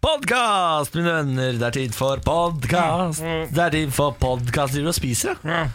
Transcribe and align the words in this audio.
Podkast, 0.00 0.94
mine 0.96 1.12
venner! 1.12 1.58
Det 1.60 1.66
er 1.66 1.74
tid 1.76 1.92
for 1.96 2.20
podkast. 2.24 3.20
Det 3.52 3.60
er 3.60 3.74
tid 3.74 3.90
for 3.92 4.14
podkast. 4.16 4.72
Driver 4.72 4.88
du 4.88 4.92
og 4.94 4.96
spiser, 4.96 5.36
ja? 5.44 5.66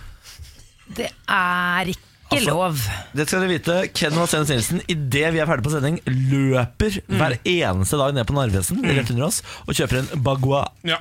Det 0.98 1.12
er 1.30 1.92
ikke 1.94 2.02
Altså, 2.34 2.50
lov. 2.50 2.80
Det 3.16 3.28
skal 3.30 3.44
dere 3.44 3.52
vite. 3.52 3.74
Ken 3.96 4.16
Vasenus 4.18 4.50
Nilsen, 4.50 4.80
idet 4.90 5.28
vi 5.36 5.40
er 5.44 5.46
ferdig 5.48 5.64
på 5.68 5.72
sending, 5.76 6.00
løper 6.10 6.98
hver 7.06 7.36
eneste 7.48 8.00
dag 8.02 8.16
ned 8.18 8.26
på 8.28 8.34
Narvesen 8.36 8.82
rett 8.82 9.12
under 9.14 9.28
oss 9.28 9.44
og 9.68 9.78
kjøper 9.78 10.02
en 10.02 10.24
Bagua. 10.26 10.64
Ja. 10.90 10.98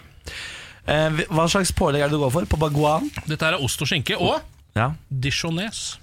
Eh, 0.84 1.22
hva 1.32 1.46
slags 1.48 1.72
pålegg 1.74 2.04
er 2.04 2.12
det 2.12 2.18
du 2.18 2.22
går 2.26 2.34
for 2.36 2.50
på 2.52 2.60
Baguaen? 2.60 3.08
Dette 3.24 3.48
er 3.48 3.56
ost 3.64 3.80
og 3.82 3.88
skinke 3.88 4.20
og 4.20 4.36
Ja. 4.76 4.90
dijones. 5.08 5.96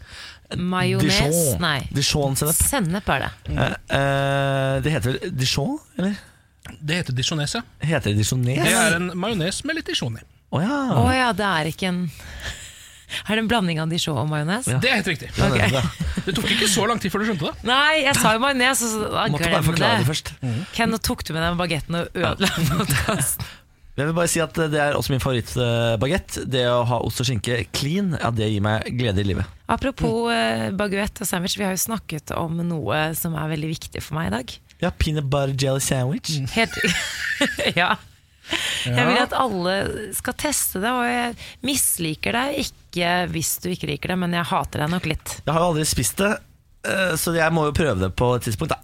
Majones? 0.57 1.05
Dijon. 1.21 1.61
Nei. 1.61 1.77
Dijon-sennep. 1.93 2.57
Sennep 2.57 3.13
er 3.13 3.27
det. 3.27 3.31
Eh, 3.53 3.77
eh, 4.01 4.81
det 4.81 4.91
heter 4.97 5.13
vel 5.13 5.37
Dijon, 5.37 5.77
eller? 6.01 6.17
Det 6.79 7.01
heter 7.01 7.15
disjonese. 7.17 7.61
Heter 7.81 8.11
det 8.13 8.21
Dijones? 8.23 8.61
Det 8.63 8.73
er 8.77 8.95
en 8.97 9.11
majones 9.19 9.63
med 9.67 9.75
litt 9.79 9.91
disjon 9.91 10.17
i. 10.19 10.25
Å 10.51 10.61
ja. 10.63 10.79
Å 10.99 11.05
ja, 11.15 11.29
det 11.35 11.45
er 11.47 11.69
ikke 11.71 11.87
en 11.91 12.01
Er 13.27 13.35
det 13.35 13.41
en 13.43 13.47
blanding 13.51 13.79
av 13.83 13.89
dijon 13.91 14.17
og 14.21 14.27
majones? 14.31 14.67
Ja. 14.71 14.79
Det 14.83 14.89
er 14.91 14.99
helt 15.01 15.09
riktig. 15.11 15.29
Ja, 15.35 15.81
det 16.25 16.33
tok 16.37 16.47
ikke 16.53 16.67
så 16.71 16.85
lang 16.87 16.99
tid 17.03 17.11
før 17.11 17.23
du 17.23 17.29
skjønte 17.31 17.49
det. 17.49 17.65
Nei, 17.67 18.03
jeg 18.05 18.15
sa 18.19 18.35
jo 18.37 18.43
majones, 18.43 18.83
og 18.85 18.93
så 18.93 19.01
da 19.11 19.25
Måtte 19.31 19.43
bare 19.43 19.51
glem 19.57 19.67
forklare 19.67 19.97
det 19.97 20.03
det. 20.05 20.11
først. 20.11 20.31
Ken, 20.77 20.93
nå 20.93 20.99
tok 21.03 21.25
du 21.27 21.33
med 21.35 21.43
den 21.43 21.59
bagetten 21.59 21.99
og 22.01 22.15
ødela 22.15 22.53
podkasten. 22.71 23.49
Jeg 23.99 24.07
vil 24.07 24.15
bare 24.15 24.29
si 24.31 24.39
at 24.39 24.55
Det 24.71 24.79
er 24.79 24.95
også 24.95 25.11
min 25.11 25.19
favorittbagett. 25.21 26.37
Det 26.49 26.61
å 26.71 26.77
ha 26.87 27.01
ost 27.03 27.19
og 27.21 27.27
skinke 27.27 27.57
clean, 27.75 28.13
ja, 28.15 28.29
det 28.33 28.47
gir 28.47 28.63
meg 28.63 28.87
glede 28.97 29.19
i 29.21 29.25
livet. 29.27 29.49
Apropos 29.71 30.31
eh, 30.31 30.69
baguett 30.79 31.19
og 31.21 31.27
sandwich, 31.27 31.57
vi 31.59 31.65
har 31.67 31.75
jo 31.75 31.81
snakket 31.83 32.31
om 32.39 32.55
noe 32.65 33.01
som 33.19 33.35
er 33.35 33.51
veldig 33.51 33.69
viktig 33.73 34.01
for 34.01 34.15
meg 34.17 34.31
i 34.31 34.33
dag. 34.37 34.53
Ja, 34.81 34.91
Peanut 34.97 35.27
butter 35.29 35.53
jelly 35.57 35.83
sandwich. 35.83 36.37
Helt 36.55 36.77
Ja. 37.79 37.95
Jeg 38.83 39.05
vil 39.07 39.19
at 39.21 39.33
alle 39.37 39.73
skal 40.17 40.35
teste 40.41 40.81
det, 40.83 40.91
og 40.91 41.05
jeg 41.07 41.35
misliker 41.63 42.35
deg 42.35 42.57
ikke 42.65 43.11
hvis 43.31 43.53
du 43.63 43.69
ikke 43.71 43.87
liker 43.93 44.11
det, 44.13 44.17
men 44.25 44.33
jeg 44.35 44.49
hater 44.49 44.83
deg 44.83 44.91
nok 44.91 45.07
litt. 45.07 45.35
Jeg 45.45 45.53
har 45.53 45.63
jo 45.63 45.69
aldri 45.71 45.85
spist 45.87 46.19
det, 46.19 46.31
eh, 46.89 47.13
så 47.21 47.31
jeg 47.37 47.55
må 47.55 47.67
jo 47.69 47.75
prøve 47.77 47.99
det 48.01 48.11
på 48.19 48.33
et 48.35 48.47
tidspunkt. 48.49 48.73
da 48.73 48.81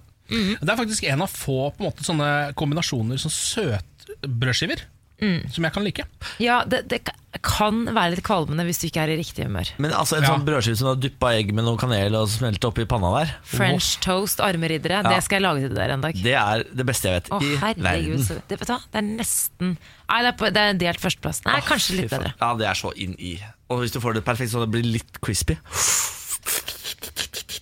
Det 0.62 0.70
er 0.70 0.80
faktisk 0.80 1.04
en 1.10 1.26
av 1.26 1.34
få 1.34 1.72
på 1.74 1.82
en 1.84 1.90
måte, 1.90 2.06
sånne 2.08 2.30
kombinasjoner 2.60 3.20
som 3.20 3.34
søtbrødskiver 3.34 4.86
som 5.18 5.66
jeg 5.66 5.74
kan 5.74 5.84
like. 5.86 6.04
Ja, 6.40 6.60
det, 6.70 6.84
det 6.92 7.00
kan 7.46 7.84
være 7.94 8.16
litt 8.16 8.24
kvalmende 8.26 8.64
hvis 8.68 8.80
du 8.82 8.88
ikke 8.88 9.02
er 9.04 9.12
i 9.14 9.18
riktig 9.20 9.46
humør. 9.48 9.70
Men 9.82 9.94
altså 9.98 10.18
en 10.18 10.24
Ja. 10.26 10.30
sånn 10.34 10.46
brødskive 10.46 10.78
som 10.78 10.88
du 10.88 10.92
har 10.94 11.02
dyppa 11.02 11.32
egg 11.38 11.54
med 11.54 11.66
noe 11.66 11.78
kanel 11.78 12.16
og 12.20 12.30
smeltet 12.30 12.66
oppi 12.70 12.86
panna 12.90 13.12
der 13.16 13.34
French 13.46 13.98
toast, 14.04 14.40
armeriddere, 14.40 15.02
Ja. 15.02 15.16
det 15.16 15.24
skal 15.26 15.42
jeg 15.42 15.46
lage 15.48 15.68
til 15.68 15.76
dere 15.76 15.94
en 15.98 16.02
dag. 16.02 16.14
Det 16.14 16.34
er 16.34 16.64
det 16.70 16.86
beste 16.86 17.10
jeg 17.10 17.22
vet 17.22 17.32
oh, 17.34 17.42
i 17.42 17.56
herregud. 17.58 17.84
verden. 17.84 18.24
så- 18.24 18.42
Det, 18.48 18.60
vet 18.60 18.68
det 18.68 19.02
er 19.02 19.02
nesten 19.02 19.78
Nei, 20.08 20.22
det 20.22 20.28
er, 20.28 20.38
på, 20.38 20.54
det 20.54 20.58
er 20.58 20.74
delt 20.74 21.02
førsteplass. 21.02 21.42
Nei, 21.46 21.60
kanskje 21.62 21.98
litt 21.98 22.10
bedre. 22.10 22.34
Ja, 22.40 22.54
det 22.56 22.66
er 22.68 22.74
så 22.74 22.94
inn 22.96 23.16
i. 23.20 23.38
Og 23.70 23.82
hvis 23.82 23.92
du 23.92 24.00
får 24.00 24.14
det 24.14 24.24
perfekt 24.24 24.52
så 24.52 24.62
det 24.64 24.72
blir 24.72 24.86
litt 24.86 25.20
crispy. 25.20 25.58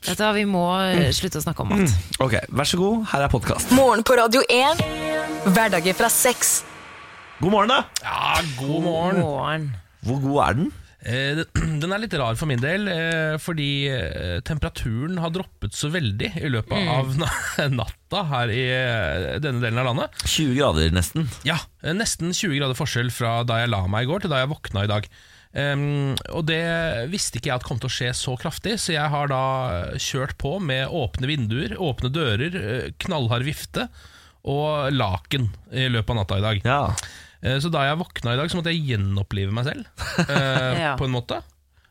Vet 0.05 0.17
du 0.19 0.23
hva, 0.23 0.33
Vi 0.35 0.45
må 0.45 0.61
mm. 0.77 1.09
slutte 1.11 1.39
å 1.39 1.41
snakke 1.41 1.61
om 1.65 1.69
mat. 1.73 1.89
Ok, 2.21 2.37
vær 2.53 2.69
så 2.69 2.77
god, 2.77 3.07
her 3.09 3.25
er 3.25 3.27
podkast. 3.33 3.71
Morgen 3.71 4.03
på 4.05 4.13
Radio 4.19 4.43
1. 4.45 4.85
Hverdager 5.55 5.97
fra 5.97 6.09
seks. 6.13 6.59
God 7.41 7.51
morgen, 7.51 7.71
da! 7.71 7.83
Ja, 8.01 8.41
god 8.59 8.81
morgen. 8.85 9.19
Morgen. 9.21 9.65
Hvor 10.05 10.19
god 10.23 10.37
er 10.45 10.57
den? 10.59 10.69
Eh, 11.05 11.41
den- 11.81 11.91
er 11.93 12.01
litt 12.01 12.15
rar 12.17 12.37
for 12.39 12.49
min 12.49 12.61
del, 12.63 12.87
eh, 12.89 13.35
fordi 13.43 13.67
eh, 13.91 14.39
temperaturen 14.47 15.19
har 15.21 15.33
droppet 15.35 15.75
så 15.77 15.91
veldig 15.93 16.31
i 16.41 16.49
løpet 16.53 16.87
av 16.95 17.11
natta 17.75 18.23
her 18.31 18.53
i 18.55 18.63
denne 19.43 19.61
delen 19.61 19.81
av 19.83 19.89
landet. 19.91 20.15
20 20.31 20.55
grader 20.57 20.95
nesten. 20.95 21.27
Ja, 21.45 21.59
nesten 21.93 22.31
20 22.33 22.55
grader 22.61 22.79
forskjell 22.79 23.11
fra 23.13 23.41
da 23.47 23.59
jeg 23.63 23.73
la 23.75 23.83
meg 23.91 24.07
i 24.07 24.11
går 24.13 24.25
til 24.25 24.33
da 24.33 24.41
jeg 24.41 24.53
våkna 24.55 24.85
i 24.87 24.91
dag. 24.95 25.11
Um, 25.55 26.15
og 26.35 26.41
det 26.49 26.63
visste 27.13 27.39
ikke 27.39 27.47
jeg 27.53 27.59
at 27.61 27.67
kom 27.67 27.77
til 27.79 27.87
å 27.87 27.93
skje 27.95 28.09
så 28.17 28.33
kraftig, 28.39 28.73
så 28.81 28.91
jeg 28.95 29.11
har 29.13 29.29
da 29.31 29.43
kjørt 30.03 30.33
på 30.41 30.57
med 30.59 30.89
åpne 30.91 31.29
vinduer, 31.31 31.77
åpne 31.79 32.11
dører, 32.11 32.57
knallhard 32.99 33.45
vifte 33.47 33.85
og 34.45 34.91
laken 34.93 35.47
i 35.73 35.87
løpet 35.89 36.11
av 36.11 36.19
natta 36.19 36.41
i 36.41 36.43
dag. 36.43 36.59
Ja. 36.67 36.81
Eh, 37.45 37.59
Så 37.61 37.69
da 37.73 37.83
jeg 37.85 37.99
våkna 38.01 38.33
i 38.33 38.39
dag, 38.39 38.49
så 38.49 38.57
måtte 38.59 38.73
jeg 38.73 38.81
gjenopplive 38.89 39.53
meg 39.53 39.67
selv, 39.69 39.85
eh, 40.25 40.79
Ja. 40.85 40.95
på 40.97 41.05
en 41.07 41.13
måte. 41.13 41.41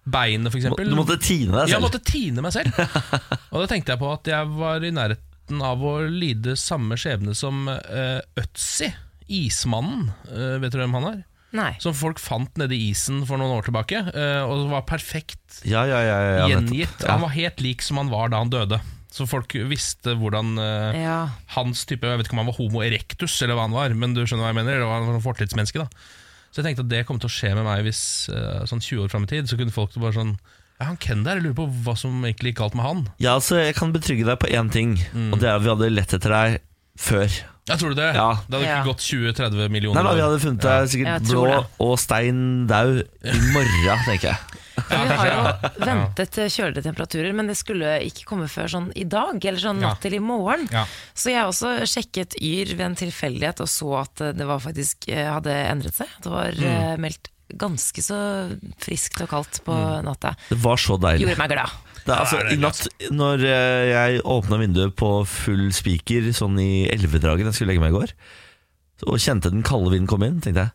Beinet, 0.05 0.51
for 0.53 0.59
eksempel. 0.61 0.91
Du 0.91 0.97
måtte 0.99 1.17
tine 1.23 1.55
deg 1.55 1.71
Jeg 1.71 1.79
selv. 1.79 1.87
måtte 1.87 2.03
tine 2.05 2.43
meg 2.45 2.53
selv. 2.53 2.75
Og 3.55 3.63
da 3.63 3.69
tenkte 3.71 3.95
jeg 3.95 4.03
på 4.03 4.11
at 4.13 4.29
jeg 4.35 4.51
var 4.59 4.85
i 4.85 4.91
nærheten 4.93 5.63
av 5.65 5.81
å 5.85 5.95
lide 6.09 6.57
samme 6.61 6.99
skjebne 7.01 7.33
som 7.37 7.63
uh, 7.69 8.21
Øtzi, 8.41 8.91
ismannen. 9.33 10.11
Eh, 10.29 10.59
vet 10.61 10.75
du 10.75 10.79
hvem 10.83 10.93
han 10.99 11.09
er? 11.13 11.23
Nei. 11.55 11.71
Som 11.81 11.95
folk 11.97 12.19
fant 12.21 12.57
nede 12.61 12.75
i 12.77 12.91
isen 12.91 13.23
for 13.29 13.39
noen 13.41 13.55
år 13.61 13.65
tilbake, 13.69 14.01
eh, 14.13 14.43
og 14.43 14.67
var 14.73 14.83
perfekt 14.89 15.61
Ja, 15.65 15.85
ja, 15.87 16.01
ja, 16.03 16.17
ja, 16.19 16.33
nettopp. 16.35 16.51
gjengitt. 16.51 17.05
Ja. 17.07 17.13
Han 17.15 17.23
var 17.25 17.33
helt 17.37 17.61
lik 17.63 17.85
som 17.87 18.01
han 18.03 18.11
var 18.13 18.33
da 18.33 18.41
han 18.43 18.51
døde. 18.53 18.81
Så 19.15 19.29
folk 19.31 19.53
visste 19.71 20.17
hvordan 20.19 20.57
eh, 20.59 20.97
Ja. 21.05 21.19
hans 21.55 21.85
type 21.87 22.03
Jeg 22.03 22.19
vet 22.19 22.27
ikke 22.27 22.35
om 22.35 22.43
han 22.43 22.51
var 22.51 22.57
homo 22.59 22.83
erectus, 22.83 23.37
eller 23.45 23.55
hva 23.55 23.69
han 23.69 23.77
var, 23.77 23.95
men 23.95 24.13
du 24.17 24.25
skjønner 24.27 24.43
hva 24.43 24.51
jeg 24.51 24.59
mener. 24.65 24.81
Det 24.83 24.89
var 24.91 25.07
en 25.15 25.23
fortidsmenneske. 25.23 25.79
da 25.79 25.87
Så 26.51 26.59
jeg 26.63 26.67
tenkte 26.67 26.83
at 26.87 26.91
det 26.91 27.07
kom 27.07 27.19
til 27.23 27.31
å 27.31 27.35
skje 27.35 27.55
med 27.55 27.65
meg 27.67 27.85
hvis 27.87 28.03
eh, 28.35 28.65
sånn 28.67 28.83
20 28.83 29.05
år 29.07 29.11
fram 29.15 29.23
i 29.29 29.31
tid, 29.31 29.47
så 29.51 29.57
kunne 29.61 29.75
folk 29.75 29.95
bare 30.03 30.13
sånn 30.19 30.35
Ja, 30.81 30.87
han 30.91 30.97
Ken 30.99 31.23
der, 31.23 31.39
jeg 31.39 31.45
lurer 31.47 31.55
på 31.63 31.69
hva 31.87 31.95
som 31.97 32.11
egentlig 32.27 32.51
gikk 32.53 32.59
galt 32.65 32.75
med 32.75 32.83
han. 32.85 33.03
Ja, 33.23 33.37
altså, 33.39 33.61
jeg 33.63 33.77
kan 33.79 33.93
betrygge 33.95 34.27
deg 34.27 34.39
på 34.43 34.51
én 34.51 34.73
ting, 34.75 34.97
Mm. 35.15 35.33
og 35.33 35.39
det 35.39 35.47
er 35.49 35.55
at 35.55 35.63
vi 35.63 35.71
hadde 35.71 35.91
lett 35.95 36.13
etter 36.19 36.35
deg 36.35 36.61
før. 36.99 37.31
Ja, 37.71 37.77
tror 37.79 37.95
du 37.95 38.01
det? 38.03 38.11
Ja. 38.19 38.35
Det 38.51 38.59
hadde 38.59 38.67
ikke 38.67 38.83
Ja. 38.83 38.85
gått 38.85 38.99
20-30 39.07 39.71
millioner 39.71 40.03
Nei, 40.03 40.03
men 40.11 40.17
Vi 40.19 40.23
hadde 40.27 40.41
funnet 40.43 40.61
deg 40.67 40.89
sikkert 40.91 41.31
blå 41.31 41.45
det. 41.47 41.67
og 41.81 41.95
stein 42.03 42.67
daud 42.67 42.99
i 43.23 43.39
morgen, 43.55 43.99
tenker 44.05 44.35
jeg. 44.35 44.39
Vi 44.91 45.17
har 45.17 45.29
jo 45.31 45.43
ventet 45.85 46.39
eh, 46.43 46.51
kjølige 46.53 46.85
temperaturer, 46.87 47.33
men 47.37 47.49
det 47.51 47.57
skulle 47.59 47.97
ikke 48.07 48.27
komme 48.29 48.49
før 48.53 48.69
sånn 48.71 48.89
i 48.99 49.05
dag, 49.09 49.39
eller 49.41 49.61
sånn 49.63 49.81
natt 49.83 50.03
til 50.05 50.17
i 50.19 50.23
morgen. 50.23 50.67
Så 51.17 51.33
jeg 51.33 51.47
også 51.49 51.73
sjekket 51.89 52.37
Yr 52.45 52.75
ved 52.77 52.85
en 52.91 52.99
tilfeldighet 53.01 53.63
og 53.65 53.71
så 53.71 53.91
at 54.03 54.21
eh, 54.27 54.35
det 54.37 54.47
var 54.49 54.61
faktisk 54.65 55.09
eh, 55.09 55.27
hadde 55.33 55.55
endret 55.71 55.97
seg. 56.03 56.13
Det 56.25 56.33
var 56.35 56.53
Mm. 56.55 57.01
meldt 57.03 57.31
ganske 57.61 58.01
så 58.03 58.17
friskt 58.83 59.21
og 59.25 59.29
kaldt 59.31 59.59
på 59.67 59.75
natta. 60.07 60.33
Det 60.49 60.57
var 60.63 60.79
så 60.81 60.97
deilig. 61.01 61.27
Gjorde 61.27 61.41
meg 61.43 61.51
glad. 61.53 61.75
Det, 62.05 62.13
er, 62.13 62.21
altså, 62.21 62.39
I 62.53 62.57
natt, 62.61 62.81
når 63.17 63.45
jeg 63.49 64.23
åpna 64.29 64.59
vinduet 64.61 64.95
på 65.01 65.11
full 65.29 65.69
spiker 65.77 66.31
sånn 66.37 66.57
i 66.61 66.85
elvedragen 66.93 67.49
jeg 67.49 67.57
skulle 67.57 67.73
legge 67.73 67.85
meg 67.85 67.95
i 67.95 67.99
går, 67.99 68.13
og 69.09 69.21
kjente 69.21 69.51
den 69.53 69.65
kalde 69.67 69.93
vinden 69.93 70.09
komme 70.11 70.29
inn, 70.31 70.41
tenkte 70.45 70.67
jeg 70.69 70.75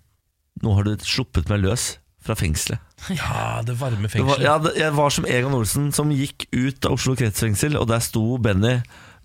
nå 0.65 0.73
har 0.75 0.83
du 0.89 1.05
sluppet 1.07 1.47
meg 1.51 1.61
løs 1.63 1.83
fra 2.29 2.37
fengselet. 2.39 2.79
Ja, 3.17 3.59
det 3.65 3.75
varme 3.81 4.05
Det 4.07 4.21
var, 4.21 4.37
fengselet. 4.37 4.45
ja, 4.47 4.55
det, 4.63 4.75
jeg 4.79 4.95
var 4.97 5.13
som 5.17 5.27
Egon 5.29 5.57
Olsen 5.59 5.91
som 5.95 6.13
gikk 6.13 6.45
ut 6.53 6.85
av 6.87 6.95
Oslo 6.99 7.17
kretsfengsel, 7.19 7.75
og 7.81 7.89
der 7.91 8.01
sto 8.05 8.23
Benny 8.41 8.77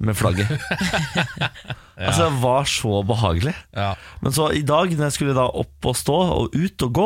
med 0.03 0.16
flagget. 0.19 0.50
Altså, 1.94 2.25
det 2.26 2.41
var 2.42 2.65
så 2.66 3.03
behagelig. 3.06 3.53
Ja. 3.70 3.92
Men 4.19 4.32
så 4.34 4.48
i 4.50 4.65
dag, 4.66 4.91
når 4.98 5.04
jeg 5.06 5.15
skulle 5.15 5.34
da 5.37 5.44
opp 5.47 5.87
og 5.87 5.94
stå 5.94 6.16
og 6.34 6.56
ut 6.56 6.82
og 6.82 6.91
gå, 6.98 7.04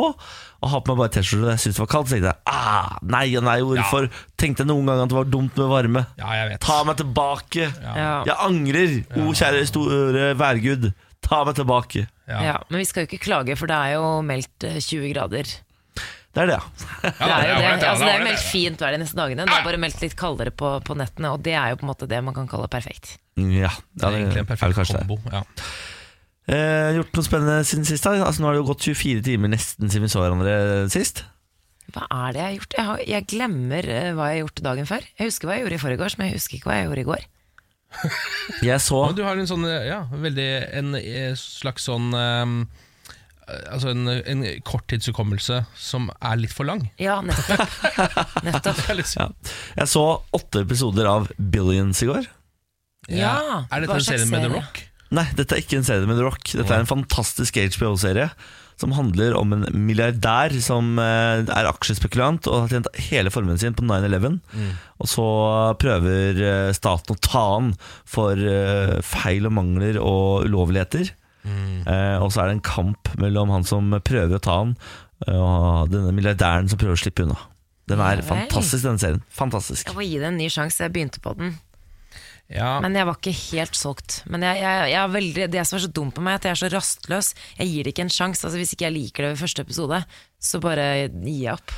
og 0.59 0.71
ha 0.71 0.79
på 0.81 0.95
meg 0.95 1.03
bare 1.03 1.11
T-skjorte 1.13 1.45
og 1.45 1.51
jeg 1.53 1.61
syntes 1.61 1.77
det 1.77 1.83
var 1.83 1.91
kaldt, 1.91 2.09
så 2.09 2.15
tenkte 2.15 2.31
jeg 2.31 2.41
ah, 2.49 2.95
nei 3.05 3.27
og 3.37 3.45
nei, 3.45 3.59
hvorfor? 3.61 4.07
Tenkte 4.41 4.65
jeg 4.65 4.71
noen 4.71 4.89
gang 4.89 5.03
at 5.03 5.11
det 5.13 5.17
var 5.19 5.29
dumt 5.29 5.61
med 5.61 5.69
varme? 5.69 6.03
ja, 6.17 6.31
jeg 6.39 6.49
vet. 6.49 6.61
Ta 6.65 6.79
meg 6.89 6.97
tilbake! 7.03 7.69
Ja. 7.85 8.07
Jeg 8.31 8.35
angrer, 8.49 8.97
o 9.21 9.29
kjære 9.37 9.61
store 9.69 10.25
værgud. 10.41 10.89
Ta 11.29 11.43
meg 11.45 11.61
tilbake. 11.61 12.07
Ja. 12.25 12.41
Ja, 12.47 12.57
men 12.71 12.81
vi 12.81 12.89
skal 12.89 13.05
jo 13.05 13.11
ikke 13.11 13.23
klage, 13.29 13.59
for 13.61 13.69
det 13.69 13.77
er 13.77 13.99
jo 13.99 14.09
meldt 14.25 14.65
eh, 14.65 14.81
20 14.81 15.13
grader. 15.13 15.53
Det 16.29 16.43
er 16.43 16.49
det, 16.51 16.57
ja. 16.59 16.63
Ja, 17.03 17.11
Det 17.11 17.27
er 17.27 17.47
jo 17.49 17.55
det. 17.55 17.63
ja, 17.63 17.91
Altså, 17.91 18.05
det 18.05 18.11
er 18.13 18.25
meldt 18.27 18.43
fint 18.45 18.83
vær 18.83 18.93
de 18.93 18.99
neste 19.01 19.17
dagene. 19.17 19.45
Det 19.49 19.55
er 19.55 19.63
bare 19.65 19.79
meldt 19.81 20.03
litt 20.03 20.15
kaldere 20.19 20.51
på, 20.53 20.75
på 20.85 20.97
nettene, 20.99 21.31
og 21.33 21.41
det 21.45 21.55
er 21.57 21.71
jo 21.73 21.79
på 21.81 21.87
en 21.87 21.91
måte 21.91 22.09
det 22.09 22.19
man 22.25 22.35
kan 22.37 22.49
kalle 22.51 22.69
perfekt. 22.71 23.15
Ja, 23.39 23.71
Det 23.95 24.05
er 24.05 24.19
egentlig 24.19 24.43
en 24.43 24.45
er 24.45 24.51
perfekt 24.51 24.77
kanskje 24.77 25.01
kombo. 25.01 25.17
Ja. 25.33 25.41
Eh, 26.49 26.91
gjort 26.97 27.17
noe 27.17 27.25
spennende 27.25 27.57
siden 27.67 27.85
sist? 27.85 28.05
da? 28.05 28.15
Altså, 28.25 28.41
nå 28.41 28.49
har 28.49 28.57
det 28.57 28.61
jo 28.63 28.69
gått 28.71 28.85
24 28.89 29.25
timer 29.25 29.51
nesten 29.53 29.89
siden 29.89 30.05
vi 30.07 30.11
så 30.13 30.21
hverandre 30.23 30.55
sist. 30.93 31.23
Hva 31.93 32.05
er 32.05 32.33
det 32.35 32.41
jeg 32.41 32.45
har 32.47 32.55
gjort? 32.59 32.75
Jeg, 32.77 32.85
har, 32.87 33.01
jeg 33.15 33.27
glemmer 33.33 33.89
eh, 33.89 34.11
hva 34.17 34.29
jeg 34.29 34.37
har 34.39 34.43
gjort 34.43 34.63
dagen 34.69 34.89
før. 34.89 35.05
Jeg 35.17 35.29
husker 35.31 35.49
hva 35.49 35.57
jeg 35.57 35.65
gjorde 35.65 35.77
i 35.79 35.83
forgårs, 35.83 36.17
men 36.19 36.29
jeg 36.29 36.37
husker 36.37 36.57
ikke 36.59 36.69
hva 36.69 36.77
jeg 36.77 36.89
gjorde 36.89 37.01
i 37.05 37.09
går. 37.09 37.25
Jeg 38.65 38.81
så 38.85 38.99
du 39.17 39.23
har 39.25 39.39
en 39.41 39.49
sånn, 39.49 39.65
ja, 39.65 40.03
veldig 40.13 40.49
En 40.77 40.93
eh, 40.99 41.31
slags 41.37 41.87
sånn 41.89 42.11
ehm, 42.13 42.59
Altså 43.71 43.91
en, 43.93 44.03
en 44.09 44.43
korttidshukommelse 44.67 45.61
som 45.79 46.09
er 46.19 46.39
litt 46.41 46.53
for 46.55 46.67
lang. 46.69 46.85
Ja, 47.01 47.19
nettopp. 47.25 47.65
nettopp. 48.47 48.83
Liksom- 48.99 49.23
ja. 49.23 49.55
Jeg 49.81 49.91
så 49.95 50.05
åtte 50.35 50.63
episoder 50.65 51.09
av 51.09 51.29
Billions 51.37 52.03
i 52.05 52.09
går. 52.11 52.29
Ja, 53.09 53.65
Er 53.71 53.81
dette 53.85 53.95
en 53.97 54.05
serie 54.05 54.29
med 54.29 54.45
The? 54.45 54.53
Rock? 54.59 54.83
Nei, 55.15 55.25
dette 55.33 55.55
er 55.57 55.63
ikke 55.63 55.79
en 55.79 55.87
serie 55.87 56.05
med 56.05 56.19
The 56.19 56.25
Rock. 56.27 56.51
Dette 56.53 56.75
er 56.75 56.83
en 56.83 56.89
fantastisk 56.89 57.57
HBO-serie 57.57 58.29
som 58.79 58.93
handler 58.95 59.33
om 59.35 59.51
en 59.51 59.65
milliardær 59.75 60.53
som 60.63 60.93
eh, 61.03 61.41
er 61.51 61.67
aksjespekulant 61.67 62.45
og 62.47 62.61
har 62.61 62.69
tjent 62.71 62.87
hele 63.09 63.31
formuen 63.33 63.57
sin 63.59 63.73
på 63.75 63.83
9-11. 63.83 64.37
Og 65.03 65.09
så 65.11 65.25
prøver 65.81 66.39
eh, 66.39 66.69
staten 66.77 67.17
å 67.17 67.19
ta 67.25 67.41
han 67.57 67.73
for 68.07 68.39
eh, 68.39 68.93
feil 69.03 69.49
og 69.49 69.57
mangler 69.57 69.99
og 69.99 70.45
ulovligheter. 70.47 71.11
Eh, 71.45 72.17
og 72.21 72.31
så 72.33 72.41
er 72.43 72.49
det 72.51 72.57
en 72.59 72.65
kamp 72.67 73.13
mellom 73.17 73.49
han 73.53 73.63
som 73.63 73.89
prøver 74.05 74.35
å 74.37 74.41
ta 74.43 74.57
han, 74.59 74.75
eh, 75.27 75.33
og 75.39 75.89
denne 75.93 76.11
milliardæren 76.13 76.69
som 76.69 76.77
prøver 76.81 76.97
å 76.97 77.03
slippe 77.03 77.23
unna. 77.25 77.37
Den 77.89 77.99
er 78.05 78.19
Ja 78.21 78.21
fantastisk, 78.27 78.83
denne 78.85 78.99
serien. 79.01 79.23
Fantastisk. 79.33 79.87
Jeg 79.87 79.95
må 79.97 80.03
gi 80.05 80.19
det 80.21 80.27
en 80.29 80.37
ny 80.37 80.49
sjanse. 80.53 80.77
Jeg 80.85 80.93
begynte 80.93 81.19
på 81.23 81.33
den, 81.39 81.55
Ja, 82.49 82.79
men 82.81 82.95
jeg 82.97 83.05
var 83.05 83.13
ikke 83.17 83.33
helt 83.53 83.75
solgt. 83.77 84.23
Men 84.25 84.41
jeg, 84.41 84.57
jeg, 84.61 84.89
jeg 84.89 84.97
er 85.03 85.11
veldig, 85.13 85.47
det 85.53 85.63
som 85.69 85.77
er 85.77 85.83
så 85.85 85.91
dumt 85.93 86.15
på 86.17 86.21
meg, 86.25 86.33
er 86.33 86.39
at 86.41 86.45
jeg 86.47 86.51
er 86.55 86.61
så 86.63 86.69
rastløs. 86.73 87.27
Jeg 87.59 87.67
gir 87.69 87.83
det 87.85 87.93
ikke 87.93 88.05
en 88.07 88.09
sjanse. 88.13 88.41
Altså, 88.45 88.57
hvis 88.57 88.73
ikke 88.73 88.87
jeg 88.87 88.95
liker 88.95 89.23
det 89.25 89.31
ved 89.35 89.41
første 89.43 89.61
episode, 89.65 89.99
så 90.41 90.61
bare 90.63 90.85
gir 91.09 91.43
jeg 91.45 91.53
opp. 91.53 91.73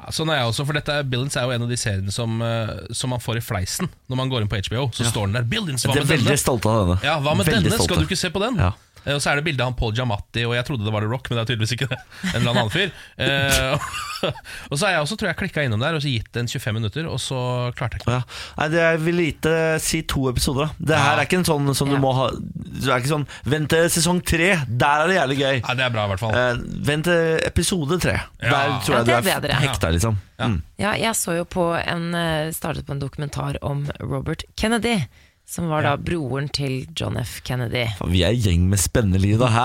Ja, 0.00 0.10
Sånn 0.16 0.28
er 0.32 0.40
jeg 0.40 0.48
også, 0.52 0.64
for 0.68 0.76
dette 0.76 0.92
er- 0.92 1.02
Billions 1.08 1.36
er 1.36 1.44
jo 1.48 1.50
en 1.56 1.62
av 1.64 1.68
de 1.68 1.76
seriene 1.76 2.12
som, 2.12 2.40
eh, 2.42 2.68
som 2.92 3.10
man 3.10 3.20
får 3.20 3.36
i 3.36 3.44
fleisen 3.44 3.88
når 4.08 4.16
man 4.16 4.28
går 4.32 4.42
inn 4.44 4.48
på 4.48 4.60
HBO. 4.60 4.88
Så 4.96 5.04
står 5.08 5.28
den 5.28 5.36
der 5.36 5.42
'Billions, 5.44 5.84
hva 5.84 5.94
Jeg 5.94 6.04
er 6.04 6.08
veldig 6.16 6.28
denne?' 6.28 6.38
stolt 6.40 6.64
av 6.66 6.86
denne. 6.86 7.02
Ja, 7.04 7.20
hva 7.20 7.36
med 7.36 7.46
Veldig 7.46 7.64
denne? 7.68 7.76
Stolte. 7.76 7.84
Skal 7.84 7.96
du 7.96 8.06
ikke 8.08 8.16
se 8.20 8.30
på 8.30 8.40
den? 8.40 8.56
Ja. 8.56 8.72
Eh, 9.06 9.14
Og 9.14 9.20
så 9.22 9.30
er 9.32 9.36
det 9.40 9.44
bilde 9.44 9.60
av 9.64 9.70
han 9.72 9.78
Paul 9.78 9.92
Giamatti, 9.96 10.44
og 10.46 10.54
jeg 10.54 10.64
trodde 10.68 10.84
det 10.84 10.92
var 10.92 11.00
The 11.00 11.08
Rock, 11.10 11.30
men 11.30 11.38
det 11.38 11.42
er 11.42 11.50
tydeligvis 11.54 11.72
ikke 11.76 11.88
det. 11.88 11.98
En 12.34 12.40
eller 12.40 12.50
annen 12.50 12.60
annen 12.60 12.70
fyr. 12.70 12.90
Eh, 13.16 13.78
og 14.70 14.76
så 14.78 14.86
er 14.86 14.92
jeg 14.96 15.00
også, 15.06 15.16
tror 15.20 15.30
jeg, 15.30 15.36
klikka 15.40 15.62
innom 15.64 15.80
der 15.80 15.96
og 15.96 16.02
så 16.04 16.10
gitt 16.12 16.28
den 16.36 16.46
25 16.50 16.74
minutter, 16.76 17.06
og 17.08 17.20
så 17.22 17.38
klarte 17.78 17.96
jeg 17.96 18.04
ikke 18.04 18.16
Ja. 18.18 18.22
Nei, 18.58 18.68
det 18.74 18.80
jeg 18.82 19.00
vil 19.06 19.16
lite 19.20 19.54
si 19.80 20.02
to 20.02 20.26
episoder. 20.28 20.70
da 20.78 20.84
Det 20.92 20.96
her 21.00 21.14
Ja. 21.14 21.20
er 21.22 21.26
ikke 21.26 21.38
en 21.40 21.44
sånn 21.48 21.74
som 21.74 21.88
du 21.88 21.94
Ja. 21.94 22.00
må 22.00 22.12
ha 22.14 22.30
Det 22.30 22.88
er 22.88 23.00
ikke 23.00 23.14
sånn 23.14 23.26
Vent 23.44 23.68
til 23.70 23.88
sesong 23.88 24.20
tre, 24.24 24.50
der 24.68 25.04
er 25.04 25.06
det 25.08 25.16
jævlig 25.16 25.38
gøy. 25.38 25.56
Ja, 25.68 25.74
det 25.74 25.84
er 25.86 25.90
bra, 25.90 26.04
i 26.04 26.08
hvert 26.08 26.20
fall. 26.20 26.34
Eh, 26.34 26.54
vent 26.86 27.04
til 27.04 27.40
episode 27.46 27.98
tre. 28.00 28.18
Ja. 28.42 28.50
Der 28.50 28.68
tror 28.84 28.94
Ja, 28.94 28.98
jeg 28.98 29.06
du 29.06 29.12
er 29.12 29.18
er 29.36 29.40
bedre. 29.40 29.54
hekta, 29.60 29.90
liksom. 29.90 30.18
Ja. 30.38 30.46
Mm. 30.48 30.62
Ja, 30.78 30.92
jeg 30.92 31.14
så 31.16 31.36
jo 31.36 31.44
på 31.44 31.64
en 31.86 32.12
startet 32.52 32.86
på 32.86 32.92
en 32.92 33.00
dokumentar 33.00 33.56
om 33.62 33.86
Robert 34.00 34.44
Kennedy. 34.56 35.06
Som 35.50 35.66
var 35.66 35.82
da 35.82 35.96
broren 35.98 36.46
til 36.54 36.84
John 36.94 37.16
F. 37.18 37.40
Kennedy. 37.42 37.88
Vi 38.06 38.20
er 38.22 38.36
en 38.36 38.42
gjeng 38.44 38.68
med 38.70 38.78
spennende 38.78 39.18
liv, 39.18 39.40
da. 39.40 39.48
Hæ? 39.50 39.64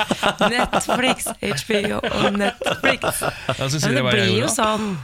Netflix, 0.54 1.26
HBO 1.44 1.98
og 2.00 2.38
Netflix. 2.40 3.20
Men 3.58 3.74
det 3.74 3.90
det 3.98 4.04
blir 4.06 4.38
jo 4.38 4.48
sånn. 4.48 4.94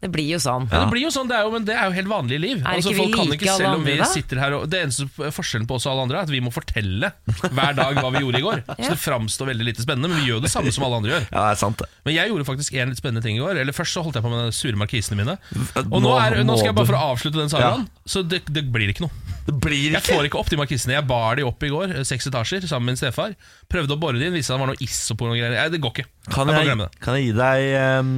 Det 0.00 0.08
blir 0.08 0.30
jo 0.32 0.38
sånn. 0.40 0.64
Ja, 0.72 0.78
det 0.86 0.92
blir 0.94 1.02
jo 1.04 1.10
sånn, 1.12 1.28
det 1.28 1.36
er 1.36 1.44
jo, 1.44 1.50
men 1.52 1.66
det 1.68 1.74
er 1.76 1.90
jo 1.90 1.96
helt 1.98 2.08
vanlig 2.08 2.38
liv. 2.40 2.60
Er 2.62 2.78
Altså, 2.78 2.92
folk 2.96 3.12
kan 3.12 3.34
ikke, 3.34 3.50
alle 3.52 3.60
selv 3.60 3.76
om 3.76 3.84
vi 3.84 3.96
sitter 4.08 4.40
her 4.40 4.54
og, 4.56 4.62
Det 4.72 4.78
eneste 4.86 5.32
forskjellen 5.36 5.66
på 5.68 5.76
oss 5.76 5.84
og 5.84 5.92
alle 5.92 6.06
andre 6.08 6.20
er 6.22 6.28
at 6.28 6.32
vi 6.32 6.40
må 6.40 6.52
fortelle 6.54 7.10
hver 7.42 7.76
dag 7.76 8.00
hva 8.00 8.12
vi 8.14 8.22
gjorde 8.24 8.40
i 8.40 8.46
går. 8.46 8.62
Så 8.80 8.94
det 8.94 9.00
framstår 9.02 9.50
veldig 9.52 9.66
lite 9.68 9.84
spennende, 9.84 10.08
men 10.08 10.22
vi 10.22 10.30
gjør 10.30 10.40
det 10.46 10.52
samme 10.54 10.72
som 10.72 10.86
alle 10.88 11.02
andre 11.02 11.12
gjør. 11.12 11.26
Ja, 11.28 11.42
det 11.44 11.52
er 11.52 11.60
sant, 11.60 11.82
det. 11.84 11.90
Men 12.08 12.16
jeg 12.16 12.32
gjorde 12.32 12.48
faktisk 12.48 12.78
en 12.80 12.94
litt 12.94 13.02
spennende 13.02 13.24
ting 13.26 13.36
i 13.36 13.42
går. 13.44 13.60
Eller 13.60 13.76
Først 13.76 13.96
så 13.96 14.04
holdt 14.06 14.16
jeg 14.16 14.24
på 14.24 14.32
med 14.32 14.40
de 14.48 14.56
sure 14.56 14.80
markisene 14.80 15.20
mine. 15.20 15.36
Og 15.84 16.00
nå, 16.00 16.14
er, 16.16 16.40
nå 16.48 16.56
skal 16.56 16.70
jeg 16.72 16.78
bare 16.80 16.90
for 16.94 16.96
å 16.98 17.04
avslutte 17.12 17.42
den 17.42 17.52
sagaen, 17.52 17.86
så 18.08 18.24
det, 18.24 18.42
det 18.48 18.64
blir 18.72 18.92
ikke 18.94 19.04
noe. 19.04 19.36
Det 19.46 19.56
blir 19.56 19.90
ikke. 19.90 20.00
Jeg 20.00 20.16
får 20.16 20.28
ikke 20.28 20.40
opp 20.40 20.50
de 20.52 20.58
markisene. 20.60 20.96
Jeg 20.96 21.06
bar 21.08 21.36
de 21.36 21.44
opp 21.48 21.64
i 21.66 21.70
går, 21.72 21.94
eh, 21.98 22.06
seks 22.08 22.28
etasjer, 22.30 22.64
sammen 22.70 22.88
med 22.88 22.96
min 22.96 23.00
stefar. 23.00 23.36
Prøvde 23.72 23.96
å 23.96 24.00
bore 24.00 24.20
de 24.20 24.28
inn, 24.28 24.36
viste 24.36 24.52
seg 24.52 24.58
det 24.58 24.64
var 24.64 24.72
noe 24.72 24.84
isopor 24.84 25.32
og 25.32 25.36
greier. 25.40 25.56
Nei, 25.56 25.68
det 25.72 25.80
går 25.82 25.94
ikke. 25.96 26.08
Kan 26.30 26.52
Jeg 26.52 26.70
jeg, 26.70 26.88
kan 27.02 27.16
jeg 27.18 27.30
gi 27.30 27.34
deg 27.40 27.68
ehm, 27.80 28.14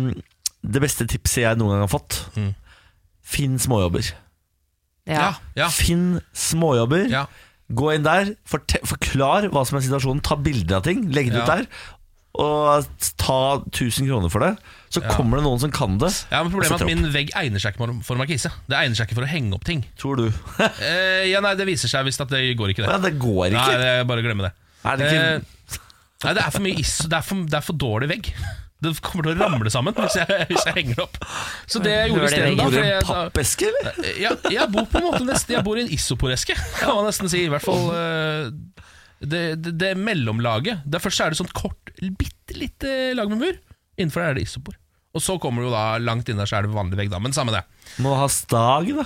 det 0.63 0.83
beste 0.85 1.07
tipset 1.11 1.43
jeg 1.45 1.59
noen 1.61 1.75
gang 1.77 1.85
har 1.87 1.91
fått? 1.93 2.21
Mm. 2.39 2.53
Finn 3.23 3.57
småjobber. 3.63 4.13
Ja. 5.11 5.33
ja, 5.59 5.67
Finn 5.75 6.21
småjobber. 6.37 7.09
ja. 7.11 7.27
Gå 7.73 7.89
inn 7.95 8.03
der, 8.05 8.35
forklar 8.45 9.47
hva 9.49 9.63
som 9.65 9.79
er 9.79 9.85
situasjonen, 9.87 10.21
ta 10.21 10.37
bilder 10.37 10.77
av 10.81 10.83
ting, 10.85 11.07
legg 11.15 11.31
det 11.33 11.41
ut 11.41 11.49
der. 11.49 11.63
Og 12.43 12.85
ta 13.21 13.39
1000 13.71 14.07
kroner 14.11 14.29
for 14.33 14.45
det. 14.45 14.51
Så 14.93 15.01
kommer 15.07 15.41
det 15.41 15.45
noen 15.47 15.61
som 15.63 15.73
kan 15.73 15.95
det. 16.01 16.11
ja, 16.31 16.43
men 16.45 16.53
Problemet 16.53 16.75
er 16.81 16.85
at 16.85 16.91
min 16.91 17.07
vegg 17.15 17.33
egner 17.39 17.61
seg 17.63 17.73
ikke 17.79 17.89
for- 18.05 18.21
markise. 18.21 18.51
Det 18.69 18.77
egner 18.77 18.99
seg 18.99 19.09
ikke 19.09 19.19
for 19.23 19.25
å 19.27 19.31
henge 19.33 19.57
opp 19.57 19.65
ting. 19.69 19.83
Tror 20.01 20.21
du. 20.21 20.27
Eh, 20.85 21.31
ja, 21.31 21.41
nei, 21.45 21.55
Det 21.57 21.65
viser 21.71 21.89
seg 21.93 22.05
visst 22.11 22.21
at 22.25 22.29
det 22.33 22.43
går 22.61 22.75
ikke, 22.75 22.85
det. 22.85 22.93
ja, 22.93 22.99
det 23.01 23.15
går 23.21 23.51
Nei, 23.55 23.63
ikke. 23.65 23.79
det, 23.81 23.93
bare 24.13 24.25
glemme 24.27 24.49
det. 24.51 24.53
Er 24.85 25.01
det 25.01 25.09
ikke 25.09 25.25
Eh, 25.33 25.79
nei, 26.27 26.33
det 26.37 26.43
er 26.45 26.53
for 26.55 26.63
mye 26.63 26.79
is 26.85 26.93
Det 27.09 27.17
er 27.19 27.25
for, 27.27 27.47
det 27.51 27.57
er 27.59 27.65
for 27.67 27.81
dårlig 27.89 28.09
vegg. 28.13 28.29
Det 28.83 28.93
kommer 29.05 29.29
til 29.29 29.37
å 29.37 29.47
ramle 29.47 29.71
sammen 29.73 29.95
hvis 29.97 30.17
jeg, 30.19 30.47
hvis 30.51 30.67
jeg 30.67 30.77
henger 30.81 31.05
opp. 31.05 31.19
Så 31.71 31.83
det 31.85 31.93
jeg 31.95 32.13
gjorde 32.13 32.31
isteden 32.31 32.59
da 32.59 32.67
Bor 32.67 32.75
du 32.75 32.81
i 32.83 32.91
en 32.91 33.07
pappeske, 33.07 33.71
eller? 33.71 34.09
ja, 34.25 34.33
jeg 34.51 34.69
bor 34.75 34.89
på 34.91 34.99
en 35.01 35.07
måte 35.07 35.23
nesten 35.29 35.55
Jeg 35.57 35.67
bor 35.67 35.79
i 35.79 35.85
en 35.85 35.93
isoporeske, 35.95 36.57
kan 36.81 36.97
man 36.99 37.07
nesten 37.07 37.31
si. 37.31 37.45
I 37.47 37.53
hvert 37.53 37.65
fall 37.67 37.89
eh, 37.95 38.51
det, 39.23 39.43
det, 39.63 39.77
det 39.79 39.93
mellomlaget. 40.03 40.83
Der 40.85 41.03
først 41.03 41.23
er 41.23 41.33
det 41.33 41.39
sånn 41.39 41.53
kort, 41.55 41.95
bitte 42.19 42.59
lite 42.59 43.13
lag 43.19 43.31
med 43.31 43.45
mur. 43.45 43.59
Innenfor 44.01 44.25
der 44.25 44.33
er 44.33 44.41
det 44.41 44.49
isopor. 44.49 44.75
Og 45.13 45.21
så 45.23 45.37
kommer 45.39 45.63
det 45.63 45.69
jo 45.71 45.75
da 45.77 45.87
langt 46.01 46.31
inn 46.33 46.41
der 46.41 46.49
så 46.49 46.59
er 46.59 46.67
det 46.67 46.75
vanlig 46.75 46.99
vegg, 46.99 47.11
da. 47.13 47.21
Men 47.23 47.35
samme 47.37 47.53
det. 47.55 47.63
Må 48.03 48.15
ha 48.17 48.27
stag, 48.33 48.89
da. 48.97 49.05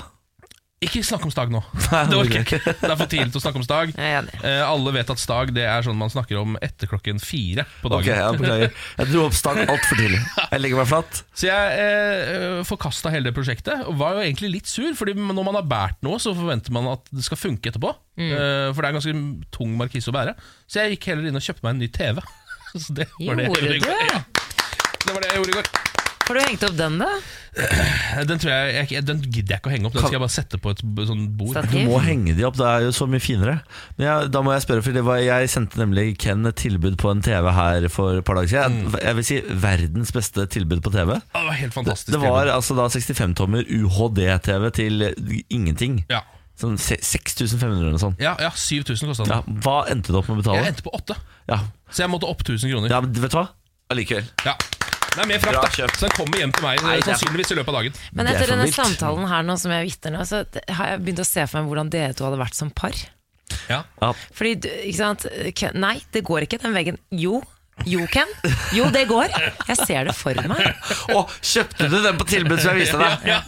Ikke 0.85 1.01
snakk 1.01 1.23
om 1.25 1.31
stag 1.33 1.49
nå. 1.49 1.63
Det 2.11 2.17
orker 2.19 2.35
jeg 2.37 2.45
ikke. 2.45 2.59
Det 2.83 2.89
er 2.91 2.99
for 3.01 3.09
tidlig 3.09 3.31
til 3.33 3.41
å 3.41 3.43
snakke 3.47 3.61
om 3.63 3.65
stag. 3.65 3.93
Eh, 3.97 4.59
alle 4.61 4.93
vet 4.93 5.13
at 5.15 5.21
stag 5.23 5.55
det 5.57 5.65
er 5.65 5.87
sånn 5.87 5.97
man 5.97 6.13
snakker 6.13 6.37
om 6.37 6.59
etter 6.61 6.91
klokken 6.91 7.17
fire 7.23 7.65
på 7.81 7.89
dagen. 7.95 8.05
Ok, 8.05 8.11
jeg 8.13 8.41
beklager. 8.43 8.75
Jeg 8.99 9.11
dro 9.15 9.23
opp 9.25 9.39
stag 9.39 9.63
altfor 9.65 9.97
tidlig. 10.03 10.21
Jeg 10.53 10.63
legger 10.63 10.81
meg 10.83 10.89
flatt. 10.91 11.23
Så 11.37 11.49
jeg 11.49 11.81
eh, 11.81 12.61
forkasta 12.69 13.11
hele 13.13 13.29
det 13.29 13.35
prosjektet, 13.37 13.83
og 13.89 13.97
var 14.01 14.17
jo 14.17 14.23
egentlig 14.27 14.53
litt 14.53 14.71
sur. 14.71 14.93
Fordi 14.97 15.17
når 15.17 15.49
man 15.49 15.59
har 15.59 15.67
båret 15.69 16.05
noe, 16.07 16.21
så 16.23 16.37
forventer 16.37 16.77
man 16.77 16.93
at 16.93 17.09
det 17.13 17.25
skal 17.25 17.41
funke 17.41 17.73
etterpå. 17.73 17.93
Eh, 18.21 18.69
for 18.71 18.81
det 18.81 18.89
er 18.89 18.97
ganske 19.01 19.17
tung 19.57 19.75
markise 19.81 20.13
å 20.13 20.17
bære. 20.17 20.37
Så 20.69 20.85
jeg 20.85 20.97
gikk 20.97 21.11
heller 21.13 21.29
inn 21.33 21.41
og 21.41 21.45
kjøpte 21.45 21.67
meg 21.67 21.77
en 21.77 21.85
ny 21.87 21.91
TV. 21.93 22.21
så 22.85 23.01
det 23.01 23.09
var 23.17 23.41
det 23.41 23.49
jeg 23.49 23.57
gjorde 23.57 23.77
i 23.81 23.85
går. 23.89 24.09
Ja. 24.13 24.25
Det 25.07 25.13
var 25.13 25.23
det 25.25 25.33
jeg 25.33 25.41
gjorde 25.41 25.57
i 25.57 25.61
går. 25.63 25.96
Får 26.27 26.35
du 26.35 26.41
hengt 26.43 26.63
opp 26.67 26.77
den, 26.79 26.97
da? 26.99 27.09
Den 28.27 28.41
tror 28.43 28.51
jeg, 28.53 28.89
jeg 28.91 29.05
Den 29.07 29.21
gidder 29.23 29.55
jeg 29.55 29.61
ikke 29.63 29.71
å 29.71 29.73
henge 29.73 29.87
opp. 29.89 29.95
Den 29.95 30.03
skal 30.05 30.17
jeg 30.19 30.23
bare 30.25 30.35
sette 30.35 30.59
på 30.61 30.73
et 30.75 30.81
b- 30.85 31.05
sånn 31.09 31.23
bord. 31.39 31.57
Du 31.71 31.77
må 31.89 32.01
henge 32.05 32.35
de 32.37 32.45
opp, 32.45 32.57
det 32.59 32.67
er 32.69 32.83
jo 32.85 32.91
så 32.93 33.07
mye 33.09 33.23
finere. 33.23 33.55
Men 33.97 34.07
jeg, 34.09 34.31
da 34.35 34.43
må 34.45 34.53
jeg 34.53 34.65
spørre, 34.67 34.83
for 34.85 34.93
det 34.99 35.05
var, 35.07 35.21
jeg 35.25 35.49
sendte 35.55 35.81
nemlig 35.81 36.05
Ken 36.21 36.45
et 36.51 36.59
tilbud 36.61 36.99
på 37.01 37.13
en 37.15 37.23
TV 37.25 37.49
her 37.57 37.87
for 37.95 38.19
et 38.21 38.27
par 38.27 38.37
dager 38.41 38.53
siden. 38.53 38.77
Mm. 38.83 38.93
Jeg, 38.99 39.05
jeg 39.07 39.19
vil 39.21 39.29
si 39.31 39.39
verdens 39.65 40.13
beste 40.19 40.47
tilbud 40.53 40.83
på 40.85 40.93
TV. 40.99 41.15
Det 41.17 41.45
var 41.49 41.59
helt 41.63 41.77
fantastisk. 41.79 42.13
Det 42.13 42.21
var 42.27 42.51
altså 42.53 42.77
da 42.77 42.89
65-tommer 42.93 43.65
UHD-TV 43.79 44.71
til 44.83 45.07
ingenting. 45.49 46.03
ja. 46.13 46.25
Sånn 46.57 46.79
se- 46.81 46.97
6500 47.05 47.69
eller 47.69 47.91
noe 47.93 48.01
sånt. 48.01 48.17
Ja, 48.17 48.31
ja 48.41 48.49
7000 48.49 49.11
kosta 49.11 49.27
den. 49.29 49.33
Ja, 49.35 49.59
hva 49.61 49.75
endte 49.93 50.09
du 50.09 50.17
opp 50.17 50.31
med 50.33 50.39
å 50.39 50.41
Jeg 50.41 50.47
betale? 50.47 50.71
endte 50.71 50.85
på 50.87 50.93
8, 50.97 51.17
Ja, 51.53 51.59
så 51.93 52.01
jeg 52.07 52.09
måtte 52.15 52.25
opp 52.33 52.41
1000 52.47 52.71
kroner. 52.73 52.89
ja 52.95 53.01
men 53.05 53.13
vet 53.13 53.35
du 53.35 53.37
hva? 53.37 53.43
Allikevel. 53.93 54.25
Ja. 54.49 54.55
Det 55.17 55.25
er 55.25 55.31
mer 55.33 55.41
frakt, 55.41 55.77
da. 55.81 55.89
Så 55.97 56.05
den 56.07 56.15
kommer 56.17 56.39
hjem 56.43 56.53
til 56.53 56.63
meg 56.67 56.83
Nei, 56.85 56.97
det 57.01 57.07
er- 57.09 57.15
sannsynligvis 57.17 57.51
i 57.53 57.59
løpet 57.59 57.73
av 57.73 57.79
dagen. 57.81 57.93
Men 58.13 58.27
Det 58.27 58.33
er 58.33 58.37
etter 58.37 58.47
for 58.47 58.53
denne 58.57 58.69
vilt. 58.69 58.77
samtalen 58.77 59.29
her 59.33 59.43
nå 59.49 59.59
som 59.59 59.71
jeg 59.73 59.89
vitner 59.91 60.13
nå, 60.19 60.23
så 60.29 60.45
har 60.77 60.87
jeg 60.93 61.01
begynt 61.07 61.25
å 61.25 61.27
se 61.27 61.47
for 61.47 61.63
meg 61.63 61.71
hvordan 61.73 61.91
dere 61.91 62.13
to 62.15 62.25
hadde 62.29 62.39
vært 62.45 62.55
som 62.55 62.71
par. 62.71 62.93
Ja. 63.71 63.83
Ja. 64.03 64.13
Fordi, 64.35 64.55
du- 64.61 64.69
ikke 64.69 64.97
sant 64.97 65.27
Ken, 65.55 65.73
Nei, 65.81 66.01
det 66.13 66.25
går 66.25 66.43
ikke, 66.47 66.61
den 66.61 66.75
veggen. 66.75 66.99
Jo. 67.11 67.43
Jo, 67.85 68.07
Ken. 68.09 68.27
Jo, 68.73 68.87
det 68.91 69.07
går. 69.07 69.29
Jeg 69.69 69.77
ser 69.77 70.05
det 70.09 70.15
for 70.17 70.33
meg. 70.35 70.75
Å, 71.13 71.27
kjøpte 71.45 71.91
du 71.91 71.99
den 72.03 72.17
på 72.17 72.25
tilbud 72.27 72.59
som 72.59 72.73
jeg 72.77 72.87
viste 72.87 72.97
deg? 72.97 73.27
Ja. 73.29 73.43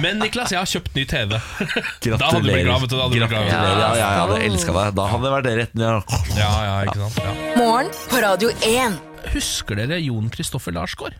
Men 0.00 0.18
Niklas, 0.18 0.48
jeg 0.50 0.58
har 0.58 0.64
kjøpt 0.66 0.94
ny 0.96 1.04
TV. 1.04 1.36
Gratulerer. 1.36 2.16
Da 2.18 2.30
hadde 2.30 2.42
du 2.42 2.48
blitt 2.48 2.64
glad, 2.64 2.80
vet 2.80 2.88
du, 2.90 2.96
da 2.96 3.02
hadde 3.02 3.12
du 3.12 3.18
blitt 3.18 3.28
glad. 3.28 3.50
Gratulerer. 3.50 3.78
Ja, 3.78 3.90
ja, 3.94 4.08
jeg 4.08 4.20
hadde 4.22 4.38
Ja. 4.40 4.48
elska 4.48 4.72
deg. 4.78 4.94
Da 4.96 5.06
hadde 5.12 5.22
det 5.28 5.32
vært 5.36 5.44
det 5.44 5.56
rett 5.58 5.74
ned. 5.74 6.02
Ja, 6.38 6.50
ja, 6.64 6.84
ikke 6.88 6.98
sant 7.04 7.20
ja. 7.20 7.56
Morgen 7.60 7.90
på 8.08 8.22
Radio 8.24 8.48
1. 8.64 8.98
Husker 9.32 9.76
dere 9.76 9.98
Jon 10.00 10.30
Kristoffer 10.30 10.72
Larsgaard? 10.72 11.16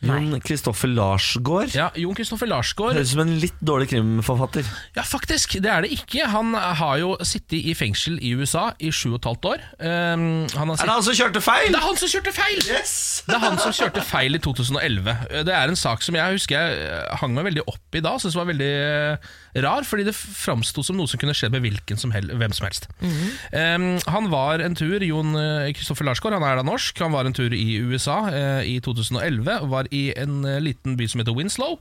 Jon 0.00 0.40
Kristoffer 0.44 0.88
Larsgaard. 0.88 1.74
Ja, 1.76 1.90
Jon 1.98 2.16
Kristoffer 2.16 2.48
Larsgaard 2.48 2.96
Høres 2.96 3.10
ut 3.10 3.16
som 3.16 3.24
en 3.24 3.34
litt 3.42 3.58
dårlig 3.60 3.90
krimforfatter. 3.92 4.68
Ja, 4.96 5.04
faktisk, 5.06 5.58
det 5.60 5.70
er 5.72 5.84
det 5.84 5.92
ikke. 5.96 6.28
Han 6.32 6.54
har 6.54 7.00
jo 7.02 7.14
sittet 7.26 7.58
i 7.60 7.74
fengsel 7.76 8.16
i 8.24 8.32
USA 8.38 8.70
i 8.78 8.92
sju 8.94 9.10
og 9.12 9.20
et 9.20 9.28
halvt 9.30 9.50
år. 9.54 9.66
Um, 9.80 10.24
han 10.54 10.72
har 10.72 10.80
Er 10.80 10.88
det 10.88 10.94
han 10.94 11.06
som 11.08 11.18
kjørte 11.18 11.44
feil? 11.44 11.68
Det 11.70 11.80
er 11.80 11.86
han 11.88 12.00
som 12.00 12.12
kjørte 12.14 12.34
feil! 12.36 12.62
Det 12.70 13.36
er 13.36 13.44
han 13.44 13.60
som 13.60 13.74
kjørte 13.76 14.06
feil 14.06 14.38
i 14.38 14.42
2011. 14.42 15.16
Det 15.48 15.54
er 15.56 15.74
en 15.74 15.78
sak 15.78 16.04
som 16.06 16.16
jeg 16.16 16.38
husker 16.38 16.60
jeg 16.60 16.80
eh, 16.86 17.18
hang 17.20 17.34
meg 17.36 17.46
veldig 17.50 17.64
opp 17.70 17.96
i 17.96 18.02
da. 18.04 18.14
syntes 18.20 18.36
var 18.38 18.48
veldig 18.50 18.70
eh, 18.70 19.30
rar, 19.64 19.86
fordi 19.86 20.06
det 20.08 20.14
framsto 20.16 20.84
som 20.86 20.98
noe 20.98 21.10
som 21.10 21.20
kunne 21.20 21.34
skje 21.36 21.50
med 21.52 21.64
hvilken 21.64 22.00
som 22.00 22.12
hel 22.14 22.30
hvem 22.30 22.54
som 22.56 22.66
helst. 22.68 22.88
Um, 23.02 23.98
han 24.10 24.30
var 24.32 24.62
en 24.64 24.76
tur, 24.78 25.02
Jon 25.04 25.34
eh, 25.38 25.70
Kristoffer 25.76 26.06
Larsgaard, 26.08 26.38
han 26.38 26.46
er 26.46 26.60
da 26.60 26.66
norsk. 26.66 27.00
Han 27.04 27.14
var 27.14 27.28
en 27.28 27.36
tur 27.36 27.54
i 27.56 27.80
USA 27.82 28.18
uh, 28.30 28.62
i 28.66 28.78
2011. 28.84 29.68
Var 29.70 29.89
i 29.94 30.10
en 30.16 30.44
eh, 30.48 30.60
liten 30.62 30.96
by 31.00 31.06
som 31.10 31.20
heter 31.22 31.36
Winslow. 31.36 31.78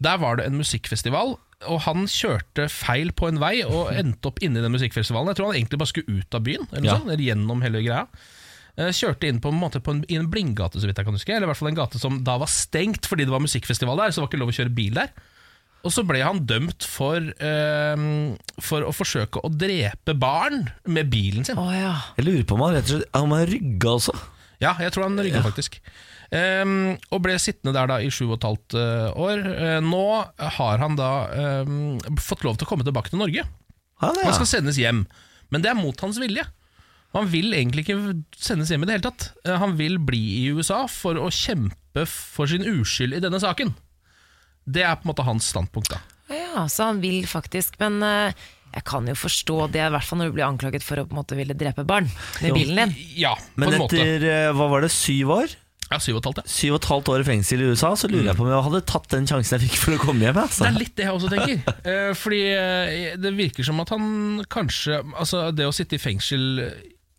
Der 0.00 0.16
var 0.22 0.36
det 0.40 0.46
en 0.48 0.56
musikkfestival. 0.60 1.36
Og 1.68 1.80
han 1.84 2.06
kjørte 2.08 2.70
feil 2.72 3.10
på 3.12 3.28
en 3.28 3.40
vei 3.42 3.58
og 3.66 3.90
endte 4.00 4.30
opp 4.30 4.38
inne 4.44 4.60
i 4.60 4.64
den 4.64 4.72
musikkfestivalen. 4.72 5.28
Jeg 5.34 5.40
tror 5.40 5.50
han 5.52 5.58
egentlig 5.60 5.80
bare 5.82 5.92
skulle 5.92 6.20
ut 6.22 6.34
av 6.38 6.44
byen, 6.46 6.68
eller, 6.72 6.86
Ja. 6.88 6.98
sånt, 6.98 7.10
eller 7.12 7.24
gjennom 7.26 7.60
hele 7.66 7.82
greia. 7.84 8.06
Eh, 8.80 8.92
Kjørte 8.96 9.28
inn 9.28 9.42
på 9.44 9.50
en 9.52 9.58
måte 9.60 9.82
på 9.84 9.92
en, 9.92 10.04
i 10.08 10.16
en 10.16 10.30
blindgate, 10.32 10.80
så 10.80 10.88
vidt 10.88 10.96
jeg 11.02 11.04
kan 11.10 11.16
huske. 11.18 11.34
Eller 11.34 11.44
i 11.44 11.50
hvert 11.52 11.60
fall 11.60 11.68
en 11.72 11.80
gate 11.82 12.00
som 12.00 12.22
da 12.24 12.38
var 12.40 12.48
stengt 12.48 13.04
fordi 13.10 13.26
det 13.28 13.34
var 13.34 13.44
musikkfestival 13.44 13.98
der. 14.00 14.14
Så 14.14 14.20
det 14.20 14.24
var 14.24 14.32
ikke 14.32 14.40
lov 14.44 14.54
å 14.54 14.56
kjøre 14.56 14.74
bil 14.78 14.96
der. 14.96 15.12
Og 15.80 15.92
så 15.94 16.02
ble 16.04 16.20
han 16.20 16.42
dømt 16.48 16.84
for, 16.84 17.16
eh, 17.20 18.02
for 18.60 18.84
å 18.84 18.92
forsøke 18.92 19.40
å 19.44 19.48
drepe 19.52 20.12
barn 20.20 20.66
med 20.88 21.08
bilen 21.12 21.44
sin. 21.44 21.56
Oh, 21.60 21.70
ja. 21.72 21.94
Jeg 22.18 22.26
lurer 22.26 22.44
på 22.48 22.56
om 22.56 22.64
han 22.66 22.74
rett 22.76 22.88
og 22.88 23.00
slett 23.00 23.16
Han 23.16 23.32
rygga 23.52 23.94
altså. 23.96 24.16
Ja, 24.60 24.74
jeg 24.80 24.92
tror 24.92 25.06
han 25.08 25.16
rygget 25.24 25.44
faktisk. 25.44 25.78
Ehm, 26.30 26.94
og 27.10 27.24
ble 27.24 27.34
sittende 27.42 27.74
der 27.74 27.90
da 27.90 27.98
i 27.98 28.10
sju 28.12 28.28
og 28.28 28.36
et 28.38 28.46
halvt 28.46 28.76
eh, 28.78 29.08
år. 29.18 29.42
Uh, 29.50 29.78
nå 29.82 30.04
har 30.58 30.78
han 30.82 30.94
da 30.98 31.10
um, 31.66 31.98
fått 32.22 32.44
lov 32.46 32.58
til 32.58 32.68
å 32.68 32.70
komme 32.70 32.86
tilbake 32.86 33.10
til 33.10 33.18
Norge. 33.22 33.46
Han, 34.00 34.20
Han 34.22 34.36
skal 34.38 34.48
sendes 34.48 34.78
hjem, 34.80 35.04
men 35.50 35.64
det 35.64 35.72
er 35.72 35.78
mot 35.78 36.06
hans 36.06 36.20
vilje. 36.22 36.46
Han 37.16 37.26
vil 37.32 37.50
egentlig 37.50 37.82
ikke 37.82 37.98
sendes 38.38 38.70
hjem 38.70 38.86
i 38.86 38.88
det 38.88 38.96
hele 38.98 39.08
tatt. 39.08 39.32
Uh, 39.42 39.56
Han 39.58 39.74
vil 39.80 39.98
bli 39.98 40.22
i 40.44 40.46
USA 40.54 40.84
for 40.90 41.18
å 41.18 41.32
kjempe 41.34 42.06
for 42.06 42.50
sin 42.50 42.62
uskyld 42.62 43.18
i 43.18 43.22
denne 43.24 43.42
saken. 43.42 43.74
Det 44.70 44.86
er 44.86 44.94
på 45.00 45.08
en 45.08 45.10
måte 45.10 45.26
hans 45.26 45.50
standpunkt. 45.50 45.90
da 45.90 45.98
Ja, 46.30 46.68
så 46.70 46.92
han 46.92 47.02
vil 47.02 47.24
faktisk, 47.26 47.80
men 47.82 48.02
uh 48.06 48.30
jeg 48.70 48.84
kan 48.86 49.08
jo 49.08 49.16
forstå 49.18 49.54
det, 49.74 49.80
i 49.82 49.90
hvert 49.90 50.06
fall 50.06 50.20
når 50.20 50.28
du 50.30 50.34
blir 50.36 50.46
anklaget 50.46 50.84
for 50.86 51.00
å 51.00 51.02
på 51.02 51.10
en 51.10 51.18
måte 51.18 51.34
ville 51.34 51.56
drepe 51.58 51.82
barn 51.82 52.06
med 52.38 52.54
bilen 52.54 52.78
din. 52.78 52.92
Ja, 53.18 53.32
på 53.34 53.64
Men 53.64 53.74
en 53.74 53.82
måte. 53.82 53.98
etter 53.98 54.54
hva 54.54 54.68
var 54.70 54.84
det, 54.86 54.92
syv 54.94 55.32
år? 55.40 55.56
Ja, 55.90 55.98
syv 55.98 56.18
og 56.18 56.20
et 56.20 56.28
halvt, 56.28 56.40
ja. 56.44 56.50
Syv 56.54 56.74
og 56.76 56.78
et 56.78 56.88
halvt 56.92 57.08
år 57.10 57.22
i 57.24 57.26
fengsel 57.26 57.62
i 57.64 57.70
USA, 57.72 57.88
så 57.98 58.06
lurer 58.10 58.28
jeg 58.30 58.38
på 58.38 58.44
om 58.44 58.50
jeg 58.52 58.66
hadde 58.68 58.80
tatt 58.86 59.08
den 59.10 59.26
sjansen 59.26 59.56
jeg 59.56 59.66
fikk 59.66 59.78
for 59.80 59.96
å 59.96 60.02
komme 60.04 60.22
hjem. 60.28 60.38
Altså. 60.38 60.62
Det 60.62 60.70
er 60.70 60.78
litt 60.78 60.94
det 61.00 61.06
jeg 61.08 61.16
også 61.16 61.30
tenker. 61.34 61.76
Eh, 61.90 62.10
fordi 62.14 62.40
eh, 62.52 63.16
det 63.18 63.32
virker 63.34 63.66
som 63.66 63.80
at 63.82 63.90
han 63.94 64.42
kanskje 64.52 64.98
Altså, 65.18 65.46
det 65.56 65.64
å 65.66 65.72
sitte 65.74 65.96
i 65.96 66.02
fengsel 66.02 66.44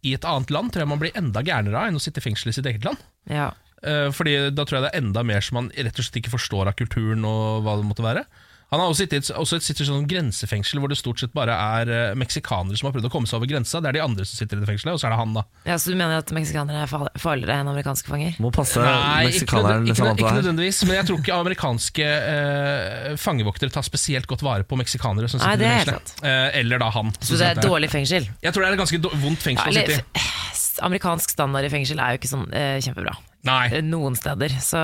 i 0.06 0.14
et 0.16 0.26
annet 0.28 0.54
land 0.54 0.72
tror 0.72 0.84
jeg 0.86 0.90
man 0.92 1.02
blir 1.02 1.18
enda 1.18 1.42
gærnere 1.46 1.78
av 1.82 1.90
enn 1.90 1.98
å 1.98 2.02
sitte 2.04 2.22
i 2.22 2.26
fengsel 2.26 2.52
i 2.52 2.56
sitt 2.56 2.68
eget 2.70 2.86
land. 2.88 3.02
Ja. 3.30 3.50
Eh, 3.84 4.08
Fordi 4.14 4.38
da 4.54 4.66
tror 4.66 4.80
jeg 4.80 4.86
det 4.86 4.92
er 4.94 5.02
enda 5.02 5.24
mer 5.28 5.44
som 5.46 5.60
man 5.60 5.70
rett 5.76 5.98
og 5.98 6.06
slett 6.08 6.22
ikke 6.22 6.34
forstår 6.38 6.72
av 6.72 6.78
kulturen 6.80 7.26
og 7.28 7.66
hva 7.66 7.76
det 7.80 7.88
måtte 7.90 8.06
være. 8.06 8.24
Han 8.72 8.80
har 8.80 8.88
også 8.88 9.04
sittet, 9.04 9.28
også 9.36 9.58
sittet 9.60 9.84
i 9.84 9.88
sånn 9.90 10.06
grensefengsel 10.08 10.80
hvor 10.80 10.92
det 10.92 10.96
stort 10.96 11.20
sett 11.20 11.34
bare 11.36 11.52
er 11.52 11.90
eh, 11.92 12.14
meksikanere 12.16 12.80
som 12.80 12.88
har 12.88 12.94
prøvd 12.96 13.10
å 13.10 13.12
komme 13.12 13.28
seg 13.28 13.42
over 13.42 13.50
grensa. 13.52 13.82
Det 13.84 13.90
er 13.92 13.98
de 13.98 14.04
andre 14.06 14.24
som 14.24 14.40
sitter 14.40 14.60
i 14.60 14.64
det 14.64 14.70
fengselet, 14.70 14.96
og 14.96 15.02
så 15.02 15.10
er 15.10 15.16
det 15.16 15.20
han, 15.20 15.34
da. 15.36 15.44
ja, 15.68 15.76
Så 15.76 15.92
du 15.92 15.98
mener 16.00 16.22
at 16.22 16.32
meksikanere 16.36 16.86
er 16.86 17.10
farligere 17.20 17.58
enn 17.60 17.72
amerikanske 17.74 18.08
fanger? 18.14 18.38
Må 18.40 18.54
passe 18.56 18.80
Nei, 18.80 19.26
ikke, 19.28 19.42
meksikaneren 19.42 19.90
ikke, 19.90 19.98
Samantha 20.00 20.24
ikke 20.24 20.38
nødvendigvis, 20.40 20.80
men 20.88 20.98
jeg 21.02 21.10
tror 21.10 21.20
ikke 21.20 21.40
amerikanske 21.42 22.08
eh, 22.08 23.10
fangevoktere 23.20 23.76
tar 23.76 23.88
spesielt 23.88 24.30
godt 24.32 24.46
vare 24.48 24.64
på 24.68 24.80
meksikanere 24.80 25.28
som 25.32 25.44
Nei, 25.44 25.52
sitter 25.52 25.66
det 25.66 25.68
i 25.68 25.72
er 25.72 25.82
helt 25.82 25.92
fengselet. 25.92 26.24
Eh, 26.32 26.60
eller 26.62 26.86
da 26.86 26.90
han. 26.96 27.12
Så 27.20 27.42
det 27.42 27.50
er 27.50 27.60
et 27.60 27.68
dårlig 27.68 27.92
fengsel? 27.92 28.30
Jeg 28.40 28.56
tror 28.56 28.64
det 28.64 28.72
er 28.72 28.80
et 28.80 28.84
ganske 28.86 29.02
vondt 29.02 29.20
vondt 29.26 29.44
Ja, 29.44 29.50
fengsel 29.50 29.68
å 29.68 29.76
sitte 29.82 30.00
i. 30.00 30.26
amerikansk 30.88 31.36
standard 31.36 31.68
i 31.68 31.74
fengsel 31.74 32.00
er 32.02 32.16
jo 32.16 32.22
ikke 32.22 32.32
sånn 32.32 32.48
eh, 32.56 32.80
kjempebra. 32.84 33.18
Nei. 33.48 33.82
Noen 33.84 34.16
steder. 34.16 34.54
Så 34.62 34.80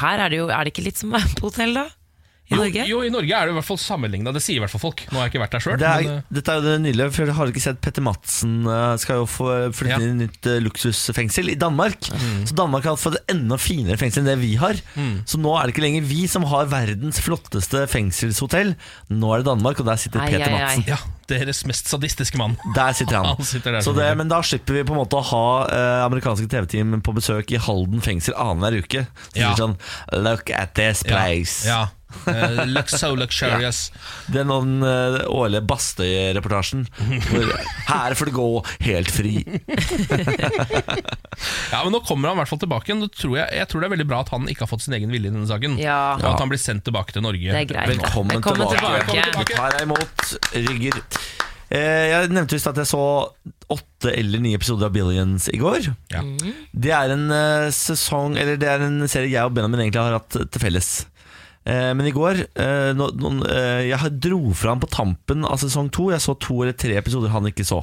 her 0.00 0.22
er 0.24 0.32
det 0.32 0.38
jo 0.40 0.46
Er 0.48 0.64
det 0.64 0.72
ikke 0.72 0.86
litt 0.86 1.00
som 1.00 1.12
på 1.38 1.46
hotell, 1.50 1.76
da? 1.76 1.86
I 2.50 2.54
Jo, 2.56 2.58
Norge? 2.64 2.84
jo, 2.88 2.98
i 3.06 3.10
Norge 3.14 3.30
er 3.36 3.46
det 3.46 3.52
i 3.52 3.56
hvert 3.60 3.66
fall 3.68 3.78
sammenligna. 3.78 4.32
Det 4.34 4.40
sier 4.42 4.56
i 4.58 4.62
hvert 4.64 4.72
fall 4.72 4.80
folk. 4.82 5.04
Nå 5.12 5.20
har 5.20 5.28
jeg 5.28 5.30
ikke 5.34 5.42
vært 5.44 5.52
der 5.54 5.62
sjøl. 5.62 5.76
Det 5.78 5.86
er, 5.86 6.22
dette 6.34 6.50
er 6.50 6.56
jo 6.58 6.64
det 6.66 6.72
nylige, 6.82 7.06
for 7.14 7.30
jeg 7.30 7.36
har 7.38 7.52
ikke 7.52 7.62
sett 7.62 7.78
Petter 7.84 8.02
Madsen 8.02 8.56
eh, 8.66 8.94
skal 8.98 9.20
jo 9.20 9.26
få 9.30 9.46
flytte 9.76 9.92
Ja. 9.94 9.98
inn 10.02 10.16
i 10.18 10.26
nytt 10.26 10.48
eh, 10.50 10.58
luksusfengsel 10.64 11.52
i 11.52 11.54
Danmark. 11.60 12.08
Så 12.48 12.56
Danmark 12.58 12.88
har 12.90 12.98
fått 12.98 13.20
et 13.20 13.30
enda 13.36 13.54
finere 13.60 13.94
fengsel 14.00 14.24
enn 14.24 14.32
det 14.32 14.38
vi 14.42 14.56
har. 14.58 14.74
Så 15.30 15.38
nå 15.38 15.54
er 15.60 15.68
det 15.70 15.76
ikke 15.76 15.84
lenger 15.86 16.08
vi 16.10 16.24
som 16.32 16.42
har 16.50 16.66
verdens 16.72 17.20
flotteste 17.22 17.84
fengselshotell. 17.92 18.74
Nå 19.14 19.30
er 19.36 19.44
det 19.44 19.48
Danmark, 19.52 19.78
og 19.84 19.86
der 19.86 20.00
sitter 20.02 20.24
Ai, 20.26 20.32
Peter 20.34 20.50
ai, 20.50 20.58
ai. 20.58 20.64
Madsen. 20.66 20.84
ja, 20.90 20.98
deres 21.30 21.62
mest 21.70 21.86
sadistiske 21.92 22.40
mann. 22.40 22.58
Der 22.74 22.90
sitter 22.98 23.20
han. 23.20 23.30
Han 23.38 23.46
sitter 23.46 23.78
der 23.78 23.86
så 23.86 23.94
det, 23.94 24.10
men 24.18 24.26
da 24.32 24.42
slipper 24.42 24.74
vi 24.80 24.82
på 24.90 24.96
en 24.96 25.00
måte 25.04 25.20
å 25.20 25.22
ha 25.30 25.44
eh, 25.70 26.02
amerikanske 26.08 26.50
TV-team 26.50 26.98
på 27.06 27.14
besøk 27.14 27.54
i 27.54 27.62
Halden 27.62 28.02
fengsel 28.02 28.34
annenhver 28.34 28.82
uke. 28.82 29.06
Så 29.30 29.38
Ja. 29.38 29.54
sier 29.54 29.62
sånn 29.62 29.78
Look 30.26 30.50
at 30.50 30.74
this 30.74 31.04
place. 31.06 31.62
Ja. 31.68 31.86
Eh, 32.30 32.64
looks 32.68 32.96
so 33.00 33.12
luxurious. 33.16 33.90
Er 34.34 34.46
noen 34.48 34.80
uh, 34.84 35.20
årlige 35.30 35.62
Bastøy-reportasjen. 35.70 36.86
Her 37.88 38.16
får 38.18 38.30
det 38.30 38.36
gå 38.36 38.48
helt 38.88 39.12
fri. 39.14 39.34
Ja, 41.70 41.80
men 41.84 41.92
Nå 41.94 42.00
kommer 42.04 42.28
han 42.28 42.36
i 42.36 42.40
hvert 42.42 42.50
fall 42.50 42.60
tilbake 42.60 42.90
igjen. 42.90 43.04
Tror 43.14 43.36
jeg, 43.38 43.46
jeg 43.56 43.68
tror 43.70 43.82
det 43.82 43.88
er 43.88 43.92
veldig 43.94 44.06
bra 44.10 44.20
at 44.24 44.32
han 44.34 44.48
ikke 44.50 44.66
har 44.66 44.70
fått 44.70 44.84
sin 44.84 44.96
egen 44.98 45.12
vilje 45.14 45.30
i 45.30 45.32
denne 45.32 45.48
saken. 45.48 45.78
Ja. 45.80 46.16
Og 46.18 46.26
at 46.34 46.42
han 46.42 46.50
blir 46.52 46.60
sendt 46.60 46.84
tilbake 46.88 47.14
til 47.16 47.24
Norge. 47.24 47.46
Det 47.46 47.62
er 47.62 47.68
greit. 47.70 47.92
Velkommen, 47.94 48.34
Velkommen 48.36 48.74
tilbake. 48.74 49.06
tilbake. 49.08 49.54
Tar 49.54 49.76
deg 49.76 49.86
imot 49.86 50.34
rygger. 50.68 51.00
Eh, 51.70 52.06
jeg 52.10 52.32
nevnte 52.34 52.56
visst 52.56 52.66
at 52.66 52.80
jeg 52.82 52.90
så 52.90 53.02
åtte 53.70 54.10
eller 54.10 54.42
ni 54.42 54.56
episoder 54.56 54.88
av 54.88 54.94
Billions 54.96 55.46
i 55.54 55.60
går. 55.60 55.86
Ja. 56.10 56.24
Det 56.74 56.92
er 56.96 57.14
en 57.14 57.28
eh, 57.30 57.68
sesong 57.74 58.34
Eller 58.40 58.58
det 58.58 58.66
er 58.66 58.82
en 58.82 59.04
serie 59.06 59.30
jeg 59.30 59.46
og 59.46 59.54
Benjamin 59.54 59.84
egentlig 59.86 60.02
har 60.02 60.18
hatt 60.18 60.34
til 60.40 60.62
felles. 60.64 60.90
Eh, 61.68 61.90
men 61.92 62.06
i 62.08 62.12
går 62.16 62.38
eh, 62.56 62.90
eh, 62.96 63.82
Jeg 63.90 64.12
dro 64.24 64.52
fra 64.56 64.72
han 64.72 64.80
på 64.80 64.88
tampen 64.88 65.44
av 65.44 65.58
sesong 65.60 65.90
to. 65.92 66.08
Jeg 66.14 66.22
så 66.24 66.34
to 66.40 66.62
eller 66.62 66.76
tre 66.78 66.96
episoder 66.96 67.32
han 67.34 67.48
ikke 67.50 67.66
så. 67.68 67.82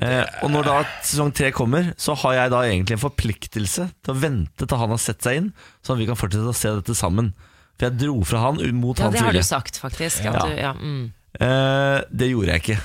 Eh, 0.00 0.24
og 0.44 0.52
når 0.52 0.64
da 0.68 0.74
sesong 1.04 1.32
tre 1.36 1.50
kommer, 1.52 1.90
så 2.00 2.14
har 2.22 2.36
jeg 2.38 2.52
da 2.54 2.60
egentlig 2.64 2.96
en 2.96 3.02
forpliktelse 3.02 3.88
til 4.04 4.14
å 4.14 4.18
vente 4.22 4.64
til 4.68 4.80
han 4.80 4.94
har 4.94 5.00
sett 5.02 5.24
seg 5.24 5.40
inn, 5.40 5.50
sånn 5.84 5.98
at 5.98 6.00
vi 6.00 6.08
kan 6.08 6.20
fortsette 6.20 6.48
å 6.52 6.56
se 6.56 6.72
dette 6.78 6.96
sammen. 6.96 7.32
For 7.76 7.88
jeg 7.88 7.98
dro 8.00 8.20
fra 8.28 8.46
han 8.46 8.60
mot 8.78 8.96
Ja, 9.00 9.08
hans 9.08 9.16
det 9.18 9.24
har 9.26 9.36
du 9.36 9.42
sagt, 9.44 9.80
faktisk. 9.80 10.24
At 10.28 10.36
Ja. 10.36 10.46
du, 10.46 10.54
ja, 10.60 10.72
mm. 10.76 11.12
Eh, 11.40 11.98
det 12.12 12.28
gjorde 12.28 12.52
jeg 12.52 12.62
ikke. 12.62 12.80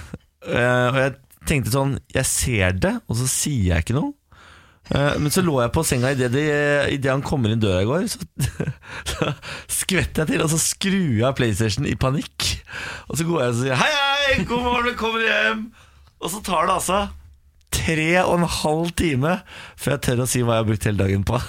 Eh, 0.47 0.87
og 0.87 0.99
jeg 1.01 1.15
tenkte 1.47 1.71
sånn 1.73 1.97
Jeg 2.15 2.25
ser 2.25 2.71
det, 2.79 2.93
og 3.09 3.17
så 3.19 3.27
sier 3.27 3.75
jeg 3.75 3.83
ikke 3.83 3.97
noe. 3.99 4.13
Eh, 4.93 5.17
men 5.19 5.33
så 5.33 5.43
lå 5.43 5.57
jeg 5.61 5.73
på 5.75 5.83
senga 5.87 6.13
idet 6.15 6.31
de, 6.33 7.09
han 7.09 7.25
kommer 7.25 7.51
inn 7.53 7.61
døra 7.63 7.83
i 7.83 7.89
går. 7.89 8.07
Så, 8.11 8.23
så 9.11 9.33
skvetter 9.81 10.23
jeg 10.23 10.33
til, 10.33 10.45
og 10.45 10.51
så 10.53 10.61
skrur 10.61 11.19
jeg 11.19 11.27
av 11.27 11.35
PlayStation 11.39 11.87
i 11.89 11.97
panikk. 11.99 12.49
Og 13.11 13.19
så 13.19 13.27
går 13.27 13.43
jeg 13.43 13.53
og 13.53 13.61
sier 13.61 13.79
hei, 13.83 13.91
hei, 13.93 14.41
god 14.47 14.65
morgen, 14.65 14.89
velkommen 14.91 15.27
hjem. 15.27 15.63
Og 16.17 16.33
så 16.33 16.41
tar 16.45 16.67
det 16.67 16.77
altså 16.79 17.05
tre 17.77 18.09
og 18.23 18.39
en 18.39 18.49
halv 18.49 18.91
time 18.97 19.39
før 19.77 19.97
jeg 19.97 20.05
tør 20.07 20.23
å 20.23 20.27
si 20.29 20.41
hva 20.41 20.57
jeg 20.57 20.63
har 20.63 20.69
brukt 20.69 20.87
hele 20.87 21.01
dagen 21.03 21.25
på. 21.27 21.39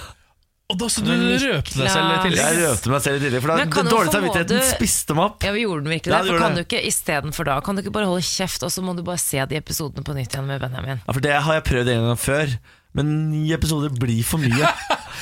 Og 0.69 0.77
da 0.77 0.85
så 0.93 1.01
du 1.01 1.07
Men 1.09 1.23
røpte 1.41 1.79
deg 1.79 1.87
selv 1.89 2.11
i 2.11 2.17
tillegg. 2.27 2.39
Jeg 2.43 2.57
røpte 2.61 2.91
meg 2.93 2.99
selv 3.01 3.17
i 3.17 3.21
tillegg, 3.23 3.41
for 3.41 3.49
da 3.49 3.63
den 3.63 3.87
dårlige 3.89 4.13
samvittigheten 4.13 4.67
spiste 4.69 5.15
meg 5.17 5.23
opp. 5.25 5.45
Ja, 5.47 5.53
vi 5.55 5.63
gjorde 5.63 5.81
den 5.87 5.93
virkelig 5.95 6.13
Ja, 6.13 6.19
det. 6.21 6.29
For 6.29 6.43
kan 6.43 6.53
det. 6.53 6.61
du 6.61 6.67
ikke 6.67 6.81
istedenfor 6.85 7.47
da 7.49 7.55
Kan 7.65 7.79
du 7.79 7.81
ikke 7.81 7.93
bare 7.95 8.09
holde 8.11 8.27
kjeft, 8.27 8.65
og 8.67 8.69
så 8.75 8.83
må 8.85 8.93
du 8.93 9.01
bare 9.07 9.21
se 9.21 9.41
de 9.49 9.57
episodene 9.57 10.05
på 10.05 10.13
nytt 10.13 10.35
igjen 10.35 10.45
med 10.45 10.61
Benjamin? 10.61 11.01
Ja, 11.01 11.15
for 11.15 11.25
det 11.25 11.33
har 11.33 11.57
jeg 11.57 11.65
prøvd 11.71 11.89
en 11.95 12.05
gang 12.11 12.21
før 12.21 12.53
Men 12.97 13.29
ni 13.29 13.51
episoder 13.53 13.89
blir 13.93 14.23
for 14.25 14.41
mye 14.41 14.65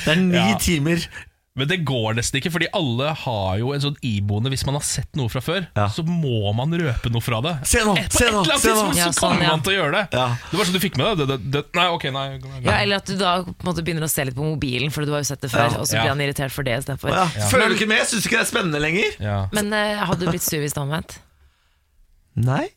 Det 0.06 0.14
er 0.14 0.20
ni 0.22 0.36
Ja. 0.52 0.54
timer 0.56 1.02
Men 1.58 1.66
det 1.68 1.80
går 1.84 2.14
nesten 2.14 2.38
ikke, 2.38 2.52
fordi 2.54 2.68
alle 2.72 3.10
har 3.18 3.56
jo 3.58 3.72
en 3.74 3.82
sånn 3.82 3.96
iboende 4.06 4.48
Hvis 4.52 4.62
man 4.64 4.76
har 4.78 4.84
sett 4.86 5.10
noe 5.18 5.28
fra 5.28 5.40
før, 5.42 5.66
Ja. 5.76 5.88
så 5.90 6.04
må 6.06 6.52
man 6.54 6.70
røpe 6.70 7.10
noe 7.10 7.20
fra 7.20 7.40
det. 7.42 7.52
Se 7.66 7.82
nå, 7.84 7.96
Et- 7.98 8.08
på 8.08 8.20
se 8.20 8.28
et 8.28 8.32
nå, 8.32 8.44
eller 8.44 8.54
annet 8.54 8.62
tidspunkt 8.62 8.96
Ja, 8.96 9.08
så 9.10 9.18
sånn, 9.18 9.32
kommer 9.34 9.42
ja. 9.42 9.50
man 9.56 9.64
til 9.66 9.72
å 9.72 9.76
gjøre 9.80 9.92
det. 9.98 10.04
Ja. 10.16 10.26
Det 10.52 10.56
var 10.60 10.64
sånn 10.70 10.78
du 10.78 10.82
fikk 10.86 10.96
med 10.96 11.06
deg 11.10 11.18
det, 11.18 11.26
det, 11.32 11.50
det. 11.58 11.62
Nei, 11.74 11.86
ok, 11.96 12.04
nei. 12.14 12.26
nei. 12.38 12.60
Ja, 12.62 12.76
Eller 12.78 13.02
at 13.02 13.10
du 13.10 13.16
da 13.18 13.32
på 13.42 13.50
en 13.52 13.68
måte 13.72 13.82
begynner 13.84 14.06
å 14.06 14.10
se 14.12 14.24
litt 14.24 14.38
på 14.38 14.46
mobilen, 14.46 14.88
for 14.94 15.04
du 15.04 15.10
har 15.12 15.20
jo 15.24 15.28
sett 15.34 15.42
det 15.42 15.50
før, 15.50 15.66
Ja. 15.66 15.78
og 15.82 15.86
så 15.90 15.98
Ja. 15.98 16.02
blir 16.06 16.14
han 16.14 16.20
irritert 16.28 16.54
for 16.54 16.62
det 16.62 16.78
istedenfor. 16.78 17.10
Ja. 17.10 17.26
Føler 17.50 17.68
du 17.68 17.74
ikke 17.74 17.88
med? 17.90 18.06
Syns 18.06 18.22
du 18.22 18.28
ikke 18.30 18.38
det 18.38 18.46
er 18.46 18.52
spennende 18.54 18.80
lenger? 18.80 19.18
Ja. 19.18 19.38
Men 19.52 19.72
uh, 19.74 20.06
hadde 20.06 20.20
du 20.24 20.30
blitt 20.30 20.46
sur 20.46 20.62
hvis 20.62 20.72
det 20.72 20.78
var 20.78 20.86
omvendt? 20.86 21.18
Nei, 22.38 22.68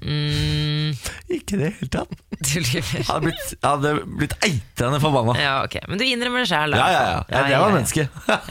Mm, 0.00 0.92
ikke 1.36 1.58
det 1.60 1.72
hele 1.76 1.90
tatt. 1.92 2.14
Du 2.40 2.54
lyver. 2.56 2.94
Jeg 2.96 3.04
hadde 3.04 3.26
blitt, 3.26 3.50
jeg 3.52 3.68
hadde 3.68 3.90
blitt 4.16 4.34
eitrende 4.46 5.00
forbanna 5.02 5.34
Ja, 5.36 5.54
ok. 5.66 5.74
Men 5.90 6.00
du 6.00 6.06
innrømmer 6.06 6.46
det 6.46 6.48
sjøl, 6.48 6.72
Ja, 6.78 6.86
ja, 6.88 7.02
ja, 7.04 7.18
jeg 7.28 7.36
var 7.36 7.44
et 7.44 7.52
ræva 7.52 7.72
menneske. 7.76 8.06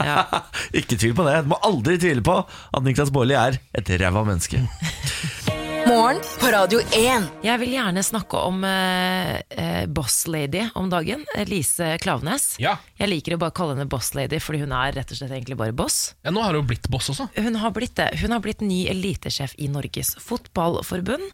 Ja. 0.06 0.18
Ikke 0.82 0.94
tvil 1.00 1.16
på 1.18 1.26
det. 1.26 1.40
Du 1.44 1.50
må 1.54 1.58
aldri 1.66 1.98
tvile 1.98 2.22
på 2.22 2.38
at 2.46 2.86
Niklas 2.86 3.10
Baarli 3.14 3.34
er 3.40 3.58
et 3.74 3.96
ræva 4.00 4.22
menneske 4.28 4.62
Morgen 5.90 6.20
på 6.38 6.46
Radio 6.46 6.78
1. 6.94 7.24
Jeg 7.42 7.58
vil 7.58 7.72
gjerne 7.74 8.02
snakke 8.06 8.38
om 8.46 8.60
eh, 8.62 9.40
eh, 9.50 9.88
Boss 9.90 10.20
Lady 10.30 10.60
om 10.78 10.86
dagen. 10.86 11.24
Lise 11.50 11.96
Klaveness. 11.98 12.52
Ja. 12.62 12.76
Jeg 13.00 13.10
liker 13.10 13.34
å 13.34 13.40
bare 13.42 13.54
kalle 13.58 13.74
henne 13.74 13.88
Boss 13.90 14.12
Lady, 14.14 14.38
fordi 14.38 14.60
hun 14.62 14.70
er 14.76 14.94
rett 14.94 15.10
og 15.10 15.18
slett 15.18 15.34
egentlig 15.34 15.58
bare 15.58 15.74
boss. 15.74 16.12
ja, 16.22 16.30
nå 16.30 16.44
har 16.46 16.54
hun 16.54 16.68
blitt 16.70 16.86
boss 16.94 17.10
også. 17.10 17.26
Hun 17.34 17.58
har 17.58 17.74
blitt 17.74 17.96
det. 17.98 18.06
Hun 18.22 18.30
har 18.30 18.44
blitt 18.44 18.62
ny 18.62 18.84
elitesjef 18.92 19.56
i 19.58 19.66
Norges 19.72 20.14
Fotballforbund. 20.22 21.26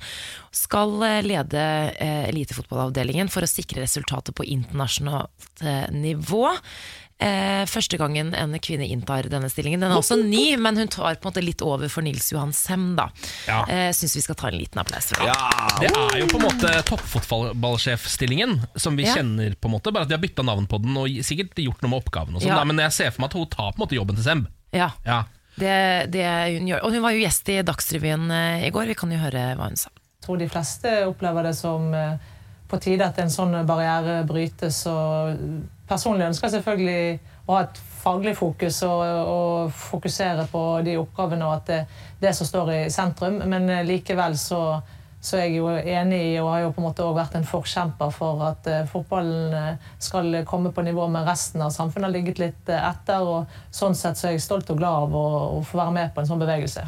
Skal 0.57 1.05
eh, 1.05 1.21
lede 1.27 1.69
eh, 1.93 2.25
elitefotballavdelingen 2.31 3.29
for 3.29 3.45
å 3.45 3.53
sikre 3.53 3.85
resultater 3.85 4.33
på 4.33 4.49
internasjonalt 4.57 5.67
eh, 5.69 5.85
nivå. 5.93 6.47
Eh, 7.18 7.62
første 7.64 7.96
gangen 7.96 8.35
en 8.37 8.52
kvinne 8.61 8.85
inntar 8.92 9.25
denne 9.32 9.49
stillingen. 9.49 9.80
Den 9.80 9.90
er 9.90 9.96
også 9.96 10.18
ny, 10.20 10.58
men 10.61 10.76
hun 10.76 10.88
tar 10.92 11.14
på 11.16 11.25
en 11.25 11.32
måte 11.32 11.42
litt 11.44 11.62
over 11.64 11.88
for 11.88 12.04
Nils 12.04 12.26
Johan 12.30 12.52
Sem. 12.52 12.90
da. 12.99 13.06
Ja. 13.49 13.62
Eh, 13.73 13.88
Syns 13.96 14.16
vi 14.18 14.20
skal 14.20 14.35
ta 14.37 14.49
en 14.50 14.58
liten 14.58 14.78
applaus 14.82 15.06
for 15.14 15.25
det. 15.25 15.32
Det 15.80 15.90
er 15.96 16.18
jo 16.20 16.26
på 16.28 16.37
en 16.37 16.44
måte 16.44 16.75
toppfotballsjefstillingen 16.90 18.61
som 18.76 18.96
vi 18.96 19.04
Ja. 19.04 19.14
kjenner, 19.16 19.54
på 19.56 19.68
en 19.68 19.73
måte 19.78 19.92
bare 19.92 20.02
at 20.02 20.08
de 20.08 20.14
har 20.14 20.20
bytta 20.20 20.42
navn 20.44 20.66
på 20.68 20.78
den 20.82 20.96
og 20.96 21.08
sikkert 21.25 21.54
gjort 21.56 21.80
noe 21.82 21.90
med 21.90 22.02
oppgaven. 22.04 22.35
og 22.37 22.42
sånn 22.42 22.49
Ja. 22.49 22.64
Men 22.64 22.76
jeg 22.78 22.92
ser 22.92 23.11
for 23.11 23.23
meg 23.23 23.30
at 23.30 23.32
hun 23.35 23.46
tar 23.46 23.73
på 23.73 23.80
en 23.80 23.87
måte 23.87 23.96
jobben 23.96 24.14
til 24.16 24.25
Semb. 24.25 24.46
Ja, 24.73 24.90
Ja. 25.04 25.25
det, 25.58 26.11
det 26.11 26.58
hun 26.58 26.68
gjør. 26.68 26.85
Og 26.85 26.92
hun 26.92 27.02
var 27.02 27.11
jo 27.12 27.25
gjest 27.25 27.49
i 27.49 27.62
Dagsrevyen 27.62 28.30
eh, 28.30 28.66
i 28.66 28.70
går. 28.70 28.87
Vi 28.87 28.94
kan 28.94 29.11
jo 29.11 29.18
høre 29.18 29.56
hva 29.56 29.68
hun 29.68 29.76
sa. 29.76 29.88
Jeg 30.20 30.26
tror 30.28 30.38
de 30.38 30.49
fleste 30.49 31.06
opplever 31.06 31.42
det 31.44 31.54
som 31.56 31.94
eh, 31.94 32.18
på 32.68 32.78
tide 32.82 33.06
at 33.06 33.18
en 33.23 33.32
sånn 33.32 33.54
barriere 33.66 34.20
brytes. 34.28 34.82
Og 34.90 35.37
personlig 35.88 36.28
ønsker 36.30 36.49
jeg 36.49 36.58
selvfølgelig 36.58 37.18
å 37.46 37.54
ha 37.54 37.62
et 37.66 37.80
faglig 38.06 38.35
fokus 38.38 38.80
og, 38.87 39.02
og 39.30 39.73
fokusere 39.75 40.46
på 40.50 40.62
de 40.87 40.96
oppgavene 41.00 41.46
og 41.46 41.56
at 41.61 41.70
det, 41.70 41.80
det 42.23 42.35
som 42.38 42.49
står 42.49 42.73
i 42.75 42.80
sentrum. 42.92 43.40
Men 43.50 43.68
eh, 43.70 43.87
likevel 43.87 44.37
så, 44.38 44.62
så 45.26 45.40
er 45.40 45.49
jeg 45.49 45.56
jo 45.59 45.71
enig 45.75 46.18
i 46.23 46.35
og 46.38 46.52
har 46.52 46.61
jo 46.62 46.73
på 46.76 46.83
en 46.83 46.87
måte 46.87 47.02
også 47.02 47.16
vært 47.16 47.35
en 47.35 47.47
forkjemper 47.49 48.12
for 48.14 48.42
at 48.47 48.68
eh, 48.71 48.85
fotballen 48.87 49.54
eh, 49.59 49.88
skal 50.02 50.40
komme 50.47 50.71
på 50.75 50.85
nivå 50.87 51.09
med 51.11 51.26
resten 51.26 51.64
av 51.64 51.73
samfunnet. 51.75 52.06
Har 52.06 52.14
ligget 52.14 52.38
litt 52.38 52.71
eh, 52.71 52.85
etter. 52.92 53.26
og 53.26 53.50
Sånn 53.75 53.97
sett 53.99 54.21
så 54.21 54.28
er 54.28 54.37
jeg 54.37 54.45
stolt 54.45 54.71
og 54.71 54.78
glad 54.78 55.09
av 55.09 55.16
å, 55.18 55.25
å 55.56 55.62
få 55.66 55.80
være 55.80 55.95
med 55.97 56.12
på 56.14 56.23
en 56.23 56.30
sånn 56.30 56.42
bevegelse. 56.45 56.85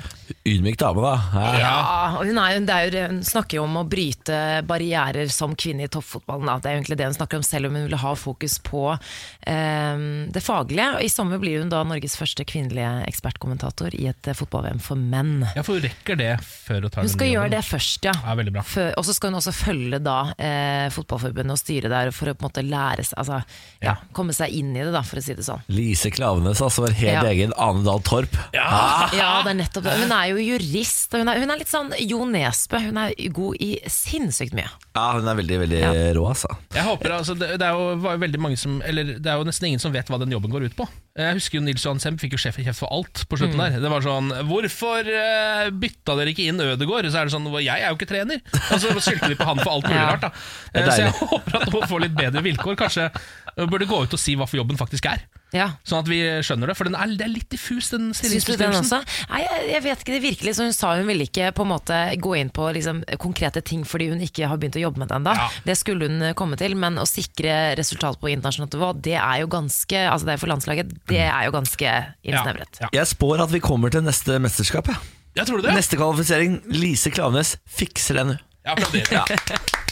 ydmyk 0.47 0.79
dame, 0.79 1.03
da. 1.03 1.15
Ja, 1.35 1.49
Ja, 1.59 1.75
og 2.21 2.29
hun, 2.29 2.39
er, 2.39 2.61
det 2.63 2.77
er 2.77 2.87
jo, 2.87 3.03
hun 3.11 3.19
snakker 3.27 3.59
jo 3.59 3.65
om 3.67 3.81
å 3.81 3.85
bryte 3.89 4.39
barrierer 4.69 5.31
som 5.35 5.57
kvinne 5.59 5.89
i 5.89 5.91
toppfotballen. 5.91 6.47
Da. 6.47 6.57
Det 6.63 6.71
er 6.71 6.79
egentlig 6.79 7.01
det 7.01 7.11
hun 7.11 7.19
snakker 7.19 7.43
om, 7.43 7.47
selv 7.47 7.73
om 7.73 7.81
hun 7.81 7.89
vil 7.89 7.99
ha 8.01 8.15
fokus 8.19 8.59
på 8.63 8.85
eh, 8.95 10.07
det 10.31 10.45
faglige. 10.45 10.89
Og 10.95 11.09
I 11.09 11.11
sommer 11.13 11.43
blir 11.43 11.59
hun 11.65 11.75
da 11.75 11.83
Norges 11.89 12.15
første 12.21 12.47
kvinnelige 12.49 12.95
ekspertkommentator 13.11 13.99
i 13.99 14.07
et 14.13 14.31
fotball-VM 14.39 14.79
for 14.83 15.01
menn. 15.01 15.43
Ja, 15.59 15.67
for 15.67 15.79
hun 15.79 15.89
rekker 15.89 16.19
det 16.23 16.33
før 16.47 16.87
å 16.87 16.93
ta 16.93 17.03
Hun 17.03 17.09
den 17.09 17.17
skal 17.17 17.33
gjøre 17.33 17.53
det 17.57 17.65
først, 17.67 18.07
ja. 18.07 18.15
Ja, 18.29 18.35
veldig 18.37 18.53
bra. 18.53 18.63
Og 19.01 19.05
så 19.09 19.15
skal 19.17 19.31
hun 19.33 19.39
også 19.39 19.55
følge 19.57 19.99
da 20.05 20.17
eh, 20.37 20.89
fotballforbundet 20.93 21.55
og 21.55 21.61
styret 21.63 21.89
der 21.93 22.11
for 22.13 22.29
å 22.29 22.35
på 22.37 22.45
en 22.45 22.49
måte 22.51 22.65
lære 22.67 23.07
seg 23.09 23.17
altså, 23.23 23.39
ja, 23.85 23.95
komme 24.13 24.35
seg 24.37 24.53
inn 24.53 24.75
i 24.77 24.83
det, 24.85 24.93
da, 24.93 25.01
for 25.07 25.17
å 25.21 25.25
si 25.25 25.33
det 25.39 25.47
sånn. 25.47 25.63
Lise 25.73 26.11
Klavenes, 26.13 26.61
altså 26.61 26.85
vår 26.85 26.97
helt 27.01 27.17
Ja. 27.17 27.23
egen 27.33 27.55
Ane 27.57 27.87
Dahl 27.87 28.03
Torp. 28.05 28.37
Ja, 28.53 29.09
det 29.47 29.55
er 29.55 29.59
nettopp 29.63 29.87
det. 29.89 29.97
Hun 30.03 30.13
er 30.13 30.27
jo 30.35 30.45
jurist. 30.45 31.15
og 31.15 31.23
Hun 31.25 31.33
er, 31.33 31.41
hun 31.41 31.55
er 31.55 31.63
litt 31.63 31.73
sånn 31.73 31.93
Jo 32.05 32.21
Nesbø. 32.29 32.83
Hun 32.91 33.01
er 33.01 33.15
god 33.35 33.57
i 33.65 33.71
sinnssykt 33.89 34.53
mye. 34.59 34.69
Ja, 34.99 35.07
hun 35.17 35.29
er 35.31 35.39
veldig, 35.41 35.59
veldig 35.65 35.81
Ja. 35.81 35.93
rå, 36.19 36.27
altså. 36.29 36.53
Jeg 36.75 36.85
håper 36.85 37.17
altså, 37.17 37.35
det, 37.39 37.55
det 37.63 37.67
er 37.67 37.73
jo 37.79 37.97
var 38.05 38.17
jo 38.19 38.23
veldig 38.27 38.41
mange 38.45 38.59
som 38.61 38.81
Eller 38.85 39.15
det 39.19 39.27
er 39.31 39.39
jo 39.41 39.47
nesten 39.49 39.69
ingen 39.71 39.81
som 39.83 39.93
vet 39.95 40.09
hva 40.11 40.19
den 40.21 40.33
jobben 40.35 40.51
går 40.53 40.69
ut 40.69 40.77
på. 40.77 40.87
Jeg 41.19 41.35
husker 41.35 41.59
jo 41.59 41.63
Nils 41.67 41.83
Johan 41.83 41.99
Semb 41.99 42.21
fikk 42.23 42.37
jo 42.37 42.39
sjef 42.39 42.61
kjeft 42.63 42.79
for 42.79 42.93
alt 42.95 43.25
på 43.27 43.39
slutten 43.41 43.59
der. 43.59 43.79
Det 43.83 43.91
var 43.91 44.05
sånn 44.05 44.29
Hvorfor 44.47 45.09
eh, 45.11 45.65
bytta 45.75 46.15
dere 46.21 46.31
ikke 46.31 46.47
inn 46.47 46.63
Ødegård? 46.63 47.09
Så 47.11 47.19
er 47.19 47.27
det 47.27 47.35
sånn 47.35 47.49
Jeg 47.59 47.75
er 47.83 47.91
jo 47.91 47.99
ikke 47.99 48.07
trener. 48.13 48.39
Og 48.71 48.79
så 48.79 48.93
skyldte 49.03 49.33
de 49.33 49.39
på 49.41 49.49
han 49.49 49.59
for 49.65 49.73
alt 49.81 49.89
mulig 49.91 50.05
rart. 50.05 50.29
da 50.29 50.31
Eh, 50.79 50.87
Så 50.87 51.03
jeg 51.03 51.15
håper 51.19 51.59
at 51.59 51.73
hun 51.75 51.87
får 51.91 52.05
litt 52.05 52.15
bedre 52.19 52.45
vilkår. 52.47 52.77
Kanskje 52.79 53.09
burde 53.67 53.89
gå 53.91 54.05
ut 54.05 54.15
og 54.15 54.21
si 54.23 54.37
hva 54.39 54.47
for 54.47 54.61
jobben 54.61 54.79
faktisk 54.79 55.09
er. 55.11 55.25
Ja. 55.57 55.71
Sånn 55.87 56.03
at 56.03 56.09
vi 56.11 56.19
skjønner 56.45 56.71
det. 56.71 56.77
For 56.77 56.89
den 56.89 56.97
er, 56.99 57.11
det 57.17 57.25
er 57.25 57.33
litt 57.33 57.49
diffus, 57.51 57.89
den 57.91 58.11
den 58.13 58.77
også? 58.77 59.01
Nei, 59.31 59.41
jeg, 59.43 59.63
jeg 59.73 59.85
vet 59.87 60.03
ikke, 60.05 60.15
det 60.15 60.21
virkelig 60.23 60.55
så 60.59 60.67
Hun 60.69 60.77
sa 60.77 60.93
hun 60.99 61.09
ville 61.09 61.25
ikke 61.25 61.51
på 61.57 61.65
en 61.65 61.73
måte 61.73 61.99
gå 62.21 62.35
inn 62.37 62.53
på 62.55 62.69
liksom, 62.77 63.01
konkrete 63.23 63.63
ting 63.65 63.85
fordi 63.89 64.11
hun 64.13 64.23
ikke 64.25 64.51
har 64.51 64.61
begynt 64.61 64.77
å 64.79 64.85
jobbe 64.85 65.03
med 65.03 65.11
det 65.11 65.19
ennå. 65.19 65.35
Ja. 65.41 65.49
Det 65.65 65.79
skulle 65.81 66.11
hun 66.11 66.29
eh, 66.31 66.37
komme 66.39 66.59
til, 66.61 66.77
men 66.79 67.01
å 67.01 67.07
sikre 67.09 67.75
resultat 67.79 68.21
på 68.21 68.31
internasjonalt 68.35 68.77
nivå, 68.77 68.93
det 69.09 69.17
er 69.19 69.43
jo 69.43 69.51
ganske 69.53 70.05
Altså 70.09 70.29
det 70.29 70.35
er 70.35 70.41
for 70.41 70.53
landslaget, 70.53 70.93
det 71.11 71.25
er 71.25 71.49
jo 71.49 71.55
ganske 71.55 71.95
innsnevret. 72.23 72.83
Ja. 72.85 72.93
Jeg 73.01 73.11
spår 73.11 73.45
at 73.47 73.55
vi 73.55 73.63
kommer 73.65 73.93
til 73.93 74.05
neste 74.07 74.39
mesterskap. 74.43 74.93
Ja. 74.93 75.01
Ja, 75.39 75.45
tror 75.47 75.61
du 75.61 75.69
det? 75.69 75.75
Neste 75.77 75.99
kvalifisering, 75.99 76.59
Lise 76.75 77.13
Klavenes 77.15 77.57
fikser 77.71 78.19
det 78.19 78.27
nå. 78.33 78.39
Ja, 78.67 78.75
applauderer. 78.75 79.85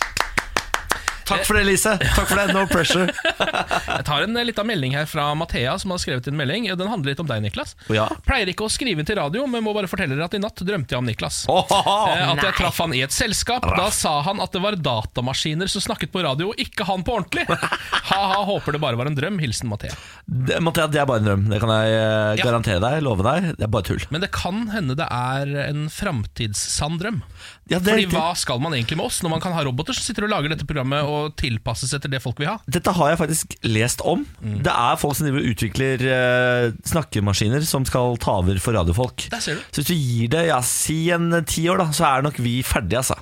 Takk 1.26 1.44
for 1.48 1.58
det, 1.58 1.64
Lise. 1.66 1.96
Takk 2.00 2.28
for 2.30 2.38
det, 2.38 2.46
No 2.54 2.64
pressure. 2.70 3.10
Jeg 3.96 4.04
tar 4.06 4.22
en 4.24 4.34
lita 4.36 4.44
liten 4.50 4.68
melding 4.70 4.94
her 4.96 5.06
fra 5.10 5.28
Mathea, 5.38 5.74
som 5.82 5.90
har 5.94 5.98
skrevet 6.02 6.26
en 6.30 6.36
melding. 6.38 6.68
Den 6.78 6.88
handler 6.90 7.12
litt 7.12 7.22
om 7.22 7.28
deg, 7.28 7.42
Niklas. 7.44 7.74
Ja. 7.92 8.06
Pleier 8.26 8.50
ikke 8.52 8.66
å 8.66 8.70
skrive 8.72 9.02
inn 9.02 9.08
til 9.08 9.18
radio, 9.18 9.46
men 9.50 9.64
må 9.66 9.74
bare 9.76 9.90
fortelle 9.90 10.14
dere 10.16 10.28
at 10.28 10.36
i 10.38 10.40
natt 10.42 10.62
drømte 10.66 10.94
jeg 10.94 11.00
om 11.02 11.08
Niklas. 11.08 11.42
Oh, 11.52 11.64
Eh, 11.66 12.22
At 12.30 12.40
jeg 12.40 12.52
Nei. 12.52 12.52
traff 12.58 12.78
han 12.82 12.92
i 12.96 13.00
et 13.04 13.14
selskap. 13.14 13.64
Da 13.76 13.88
sa 13.94 14.20
han 14.26 14.40
at 14.42 14.52
det 14.54 14.60
var 14.62 14.76
datamaskiner 14.78 15.68
som 15.70 15.82
snakket 15.84 16.12
på 16.14 16.22
radio, 16.24 16.52
ikke 16.56 16.86
han 16.88 17.02
på 17.06 17.14
ordentlig. 17.18 17.44
Ha-ha, 17.50 18.40
håper 18.48 18.76
det 18.76 18.80
bare 18.82 18.98
var 18.98 19.10
en 19.10 19.16
drøm. 19.18 19.38
Hilsen 19.42 19.68
Mathea. 19.70 19.94
Det, 20.26 20.60
Mathea, 20.64 20.86
det 20.92 21.00
er 21.02 21.08
bare 21.10 21.22
en 21.22 21.28
drøm. 21.30 21.44
Det 21.52 21.60
kan 21.62 21.72
jeg 21.74 21.96
eh, 21.98 22.42
garantere 22.44 22.82
deg. 22.84 23.02
Love 23.06 23.26
deg. 23.26 23.50
Det 23.58 23.66
er 23.66 23.72
bare 23.74 23.88
tull. 23.90 24.06
Men 24.14 24.22
det 24.24 24.30
kan 24.34 24.64
hende 24.72 24.96
det 24.98 25.08
er 25.12 25.52
en 25.66 25.86
framtidssann 25.92 26.98
drøm. 27.02 27.20
Ja, 27.66 27.80
det 27.80 27.90
Fordi 27.90 28.04
riktig. 28.06 28.14
hva 28.18 28.30
skal 28.38 28.60
man 28.62 28.76
egentlig 28.76 28.98
med 29.00 29.08
oss, 29.08 29.20
når 29.24 29.32
man 29.36 29.42
kan 29.42 29.54
ha 29.56 29.64
roboter 29.66 29.96
som 29.96 30.04
sitter 30.06 30.26
og 30.28 30.30
lager 30.32 30.52
dette 30.54 30.66
programmet 30.68 31.02
og 31.02 31.15
tilpasses 31.40 31.94
etter 31.96 32.12
det 32.12 32.22
folk 32.24 32.40
vil 32.42 32.50
ha? 32.50 32.56
Dette 32.70 32.94
har 32.96 33.12
jeg 33.12 33.20
faktisk 33.20 33.56
lest 33.66 34.04
om. 34.06 34.24
Mm. 34.40 34.60
Det 34.66 34.72
er 34.72 35.00
folk 35.00 35.18
som 35.18 35.40
utvikler 35.40 36.06
eh, 36.12 36.70
snakkemaskiner 36.88 37.66
som 37.66 37.86
skal 37.88 38.18
ta 38.22 38.38
over 38.42 38.60
for 38.62 38.76
radiofolk. 38.76 39.28
Der 39.32 39.42
ser 39.44 39.58
du. 39.58 39.66
Så 39.70 39.82
hvis 39.82 39.90
du 39.90 39.96
gir 39.96 40.32
det 40.36 40.46
ja, 40.50 40.60
si 40.64 40.98
en 41.14 41.30
ti 41.48 41.66
år, 41.72 41.82
da, 41.84 41.90
så 41.96 42.08
er 42.10 42.26
nok 42.26 42.40
vi 42.42 42.58
ferdige. 42.66 43.02
Altså. 43.02 43.18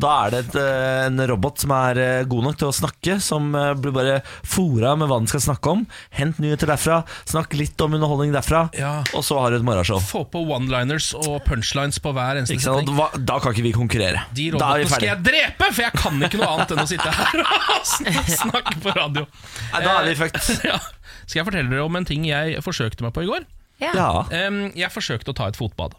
Da 0.00 0.10
er 0.26 0.30
det 0.32 0.38
et, 0.46 0.54
eh, 0.60 1.06
en 1.10 1.20
robot 1.28 1.60
som 1.60 1.72
er 1.76 1.98
eh, 2.00 2.24
god 2.30 2.46
nok 2.46 2.56
til 2.60 2.68
å 2.70 2.74
snakke, 2.76 3.18
som 3.20 3.50
eh, 3.58 3.72
blir 3.76 3.92
bare 3.92 4.14
fora 4.46 4.94
med 4.96 5.10
hva 5.10 5.18
den 5.20 5.28
skal 5.30 5.42
snakke 5.44 5.74
om. 5.74 5.82
Hent 6.16 6.38
nyheter 6.40 6.70
derfra, 6.72 7.02
snakk 7.28 7.52
litt 7.58 7.80
om 7.84 7.96
underholdning 7.98 8.32
derfra, 8.34 8.62
Ja. 8.78 8.92
og 9.12 9.24
så 9.26 9.38
har 9.42 9.50
du 9.52 9.58
et 9.60 9.66
morgenshow. 9.66 10.00
Få 10.00 10.24
på 10.30 10.42
one-liners 10.48 11.10
og 11.18 11.42
punchlines 11.44 12.00
på 12.00 12.14
hver 12.16 12.40
eneste 12.40 12.56
Ikke 12.56 12.66
setning. 12.70 12.96
Hva- 12.96 13.12
Da 13.30 13.38
kan 13.44 13.52
ikke 13.52 13.66
vi 13.68 13.72
konkurrere. 13.76 14.24
De 14.32 14.50
da 14.56 14.72
er 14.74 14.82
vi 14.82 14.88
robotene 14.88 14.94
skal 14.94 15.08
jeg 15.10 15.22
drepe, 15.28 15.70
for 15.74 15.82
jeg 15.82 15.92
kan 16.00 16.22
ikke 16.30 16.40
noe 16.40 16.50
annet 16.56 16.74
enn 16.74 16.84
å 16.84 16.88
sitte 16.88 17.10
her 17.20 17.44
og 17.76 18.32
snakke 18.40 18.80
på 18.80 18.94
radio. 18.96 19.26
Nei, 19.74 19.82
da 19.84 19.98
er 20.00 20.08
vi 20.10 20.14
fucked. 20.24 20.50
Ja. 20.70 20.78
Skal 21.26 21.40
jeg 21.42 21.46
fortelle 21.46 21.70
dere 21.70 21.84
om 21.84 21.94
en 22.00 22.04
ting 22.08 22.24
jeg 22.26 22.58
forsøkte 22.64 23.04
meg 23.04 23.12
på 23.14 23.22
i 23.22 23.28
går? 23.28 23.44
Ja. 23.80 23.92
Ja. 23.94 24.08
Jeg 24.76 24.90
forsøkte 24.92 25.30
å 25.32 25.36
ta 25.36 25.46
et 25.50 25.56
fotbad. 25.56 25.94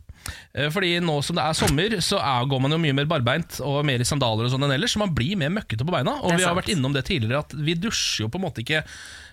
Eh, 0.54 0.70
Fordi 0.74 0.94
nå 1.04 1.18
som 1.24 1.36
det 1.36 1.44
er 1.46 1.54
sommer, 1.58 1.90
så 2.04 2.20
er, 2.20 2.46
går 2.52 2.62
man 2.62 2.72
jo 2.76 2.78
mye 2.84 2.94
mer 2.98 3.06
barbeint 3.10 3.60
og 3.66 3.84
mer 3.88 4.00
i 4.04 4.08
sandaler 4.08 4.46
og 4.46 4.52
sånn 4.54 4.64
enn 4.68 4.76
ellers, 4.76 4.94
så 4.96 5.02
man 5.04 5.14
blir 5.16 5.36
mer 5.40 5.50
møkkete 5.50 5.86
på 5.88 5.94
beina. 5.96 6.18
Og 6.22 6.36
vi 6.38 6.44
har 6.44 6.56
vært 6.58 6.72
innom 6.74 6.94
det 6.94 7.06
tidligere, 7.10 7.40
at 7.46 7.54
vi 7.56 7.74
dusjer 7.76 8.26
jo 8.26 8.30
på 8.34 8.40
en 8.42 8.46
måte 8.48 8.62
ikke 8.66 8.84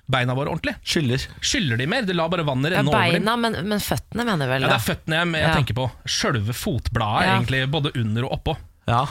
beina 0.09 0.33
våre 0.35 0.49
ordentlig. 0.55 0.73
Skyller. 0.89 1.21
Skyller 1.45 1.77
de 1.77 1.87
mer? 1.87 2.07
Det 2.09 2.15
lar 2.17 2.31
bare 2.33 2.47
vannet 2.49 2.73
Ja, 2.73 2.79
renne 2.81 2.89
over 2.95 3.05
dem. 3.13 3.19
beina, 3.21 3.37
men, 3.37 3.59
men 3.69 3.79
føttene 3.85 4.25
mener 4.25 4.49
vel 4.49 4.63
Ja, 4.65 4.71
det 4.73 4.79
er 4.79 4.87
føttene 4.87 5.19
jeg, 5.21 5.33
jeg 5.37 5.49
Ja. 5.49 5.55
tenker 5.59 5.75
på. 5.77 5.91
Sjølve 6.09 6.55
fotbladet, 6.57 7.27
Ja. 7.29 7.35
egentlig, 7.37 7.71
både 7.71 7.93
under 8.01 8.25
og 8.25 8.33
oppå. 8.39 8.57
Ja. 8.89 9.03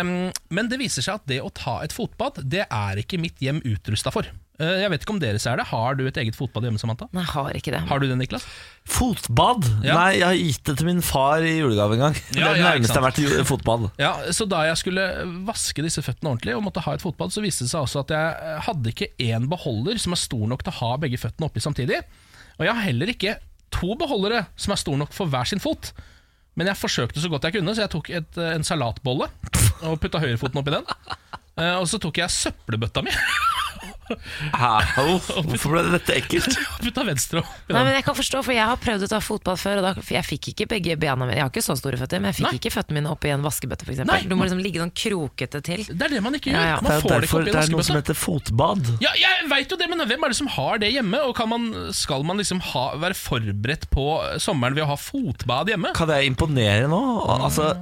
Um, 0.00 0.32
men 0.48 0.68
det 0.72 0.78
viser 0.80 1.04
seg 1.04 1.18
at 1.20 1.26
det 1.28 1.42
å 1.44 1.50
ta 1.52 1.80
et 1.84 1.92
fotbad, 1.92 2.40
det 2.48 2.64
er 2.64 2.96
ikke 3.02 3.20
mitt 3.20 3.36
hjem 3.44 3.60
utrusta 3.60 4.10
for. 4.10 4.24
Eh, 4.60 4.82
jeg 4.82 4.90
vet 4.92 5.02
ikke 5.04 5.14
om 5.14 5.20
deres 5.22 5.46
er 5.48 5.56
det. 5.58 5.64
Har 5.70 5.94
du 5.96 6.02
et 6.06 6.18
eget 6.20 6.36
fotbad 6.36 6.66
hjemme, 6.66 6.78
Samantha? 6.78 7.06
Nei, 7.16 7.22
jeg 7.24 7.32
har 7.32 7.56
ikke 7.58 7.72
det. 7.74 7.80
Har 7.88 8.02
du 8.02 8.06
det, 8.10 8.16
Niklas? 8.20 8.44
Fotbad? 8.84 9.64
Ja. 9.86 9.94
Nei, 9.96 10.18
jeg 10.18 10.26
har 10.26 10.36
gitt 10.36 10.64
det 10.68 10.74
til 10.80 10.88
min 10.90 11.00
far 11.02 11.40
i 11.46 11.54
julegave 11.58 11.96
en 11.96 12.02
gang. 12.06 12.18
Ja, 12.36 12.36
det 12.36 12.42
er 12.50 12.52
det 12.52 12.60
ja, 12.60 12.66
nærmeste 12.68 12.92
jeg 12.92 13.00
har 13.00 13.06
vært 13.08 13.20
til 13.22 13.46
fotbad. 13.48 13.86
Ja, 14.04 14.12
Så 14.36 14.46
da 14.50 14.64
jeg 14.68 14.78
skulle 14.82 15.06
vaske 15.48 15.84
disse 15.86 16.04
føttene 16.04 16.34
ordentlig 16.34 16.56
og 16.58 16.66
måtte 16.66 16.84
ha 16.84 16.94
et 16.98 17.04
fotbad, 17.04 17.32
så 17.34 17.42
viste 17.44 17.64
det 17.66 17.72
seg 17.72 17.86
også 17.86 18.02
at 18.04 18.12
jeg 18.14 18.58
hadde 18.68 18.92
ikke 18.92 19.10
én 19.24 19.48
beholder 19.50 19.98
som 20.02 20.12
er 20.16 20.20
stor 20.20 20.44
nok 20.52 20.62
til 20.66 20.74
å 20.74 20.78
ha 20.82 20.92
begge 21.06 21.20
føttene 21.22 21.48
oppi 21.48 21.64
samtidig. 21.64 22.02
Og 22.60 22.66
jeg 22.68 22.74
har 22.76 22.84
heller 22.90 23.12
ikke 23.14 23.38
to 23.72 23.94
beholdere 23.96 24.44
som 24.60 24.74
er 24.76 24.82
stor 24.84 24.98
nok 25.00 25.14
for 25.16 25.32
hver 25.32 25.48
sin 25.48 25.62
fot. 25.64 25.94
Men 26.60 26.68
jeg 26.68 26.76
forsøkte 26.76 27.22
så 27.24 27.30
godt 27.32 27.46
jeg 27.48 27.56
kunne, 27.56 27.72
så 27.72 27.86
jeg 27.86 27.92
tok 27.94 28.10
et, 28.12 28.36
eh, 28.36 28.52
en 28.58 28.66
salatbolle 28.68 29.30
og 29.88 29.96
putta 30.02 30.20
høyrefoten 30.20 30.60
oppi 30.60 30.74
den. 30.74 30.84
Eh, 31.56 31.78
Og 31.80 31.86
så 31.88 31.96
tok 32.00 32.20
jeg 32.20 32.28
søppelbøtta 32.30 33.00
mi 33.06 33.14
Hvorfor 34.52 35.74
ble 35.74 35.82
dette 35.92 36.16
ekkelt? 36.18 36.56
putta 36.84 37.04
venstre 37.06 37.42
òg. 37.42 37.50
Nei, 37.72 37.82
men 37.86 37.92
jeg 37.96 38.06
kan 38.06 38.16
forstå, 38.18 38.42
for 38.46 38.54
jeg 38.56 38.66
har 38.68 38.80
prøvd 38.82 39.06
å 39.06 39.10
ta 39.12 39.20
fotball 39.24 39.58
før, 39.60 39.80
og 39.80 39.86
da, 39.88 40.06
jeg 40.16 40.26
fikk 40.28 40.50
ikke 40.52 40.68
begge 40.74 40.96
bena 41.00 41.26
mine 41.26 41.36
Jeg 41.36 41.44
har 41.44 41.52
ikke 41.52 41.64
så 41.64 41.76
store 41.78 41.98
føtter, 42.00 42.22
men 42.22 42.32
jeg 42.32 42.40
fikk 42.40 42.48
Nei. 42.48 42.54
ikke 42.60 42.72
føttene 42.74 43.00
mine 43.00 43.12
oppi 43.12 43.32
en 43.32 43.44
vaskebøtte, 43.44 43.86
f.eks. 43.88 44.02
Du 44.28 44.36
må 44.36 44.46
liksom 44.46 44.62
ligge 44.64 44.82
sånn 44.82 44.94
krokete 45.02 45.62
til. 45.64 45.84
Det 45.88 46.08
er 46.08 46.16
det 46.16 46.22
man 46.24 46.38
ikke 46.38 46.52
gjør. 46.52 46.60
ja. 46.60 46.74
ja. 46.74 46.80
Man 46.82 47.04
får 47.04 47.14
det 47.14 47.30
ikke 47.30 47.40
oppi 47.42 47.54
en 47.54 47.58
vaskebøtte. 47.58 47.58
det 47.58 47.64
er 47.64 47.76
noe 47.76 47.88
som 47.88 48.00
heter 48.00 48.18
fotbad. 48.18 48.92
Ja, 49.04 49.14
jeg 49.18 49.48
vet 49.52 49.72
jo 49.74 49.80
det, 49.80 49.88
men 49.92 50.04
hvem 50.10 50.26
er 50.26 50.34
det 50.34 50.40
som 50.40 50.50
har 50.56 50.82
det 50.82 50.92
hjemme? 50.94 51.22
Og 51.28 51.36
kan 51.38 51.50
man, 51.52 51.70
skal 51.96 52.26
man 52.28 52.40
liksom 52.42 52.62
ha, 52.72 52.86
være 53.02 53.18
forberedt 53.18 53.88
på 53.92 54.06
sommeren 54.42 54.76
ved 54.78 54.86
å 54.86 54.92
ha 54.92 54.98
fotbad 55.00 55.72
hjemme? 55.72 55.94
Kan 55.96 56.12
jeg 56.12 56.30
imponere 56.32 56.88
nå? 56.90 57.02
Altså, 57.38 57.72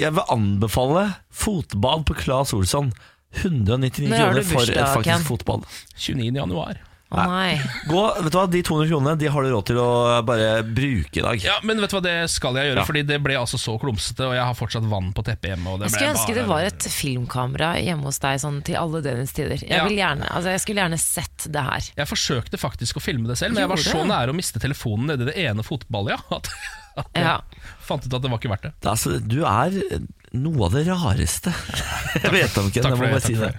jeg 0.00 0.14
vil 0.14 0.32
anbefale 0.32 1.08
fotbad 1.34 2.06
på 2.08 2.16
Claes 2.18 2.54
Olsson. 2.56 2.92
199 3.42 4.10
Når 4.10 4.16
har 4.16 4.32
du 4.32 4.42
kroner 4.42 4.48
for 4.50 4.72
et 4.72 4.88
faktisk 4.94 5.28
fotball. 5.28 5.64
29. 5.96 6.34
januar. 6.34 6.80
Å 7.14 7.26
nei. 7.30 7.54
Gå, 7.88 8.02
vet 8.24 8.32
du 8.32 8.38
hva, 8.38 8.44
De 8.50 8.62
200 8.66 8.88
kronene 8.90 9.14
de 9.18 9.28
har 9.30 9.42
du 9.46 9.50
råd 9.54 9.66
til 9.70 9.78
å 9.82 9.88
bare 10.26 10.48
bruke 10.66 11.20
i 11.20 11.24
dag. 11.24 11.42
Ja, 11.44 11.56
men 11.62 11.80
vet 11.80 11.90
du 11.90 11.96
hva, 11.96 12.02
det 12.02 12.14
skal 12.30 12.54
jeg 12.58 12.70
gjøre, 12.72 12.82
Ja. 12.82 12.84
fordi 12.88 13.02
det 13.06 13.18
ble 13.22 13.34
altså 13.38 13.58
så 13.60 13.76
klumsete, 13.80 14.26
og 14.28 14.34
jeg 14.34 14.44
har 14.44 14.54
fortsatt 14.58 14.88
vann 14.90 15.12
på 15.16 15.24
teppet 15.24 15.54
hjemme. 15.54 15.66
Og 15.74 15.80
det 15.80 15.90
Jeg 15.90 15.94
ble 15.94 15.98
skulle 16.00 16.14
ønske 16.14 16.26
bare- 16.26 16.40
det 16.40 16.46
var 16.48 16.62
et 16.70 16.88
filmkamera 16.98 17.70
hjemme 17.84 18.02
hos 18.10 18.18
deg 18.18 18.40
sånn 18.40 18.62
til 18.64 18.76
alle 18.76 19.00
døgnets 19.02 19.32
tider. 19.32 19.58
Jeg, 19.62 19.70
Ja. 19.70 19.84
vil 19.88 19.96
gjerne, 19.98 20.28
altså, 20.30 20.50
jeg 20.50 20.60
skulle 20.60 20.80
gjerne 20.82 20.98
sett 20.98 21.46
det 21.50 21.62
her. 21.62 21.80
Jeg 21.96 22.06
forsøkte 22.08 22.58
faktisk 22.58 22.96
å 22.96 23.02
filme 23.02 23.26
det 23.28 23.38
selv, 23.38 23.54
men 23.54 23.62
jeg 23.62 23.68
var 23.68 23.76
så 23.78 24.04
nære 24.06 24.30
å 24.30 24.34
miste 24.34 24.58
telefonen 24.60 25.06
nedi 25.14 25.24
det 25.26 25.36
ene 25.36 25.62
fotballet, 25.62 26.10
ja, 26.18 26.18
at, 26.36 26.48
at 26.96 27.06
jeg 27.14 27.24
Ja. 27.24 27.40
fant 27.80 28.06
ut 28.06 28.14
at 28.14 28.22
det 28.22 28.30
var 28.30 28.38
ikke 28.38 28.50
verdt 28.50 28.62
det. 28.62 28.72
Det 28.80 28.90
Altså, 28.90 29.18
du 29.26 29.44
er 29.44 30.00
noe 30.34 30.64
av 30.66 30.72
det 30.72 30.86
rareste 30.88 31.52
jeg 32.22 32.30
vet 32.32 32.58
om, 32.58 32.70
Ken. 32.70 32.82
Jeg 32.82 32.92
må 32.92 32.98
bare 32.98 33.20
si 33.20 33.34
det. 33.34 33.54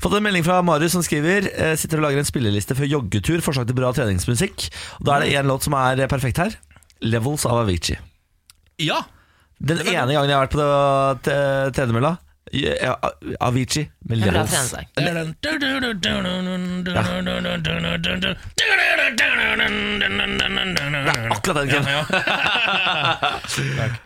Fått 0.00 0.16
en 0.16 0.24
melding 0.24 0.44
fra 0.46 0.62
Marius 0.64 0.94
som 0.96 1.04
skriver 1.04 1.50
eh, 1.50 1.74
Sitter 1.76 2.00
og 2.00 2.06
lager 2.06 2.22
en 2.22 2.28
spilleliste 2.28 2.76
for 2.78 2.88
joggetur. 2.88 3.42
Forslag 3.44 3.68
til 3.68 3.76
bra 3.76 3.92
treningsmusikk. 3.96 4.70
Og 5.00 5.04
Da 5.08 5.18
er 5.18 5.26
det 5.26 5.34
én 5.36 5.48
låt 5.50 5.66
som 5.66 5.76
er 5.76 6.06
perfekt 6.08 6.40
her. 6.40 6.56
'Levels' 7.00 7.46
av 7.48 7.62
Avicii. 7.62 7.98
Ja! 8.80 9.02
Den 9.60 9.80
ene 9.84 10.12
gangen 10.12 10.30
jeg 10.30 10.36
har 10.36 10.46
vært 10.46 10.56
på 10.56 11.74
tredemølla, 11.76 12.14
ja, 12.52 12.94
Avicii 13.40 13.90
med. 14.08 14.18
Det 14.18 14.28
er 14.28 14.34
Akkurat 21.30 21.56
den, 21.56 21.68
Ken. 21.70 21.84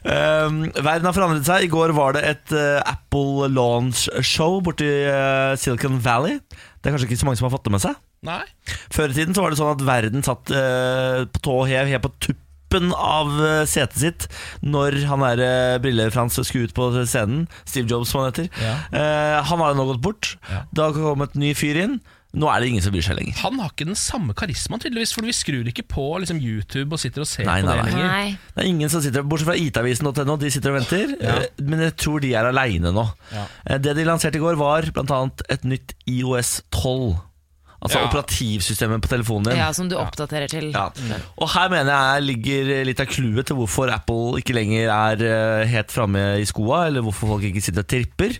Um, 0.05 0.61
verden 0.77 1.09
har 1.09 1.17
forandret 1.17 1.49
seg. 1.49 1.65
I 1.65 1.73
går 1.73 1.95
var 1.97 2.17
det 2.17 2.25
et 2.29 2.53
eh, 2.57 2.81
Apple 2.85 3.49
launch-show 3.53 4.61
borti 4.65 4.91
uh, 5.09 5.57
Silicon 5.61 5.97
Valley. 6.05 6.41
Det 6.53 6.91
er 6.91 6.97
kanskje 6.97 7.09
ikke 7.09 7.23
så 7.23 7.31
mange 7.31 7.41
som 7.41 7.49
har 7.49 7.57
fått 7.57 7.65
det 7.69 7.75
med 7.75 7.85
seg. 7.85 7.97
Nei. 8.25 8.43
Før 8.93 9.13
i 9.13 9.17
tiden 9.17 9.37
så 9.37 9.45
var 9.45 9.53
det 9.53 9.61
sånn 9.61 9.75
at 9.75 9.85
verden 9.85 10.25
satt 10.25 10.53
eh, 10.53 11.25
på 11.29 11.43
tå 11.45 11.59
hev, 11.69 11.91
helt 11.93 12.05
på 12.07 12.13
tuppen 12.17 12.44
tuppen 12.75 12.93
av 12.95 13.31
eh, 13.45 13.63
setet 13.69 14.01
sitt 14.01 14.27
når 14.65 15.05
han 15.11 15.23
er 15.27 15.45
eh, 15.45 15.77
Brille-Frans 15.83 16.41
skulle 16.43 16.69
ut 16.69 16.75
på 16.77 16.91
scenen. 17.05 17.47
Steve 17.65 17.89
Jobs, 17.91 18.11
som 18.11 18.23
han 18.23 18.33
heter. 18.33 18.51
Ja. 18.59 18.75
Eh, 18.91 19.39
han 19.45 19.63
har 19.63 19.73
jo 19.73 19.79
nå 19.81 19.89
gått 19.93 20.03
bort. 20.05 20.35
Ja. 20.51 20.65
Da 20.75 20.91
kommet 20.95 21.37
en 21.37 21.45
ny 21.45 21.55
fyr 21.59 21.81
inn. 21.85 21.99
Nå 22.35 22.49
er 22.51 22.59
det 22.59 22.73
ingen 22.73 22.83
som 22.83 22.91
bryr 22.91 23.05
seg 23.07 23.15
lenger. 23.15 23.37
Han 23.45 23.61
har 23.63 23.71
ikke 23.71 23.87
den 23.87 23.99
samme 23.99 24.35
karismaen, 24.35 24.81
tydeligvis, 24.83 25.13
for 25.15 25.23
vi 25.23 25.35
skrur 25.37 25.69
ikke 25.71 25.85
på 25.87 26.07
liksom, 26.19 26.41
YouTube 26.43 26.97
og 26.97 26.99
sitter 26.99 27.23
og 27.23 27.29
ser 27.31 27.47
Nei, 27.47 27.61
på 27.63 27.69
nei, 27.69 27.77
det 27.77 27.85
lenger. 27.93 28.09
Nei. 28.11 28.49
Det 28.57 28.65
er 28.65 28.71
ingen 28.73 28.91
som 28.91 29.05
sitter, 29.05 29.23
Bortsett 29.23 29.53
fra 29.53 29.55
itavisen.no, 29.61 30.37
de 30.43 30.51
sitter 30.51 30.73
og 30.73 30.81
venter. 30.81 31.15
Ja. 31.23 31.37
Men 31.63 31.85
jeg 31.87 31.95
tror 32.03 32.25
de 32.25 32.33
er 32.35 32.51
aleine 32.51 32.91
nå. 32.97 33.07
Ja. 33.31 33.47
Det 33.87 33.95
de 33.95 34.09
lanserte 34.09 34.41
i 34.41 34.43
går, 34.43 34.59
var 34.59 34.91
bl.a. 34.97 35.21
et 35.55 35.69
nytt 35.69 35.95
IOS 36.11 36.57
12. 36.75 37.15
Altså 37.85 37.99
Ja. 38.01 38.07
operativsystemet 38.09 39.03
på 39.05 39.09
telefonen 39.13 39.51
din. 39.51 39.59
Ja, 39.61 39.71
som 39.77 39.89
du 39.91 39.97
oppdaterer 40.01 40.49
til. 40.49 40.71
Ja. 40.73 40.89
Og 41.37 41.51
her 41.53 41.69
mener 41.69 41.93
jeg 41.93 42.23
ligger 42.31 42.85
litt 42.89 43.01
av 43.01 43.07
clouet 43.13 43.45
til 43.51 43.57
hvorfor 43.57 43.93
Apple 43.93 44.41
ikke 44.41 44.55
lenger 44.57 44.89
er 44.89 45.21
eh, 45.21 45.67
helt 45.69 45.93
framme 45.93 46.23
i 46.41 46.47
skoa, 46.49 46.87
eller 46.89 47.05
hvorfor 47.05 47.35
folk 47.35 47.45
ikke 47.45 47.61
sitter 47.61 47.85
og 47.85 47.89
tripper. 47.93 48.39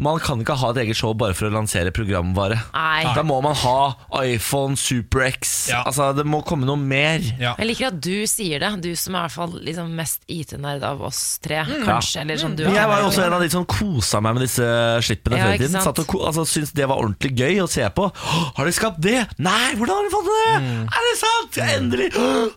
Man 0.00 0.16
kan 0.24 0.40
ikke 0.40 0.54
ha 0.56 0.70
et 0.72 0.78
eget 0.86 0.96
show 0.96 1.12
bare 1.14 1.34
for 1.36 1.50
å 1.50 1.52
lansere 1.52 1.92
programvare. 1.94 2.56
Nei. 2.72 3.02
Da 3.12 3.22
må 3.26 3.36
man 3.44 3.52
ha 3.60 3.92
iPhone, 4.22 4.78
SuperX 4.80 5.68
Ja. 5.68 5.82
Altså 5.86 6.08
Det 6.16 6.24
må 6.26 6.40
komme 6.46 6.64
noe 6.66 6.80
mer. 6.80 7.20
Ja. 7.38 7.52
Jeg 7.60 7.68
liker 7.68 7.90
at 7.90 7.98
du 8.02 8.24
sier 8.30 8.62
det, 8.62 8.70
du 8.82 8.90
som 8.96 9.14
er 9.14 9.26
i 9.26 9.28
hvert 9.28 9.36
fall 9.36 9.58
liksom 9.68 9.92
mest 9.98 10.24
IT-nerd 10.32 10.84
av 10.88 11.04
oss 11.06 11.20
tre. 11.44 11.60
Mm. 11.68 11.84
Kanskje, 11.86 12.22
eller 12.24 12.40
sånn 12.40 12.56
du 12.56 12.64
Men 12.64 12.78
jeg 12.80 12.90
var 12.90 13.02
jo 13.02 13.10
også 13.10 13.26
en 13.26 13.36
av 13.36 13.44
de 13.44 13.50
som 13.52 13.66
kosa 13.68 14.22
meg 14.24 14.38
med 14.38 14.46
disse 14.46 14.68
slippene 15.06 15.38
Ja, 15.38 15.44
før 15.50 15.58
i 15.58 15.62
tiden. 15.66 15.84
Satt 15.84 16.02
og 16.02 16.16
altså, 16.22 16.46
Syntes 16.52 16.72
det 16.76 16.88
var 16.88 17.02
ordentlig 17.02 17.34
gøy 17.38 17.60
å 17.62 17.68
se 17.70 17.84
på. 17.94 18.08
Har 18.56 18.68
de 18.68 18.72
skapt 18.76 19.02
det? 19.04 19.18
Nei, 19.44 19.74
hvordan 19.76 20.00
har 20.00 20.08
de 20.08 20.14
fått 20.16 20.32
det? 20.32 20.40
det? 20.48 20.72
Er 20.88 21.08
det 21.08 21.18
sant? 21.20 21.60
Endelig! 21.68 22.08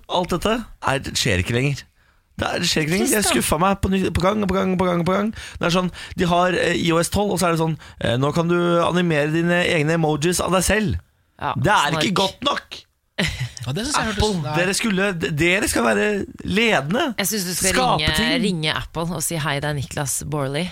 Alt 0.07 0.37
dette 0.37 0.55
er, 0.63 1.11
skjer 1.19 1.43
ikke 1.43 1.57
lenger. 1.59 1.83
Det, 2.35 2.47
er, 2.47 2.65
skjer 2.67 2.89
ikke. 2.89 3.05
Jeg 3.13 3.27
skuffa 3.29 3.59
meg 3.61 3.77
på, 3.79 3.91
ny, 3.93 4.01
på 4.11 4.23
gang 4.23 4.41
på 4.43 4.55
gang. 4.57 4.73
på 4.79 4.87
gang 4.87 5.03
på 5.07 5.13
gang 5.15 5.29
Det 5.31 5.69
er 5.69 5.75
sånn, 5.75 5.91
De 6.19 6.27
har 6.27 6.57
eh, 6.59 6.75
IOS 6.83 7.13
12, 7.13 7.29
og 7.31 7.39
så 7.39 7.47
er 7.47 7.55
det 7.55 7.61
sånn 7.61 7.77
eh, 8.01 8.17
Nå 8.19 8.31
kan 8.35 8.51
du 8.51 8.57
animere 8.83 9.31
dine 9.31 9.61
egne 9.63 9.95
emojis 9.95 10.41
av 10.43 10.51
deg 10.55 10.65
selv. 10.67 10.99
Ja, 11.39 11.53
Det 11.55 11.71
er 11.71 11.97
ikke 12.01 12.17
godt 12.25 12.43
nok! 12.47 12.81
Ja, 13.15 13.71
det 13.71 13.85
jeg 13.85 13.95
Apple, 13.95 14.27
hørtes 14.43 14.57
dere, 14.59 14.73
skulle, 14.75 15.05
dere 15.15 15.67
skal 15.71 15.85
være 15.87 16.07
ledende. 16.43 17.05
Jeg 17.21 17.29
syns 17.31 17.45
du 17.47 17.53
skal 17.55 17.79
ringe, 17.95 18.27
ringe 18.43 18.73
Apple 18.75 19.07
og 19.07 19.23
si 19.23 19.39
hei, 19.39 19.55
det 19.63 19.71
er 19.71 19.77
Niklas 19.77 20.19
Borley. 20.29 20.67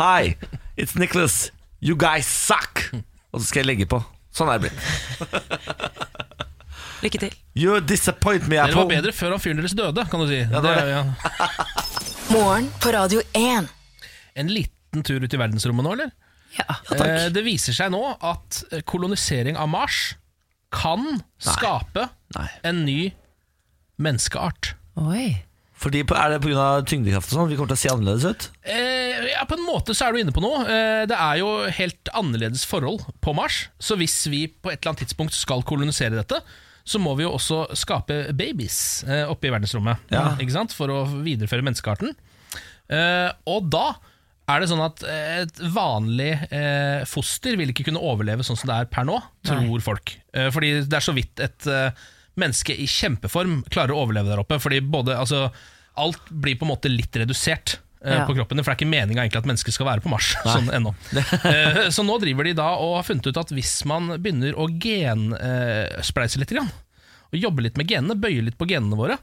Hi, 0.00 0.34
it's 0.80 0.96
Nicholas. 0.98 1.50
You 1.84 1.98
guys 2.00 2.24
suck! 2.26 2.88
Og 3.34 3.42
så 3.42 3.50
skal 3.50 3.62
jeg 3.62 3.74
legge 3.74 3.90
på. 3.90 4.00
Sånn 4.34 4.48
er 4.50 4.62
det 4.62 4.70
blitt. 4.70 5.74
Lykke 7.04 7.20
til. 7.20 7.34
You 7.58 7.78
disappoint 7.84 8.46
me, 8.48 8.56
Dere 8.56 8.76
var 8.78 8.88
bedre 8.88 9.12
før 9.12 9.34
han 9.36 9.42
fyren 9.42 9.60
deres 9.60 9.74
døde, 9.76 10.04
kan 10.10 10.22
du 10.24 10.28
si. 10.30 10.40
det 10.48 10.62
var 10.64 10.80
det. 10.80 10.90
ja. 10.94 11.02
Morgen 12.34 12.70
på 12.80 12.92
Radio 12.94 13.20
1. 13.36 13.68
En 14.40 14.48
liten 14.52 15.04
tur 15.04 15.20
ut 15.22 15.34
i 15.36 15.40
verdensrommet 15.40 15.84
nå, 15.84 15.92
eller? 15.98 16.14
Ja. 16.56 16.78
Eh, 16.96 17.26
det 17.34 17.42
viser 17.44 17.74
seg 17.76 17.90
nå 17.92 18.00
at 18.24 18.62
eh, 18.72 18.80
kolonisering 18.88 19.58
av 19.60 19.68
Mars 19.72 20.14
kan 20.74 21.20
skape 21.42 22.08
Nei. 22.38 22.48
en 22.66 22.80
ny 22.86 23.00
menneskeart. 24.02 24.72
Oi. 25.02 25.34
Fordi 25.84 26.04
på, 26.06 26.14
Er 26.16 26.32
det 26.32 26.40
pga. 26.46 26.64
tyngdekraft 26.86 27.32
og 27.32 27.36
sånn? 27.36 27.48
Vi 27.50 27.56
kommer 27.58 27.74
til 27.74 27.76
å 27.76 27.82
se 27.82 27.90
annerledes 27.92 28.24
ut? 28.30 28.46
Eh, 28.62 29.26
ja, 29.34 29.42
På 29.50 29.58
en 29.58 29.66
måte 29.66 29.94
så 29.94 30.06
er 30.08 30.14
du 30.14 30.22
inne 30.22 30.32
på 30.34 30.42
noe. 30.42 30.62
Eh, 30.64 31.04
det 31.10 31.18
er 31.18 31.40
jo 31.42 31.50
helt 31.68 32.10
annerledes 32.14 32.64
forhold 32.70 33.04
på 33.20 33.34
Mars. 33.36 33.66
Så 33.82 33.98
hvis 34.00 34.16
vi 34.32 34.46
på 34.48 34.70
et 34.72 34.78
eller 34.80 34.94
annet 34.94 35.04
tidspunkt 35.04 35.36
skal 35.36 35.62
kolonisere 35.66 36.16
dette, 36.16 36.40
så 36.84 37.00
må 37.00 37.14
vi 37.16 37.24
jo 37.24 37.32
også 37.34 37.62
skape 37.78 38.18
babies 38.36 38.78
eh, 39.08 39.24
oppe 39.30 39.48
i 39.48 39.52
verdensrommet. 39.54 40.10
Ja. 40.12 40.34
Ikke 40.36 40.54
sant? 40.54 40.74
For 40.76 40.92
å 40.92 41.04
videreføre 41.24 41.64
menneskearten. 41.64 42.12
Eh, 42.92 43.30
og 43.48 43.70
da 43.72 43.86
er 44.52 44.60
det 44.60 44.68
sånn 44.68 44.82
at 44.84 45.00
et 45.08 45.60
vanlig 45.72 46.34
eh, 46.52 47.04
foster 47.08 47.56
vil 47.56 47.72
ikke 47.72 47.86
kunne 47.88 48.02
overleve 48.04 48.44
sånn 48.44 48.58
som 48.60 48.68
det 48.68 48.82
er 48.82 48.90
per 48.92 49.06
nå, 49.08 49.16
tror 49.48 49.84
folk. 49.84 50.12
Eh, 50.36 50.50
fordi 50.52 50.74
det 50.84 50.98
er 50.98 51.06
så 51.06 51.14
vidt 51.16 51.40
et 51.40 51.68
eh, 51.70 52.04
menneske 52.40 52.76
i 52.76 52.84
kjempeform 52.90 53.62
klarer 53.72 53.94
å 53.94 54.02
overleve 54.04 54.34
der 54.34 54.42
oppe. 54.42 54.60
Fordi 54.60 54.82
både, 54.84 55.16
altså, 55.16 55.46
alt 56.00 56.28
blir 56.28 56.58
på 56.60 56.68
en 56.68 56.74
måte 56.74 56.92
litt 56.92 57.16
redusert 57.16 57.78
Ja. 58.04 58.24
på 58.28 58.34
kroppen 58.36 58.60
for 58.60 58.68
det 58.68 58.74
er 58.74 58.80
ikke 58.82 58.90
meninga 58.90 59.24
at 59.24 59.46
mennesker 59.48 59.72
skal 59.72 59.88
være 59.88 60.04
på 60.04 60.10
Mars 60.12 60.34
sånn 60.44 60.68
ennå. 60.76 60.92
Eh, 61.16 61.86
så 61.94 62.04
nå 62.04 62.18
driver 62.20 62.44
de 62.44 62.52
da 62.58 62.74
og 62.76 62.98
har 62.98 63.06
funnet 63.06 63.30
ut 63.30 63.40
at 63.40 63.54
hvis 63.56 63.78
man 63.88 64.12
begynner 64.18 64.58
å 64.60 64.68
genspleise 64.68 66.42
litt, 66.42 66.52
grann, 66.52 66.68
og 67.32 67.40
jobbe 67.40 67.64
litt 67.64 67.80
med 67.80 67.88
genene, 67.88 68.18
bøye 68.20 68.44
litt 68.44 68.60
på 68.60 68.68
genene 68.68 68.98
våre, 68.98 69.16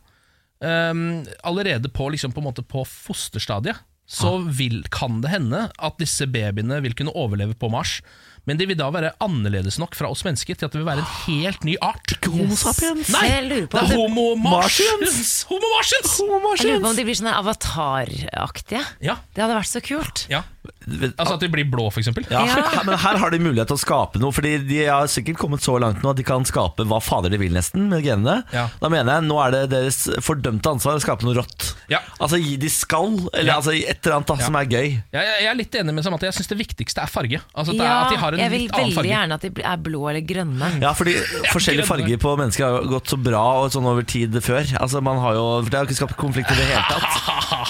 um, 0.65 1.22
allerede 1.48 1.94
på, 1.94 2.10
liksom, 2.15 2.34
på, 2.34 2.44
på 2.65 2.86
fosterstadiet 2.89 3.86
så 4.12 4.34
vil, 4.44 4.82
kan 4.91 5.22
det 5.24 5.32
hende 5.32 5.67
at 5.72 6.00
disse 6.02 6.26
babyene 6.28 6.82
vil 6.84 6.96
kunne 7.00 7.13
overleve 7.15 7.56
på 7.56 7.70
Mars. 7.72 8.02
Men 8.50 8.58
det 8.58 8.66
vil 8.72 8.78
da 8.80 8.88
være 8.90 9.12
annerledes 9.22 9.78
nok 9.78 9.94
fra 9.94 10.10
oss 10.10 10.24
mennesker 10.26 10.58
til 10.58 10.66
at 10.66 10.74
det 10.74 10.80
vil 10.82 10.88
være 10.88 11.04
en 11.04 11.12
helt 11.28 11.64
ny 11.68 11.76
art. 11.86 12.16
Ikke 12.16 12.32
Homo 12.34 12.56
sapiens. 12.58 13.12
Nei, 13.14 13.28
det 13.52 13.60
er 13.70 13.92
homo 13.94 14.32
Martians. 14.36 15.04
martians! 15.04 15.34
Homo 15.52 15.70
martians! 15.76 16.16
Jeg 16.66 16.72
lurer 16.72 16.82
på 16.82 16.90
om 16.90 16.98
de 16.98 17.06
blir 17.06 17.20
sånne 17.22 17.36
avataraktige. 17.38 18.82
Ja, 19.06 19.20
Det 19.36 19.44
hadde 19.46 19.60
vært 19.60 19.72
så 19.72 19.84
kult. 19.86 20.26
ja. 20.32 20.42
Altså 20.62 21.34
at 21.36 21.41
de 21.41 21.47
blir 21.50 21.65
blå, 21.69 21.88
for 21.91 22.02
eksempel. 22.02 22.26
Ja, 22.30 22.43
her- 22.45 22.84
Men 22.86 22.97
her 23.02 23.17
har 23.17 23.30
de 23.34 23.39
mulighet 23.41 23.67
til 23.71 23.78
å 23.78 23.82
skape 23.82 24.19
noe, 24.21 24.32
Fordi 24.32 24.58
de 24.67 24.86
har 24.86 25.08
sikkert 25.10 25.38
kommet 25.38 25.62
så 25.62 25.80
langt 25.82 26.02
nå 26.04 26.10
at 26.12 26.17
de 26.17 26.24
kan 26.24 26.43
skape 26.45 26.86
hva 26.86 27.00
fader 27.02 27.30
de 27.34 27.38
vil, 27.41 27.52
nesten, 27.54 27.88
med 27.89 28.04
genene. 28.06 28.43
Ja. 28.54 28.67
Da 28.82 28.89
mener 28.89 29.15
jeg 29.19 29.24
nå 29.30 29.39
er 29.41 29.52
det 29.56 29.62
deres 29.71 29.97
fordømte 30.21 30.69
ansvar 30.69 30.97
å 31.00 31.02
skape 31.02 31.24
noe 31.26 31.34
rått. 31.39 31.71
Ja. 31.89 32.00
Altså 32.19 32.38
Gi 32.41 32.58
de 32.62 32.69
skall, 32.69 33.17
eller 33.34 33.52
Ja. 33.54 33.56
altså 33.58 33.74
et 33.74 34.06
eller 34.06 34.17
annet 34.19 34.28
da, 34.28 34.36
Ja. 34.38 34.45
som 34.45 34.56
er 34.56 34.65
gøy. 34.65 34.88
Jeg, 35.13 35.26
jeg 35.41 35.50
er 35.50 35.56
litt 35.56 35.71
enig 35.82 35.93
med 35.93 36.04
Samantha. 36.04 36.26
Jeg 36.30 36.34
syns 36.38 36.47
det 36.54 36.58
viktigste 36.62 37.02
er 37.02 37.08
farge. 37.08 37.41
Altså 37.56 37.71
det 37.74 37.82
er, 37.82 37.89
Ja, 37.89 38.04
at 38.06 38.12
de 38.12 38.17
har 38.17 38.32
en 38.34 38.39
jeg 38.39 38.50
vil 38.52 38.62
litt 38.62 38.71
annen 38.74 38.86
veldig 38.86 38.95
farge. 38.95 39.12
gjerne 39.15 39.34
at 39.34 39.41
de 39.41 39.63
er 39.65 39.78
blå 39.78 40.10
eller 40.10 40.21
grønne. 40.21 40.82
Ja, 40.82 40.93
fordi 40.93 41.13
forskjellige 41.56 41.86
grønne. 41.86 42.06
farger 42.06 42.17
på 42.21 42.38
mennesker 42.38 42.65
har 42.69 42.84
gått 42.91 43.08
så 43.10 43.17
bra 43.21 43.43
og 43.65 43.71
sånn 43.71 43.86
over 43.86 44.04
tid 44.04 44.32
før. 44.45 44.62
Altså 44.80 45.02
man 45.02 45.17
har 45.19 45.34
jo, 45.34 45.62
Det 45.62 45.74
har 45.74 45.86
jo 45.86 45.89
ikke 45.89 46.02
skapt 46.06 46.17
konflikt 46.17 46.52
i 46.52 46.56
det 46.56 46.65
hele 46.69 46.86
tatt. 46.89 47.17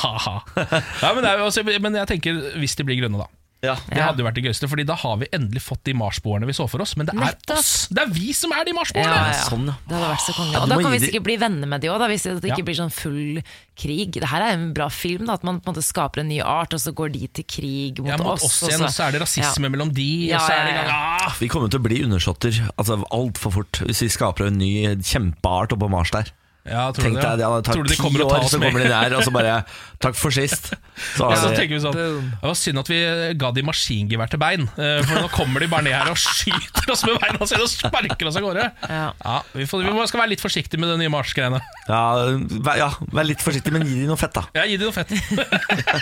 ja, 1.01 1.13
men, 1.13 1.23
det 1.23 1.29
er 1.31 1.37
jo 1.39 1.45
også, 1.47 1.63
men 1.81 1.95
jeg 1.95 2.07
tenker 2.07 2.39
hvis 2.59 2.75
de 2.75 2.80
blir 2.87 2.99
grønne, 3.01 3.17
da. 3.19 3.27
Ja. 3.61 3.75
Det 3.85 4.01
hadde 4.01 4.17
jo 4.17 4.25
vært 4.25 4.33
det 4.39 4.41
gøyeste, 4.47 4.65
Fordi 4.65 4.83
da 4.89 4.95
har 4.97 5.17
vi 5.21 5.27
endelig 5.37 5.61
fått 5.61 5.83
de 5.85 5.93
marsboerne 5.93 6.47
vi 6.49 6.53
så 6.57 6.65
for 6.67 6.81
oss. 6.81 6.95
Men 6.97 7.05
det 7.05 7.13
er 7.13 7.19
Nettopp. 7.27 7.59
oss! 7.59 7.87
Det 7.93 8.01
er 8.01 8.09
vi 8.09 8.33
som 8.33 8.49
er 8.57 8.65
de 8.65 8.73
marsboerne! 8.73 9.05
ja, 9.05 9.27
ja. 9.35 9.43
Sånn. 9.45 9.67
Det 9.69 9.93
hadde 9.93 10.07
vært 10.09 10.23
så 10.25 10.33
konge. 10.33 10.51
Ja, 10.55 10.61
Og 10.63 10.69
da 10.71 10.77
kan 10.81 10.91
vi 10.91 10.97
de- 10.97 11.05
sikkert 11.11 11.23
bli 11.27 11.35
venner 11.37 11.67
med 11.69 11.81
de 11.81 11.87
òg, 11.93 12.01
hvis 12.09 12.23
det 12.25 12.41
ikke 12.49 12.57
Ja. 12.57 12.65
blir 12.65 12.79
sånn 12.79 12.91
full 12.91 13.43
krig. 13.77 14.11
Det 14.17 14.23
her 14.33 14.41
er 14.41 14.53
en 14.57 14.73
bra 14.73 14.87
film, 14.89 15.27
da, 15.27 15.33
at 15.37 15.43
man 15.43 15.59
på 15.61 15.69
en 15.69 15.75
måte 15.75 15.83
skaper 15.85 16.21
en 16.21 16.29
ny 16.29 16.39
art, 16.41 16.73
og 16.73 16.79
så 16.81 16.91
går 16.91 17.11
de 17.13 17.27
til 17.27 17.43
krig 17.45 17.99
mot, 17.99 18.07
Ja, 18.09 18.17
mot 18.17 18.33
oss. 18.33 18.45
oss 18.49 18.63
og 18.63 18.69
igjen, 18.71 18.81
og 18.81 18.89
så 18.89 19.07
er 19.07 19.11
det 19.11 19.21
rasisme 19.21 19.69
mellom 19.69 19.93
de, 19.93 20.09
Ja, 20.29 20.37
og 20.37 20.41
så 20.41 20.53
er 20.57 20.65
det 20.65 20.73
ja, 20.73 20.83
ja. 20.89 21.27
ah, 21.27 21.33
Vi 21.39 21.47
kommer 21.47 21.69
til 21.69 21.79
å 21.79 21.83
bli 21.83 22.01
undersåtter 22.01 22.67
altså 22.79 22.97
altfor 23.13 23.53
fort 23.53 23.73
hvis 23.85 24.01
vi 24.01 24.07
skaper 24.09 24.47
en 24.47 24.57
ny 24.57 24.95
kjempeart 24.97 25.69
oppå 25.77 25.87
Mars 25.87 26.09
der. 26.09 26.31
Ja, 26.61 26.91
tror 26.93 27.07
Tenk 27.07 27.15
du 27.17 27.21
deg, 27.23 27.39
det 27.39 27.45
ja. 27.47 27.61
Tror 27.65 27.85
du 27.85 27.89
de 27.89 27.95
ti 27.97 28.05
år, 28.21 28.29
tar 28.29 28.43
oss 28.45 28.51
så 28.53 28.59
med? 28.61 28.67
kommer 28.69 28.83
de 28.85 28.89
der, 28.91 29.15
og 29.17 29.23
så 29.25 29.31
bare 29.33 29.53
Takk 30.01 30.15
for 30.17 30.33
sist. 30.33 30.71
Så 31.15 31.25
Ja, 31.29 31.37
så 31.37 31.49
tenker 31.53 31.75
vi, 31.75 31.79
sånn 31.81 31.93
Det 31.97 32.41
var 32.41 32.55
synd 32.57 32.81
at 32.81 32.89
vi 32.89 32.99
ga 33.41 33.49
de 33.53 33.63
maskingevær 33.65 34.29
til 34.29 34.41
bein, 34.41 34.67
eh, 34.77 35.01
for 35.05 35.25
nå 35.25 35.29
kommer 35.33 35.61
de 35.61 35.69
bare 35.71 35.85
ned 35.85 35.93
her 35.97 36.09
og 36.09 36.17
skyter 36.21 36.93
oss 36.93 37.01
med 37.05 37.17
beina 37.21 37.47
sine 37.49 37.65
og 37.65 37.69
sparker 37.69 38.29
oss 38.29 38.37
av 38.37 38.45
gårde. 38.45 38.65
Ja. 38.89 39.07
Ja, 39.21 39.35
vi, 39.53 39.65
får, 39.69 39.85
vi 39.89 40.07
skal 40.09 40.21
være 40.23 40.31
litt 40.33 40.41
forsiktige 40.45 40.81
med 40.81 40.89
de 40.93 40.97
nye 41.01 41.13
Mars-greiene. 41.13 41.61
ja, 41.89 42.01
vær, 42.65 42.77
ja, 42.81 42.89
vær 43.13 43.29
litt 43.29 43.41
forsiktig, 43.45 43.73
men 43.73 43.85
gi 43.85 43.99
de 44.03 44.09
noe 44.09 44.17
fett, 44.21 44.33
da. 44.37 44.45
Ja, 44.57 44.65
gi 44.69 44.77
de 44.81 44.89
noe 44.89 44.95
fett. 44.95 45.13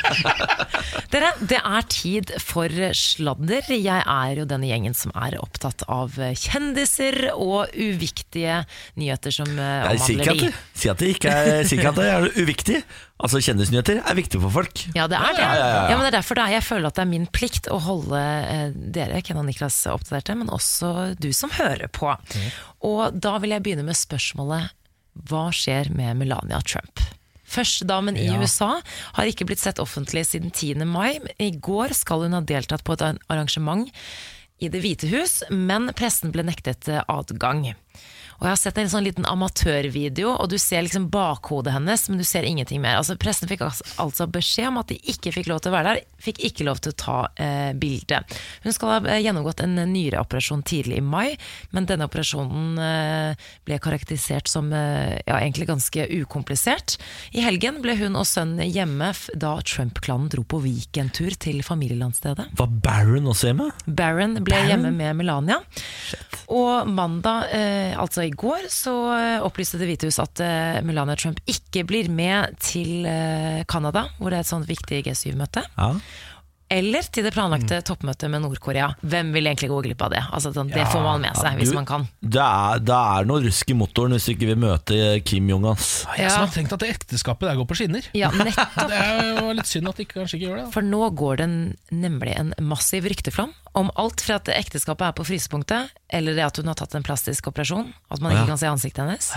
Dere, 1.13 1.31
det 1.41 1.59
er 1.59 1.87
tid 1.91 2.33
for 2.43 2.71
sladder. 2.95 3.67
Jeg 3.73 4.03
er 4.03 4.39
jo 4.39 4.47
denne 4.49 4.69
gjengen 4.69 4.95
som 4.97 5.11
er 5.17 5.39
opptatt 5.41 5.83
av 5.91 6.15
kjendiser 6.39 7.31
og 7.33 7.71
uviktige 7.75 8.61
nyheter 8.99 9.33
som 9.33 9.49
eh, 9.55 9.89
omhandler 9.95 10.33
de. 10.39 10.48
Sier 10.77 10.93
at 10.93 11.01
det 11.01 11.09
ikke 11.15 11.31
er, 11.31 11.61
si 11.67 11.77
ikke 11.77 11.91
at 11.91 11.99
det 11.99 12.07
er 12.11 12.27
uviktig. 12.41 12.79
Altså 13.19 13.41
Kjendisnyheter 13.43 13.99
er 13.99 14.15
viktig 14.17 14.39
for 14.39 14.53
folk. 14.53 14.83
Ja, 14.95 15.05
det 15.11 15.17
er 15.19 15.33
det. 15.35 15.43
Ja, 15.43 15.51
ja, 15.55 15.67
ja, 15.67 15.83
ja. 15.91 15.95
men 15.97 16.05
det 16.05 16.11
er 16.13 16.17
derfor 16.19 16.39
er, 16.39 16.53
jeg 16.55 16.63
føler 16.63 16.87
at 16.87 16.95
det 16.99 17.03
er 17.03 17.09
min 17.11 17.27
plikt 17.35 17.67
å 17.71 17.79
holde 17.83 18.19
eh, 18.21 18.69
dere, 18.95 19.19
Ken 19.27 19.41
og 19.41 19.47
Niklas, 19.49 19.77
oppdaterte, 19.91 20.37
men 20.39 20.51
også 20.55 20.91
du 21.19 21.29
som 21.35 21.51
hører 21.57 21.91
på. 21.91 22.13
Og 22.87 23.17
da 23.19 23.35
vil 23.43 23.55
jeg 23.57 23.65
begynne 23.65 23.83
med 23.87 23.97
spørsmålet 23.99 24.71
Hva 25.29 25.49
skjer 25.55 25.89
med 25.95 26.21
Melania 26.21 26.61
Trump? 26.63 27.03
Førstedamen 27.49 28.15
i 28.15 28.27
Ja. 28.29 28.37
USA 28.39 28.75
har 29.17 29.25
ikke 29.25 29.47
blitt 29.49 29.59
sett 29.63 29.79
offentlig 29.81 30.21
siden 30.29 30.51
10. 30.53 30.85
mai. 30.85 31.17
I 31.41 31.49
går 31.57 31.95
skal 31.97 32.27
hun 32.27 32.37
ha 32.37 32.43
deltatt 32.45 32.83
på 32.85 32.93
et 32.93 33.03
arrangement 33.27 33.89
i 34.61 34.67
Det 34.69 34.81
hvite 34.83 35.07
hus, 35.09 35.39
men 35.49 35.87
pressen 35.95 36.31
ble 36.35 36.43
nektet 36.43 36.87
eh, 36.91 37.01
adgang. 37.09 37.71
Og 38.39 38.47
jeg 38.47 38.53
har 38.53 38.59
sett 38.61 38.77
en 38.79 38.91
sånn 38.91 39.03
liten 39.03 39.27
amatørvideo, 39.27 40.31
og 40.39 40.47
du 40.51 40.55
ser 40.61 40.85
liksom 40.85 41.09
bakhodet 41.11 41.73
hennes, 41.75 42.05
men 42.09 42.21
du 42.21 42.25
ser 42.27 42.47
ingenting 42.47 42.79
mer. 42.83 42.95
Altså 42.99 43.17
Pressen 43.19 43.49
fikk 43.51 43.65
altså- 43.65 44.29
beskjed 44.31 44.69
om 44.69 44.77
at 44.79 44.87
de 44.87 44.99
ikke 45.11 45.33
fikk 45.35 45.49
lov 45.51 45.59
til 45.59 45.73
å 45.73 45.75
være 45.75 45.95
der, 45.95 46.05
fikk 46.23 46.39
ikke 46.47 46.63
lov 46.67 46.79
til 46.79 46.93
å 46.93 46.97
ta 46.99 47.17
eh, 47.35 47.73
bilde. 47.73 48.21
Hun 48.63 48.75
skal 48.75 48.93
ha 48.93 48.99
eh, 49.09 49.21
gjennomgått 49.25 49.63
en 49.65 49.75
nyreoperasjon 49.75 50.63
tidlig 50.63 50.99
i 50.99 51.03
mai, 51.03 51.35
men 51.71 51.87
denne 51.89 52.07
operasjonen 52.07 52.79
eh, 52.79 53.49
ble 53.67 53.79
karakterisert 53.83 54.47
som 54.47 54.71
eh, 54.71 55.19
ja, 55.25 55.39
egentlig 55.39 55.67
ganske 55.67 56.07
ukomplisert. 56.21 56.95
I 57.35 57.43
helgen 57.43 57.81
ble 57.83 57.97
hun 57.99 58.15
og 58.19 58.27
sønnen 58.29 58.63
hjemme 58.71 59.11
da 59.35 59.57
Trump-klanen 59.67 60.31
dro 60.31 60.45
på 60.47 60.61
weekendtur 60.63 61.35
til 61.39 61.59
familielandstedet. 61.65 62.49
Var 62.59 62.73
Baron 62.87 63.27
også 63.33 63.51
hjemme? 63.51 63.69
Barron 63.85 64.39
ble 64.45 64.63
hjemme 64.69 64.93
med 64.95 65.19
Melania. 65.19 65.59
Og 66.49 66.87
mandag, 66.89 67.51
eh, 67.53 67.93
altså 67.99 68.23
i 68.25 68.28
går, 68.35 68.67
så 68.73 68.93
eh, 69.15 69.45
opplyste 69.45 69.79
Det 69.79 69.87
hvite 69.89 70.09
hus 70.09 70.19
at 70.21 70.41
eh, 70.43 70.79
Melania 70.85 71.17
Trump 71.19 71.41
ikke 71.49 71.85
blir 71.87 72.09
med 72.13 72.57
til 72.63 73.05
eh, 73.09 73.63
Canada, 73.69 74.07
hvor 74.17 74.31
det 74.31 74.39
er 74.39 74.47
et 74.47 74.51
sånt 74.51 74.69
viktig 74.69 75.03
G7-møte. 75.07 75.63
Ja. 75.77 75.93
Eller 76.69 77.01
til 77.09 77.25
det 77.25 77.31
planlagte 77.33 77.79
toppmøtet 77.81 78.29
med 78.29 78.43
Nord-Korea. 78.43 78.91
Hvem 79.01 79.31
vil 79.33 79.47
egentlig 79.49 79.69
gå 79.71 79.79
glipp 79.87 80.03
av 80.05 80.11
det? 80.13 80.19
Altså, 80.29 80.51
det 80.53 80.67
det 80.75 80.83
får 80.91 81.01
man 81.01 81.23
med 81.23 81.35
seg 81.39 81.57
hvis 81.57 81.71
Du, 81.71 81.75
man 81.79 81.87
kan. 81.89 82.05
Det 82.21 82.43
er, 82.45 82.83
det 82.85 82.97
er 83.15 83.25
noe 83.29 83.41
rusk 83.47 83.71
i 83.73 83.77
motoren 83.79 84.13
hvis 84.13 84.27
du 84.29 84.33
ikke 84.35 84.49
vil 84.51 84.59
møte 84.61 84.99
Kim 85.25 85.49
Jong-uns. 85.49 85.87
Jeg 86.19 86.29
som 86.29 86.45
har 86.45 86.53
tenkt 86.53 86.75
at 86.77 86.83
det 86.85 86.91
ekteskapet 86.93 87.49
der 87.49 87.57
går 87.57 87.69
på 87.71 87.79
skinner. 87.81 88.05
Ja, 88.13 88.29
nettopp. 88.37 88.77
Det 88.93 89.01
er 89.01 89.41
jo 89.41 89.51
litt 89.57 89.69
synd 89.71 89.89
at 89.89 89.97
de 89.97 90.05
kanskje 90.13 90.37
ikke 90.37 90.45
gjør 90.47 90.57
det. 90.61 90.65
da. 90.69 90.73
For 90.77 90.85
nå 90.85 91.01
går 91.23 91.41
det 91.41 91.49
nemlig 92.05 92.37
en 92.37 92.53
massiv 92.69 93.09
rykteflom 93.09 93.51
om 93.79 93.89
alt 94.01 94.21
fra 94.25 94.37
at 94.37 94.49
ekteskapet 94.53 95.09
er 95.09 95.17
på 95.17 95.25
frysepunktet, 95.25 95.89
eller 96.09 96.37
det 96.37 96.45
at 96.45 96.57
hun 96.61 96.69
har 96.69 96.77
tatt 96.79 96.93
en 96.97 97.05
plastisk 97.05 97.49
operasjon, 97.49 97.89
at 98.13 98.21
man 98.21 98.33
Ja. 98.33 98.43
ikke 98.43 98.53
kan 98.53 98.61
se 98.61 98.69
ansiktet 98.69 99.05
hennes. 99.05 99.33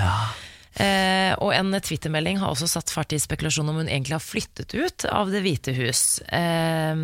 Eh, 0.81 1.33
og 1.43 1.53
en 1.53 1.75
twittermelding 1.77 2.41
har 2.41 2.53
også 2.55 2.71
satt 2.71 2.93
fart 2.95 3.13
i 3.13 3.21
spekulasjon 3.21 3.69
om 3.69 3.83
hun 3.83 3.91
egentlig 3.91 4.17
har 4.17 4.25
flyttet 4.25 4.73
ut 4.73 5.05
av 5.11 5.33
Det 5.33 5.43
hvite 5.45 5.75
hus. 5.77 6.23
Eh, 6.33 6.97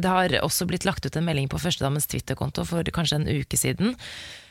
det 0.00 0.10
har 0.10 0.36
også 0.44 0.68
blitt 0.70 0.86
lagt 0.86 1.06
ut 1.06 1.16
en 1.16 1.26
melding 1.26 1.48
på 1.50 1.58
førstedamens 1.58 2.06
Twitter-konto 2.10 2.64
for 2.68 2.86
kanskje 2.94 3.22
en 3.22 3.28
uke 3.40 3.58
siden. 3.58 3.96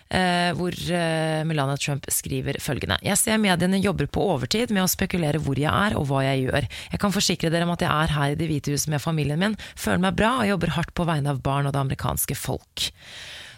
eh, 0.10 0.52
hvor 0.58 0.74
eh, 0.74 1.44
Melania 1.46 1.78
Trump 1.78 2.08
skriver 2.10 2.58
følgende 2.64 2.98
Jeg 3.06 3.18
ser 3.22 3.38
mediene 3.42 3.78
jobber 3.78 4.10
på 4.10 4.24
overtid 4.34 4.74
med 4.74 4.84
å 4.84 4.90
spekulere 4.90 5.42
hvor 5.44 5.60
jeg 5.60 5.70
er 5.70 5.96
og 5.98 6.08
hva 6.10 6.24
jeg 6.26 6.48
gjør. 6.48 6.70
Jeg 6.94 7.02
kan 7.04 7.14
forsikre 7.14 7.52
dere 7.54 7.68
om 7.68 7.76
at 7.76 7.86
jeg 7.86 7.92
er 7.94 8.16
her 8.16 8.34
i 8.34 8.40
Det 8.40 8.50
hvite 8.50 8.74
hus 8.74 8.88
med 8.90 9.04
familien 9.04 9.40
min, 9.42 9.58
føler 9.78 10.02
meg 10.08 10.18
bra 10.20 10.40
og 10.42 10.50
jobber 10.50 10.76
hardt 10.78 10.96
på 10.98 11.08
vegne 11.10 11.36
av 11.36 11.44
barn 11.46 11.70
og 11.70 11.76
det 11.76 11.84
amerikanske 11.84 12.38
folk. 12.38 12.90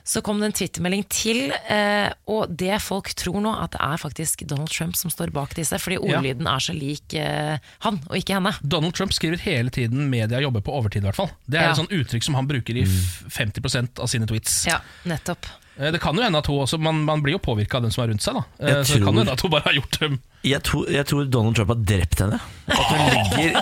Så 0.03 0.21
kom 0.23 0.39
det 0.39 0.45
en 0.49 0.53
twittermelding 0.57 1.03
til, 1.09 1.51
eh, 1.69 2.09
og 2.27 2.55
det 2.57 2.81
folk 2.81 3.13
tror 3.15 3.39
nå, 3.41 3.51
at 3.63 3.71
det 3.71 3.81
er 3.81 3.97
faktisk 4.01 4.45
Donald 4.47 4.69
Trump 4.69 4.95
som 4.95 5.09
står 5.13 5.31
bak 5.31 5.53
disse, 5.55 5.77
fordi 5.79 5.99
Ja. 6.01 6.17
ordlyden 6.17 6.47
er 6.47 6.59
så 6.59 6.73
lik 6.73 7.13
eh, 7.13 7.57
han, 7.79 8.01
og 8.09 8.15
ikke 8.17 8.33
henne. 8.33 8.53
Donald 8.67 8.93
Trump 8.93 9.11
skriver 9.13 9.37
hele 9.39 9.69
tiden 9.69 10.09
'media 10.09 10.39
jobber 10.41 10.61
på 10.61 10.71
overtid'. 10.73 10.97
i 11.03 11.07
hvert 11.11 11.15
fall 11.15 11.29
Det 11.49 11.59
er 11.59 11.63
Ja. 11.63 11.71
et 11.71 11.77
sånt 11.77 11.91
uttrykk 11.91 12.23
som 12.23 12.35
han 12.35 12.47
bruker 12.47 12.75
i 12.75 12.81
f- 12.83 13.23
50% 13.29 13.99
av 13.99 14.07
sine 14.07 14.25
tweets. 14.25 14.65
Ja, 14.67 14.79
nettopp. 15.05 15.45
Eh, 15.79 15.91
Det 15.91 16.01
kan 16.01 16.15
jo 16.15 16.21
hende 16.21 16.37
at 16.37 16.45
hun 16.47 16.59
også 16.59 16.79
Man, 16.79 17.05
man 17.05 17.21
blir 17.21 17.33
jo 17.33 17.39
påvirka 17.39 17.75
av 17.75 17.83
dem 17.83 17.91
som 17.91 18.03
er 18.03 18.13
rundt 18.13 18.21
seg. 18.21 18.33
da 18.33 18.43
Eh, 18.59 18.67
Jeg 18.73 18.85
Så 18.85 18.93
det 18.95 19.03
kan 19.05 19.13
jo 19.13 19.19
hende 19.21 19.31
at 19.31 19.41
hun 19.41 19.51
bare 19.51 19.63
har 19.63 19.73
gjort 19.73 19.99
dem 19.99 20.19
Jeg 20.41 20.63
tror, 20.65 20.87
jeg 20.89 21.05
tror 21.05 21.27
Donald 21.29 21.55
Trump 21.55 21.69
har 21.69 21.81
drept 21.85 22.21
henne. 22.23 22.39
At 22.71 22.87
hun 22.89 23.01
ligger, 23.11 23.57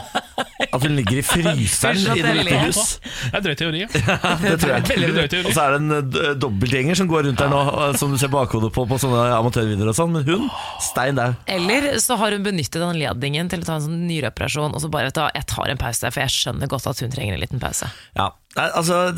at 0.70 0.84
hun 0.86 0.96
ligger 0.96 1.20
i 1.20 1.24
fryseren 1.26 2.00
i 2.14 2.22
Det 2.24 2.34
hvite 2.38 2.60
hus. 2.64 2.80
Det 3.04 3.40
er 3.40 3.44
drøy 3.44 3.56
teori. 3.60 3.82
Det 4.44 4.54
tror 4.62 4.74
jeg. 4.76 4.86
Veldig 4.90 5.10
drøy 5.18 5.44
Og 5.50 5.52
så 5.56 5.66
er 5.66 5.76
det 5.76 5.80
en 5.82 5.98
eh, 5.98 6.32
dobbeltgjenger 6.40 7.00
som 7.02 7.10
går 7.12 7.28
rundt 7.28 7.42
der 7.42 7.52
nå, 7.52 7.62
eh, 7.74 7.94
som 8.00 8.14
du 8.14 8.20
ser 8.22 8.32
bakhodet 8.32 8.72
på 8.76 8.86
på 8.90 9.00
sånne 9.02 9.26
amatørvideoer 9.40 9.92
og 9.92 9.98
sånn. 9.98 10.16
Men 10.16 10.28
hun, 10.30 10.48
stein 10.84 11.20
der 11.20 11.36
Eller 11.52 11.92
så 12.04 12.20
har 12.22 12.36
hun 12.36 12.46
benyttet 12.48 12.84
anledningen 12.86 13.52
til 13.52 13.66
å 13.66 13.70
ta 13.70 13.80
en 13.80 13.88
sånn 13.90 14.06
nyreoperasjon, 14.08 14.76
og 14.76 14.84
så 14.84 14.92
bare 14.94 15.12
ta 15.16 15.30
jeg 15.36 15.50
tar 15.52 15.74
en 15.74 15.82
pause, 15.82 16.12
for 16.14 16.24
jeg 16.24 16.36
skjønner 16.36 16.72
godt 16.72 16.88
at 16.90 17.04
hun 17.04 17.12
trenger 17.14 17.36
en 17.36 17.44
liten 17.44 17.62
pause. 17.62 17.90
Ja, 18.18 18.32
altså 18.58 19.10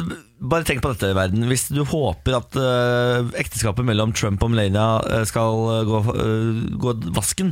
Bare 0.42 0.66
tenk 0.66 0.82
på 0.82 0.90
dette 0.90 1.12
i 1.12 1.16
verden. 1.16 1.46
Hvis 1.46 1.68
du 1.70 1.84
håper 1.86 2.40
at 2.40 2.56
uh, 2.58 3.30
ekteskapet 3.38 3.86
mellom 3.86 4.10
Trump 4.18 4.42
og 4.42 4.50
Melania 4.50 5.22
skal 5.30 5.60
uh, 5.70 5.82
gå, 5.86 6.00
uh, 6.18 6.64
gå 6.82 6.96
vasken, 7.14 7.51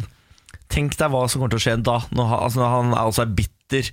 tenk 0.69 0.95
deg 0.99 1.11
hva 1.13 1.25
som 1.27 1.41
kommer 1.41 1.55
til 1.55 1.61
å 1.61 1.65
skje 1.65 1.75
da. 1.85 1.97
Når 2.13 2.31
han, 2.31 2.45
altså, 2.45 2.61
når 2.63 2.71
han 2.75 2.95
er 2.95 3.11
også 3.11 3.25
er 3.25 3.35
bitter 3.41 3.91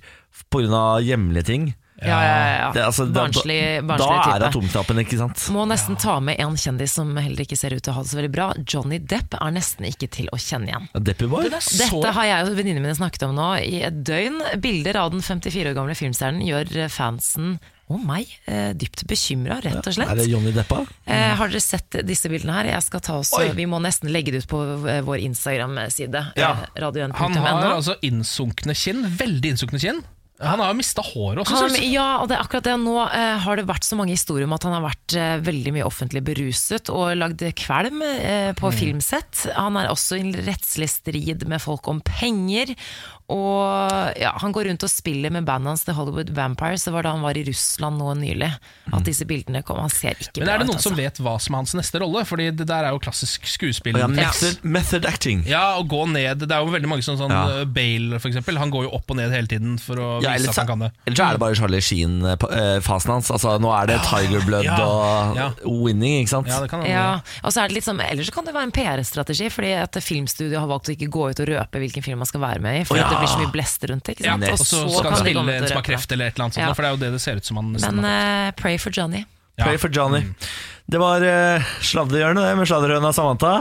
pga. 0.53 0.85
hjemlige 1.03 1.49
ting. 1.49 1.67
Ja, 1.97 2.07
ja, 2.07 2.17
ja, 2.21 2.57
ja. 2.57 2.71
Det, 2.73 2.81
altså, 2.85 3.07
da, 3.09 3.23
barnslig, 3.23 3.57
da, 3.81 3.95
da 3.97 4.09
er 4.21 4.41
det 4.43 4.49
atomknappen, 4.51 4.99
ikke 5.01 5.17
sant? 5.17 5.47
Må 5.53 5.63
nesten 5.65 5.97
ta 5.97 6.19
med 6.21 6.37
en 6.43 6.53
kjendis 6.59 6.93
som 6.93 7.09
heller 7.17 7.41
ikke 7.41 7.57
ser 7.57 7.73
ut 7.73 7.81
til 7.81 7.89
å 7.89 7.97
ha 7.97 8.03
det 8.05 8.11
så 8.11 8.19
veldig 8.19 8.33
bra. 8.35 8.51
Johnny 8.69 8.99
Depp 9.01 9.33
er 9.39 9.55
nesten 9.55 9.87
ikke 9.89 10.09
til 10.13 10.29
å 10.29 10.37
kjenne 10.37 10.69
igjen. 10.69 10.85
Ja, 10.93 11.01
Deppy 11.09 11.25
så... 11.25 11.79
Dette 11.81 12.13
har 12.19 12.29
jeg 12.29 12.51
og 12.51 12.59
venninnene 12.59 12.85
mine 12.85 12.99
snakket 12.99 13.25
om 13.25 13.33
nå 13.37 13.49
i 13.65 13.81
et 13.87 13.97
døgn. 14.05 14.37
Bilder 14.61 15.01
av 15.01 15.15
den 15.15 15.25
54 15.25 15.71
år 15.71 15.79
gamle 15.79 15.97
filmstjernen 15.97 16.45
gjør 16.45 16.85
fansen 16.93 17.57
og 17.87 18.01
meg 18.03 18.27
eh, 18.45 18.73
dypt 18.75 19.05
bekymra, 19.07 19.61
rett 19.63 19.79
og 19.79 19.95
slett. 19.95 20.11
Er 20.11 20.19
det 20.19 20.27
Johnny 20.27 20.51
Deppa? 20.55 20.81
Eh, 21.05 21.31
har 21.39 21.51
dere 21.51 21.63
sett 21.63 21.99
disse 22.07 22.27
bildene 22.31 22.57
her? 22.57 22.71
Jeg 22.73 22.83
skal 22.83 23.03
ta 23.05 23.15
oss, 23.21 23.31
Oi. 23.39 23.47
vi 23.55 23.67
må 23.69 23.79
nesten 23.83 24.11
legge 24.11 24.33
det 24.35 24.43
ut 24.43 24.51
på 24.51 24.59
vår 25.07 25.23
Instagram-side. 25.29 26.25
Ja. 26.39 26.51
eh, 26.75 27.07
Han 27.15 27.39
har 27.39 27.71
altså 27.77 27.95
innsunkne 28.03 28.75
kinn. 28.75 29.05
Veldig 29.17 29.55
innsunkne 29.55 29.79
kinn. 29.81 30.03
Han 30.37 30.61
har 30.61 30.69
jo 30.69 30.77
mista 30.77 31.01
håret 31.01 31.41
også. 31.41 31.63
Han, 31.63 31.75
ja, 31.89 32.19
og 32.21 32.27
det 32.29 32.35
er 32.37 32.43
akkurat 32.43 32.67
det. 32.67 32.75
Nå 32.83 32.93
eh, 33.07 33.39
har 33.41 33.57
det 33.57 33.65
vært 33.69 33.87
så 33.87 33.97
mange 33.97 34.13
historier 34.13 34.45
om 34.45 34.53
at 34.53 34.67
han 34.67 34.75
har 34.75 34.83
vært 34.85 35.15
eh, 35.17 35.37
veldig 35.41 35.73
mye 35.73 35.87
offentlig 35.87 36.21
beruset 36.27 36.91
og 36.93 37.15
lagd 37.17 37.41
kvalm 37.57 38.03
eh, 38.05 38.51
på 38.57 38.69
filmsett. 38.75 39.47
Han 39.57 39.79
er 39.81 39.89
også 39.89 40.19
i 40.19 40.25
en 40.27 40.35
rettslig 40.45 40.91
strid 40.93 41.47
med 41.49 41.63
folk 41.63 41.89
om 41.89 42.03
penger. 42.05 42.75
Og 43.27 44.13
ja, 44.15 44.29
han 44.39 44.53
går 44.55 44.69
rundt 44.69 44.83
og 44.87 44.91
spiller 44.91 45.33
med 45.35 45.43
bandet 45.47 45.67
hans 45.73 45.81
The 45.83 45.91
Hollywood 45.97 46.29
Vampires. 46.31 46.85
Det 46.87 46.93
var 46.95 47.03
da 47.03 47.11
han 47.11 47.23
var 47.25 47.35
i 47.35 47.43
Russland 47.43 47.99
nå 47.99 48.13
nylig 48.21 48.47
at 48.95 49.03
disse 49.03 49.25
bildene 49.27 49.59
kom. 49.67 49.81
Han 49.83 49.91
ser 49.91 50.15
ikke 50.15 50.39
Men 50.45 50.47
er 50.53 50.61
det 50.61 50.67
ut. 50.67 50.71
noen 50.71 50.79
som 50.79 50.93
altså. 50.93 51.01
vet 51.03 51.19
hva 51.25 51.33
som 51.43 51.57
er 51.57 51.63
hans 51.65 51.73
neste 51.75 51.99
rolle? 51.99 52.21
Fordi 52.29 52.45
det 52.55 52.67
der 52.69 52.87
er 52.87 52.95
jo 52.95 53.01
klassisk 53.03 53.43
skuespill. 53.51 53.99
Ja, 53.99 54.07
method, 54.07 54.63
method 54.63 55.07
acting. 55.09 55.43
Ja, 55.49 55.75
å 55.75 55.83
gå 55.83 56.05
ned 56.07 56.45
Det 56.45 56.51
er 56.55 56.63
jo 56.63 56.71
veldig 56.71 56.87
mange 56.87 57.03
som 57.03 57.17
sånn 57.19 57.33
Ja. 57.35 57.43
eh, 57.61 57.65
Bale, 57.65 58.21
for 58.23 58.31
eksempel. 58.31 58.57
Han 58.63 58.71
går 58.71 58.87
jo 58.87 58.93
opp 58.95 59.11
og 59.11 59.19
ned 59.19 59.35
hele 59.35 59.47
tiden 59.51 59.75
for 59.77 59.99
å 59.99 60.07
Ja, 60.23 60.31
vise 60.37 60.49
at 60.55 60.61
han 60.63 60.67
kan 60.71 60.79
det. 60.87 60.91
Eller 61.05 61.17
så 61.19 61.27
er 61.27 61.31
det 61.35 61.43
bare 61.43 61.55
Charlie 61.59 61.83
Sheen-fasen 61.83 63.11
hans. 63.11 63.31
Altså, 63.35 63.57
nå 63.59 63.73
er 63.75 63.91
det 63.91 63.99
Tiger 64.07 64.45
Blood 64.47 64.63
Ja, 64.63 64.79
og 64.87 65.83
winning, 65.83 66.21
ikke 66.23 66.31
sant? 66.37 66.47
Ja, 66.47 66.61
det 66.63 66.69
kan 66.71 66.79
han, 66.85 66.89
Ja, 66.89 67.19
og 67.43 67.51
så 67.51 67.63
er 67.65 67.67
det 67.67 67.75
litt 67.81 67.87
sånn, 67.87 67.99
Ellers 68.07 68.31
så 68.31 68.33
kan 68.39 68.45
det 68.47 68.53
være 68.55 68.69
en 68.71 68.75
PR-strategi, 68.75 69.51
fordi 69.51 69.73
at 69.83 69.99
filmstudio 69.99 70.59
har 70.63 70.67
valgt 70.71 70.87
å 70.87 70.95
ikke 70.95 71.11
gå 71.11 71.27
ut 71.35 71.39
og 71.43 71.47
røpe 71.51 71.83
hvilken 71.83 72.03
film 72.07 72.23
man 72.23 72.29
skal 72.29 72.39
være 72.41 72.63
med 72.63 72.81
i. 72.81 72.83
For 72.87 72.95
oh, 72.95 73.03
ja. 73.03 73.16
Det 73.17 73.23
blir 73.25 73.33
så 73.33 73.41
mye 73.41 73.53
blest 73.53 73.87
rundt 73.91 74.05
det. 74.07 74.17
ikke 74.17 74.27
Ja, 74.27 74.37
og 74.37 74.61
så 74.61 74.83
skal 74.85 75.11
han 75.11 75.19
spille 75.23 75.57
en 75.57 75.67
som 75.67 75.79
har 75.81 75.87
kreft 75.89 76.13
eller 76.15 76.29
et 76.29 76.37
eller 76.37 76.47
annet 76.47 76.59
sånt, 76.59 76.67
Ja. 76.67 76.73
for 76.73 76.85
det 76.85 76.89
er 76.89 76.95
jo 76.95 77.01
det 77.05 77.11
det 77.17 77.21
ser 77.23 77.41
ut 77.41 77.49
som 77.49 77.61
han 77.61 77.73
Men 77.73 78.03
uh, 78.05 78.11
eh, 78.11 78.51
pray 78.59 78.77
for 78.81 78.93
Johnny. 78.93 79.25
Ja. 79.57 79.65
Pray 79.65 79.77
for 79.81 79.89
Johnny. 79.89 80.21
Det 80.87 80.99
var 81.01 81.23
uh, 81.25 81.71
sladrehjørnet 81.81 82.45
det, 82.45 82.53
med 82.59 82.69
sladrehøna 82.69 83.09
Samantha. 83.15 83.57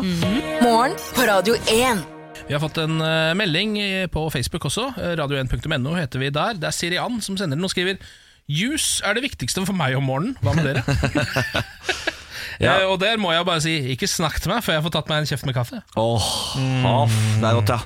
Morgen 0.63 0.95
på 1.17 1.25
Radio 1.27 1.57
1. 1.73 2.05
Vi 2.47 2.55
har 2.55 2.63
fått 2.63 2.79
en 2.79 3.01
uh, 3.03 3.35
melding 3.35 3.79
eh, 3.83 4.07
på 4.07 4.29
Facebook 4.31 4.69
også. 4.69 4.93
eh, 5.01 5.17
Radio1.no 5.19 5.97
heter 5.99 6.23
vi 6.23 6.31
der. 6.31 6.55
Det 6.61 6.69
er 6.69 6.75
Sirian 6.77 7.19
som 7.25 7.39
sender 7.39 7.59
den 7.59 7.67
og 7.67 7.73
skriver 7.73 7.99
Juice 8.47 9.03
er 9.03 9.17
det 9.19 9.25
viktigste 9.25 9.65
for 9.67 9.75
meg 9.75 9.97
om 9.99 10.07
morgenen. 10.07 10.37
Hva 10.45 10.55
med 10.55 10.71
dere? 10.71 10.85
Ja. 12.57 12.87
uh, 12.87 12.93
og 12.95 13.01
der 13.03 13.19
må 13.21 13.35
jeg 13.35 13.45
bare 13.45 13.61
si 13.61 13.75
ikke 13.93 14.07
snakk 14.09 14.39
til 14.41 14.49
meg 14.49 14.63
før 14.65 14.79
jeg 14.79 14.85
får 14.87 14.93
tatt 14.95 15.11
meg 15.11 15.19
en 15.21 15.27
kjeft 15.29 15.45
med 15.45 15.57
kaffe. 15.59 15.83
Åh, 16.01 16.29
aff, 16.89 17.19
det 17.43 17.51
er 17.51 17.59
godt, 17.59 17.73
ja. 17.75 17.81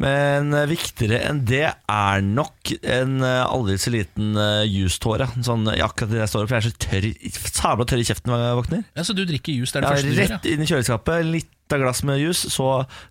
Men 0.00 0.52
eh, 0.52 0.66
viktigere 0.68 1.22
enn 1.30 1.40
det 1.48 1.64
er 1.72 2.24
nok 2.24 2.74
en 2.82 3.18
eh, 3.24 3.42
aldri 3.46 3.78
så 3.80 3.92
liten 3.94 4.36
uh, 4.36 4.64
juicetåre. 4.68 5.28
Sånn, 5.46 5.64
i 5.72 5.80
akkurat 5.84 6.12
det 6.12 6.22
jeg 6.24 6.32
står 6.32 6.44
opp, 6.44 6.52
for 6.52 6.58
jeg 6.58 6.64
er 6.64 6.68
så 6.68 6.86
tørr, 6.86 7.50
sabla 7.56 7.88
tørr 7.88 8.04
i 8.04 8.08
kjeften 8.10 8.32
når 8.32 8.44
jeg 8.44 8.60
våkner. 8.60 8.86
Ja, 8.92 9.06
Så 9.06 9.16
du 9.16 9.24
drikker 9.28 9.56
juice? 9.56 9.72
Det 9.72 9.80
er 9.80 9.86
det 9.86 9.88
Ja, 9.88 9.96
første 9.96 10.10
du 10.12 10.20
gjør? 10.20 10.34
rett 10.36 10.50
inn 10.52 10.66
i 10.66 10.70
kjøleskapet, 10.72 11.30
litt 11.32 11.52
av 11.74 11.80
glass 11.82 12.02
med 12.06 12.20
juice, 12.20 12.50
så 12.52 12.66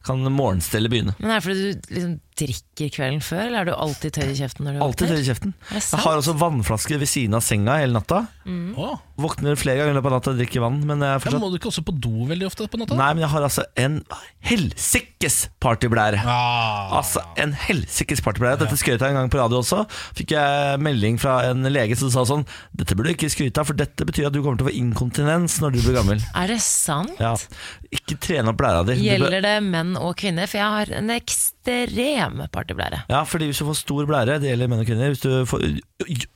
kan 0.08 0.22
morgenstellet 0.32 0.92
begynne. 0.92 1.16
Men 1.20 1.34
er 1.34 1.42
det 1.42 1.44
fordi 1.44 1.64
du 1.76 1.90
liksom 1.92 2.14
drikker 2.40 2.92
kvelden 2.92 3.22
før, 3.24 3.42
eller 3.48 3.62
er 3.62 3.68
du 3.68 3.74
alltid 3.74 4.16
tørr 4.16 4.32
i 4.32 4.38
kjeften 4.38 4.68
når 4.68 4.78
du 4.78 4.84
Alltid 4.86 5.12
tørr 5.12 5.20
i 5.20 5.28
kjeften. 5.28 5.54
Jeg 5.72 6.02
har 6.06 6.22
også 6.22 6.36
vannflaske 6.40 7.00
ved 7.02 7.10
siden 7.12 7.36
av 7.38 7.44
senga 7.44 7.78
hele 7.82 7.96
natta. 7.96 8.22
Mm. 8.48 8.74
Oh. 8.80 8.96
Våkner 9.20 9.60
flere 9.60 9.82
ganger 9.82 9.96
i 9.96 9.98
løpet 9.98 10.12
av 10.12 10.18
natta 10.20 10.34
og 10.36 10.40
drikker 10.40 10.64
vann, 10.64 10.80
men 10.88 11.04
jeg 11.04 11.24
fortsatt... 11.24 11.38
ja, 11.38 11.44
må 11.44 11.52
du 11.52 11.60
ikke 11.60 11.72
også 11.72 11.86
på 11.88 11.96
do 12.08 12.30
veldig 12.32 12.48
ofte 12.48 12.68
på 12.72 12.80
natta? 12.80 13.00
Nei, 13.00 13.12
men 13.16 13.26
jeg 13.26 13.32
har 13.36 13.48
altså 13.50 13.68
en 13.86 14.00
helsikes 14.52 15.40
partyblære. 15.64 16.24
Ah. 16.24 16.75
Altså, 17.00 17.24
en 17.42 17.54
helsikes 17.66 18.22
partyblære. 18.26 18.60
Dette 18.64 18.78
skrøt 18.80 19.02
jeg 19.02 19.14
en 19.14 19.20
gang 19.20 19.32
på 19.32 19.40
radio 19.40 19.62
også. 19.62 19.84
Fikk 20.18 20.36
jeg 20.36 20.82
melding 20.84 21.20
fra 21.22 21.38
en 21.50 21.66
lege 21.72 21.98
som 22.00 22.12
sa 22.14 22.26
sånn 22.28 22.46
Dette 22.76 22.98
burde 22.98 23.12
du 23.12 23.16
ikke 23.16 23.32
skryte 23.32 23.62
av, 23.62 23.70
for 23.70 23.78
dette 23.80 24.08
betyr 24.08 24.30
at 24.30 24.36
du 24.36 24.42
kommer 24.42 24.60
til 24.60 24.68
å 24.68 24.70
få 24.70 24.76
inkontinens 24.80 25.60
når 25.64 25.76
du 25.76 25.82
blir 25.84 25.98
gammel. 26.00 26.24
Er 26.36 26.52
det 26.52 26.60
sant? 26.66 27.16
Ja, 27.22 27.36
Ikke 27.96 28.18
trene 28.22 28.52
opp 28.52 28.60
blæra 28.60 28.84
di. 28.88 28.98
Gjelder 29.06 29.42
det 29.46 29.56
menn 29.66 29.96
og 30.00 30.14
kvinner? 30.20 30.50
For 30.52 30.60
jeg 30.62 30.76
har 30.76 30.94
en 31.00 31.12
ekstrem 31.16 32.44
partyblære. 32.54 33.04
Ja, 33.10 33.24
fordi 33.28 33.48
hvis 33.50 33.62
du 33.62 33.66
får 33.70 33.80
stor 33.82 34.06
blære, 34.10 34.40
det 34.44 34.52
gjelder 34.52 34.70
menn 34.72 34.84
og 34.84 34.90
kvinner 34.90 35.14
Hvis 35.14 35.24
du 35.24 35.32
får, 35.50 35.64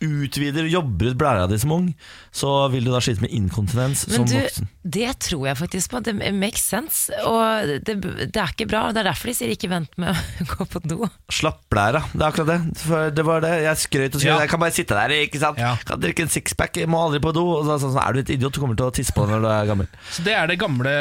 utvider 0.02 0.66
og 0.66 0.72
jobber 0.74 1.12
ut 1.12 1.18
blæra 1.20 1.48
di 1.52 1.58
som 1.62 1.74
ung, 1.76 1.88
så 2.32 2.54
vil 2.74 2.86
du 2.88 2.92
da 2.94 3.02
slite 3.04 3.22
med 3.26 3.34
inkontinens 3.36 4.06
Men 4.08 4.16
som 4.16 4.28
du, 4.30 4.36
voksen. 4.40 4.70
det 4.96 5.10
tror 5.26 5.48
jeg 5.50 5.60
faktisk 5.60 5.92
på. 5.94 6.02
Det 6.06 6.16
makes 6.34 6.64
sense. 6.64 7.12
Og 7.28 7.74
det, 7.86 7.98
det 8.00 8.40
er 8.40 8.54
ikke 8.54 8.70
bra. 8.72 8.86
og 8.90 8.96
Det 8.98 9.04
er 9.04 9.10
derfor 9.12 9.32
de 9.32 9.36
sier 9.38 9.54
ikke 9.54 9.70
vent 9.72 9.94
med 10.02 10.16
å 10.16 10.48
gå 10.54 10.68
på 10.74 10.82
do. 10.88 11.10
Slapp 11.34 11.62
blæra, 11.72 12.04
det 12.14 12.22
er 12.24 12.28
akkurat 12.30 12.52
det. 12.54 12.60
For 12.86 13.14
det 13.20 13.26
var 13.28 13.44
det. 13.46 13.54
Jeg 13.66 13.84
skrøt 13.84 14.16
og 14.18 14.24
skrøt. 14.24 14.32
Ja. 14.32 14.40
Jeg 14.46 14.54
kan 14.54 14.64
bare 14.64 14.76
sitte 14.76 14.98
der, 14.98 15.16
ikke 15.28 15.42
sant. 15.44 15.60
Ja. 15.62 15.76
Kan 15.90 16.02
drikke 16.02 16.26
en 16.26 16.32
sixpack, 16.34 16.80
må 16.90 17.04
aldri 17.06 17.22
på 17.24 17.34
do. 17.36 17.46
Og 17.60 17.68
så, 17.68 17.78
sånn, 17.84 17.94
så 17.98 18.04
er 18.06 18.16
du 18.18 18.24
et 18.24 18.34
idiot, 18.38 18.56
du 18.56 18.62
kommer 18.64 18.80
til 18.80 18.90
å 18.90 18.96
tisse 18.96 19.14
på 19.16 19.28
deg 19.28 19.36
når 19.38 19.46
du 19.46 19.52
er 19.54 19.70
gammel. 19.74 19.92
Så 20.16 20.26
Det 20.26 20.34
er 20.38 20.50
det 20.50 20.60
gamle 20.62 20.96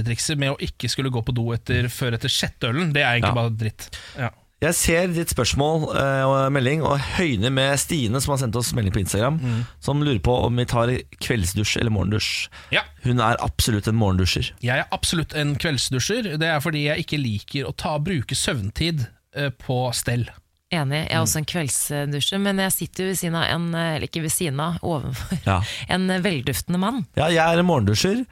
partytrikset 0.00 0.38
med 0.40 0.52
å 0.54 0.58
ikke 0.60 0.88
skulle 0.90 1.10
gå 1.12 1.22
på 1.24 1.34
do 1.36 1.48
etter, 1.54 1.88
før 1.92 2.14
etter 2.16 2.28
sjette 2.32 2.68
ølen. 2.70 2.92
Det 2.92 3.02
er 3.02 3.18
egentlig 3.18 3.34
Ja. 3.34 3.34
bare 3.34 3.50
dritt. 3.50 3.90
Ja. 4.18 4.30
Jeg 4.60 4.74
ser 4.74 5.06
ditt 5.08 5.28
spørsmål 5.32 5.96
eh, 5.96 6.22
og 6.28 6.52
melding 6.52 6.82
og 6.82 6.98
høyner 7.16 7.50
med 7.50 7.78
Stine, 7.80 8.20
som 8.20 8.32
har 8.34 8.38
sendt 8.42 8.56
oss 8.56 8.74
melding 8.74 8.92
på 8.92 9.00
Instagram, 9.00 9.38
som 9.80 10.02
lurer 10.02 10.20
på 10.20 10.34
om 10.44 10.54
vi 10.54 10.66
tar 10.66 10.86
kveldsdusj 11.18 11.78
eller 11.80 11.90
morgendusj. 11.90 12.48
ja. 12.70 12.82
Hun 13.04 13.20
er 13.20 13.36
absolutt 13.40 13.88
en 13.88 13.96
morgendusjer. 13.96 14.50
Jeg 14.60 14.78
er 14.78 14.84
absolutt 14.92 15.32
en 15.34 15.54
kveldsdusjer. 15.56 16.36
Det 16.38 16.46
er 16.46 16.60
fordi 16.60 16.84
jeg 16.90 17.06
ikke 17.06 17.18
liker 17.22 17.64
å 17.70 17.72
ta, 17.74 17.96
bruke 17.98 18.36
søvntid 18.36 19.06
eh, 19.34 19.48
på 19.48 19.94
stell. 19.94 20.28
Enig. 20.70 21.08
Jeg 21.08 21.16
er 21.16 21.22
også 21.24 21.38
en 21.40 21.48
kveldsdusjer, 21.48 22.38
men 22.44 22.58
jeg 22.58 22.72
sitter 22.72 23.04
jo 23.04 23.08
ved 23.08 23.16
siden 23.18 23.34
av 23.40 23.44
en 23.48 23.74
Eller 23.74 24.04
ikke 24.06 24.20
ved 24.22 24.30
siden 24.30 24.60
av, 24.60 24.76
ovenfor 24.82 25.40
Ja. 25.46 25.62
en 25.88 26.06
velduftende 26.22 26.78
mann. 26.78 27.06
Ja, 27.16 27.28
jeg 27.32 27.40
er 27.42 27.58
en 27.58 27.66
morgendusjer. 27.66 28.26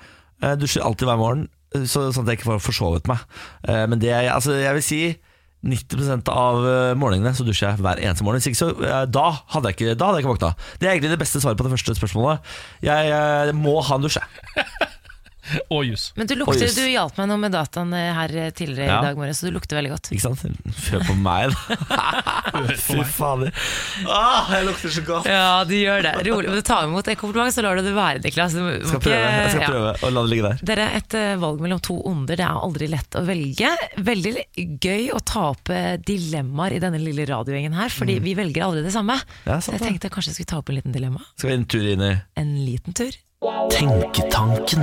Jeg 0.44 0.58
dusjer 0.60 0.84
alltid 0.84 1.08
hver 1.08 1.16
morgen, 1.18 1.48
eh, 1.48 1.57
så, 1.74 2.08
sånn 2.12 2.24
at 2.24 2.32
jeg 2.32 2.40
ikke 2.40 2.52
får 2.52 2.62
forsovet 2.64 3.08
meg. 3.10 3.24
Eh, 3.68 3.84
Men 3.90 4.00
det 4.02 4.12
altså, 4.14 4.56
jeg 4.58 4.76
vil 4.78 4.86
si 4.86 5.00
90 5.68 6.28
av 6.30 6.60
eh, 6.62 6.92
morgenene 6.98 7.32
så 7.34 7.44
dusjer 7.46 7.72
jeg 7.72 7.82
hver 7.82 7.98
eneste 8.02 8.24
morgen. 8.26 8.42
Så, 8.44 8.70
eh, 8.78 9.04
da, 9.10 9.26
hadde 9.54 9.72
jeg 9.72 9.78
ikke, 9.78 9.96
ikke 9.98 10.30
våkna. 10.34 10.52
Det 10.78 10.86
er 10.86 10.94
egentlig 10.94 11.14
det 11.16 11.22
beste 11.24 11.42
svaret 11.42 11.58
på 11.58 11.66
det 11.66 11.74
første 11.74 11.96
spørsmålet. 11.98 12.46
Jeg, 12.86 13.10
jeg 13.10 13.56
må 13.58 13.80
ha 13.82 13.98
en 13.98 14.06
dusj, 14.06 14.20
jeg. 14.22 14.94
Og 15.74 15.84
jus. 15.88 16.08
Men 16.18 16.26
du, 16.30 16.34
lukter, 16.40 16.64
jus. 16.66 16.74
du 16.78 16.84
hjalp 16.88 17.16
meg 17.20 17.28
noe 17.30 17.40
med 17.42 17.52
dataen 17.54 17.92
eh, 17.96 18.10
her 18.16 18.34
tidligere 18.56 18.88
Ja. 18.88 18.98
i 19.00 19.06
dag 19.10 19.18
morges, 19.20 19.40
så 19.42 19.48
du 19.50 19.54
lukter 19.56 19.78
veldig 19.78 19.92
godt. 19.94 20.10
Ikke 20.14 20.24
sant? 20.26 20.44
Hør 20.88 21.04
på 21.08 21.16
meg, 21.18 21.52
da. 21.52 22.72
Fy 22.88 22.98
fader. 23.04 23.52
Ah, 24.08 24.48
jeg 24.56 24.66
lukter 24.68 24.92
så 24.94 25.02
godt. 25.06 25.28
Ja, 25.30 25.64
du 25.68 25.74
gjør 25.76 26.02
det. 26.06 26.14
Rolig. 26.28 26.48
Men 26.50 26.58
du 26.60 26.66
tar 26.66 26.86
imot 26.88 27.08
en 27.12 27.18
kompliment, 27.20 27.54
så 27.54 27.62
lar 27.64 27.78
du 27.78 27.84
det 27.86 27.94
være, 27.96 28.22
Niklas. 28.24 28.56
Du 28.56 28.62
Jeg 28.64 28.82
skal 28.86 28.98
ikke- 28.98 29.04
prøve, 29.08 29.28
jeg 29.28 29.50
skal 29.52 29.62
ja. 29.64 29.70
prøve 29.72 29.92
å 30.08 30.12
la 30.14 30.24
det 30.24 30.32
ligge 30.32 30.48
der. 30.48 30.64
Dere, 30.72 30.88
et 30.98 31.18
eh, 31.18 31.34
valg 31.42 31.60
mellom 31.64 31.80
to 31.84 31.98
onder, 32.08 32.36
det 32.38 32.46
er 32.46 32.58
aldri 32.64 32.88
lett 32.90 33.18
å 33.18 33.24
velge. 33.28 33.70
Veldig 34.10 34.34
gøy 34.84 35.08
å 35.14 35.20
ta 35.24 35.46
opp 35.52 35.70
eh, 35.74 35.96
dilemmaer 36.02 36.78
i 36.78 36.82
denne 36.82 37.00
lille 37.02 37.26
radiogjengen 37.28 37.76
her, 37.78 37.92
fordi 37.94 38.18
vi 38.24 38.34
velger 38.38 38.66
aldri 38.68 38.82
det 38.86 38.92
samme. 38.94 39.18
Ja, 39.46 39.58
Så 39.60 39.72
jeg 39.74 39.80
tenkte 39.84 39.88
tenkte 39.88 40.14
kanskje 40.14 40.32
jeg 40.34 40.40
skulle 40.40 40.52
ta 40.52 40.60
opp 40.62 40.68
en 40.72 40.78
liten 40.80 40.94
dilemma. 40.94 41.22
Skal 41.36 41.50
vi 41.50 41.56
en 41.58 41.64
tur 41.70 41.86
inn 41.94 42.02
i 42.04 42.12
En 42.38 42.52
liten 42.64 42.94
tur. 42.96 43.12
Tenketanken. 43.40 44.80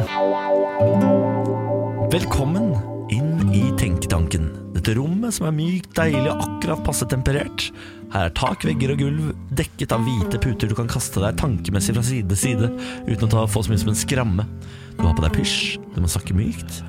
Velkommen 2.11 2.77
inn 3.11 3.49
i 3.51 3.63
Tenketanken. 3.77 4.45
Dette 4.71 4.93
rommet 4.95 5.35
som 5.35 5.49
er 5.49 5.55
mykt, 5.57 5.89
deilig 5.97 6.29
og 6.31 6.45
akkurat 6.45 6.85
passe 6.87 7.03
temperert. 7.11 7.65
Her 8.13 8.29
er 8.29 8.35
tak, 8.39 8.63
vegger 8.63 8.93
og 8.93 9.01
gulv 9.03 9.33
dekket 9.59 9.91
av 9.91 10.07
hvite 10.07 10.39
puter 10.39 10.71
du 10.71 10.77
kan 10.77 10.87
kaste 10.87 11.19
deg 11.19 11.35
tankemessig 11.41 11.97
fra 11.97 12.05
side 12.07 12.31
til 12.31 12.39
side 12.45 12.69
uten 13.09 13.27
å 13.27 13.31
ta, 13.33 13.43
få 13.43 13.65
så 13.65 13.73
mye 13.73 13.83
som 13.83 13.91
en 13.91 13.99
skramme. 14.05 14.47
Du 14.95 15.03
har 15.03 15.17
på 15.19 15.25
deg 15.25 15.35
pysj, 15.35 15.75
du 15.91 15.99
må 15.99 16.13
snakke 16.15 16.37
mykt, 16.37 16.79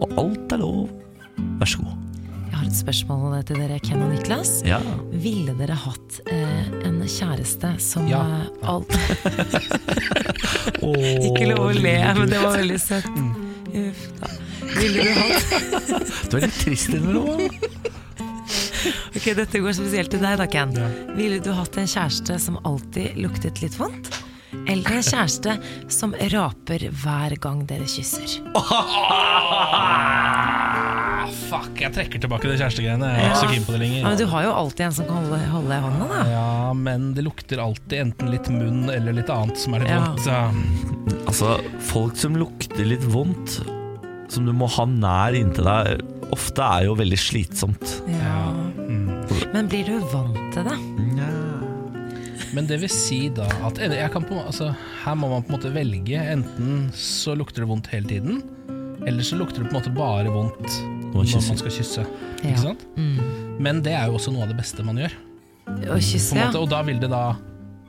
og 0.00 0.16
alt 0.16 0.56
er 0.56 0.64
lov. 0.64 0.88
Vær 1.60 1.74
så 1.74 1.84
god. 1.84 2.11
Har 2.62 2.68
et 2.70 2.76
spørsmål 2.78 3.32
til 3.42 3.56
dere, 3.58 3.76
Ken 3.82 4.04
og 4.04 4.12
Niklas. 4.12 4.50
Ja. 4.62 4.76
Ville 5.10 5.50
dere 5.58 5.74
hatt 5.82 6.20
eh, 6.30 6.68
en 6.86 7.00
kjæreste 7.02 7.72
som 7.82 8.06
Ja. 8.06 8.20
alt 8.62 8.92
Ikke 10.78 11.48
lov 11.50 11.64
å 11.64 11.72
le, 11.74 11.96
men 12.20 12.30
det 12.30 12.38
var 12.38 12.54
veldig 12.60 12.78
søtt. 12.78 13.08
Uff 13.82 14.04
da. 14.20 14.30
Ville 14.78 15.02
du 15.02 15.10
hatt 15.18 16.12
Du 16.30 16.36
er 16.38 16.46
litt 16.46 16.60
trist 16.62 16.94
innimellom. 16.94 17.50
Ok, 19.10 19.26
dette 19.42 19.58
går 19.66 19.74
spesielt 19.80 20.14
til 20.14 20.22
deg 20.22 20.38
da, 20.38 20.46
Ken. 20.54 20.70
Ville 21.18 21.42
du 21.42 21.50
hatt 21.58 21.80
en 21.82 21.90
kjæreste 21.90 22.38
som 22.46 22.60
alltid 22.62 23.18
luktet 23.18 23.58
litt 23.64 23.74
vondt? 23.80 24.12
Eller 24.68 24.98
en 24.98 25.02
kjæreste 25.06 25.54
som 25.92 26.12
raper 26.32 26.84
hver 27.02 27.36
gang 27.42 27.62
dere 27.70 27.86
kysser? 27.88 28.38
Ah, 29.92 31.26
fuck, 31.48 31.72
jeg 31.80 31.92
trekker 31.94 32.20
tilbake 32.22 32.48
det 32.50 32.58
kjærestegreiene. 32.60 33.08
Jeg 33.12 33.22
er 33.22 33.30
ikke 33.30 33.40
så 33.42 33.50
keen 33.52 33.66
på 33.66 33.74
det 33.76 33.88
Ja, 33.90 34.04
men 34.08 34.18
du 34.20 34.24
har 34.32 34.42
jo 34.46 34.52
alltid 34.62 34.82
en 34.86 34.96
som 34.96 35.08
kan 35.08 35.16
holde, 35.20 35.38
holde 35.52 35.76
i 35.76 35.82
hånda, 35.86 36.06
da. 36.12 36.20
Ja, 36.32 36.72
men 36.76 37.00
det 37.16 37.24
lukter 37.26 37.62
alltid 37.62 37.96
enten 38.06 38.32
litt 38.32 38.48
munn 38.52 38.82
eller 38.92 39.12
litt 39.16 39.30
annet 39.32 39.56
som 39.60 39.74
er 39.76 39.84
litt 39.84 39.92
Ja. 39.92 40.00
vondt. 40.06 40.20
Så. 40.26 41.16
Altså, 41.26 41.48
folk 41.92 42.16
som 42.20 42.36
lukter 42.38 42.84
litt 42.88 43.04
vondt, 43.12 43.60
som 44.32 44.46
du 44.48 44.52
må 44.56 44.66
ha 44.76 44.84
nær 44.88 45.32
inntil 45.38 45.64
deg, 45.68 46.02
ofte 46.32 46.62
er 46.64 46.84
jo 46.88 46.94
veldig 46.96 47.18
slitsomt. 47.20 47.98
Ja. 48.08 48.52
Men 49.52 49.68
blir 49.68 49.84
du 49.84 49.98
vant 50.12 50.38
til 50.54 50.64
det? 50.64 50.78
Men 52.52 52.68
det 52.68 52.80
vil 52.82 52.90
si 52.92 53.26
da 53.32 53.46
at 53.66 53.78
jeg 53.80 54.10
kan 54.12 54.24
på, 54.28 54.36
altså, 54.40 54.72
her 55.04 55.14
må 55.18 55.30
man 55.32 55.44
på 55.44 55.52
en 55.52 55.56
måte 55.56 55.72
velge. 55.74 56.20
Enten 56.34 56.90
så 56.96 57.36
lukter 57.38 57.64
det 57.64 57.70
vondt 57.70 57.88
hele 57.92 58.08
tiden, 58.10 58.42
eller 59.08 59.24
så 59.26 59.38
lukter 59.40 59.62
det 59.62 59.70
på 59.70 59.76
en 59.76 59.80
måte 59.80 59.94
bare 59.96 60.32
vondt 60.32 60.80
man 61.12 61.28
når 61.28 61.48
man 61.48 61.60
skal 61.60 61.74
kysse. 61.74 62.04
Ja. 62.42 62.52
Ikke 62.52 62.64
sant? 62.66 62.84
Men 63.62 63.82
det 63.84 63.94
er 63.96 64.08
jo 64.08 64.18
også 64.18 64.32
noe 64.34 64.46
av 64.46 64.52
det 64.52 64.58
beste 64.60 64.84
man 64.86 65.00
gjør. 65.00 65.16
Å 65.92 65.98
kysse, 66.02 66.36
ja. 66.36 66.50
og 66.58 66.68
da 66.72 66.82
vil 66.86 67.00
det 67.02 67.10
da 67.12 67.32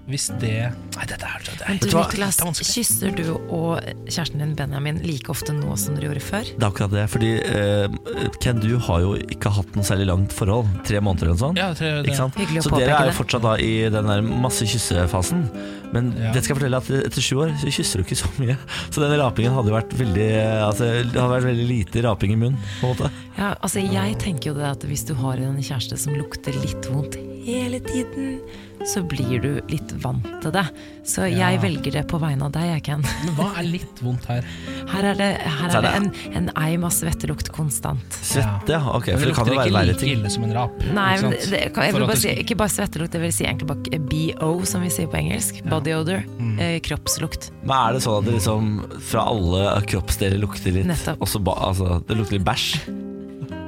Hvis 0.03 0.25
det 0.41 0.49
Nei, 0.97 1.05
dette 1.07 1.23
er, 1.23 1.43
det 1.45 1.53
er, 1.63 1.69
Men 1.69 1.77
du? 1.79 1.85
Niklas, 1.95 2.35
Det 2.41 2.47
er 2.49 2.67
kysser 2.73 3.13
du 3.15 3.23
og 3.55 3.77
kjæresten 4.11 4.41
din 4.43 4.51
Benjamin 4.59 4.97
like 5.05 5.31
ofte 5.31 5.53
nå 5.55 5.77
som 5.79 5.95
dere 5.95 6.09
gjorde 6.09 6.23
før? 6.25 6.49
Det 6.49 6.59
er 6.59 6.67
akkurat 6.67 6.91
det, 6.91 7.05
fordi 7.13 7.29
eh, 7.39 8.27
Ken, 8.43 8.59
du 8.59 8.73
har 8.83 8.99
jo 9.05 9.13
ikke 9.15 9.53
hatt 9.55 9.77
noe 9.77 9.87
særlig 9.87 10.09
langt 10.09 10.35
forhold. 10.35 10.67
Tre 10.83 10.99
måneder 10.99 11.29
eller 11.29 11.37
noe 11.37 11.43
sånt. 11.45 11.61
Ja, 11.61 11.69
tre, 11.77 11.93
det- 12.01 12.11
Ikke 12.11 12.19
sant? 12.19 12.35
Så 12.35 12.73
dere 12.75 12.97
er 12.97 13.07
jo 13.07 13.13
det. 13.13 13.17
fortsatt 13.21 13.45
da 13.47 13.53
i 13.63 13.71
den 13.93 14.11
der 14.11 14.21
masse 14.27 14.67
kyssefasen. 14.67 15.45
Men 15.93 16.11
Ja. 16.19 16.33
det 16.33 16.43
skal 16.43 16.55
jeg 16.55 16.59
fortelle 16.63 16.77
at 16.83 16.89
etter 17.07 17.21
sju 17.23 17.35
år 17.45 17.55
så 17.61 17.71
kysser 17.71 18.01
du 18.01 18.03
ikke 18.03 18.19
så 18.19 18.29
mye. 18.43 18.57
Så 18.91 18.99
den 18.99 19.15
rapingen 19.21 19.53
hadde 19.55 19.71
jo 19.71 19.77
vært 19.77 19.93
veldig 19.95 20.29
Altså, 20.67 20.89
det 21.05 21.15
hadde 21.15 21.31
vært 21.37 21.47
veldig 21.47 21.67
lite 21.69 22.03
raping 22.03 22.33
i 22.33 22.35
munnen, 22.43 22.59
på 22.81 22.89
en 22.89 22.95
måte. 22.97 23.11
Ja, 23.37 23.53
altså 23.63 23.79
Jeg 23.79 24.17
tenker 24.19 24.51
jo 24.51 24.53
det 24.59 24.65
at 24.67 24.83
hvis 24.83 25.05
du 25.07 25.13
har 25.15 25.37
en 25.39 25.57
kjæreste 25.63 25.97
som 25.97 26.13
lukter 26.13 26.51
litt 26.59 26.91
vondt 26.91 27.15
hele 27.45 27.79
tiden, 27.79 28.41
så 28.87 28.99
blir 29.07 29.39
du 29.43 29.49
litt 29.71 29.91
vant 30.03 30.25
til 30.43 30.51
det. 30.51 30.63
Så 31.07 31.25
jeg 31.31 31.59
velger 31.63 31.91
det 31.97 32.01
på 32.11 32.17
vegne 32.19 32.47
av 32.47 32.51
deg, 32.55 32.65
jeg, 32.73 32.81
Ken. 32.87 33.03
Men 33.23 33.35
hva 33.37 33.47
er 33.61 33.67
litt 33.67 34.01
vondt 34.03 34.25
her? 34.27 34.43
Her 34.93 35.07
er 35.09 35.15
det, 35.17 35.27
her 35.41 35.69
er 35.69 35.73
det 35.73 35.81
det- 35.83 35.93
en, 35.97 36.07
en 36.37 36.49
eim 36.59 36.83
av 36.85 36.91
svettelukt 36.93 37.47
konstant. 37.55 38.17
Svette, 38.21 38.75
ja. 38.75 38.81
Ok, 38.93 39.07
for 39.15 39.25
det 39.29 39.35
kan 39.37 39.47
jo 39.47 39.53
lukter 39.53 39.57
være 39.57 39.67
ikke 39.69 39.77
verre 39.77 39.87
like 39.93 39.99
ting. 40.03 40.11
ille 40.17 40.31
som 40.33 40.43
en 40.47 40.53
rap. 40.57 40.83
Nei, 40.93 41.07
ikke 41.15 41.23
men 41.29 41.35
det, 41.53 41.61
kan, 41.73 41.87
jeg 41.87 41.95
vil 41.95 42.05
bare 42.09 42.19
si, 42.23 42.33
ikke 42.43 42.57
bare 42.59 42.73
svettelukt, 42.75 43.15
det 43.15 43.21
vil 43.23 43.33
si 43.35 43.47
egentlig 43.47 43.69
bare 43.71 43.99
BO, 44.11 44.51
som 44.69 44.83
vi 44.85 44.91
sier 44.93 45.07
på 45.11 45.19
engelsk. 45.21 45.61
Body 45.71 45.95
odor. 45.95 46.25
Eh, 46.61 46.75
kroppslukt. 46.85 47.49
Men 47.63 47.75
er 47.79 47.97
det 47.97 48.03
sånn 48.05 48.19
at 48.19 48.27
det 48.29 48.35
liksom 48.37 48.73
fra 49.11 49.23
alle 49.31 49.63
kroppsdeler 49.89 50.43
lukter 50.43 50.75
litt 50.75 50.89
Nettopp. 50.91 51.23
også 51.23 51.41
ba, 51.43 51.55
altså, 51.71 52.01
Det 52.07 52.19
lukter 52.19 52.37
litt 52.37 52.45
bæsj? 52.47 52.67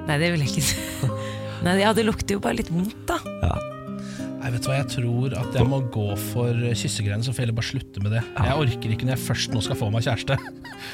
Nei, 0.05 0.19
det 0.21 0.33
vil 0.35 0.43
jeg 0.45 0.51
ikke 0.51 0.67
si. 0.67 1.13
Nei, 1.65 1.79
ja, 1.81 1.93
det 1.97 2.03
lukter 2.05 2.35
jo 2.37 2.43
bare 2.43 2.59
litt 2.59 2.69
vondt, 2.69 2.99
da. 3.09 3.17
Ja. 3.41 3.55
Nei, 4.45 4.51
vet 4.53 4.62
du 4.62 4.67
hva, 4.69 4.75
Jeg 4.77 4.89
tror 4.93 5.34
at 5.41 5.55
jeg 5.58 5.65
må 5.65 5.79
gå 5.89 6.03
for 6.21 6.53
kyssegreiene, 6.77 7.25
så 7.25 7.31
får 7.34 7.41
jeg 7.41 7.47
heller 7.47 7.55
bare 7.58 7.65
slutte 7.71 8.01
med 8.05 8.12
det. 8.13 8.19
Jeg 8.38 8.58
orker 8.62 8.91
ikke 8.93 9.08
når 9.08 9.15
jeg 9.15 9.23
først 9.25 9.55
nå 9.55 9.62
skal 9.65 9.79
få 9.79 9.88
meg 9.89 10.05
kjæreste. 10.05 10.38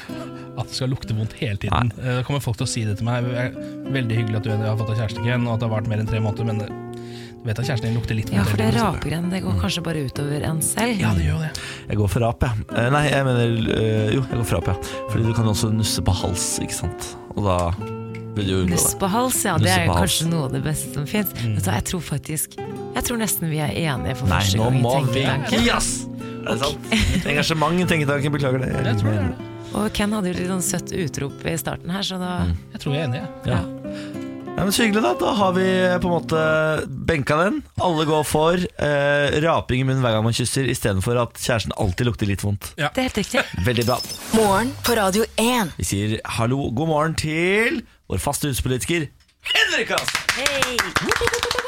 At 0.62 0.68
det 0.68 0.76
skal 0.76 0.88
lukte 0.92 1.12
vondt 1.16 1.34
hele 1.40 1.56
tiden. 1.60 1.90
Eh, 2.00 2.16
Da 2.20 2.22
kommer 2.24 2.40
folk 2.44 2.56
til 2.60 2.64
å 2.64 2.70
si 2.72 2.82
det 2.88 2.98
til 3.00 3.06
meg. 3.08 3.28
Er 3.28 3.52
Veldig 3.92 4.16
hyggelig 4.22 4.40
at 4.40 4.48
du 4.48 4.50
har 4.56 4.76
fått 4.80 4.90
deg 4.94 4.98
kjæreste 5.02 5.22
igjen, 5.24 5.44
og 5.48 5.54
at 5.54 5.60
det 5.62 5.68
har 5.68 5.74
vart 5.74 5.88
mer 5.92 6.00
enn 6.00 6.08
tre 6.08 6.20
måneder, 6.24 6.48
men 6.48 6.60
eh, 6.64 6.74
du 7.42 7.46
vet 7.48 7.60
at 7.60 7.68
kjæresten 7.68 7.88
din 7.90 7.96
lukter 7.98 8.16
litt 8.16 8.28
vondt. 8.32 8.40
Ja, 8.40 8.44
for 8.48 8.60
det 8.60 8.66
er 8.70 8.76
rapegreiene, 8.78 9.32
det 9.32 9.40
går 9.44 9.56
kanskje 9.60 9.84
bare 9.84 10.04
utover 10.08 10.44
en 10.48 10.60
selv. 10.64 11.00
Ja, 11.00 11.12
det 11.16 11.24
gjør 11.28 11.40
det. 11.44 11.50
Jeg 11.88 12.00
går 12.02 12.12
for 12.16 12.24
rap, 12.24 12.44
jeg. 12.48 12.66
Eh, 12.72 12.88
nei, 12.96 13.02
jeg 13.10 13.28
mener 13.28 13.56
Jo, 14.16 14.20
jeg 14.28 14.36
går 14.40 14.46
for 14.48 14.56
rap, 14.60 14.72
ja. 14.72 14.92
Fordi 15.12 15.28
du 15.28 15.34
kan 15.40 15.52
også 15.52 15.72
nusse 15.76 16.04
på 16.08 16.16
hals, 16.22 16.46
ikke 16.64 16.78
sant. 16.82 17.10
Og 17.36 17.44
da 17.48 17.58
Nuss 18.32 18.94
på 18.96 19.08
hals, 19.12 19.44
ja. 19.44 19.58
Det 19.60 19.68
er 19.68 19.90
kanskje 19.92 20.28
noe 20.30 20.46
av 20.48 20.54
det 20.54 20.62
beste 20.64 20.94
som 20.94 21.04
fins. 21.08 21.32
Mm. 21.42 21.58
Jeg 21.60 21.84
tror 21.90 22.00
faktisk 22.00 22.56
Jeg 22.56 23.04
tror 23.04 23.20
nesten 23.20 23.50
vi 23.52 23.60
er 23.60 23.74
enige 23.76 24.16
for 24.16 24.30
Nei, 24.30 24.40
første 24.40 24.56
nå 24.60 24.68
gang 24.70 24.78
i 24.78 24.82
må 24.82 24.94
vi 25.04 25.24
Tenketanken. 25.26 25.66
Yes! 25.68 25.90
Er 26.42 26.56
det 26.56 26.58
sant? 26.64 27.26
Engasjement 27.28 27.78
i 27.78 27.86
tenketanken, 27.92 28.34
beklager 28.34 28.64
det. 28.64 28.72
Jeg 28.72 28.98
tror 29.02 29.12
det 29.12 29.18
er 29.20 29.28
det. 29.28 29.50
Og 29.72 29.92
Ken 29.96 30.12
hadde 30.16 30.32
jo 30.32 30.36
litt 30.40 30.50
sånn 30.50 30.64
søtt 30.64 30.90
utrop 30.96 31.44
i 31.48 31.54
starten 31.60 31.92
her, 31.92 32.02
så 32.04 32.18
da 32.20 32.32
Jeg 32.74 32.82
tror 32.82 32.96
jeg 32.96 33.04
er 33.04 33.08
enig. 33.10 33.22
jeg. 33.22 33.52
Ja. 33.52 33.60
Ja, 34.52 34.64
men 34.66 34.72
Så 34.72 34.84
hyggelig, 34.84 35.00
da. 35.02 35.12
Da 35.16 35.30
har 35.38 35.52
vi 35.56 35.64
på 36.02 36.10
en 36.10 36.12
måte 36.12 36.40
benka 37.08 37.38
den. 37.40 37.62
Alle 37.80 38.04
går 38.04 38.24
for 38.28 38.52
eh, 38.60 39.38
raping 39.44 39.80
i 39.80 39.86
munnen 39.88 40.02
hver 40.04 40.12
gang 40.18 40.26
man 40.26 40.36
kysser, 40.36 40.68
istedenfor 40.68 41.16
at 41.22 41.40
kjæresten 41.40 41.72
alltid 41.80 42.10
lukter 42.10 42.28
litt 42.28 42.44
vondt. 42.44 42.72
Det 42.76 42.84
er 42.90 43.08
helt 43.08 43.22
riktig. 43.22 43.44
Veldig 43.64 43.86
bra. 43.88 43.96
Morgen 44.36 44.74
på 44.84 44.96
Radio 44.98 45.24
1. 45.40 45.72
Vi 45.80 45.88
sier 45.88 46.18
hallo, 46.36 46.66
god 46.76 46.92
morgen 46.92 47.16
til 47.16 47.80
vår 48.12 48.18
faste 48.18 48.48
huspolitiker 48.48 49.06
Henrik! 49.42 49.90
Hei! 50.36 51.61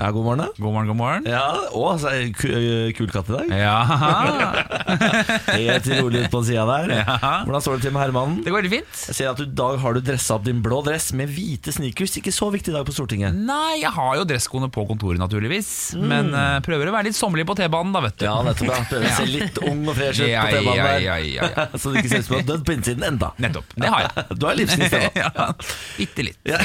Ja, 0.00 0.06
god 0.16 0.24
morgen, 0.24 0.38
da. 0.40 0.46
God 0.56 0.72
morgen, 0.72 0.86
god 0.88 0.96
morgen. 0.96 1.26
Ja, 1.28 1.42
å, 1.76 1.90
så 2.00 2.08
er 2.08 2.22
det 2.22 2.28
ku- 2.40 2.48
øh, 2.48 2.86
kul 2.96 3.10
katt 3.12 3.28
i 3.28 3.34
dag. 3.36 3.50
Ja, 3.52 3.74
Helt 5.60 5.88
rolig 5.98 6.22
ut 6.24 6.30
på 6.32 6.40
sida 6.46 6.62
der. 6.64 6.92
Ja. 7.02 7.16
Hvordan 7.44 7.60
står 7.64 7.76
det 7.76 7.84
til 7.84 7.92
med 7.92 8.00
herremannen? 8.06 8.38
det 8.46 8.48
går 8.54 8.62
veldig 8.62 8.70
fint. 8.78 9.02
Jeg 9.10 9.16
ser 9.18 9.28
at 9.34 9.36
du, 9.36 9.44
I 9.44 9.52
dag 9.60 9.76
har 9.82 9.98
du 9.98 10.00
dressa 10.06 10.38
opp 10.38 10.46
din 10.46 10.62
blå 10.64 10.78
dress 10.86 11.10
med 11.20 11.28
hvite 11.34 11.74
sneakers. 11.76 12.16
Ikke 12.16 12.32
så 12.32 12.48
viktig 12.54 12.72
i 12.72 12.76
dag 12.78 12.88
på 12.88 12.94
Stortinget. 12.96 13.36
Nei, 13.36 13.82
jeg 13.82 13.92
har 13.98 14.16
jo 14.22 14.24
dresskoene 14.30 14.70
på 14.72 14.86
kontoret, 14.88 15.20
naturligvis. 15.20 15.68
Men 16.00 16.32
eh, 16.32 16.56
prøver 16.64 16.88
å 16.88 16.96
være 16.96 17.10
litt 17.10 17.20
sommerlig 17.20 17.44
på 17.52 17.58
T-banen, 17.60 17.92
da, 17.92 18.00
vet 18.08 18.16
du. 18.22 18.26
Ja, 18.30 18.38
nettopp. 18.48 18.72
ja. 18.72 18.80
Prøver 18.94 19.04
å 19.12 19.14
se 19.20 19.28
litt 19.34 19.60
ung 19.68 19.84
og 19.84 20.00
fresh 20.00 20.24
ut 20.24 20.32
Ja, 20.32 20.48
på 20.48 20.56
T-banen 20.56 20.80
der. 20.80 21.04
ja, 21.10 21.20
ja, 21.28 21.52
ja. 21.52 21.68
Så 21.80 21.92
du 21.92 22.00
ikke 22.00 22.14
ser 22.14 22.24
ut 22.24 22.30
som 22.30 22.38
du 22.38 22.40
har 22.40 22.48
dødd 22.54 22.64
på 22.70 22.78
innsiden 22.78 23.04
enda. 23.12 23.34
Nettopp. 23.36 23.76
Det 23.76 23.92
har 23.92 24.08
jeg. 24.08 24.26
Du 24.40 24.48
har 24.48 24.56
livsnytt, 24.56 24.96
da. 24.96 25.28
ja, 25.28 25.48
bitte 26.00 26.24
litt. 26.30 26.40
Ja. 26.48 26.64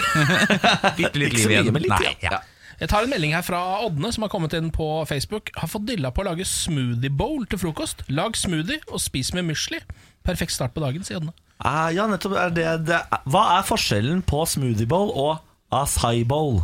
Bitte 0.96 1.18
litt 1.20 1.34
Ikke 1.36 1.44
så 1.44 1.50
liv 1.52 1.58
igjen. 1.60 1.74
men 1.76 1.84
litt, 1.84 1.92
Nei, 2.00 2.16
ja. 2.24 2.38
ja. 2.40 2.44
Jeg 2.82 2.90
tar 2.92 3.06
en 3.06 3.10
melding 3.14 3.34
her 3.36 3.42
fra 3.46 3.60
Ådne, 3.86 4.12
som 4.12 4.26
har 4.26 4.32
kommet 4.34 4.54
inn 4.58 4.70
på 4.76 4.88
Facebook. 5.08 5.52
Har 5.56 5.70
fått 5.72 5.86
dilla 5.88 6.12
på 6.12 6.24
å 6.24 6.28
lage 6.30 6.46
smoothie 6.50 7.10
bowl 7.14 7.46
til 7.48 7.62
frokost. 7.62 8.04
Lag 8.12 8.36
smoothie 8.36 8.82
og 8.92 9.00
spis 9.04 9.32
med 9.38 9.48
musli. 9.48 9.80
Perfekt 10.28 10.52
start 10.56 10.74
på 10.76 10.84
dagen, 10.84 11.04
sier 11.08 11.22
Ådne. 11.22 11.34
Ah, 11.64 11.88
ja, 11.96 12.04
nettopp. 12.12 12.36
Er 12.36 12.50
det, 12.52 12.66
det, 12.90 12.98
hva 13.32 13.44
er 13.58 13.68
forskjellen 13.68 14.22
på 14.28 14.42
smoothie 14.50 14.88
bowl 14.92 15.14
og 15.16 15.38
acai 15.72 16.26
bowl? 16.28 16.64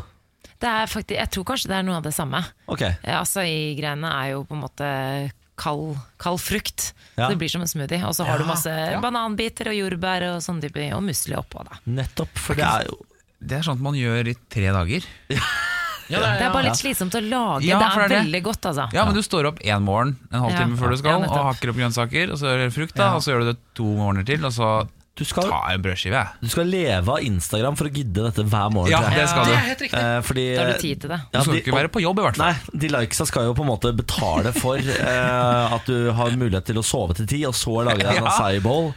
Det 0.62 0.70
er 0.70 0.90
faktisk, 0.92 1.16
jeg 1.18 1.32
tror 1.34 1.46
kanskje 1.48 1.70
det 1.72 1.78
er 1.80 1.86
noe 1.88 1.96
av 1.98 2.04
det 2.06 2.12
samme. 2.14 2.44
Ok, 2.70 2.84
Ja, 2.86 3.22
Acai-greiene 3.24 4.12
er 4.14 4.34
jo 4.36 4.44
på 4.46 4.54
en 4.54 4.62
måte 4.62 4.90
kald, 5.58 5.96
kald 6.22 6.38
frukt. 6.44 6.92
Ja. 7.16 7.26
Så 7.26 7.32
det 7.34 7.40
blir 7.42 7.50
som 7.50 7.64
en 7.66 7.72
smoothie. 7.72 8.02
Og 8.06 8.14
så 8.14 8.28
har 8.28 8.36
Ja, 8.38 8.44
du 8.44 8.50
masse 8.52 8.70
ja. 8.70 9.00
bananbiter 9.02 9.72
og 9.72 9.80
jordbær 9.80 10.28
og 10.36 10.44
sånn 10.46 10.62
type, 10.62 10.84
og 10.94 11.02
musli 11.08 11.34
oppå. 11.40 11.64
da 11.66 11.80
nettopp. 11.90 12.36
For 12.38 12.60
det 12.60 12.68
er 12.68 12.86
jo 12.92 13.00
Det 13.42 13.58
er 13.58 13.66
sånt 13.66 13.82
man 13.82 13.96
gjør 13.98 14.28
i 14.30 14.36
tre 14.54 14.70
dager. 14.76 15.08
Ja, 16.12 16.20
Det 16.38 16.46
er 16.46 16.54
bare 16.54 16.64
litt 16.70 16.80
slitsomt 16.82 17.16
å 17.18 17.22
lage. 17.24 17.66
Det 17.66 17.74
er 17.76 18.08
det 18.08 18.18
veldig 18.20 18.44
godt, 18.44 18.66
altså. 18.72 18.88
Ja, 18.94 19.06
men 19.08 19.16
du 19.16 19.22
står 19.26 19.48
opp 19.52 19.60
én 19.64 19.82
morgen 19.86 20.16
en 20.32 20.42
halvtime 20.46 20.78
før 20.80 20.90
du 20.96 20.98
skal, 21.02 21.24
og 21.28 21.46
hakker 21.52 21.72
opp 21.74 21.80
grønnsaker, 21.82 22.32
og 22.34 22.38
så 22.42 22.52
gjør 22.52 22.66
du 22.68 22.76
frukt, 22.80 22.96
da, 23.00 23.14
og 23.16 23.24
så 23.24 23.32
gjør 23.34 23.46
du 23.46 23.52
det 23.54 23.60
to 23.80 23.84
morgener 23.98 24.28
til, 24.28 24.44
og 24.46 24.52
så 24.56 24.72
du 25.20 25.26
skal, 25.28 25.44
ta 25.52 25.58
en 25.74 25.82
brødskive. 25.84 26.16
jeg. 26.16 26.28
du 26.42 26.48
skal 26.50 26.66
leve 26.72 27.10
av 27.12 27.20
Instagram 27.22 27.76
for 27.78 27.86
å 27.86 27.92
gidde 27.94 28.24
dette 28.24 28.44
hver 28.48 28.70
morgen. 28.74 28.90
Ja, 28.94 29.02
det 29.12 29.28
skal 29.30 29.44
Det 29.46 29.52
du. 29.52 29.58
er 29.58 29.66
helt 29.68 29.82
riktig. 29.84 30.00
Eh, 30.00 30.22
fordi, 30.26 30.46
Da 30.56 30.62
har 30.64 30.72
du 30.72 30.80
tid 30.80 31.02
til 31.02 31.10
det. 31.12 31.20
Du 31.34 31.42
skal 31.42 31.54
de- 31.54 31.60
ikke 31.62 31.74
være 31.76 31.90
på 31.92 32.02
jobb, 32.02 32.20
i 32.20 32.22
hvert 32.26 32.38
fall. 32.38 32.54
Nei, 32.54 32.80
de 32.80 32.88
likesa 32.96 33.26
skal 33.28 33.44
jo 33.44 33.54
på 33.54 33.62
en 33.62 33.70
måte 33.70 33.92
betale 33.96 34.54
for 34.56 34.78
eh, 35.12 35.74
at 35.76 35.86
du 35.86 36.12
har 36.14 36.32
mulighet 36.32 36.66
til 36.66 36.76
å 36.80 36.84
sove 36.84 37.14
til 37.20 37.28
ti, 37.28 37.42
og 37.46 37.54
så 37.54 37.84
lage 37.86 38.00
deg 38.02 38.18
en 38.18 38.24
Ja. 38.24 38.30
acai 38.32 38.60
bowl, 38.64 38.94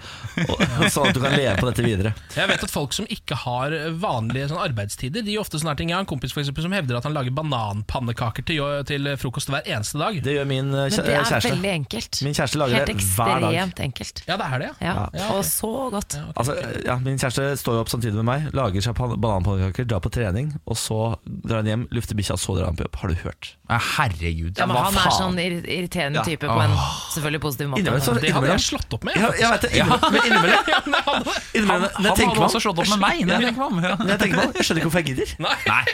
sånn 0.89 1.09
at 1.11 1.15
du 1.15 1.21
kan 1.21 1.33
leve 1.37 1.57
på 1.59 1.67
dette 1.73 1.83
videre. 1.85 2.15
Jeg 2.37 2.49
vet 2.49 2.63
at 2.63 2.71
folk 2.71 2.93
som 2.93 3.07
ikke 3.07 3.35
har 3.45 3.71
vanlige 3.99 4.49
sånn 4.55 4.63
arbeidstider, 4.63 5.23
De 5.25 5.35
gjør 5.35 5.41
ofte 5.45 5.59
sånne 5.61 5.77
ting 5.77 5.89
Jeg 5.91 5.97
har 5.97 6.01
en 6.07 6.07
kompis 6.07 6.33
for 6.33 6.41
eksempel, 6.41 6.63
som 6.63 6.73
hevder 6.73 6.97
at 6.97 7.05
han 7.05 7.13
lager 7.15 7.31
bananpannekaker 7.35 8.45
til, 8.47 8.63
til 8.89 9.11
frokost 9.21 9.51
hver 9.51 9.67
eneste 9.67 9.99
dag. 9.99 10.23
Det 10.23 10.35
gjør 10.39 10.47
min 10.47 10.71
kjæreste 10.71 11.03
Men 11.03 11.07
det 11.11 11.15
er 11.19 11.29
kjæreste. 11.31 11.51
veldig 11.55 11.73
enkelt. 11.75 12.23
Min 12.23 12.35
kjæreste 12.35 12.59
lager 12.63 12.75
Helt 12.81 12.87
det 12.87 12.97
hver 13.03 13.41
dag. 13.41 13.43
Helt 13.43 13.75
ekstremt 13.75 13.85
enkelt. 13.89 14.23
Ja, 14.29 14.37
det 14.41 14.47
er 14.47 14.59
det, 14.65 14.71
ja. 14.81 14.95
Ja. 14.95 15.09
Ja. 15.15 15.29
Og 15.35 15.45
så 15.45 15.73
godt. 15.91 16.04
Altså, 16.37 16.55
ja, 16.85 16.97
min 17.03 17.17
kjæreste 17.19 17.57
står 17.61 17.73
jo 17.79 17.81
opp 17.85 17.89
samtidig 17.93 18.15
med 18.21 18.27
meg, 18.29 18.49
lager 18.55 18.81
seg 18.85 18.95
pan- 18.99 19.15
bananpannekaker, 19.21 19.85
drar 19.89 20.01
på 20.05 20.11
trening, 20.15 20.53
og 20.69 20.77
så 20.77 20.99
drar 21.27 21.63
han 21.63 21.67
hjem, 21.71 21.85
lufter 21.95 22.15
bikkja, 22.19 22.37
så 22.39 22.57
drar 22.59 22.67
han 22.71 22.77
på 22.77 22.85
jobb. 22.87 22.97
Har 23.03 23.09
du 23.09 23.15
hørt? 23.25 23.51
Ja, 23.71 23.79
herregud. 23.97 24.53
Ja, 24.59 24.67
men 24.67 24.77
hva 24.77 24.85
han 24.91 24.99
er 25.01 25.15
sånn 25.17 25.39
irriterende 25.41 26.21
Ja. 26.21 26.25
type 26.29 26.47
på 26.47 26.61
en 26.65 26.75
selvfølgelig 27.15 27.41
positiv 27.41 27.69
måte. 27.73 27.81
Innimellom 27.81 28.05
så- 28.05 28.21
Det 28.21 28.33
hadde 28.35 28.49
jeg 28.53 28.61
slått 28.61 28.93
opp 28.99 29.05
med. 29.05 29.17
Ja, 29.17 29.31
jeg 29.39 29.51
vet 29.51 29.61
det, 29.63 29.71
innimellom, 29.73 30.13
men 30.13 30.23
innimellom 30.29 31.89
Han 31.95 32.05
hadde 32.05 32.45
også 32.49 32.61
slått 32.61 32.79
opp 32.85 32.89
med 32.89 33.01
meg. 33.01 33.25
Når 33.27 33.41
jeg 33.41 33.55
tenker 33.55 33.71
meg 33.71 33.91
om. 34.01 34.09
Jeg 34.09 34.19
tenker 34.21 34.37
meg 34.37 34.47
om, 34.47 34.53
jeg 34.55 34.65
skjønner 34.69 34.81
ikke 34.81 34.91
hvorfor 34.91 35.03
jeg 35.05 35.09
gidder. 35.17 35.29
Nei. 35.41 35.85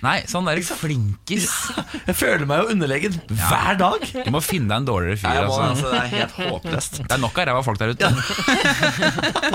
Nei, 0.00 0.22
sånn 0.24 0.46
der 0.48 0.56
flinkis. 0.64 1.46
Jeg 2.08 2.16
føler 2.16 2.46
meg 2.48 2.62
jo 2.62 2.70
underlegen 2.72 3.18
hver 3.28 3.76
dag. 3.76 4.00
Du 4.24 4.30
må 4.32 4.40
finne 4.40 4.70
deg 4.72 4.78
en 4.80 4.86
dårligere 4.88 5.18
fyr. 5.20 5.42
Altså. 5.44 5.60
altså, 5.60 5.90
det 5.92 5.98
er 6.00 6.06
helt 6.14 6.32
håpløst. 6.38 6.96
Det 7.04 7.12
er 7.12 7.20
nok 7.20 7.36
av 7.36 7.46
ræva 7.50 7.60
folk 7.66 7.78
der 7.82 7.92
ute. 7.92 8.08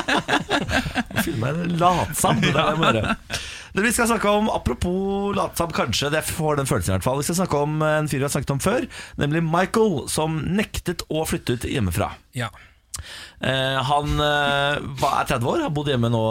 Fylle 1.23 1.37
meg 1.41 1.61
en 1.65 1.77
latsam. 1.81 2.41
Det 2.43 2.53
er 2.53 2.75
det 2.79 2.91
gjøre. 3.01 3.15
Vi 3.75 3.91
skal 3.91 4.07
snakke 4.07 4.31
om, 4.31 4.47
Apropos 4.53 5.33
latsam, 5.35 5.73
kanskje. 5.75 6.11
Det 6.13 6.23
får 6.27 6.61
den 6.61 6.69
følelsen 6.69 6.93
i 6.93 6.95
hvert 6.95 7.07
fall 7.07 7.19
Vi 7.19 7.25
skal 7.27 7.41
snakke 7.41 7.63
om 7.65 7.81
en 7.83 8.07
fyr 8.07 8.21
vi 8.21 8.27
har 8.27 8.31
snakket 8.31 8.53
om 8.55 8.61
før, 8.63 8.85
nemlig 9.19 9.43
Michael, 9.43 10.05
som 10.11 10.37
nektet 10.55 11.03
å 11.11 11.25
flytte 11.27 11.57
ut 11.57 11.67
hjemmefra. 11.67 12.13
Ja. 12.37 12.47
Eh, 13.43 13.79
han 13.89 14.21
eh, 14.23 14.77
er 14.79 15.27
30 15.27 15.49
år, 15.51 15.65
har 15.65 15.73
bodd 15.75 15.91
hjemme 15.91 16.11
nå 16.13 16.21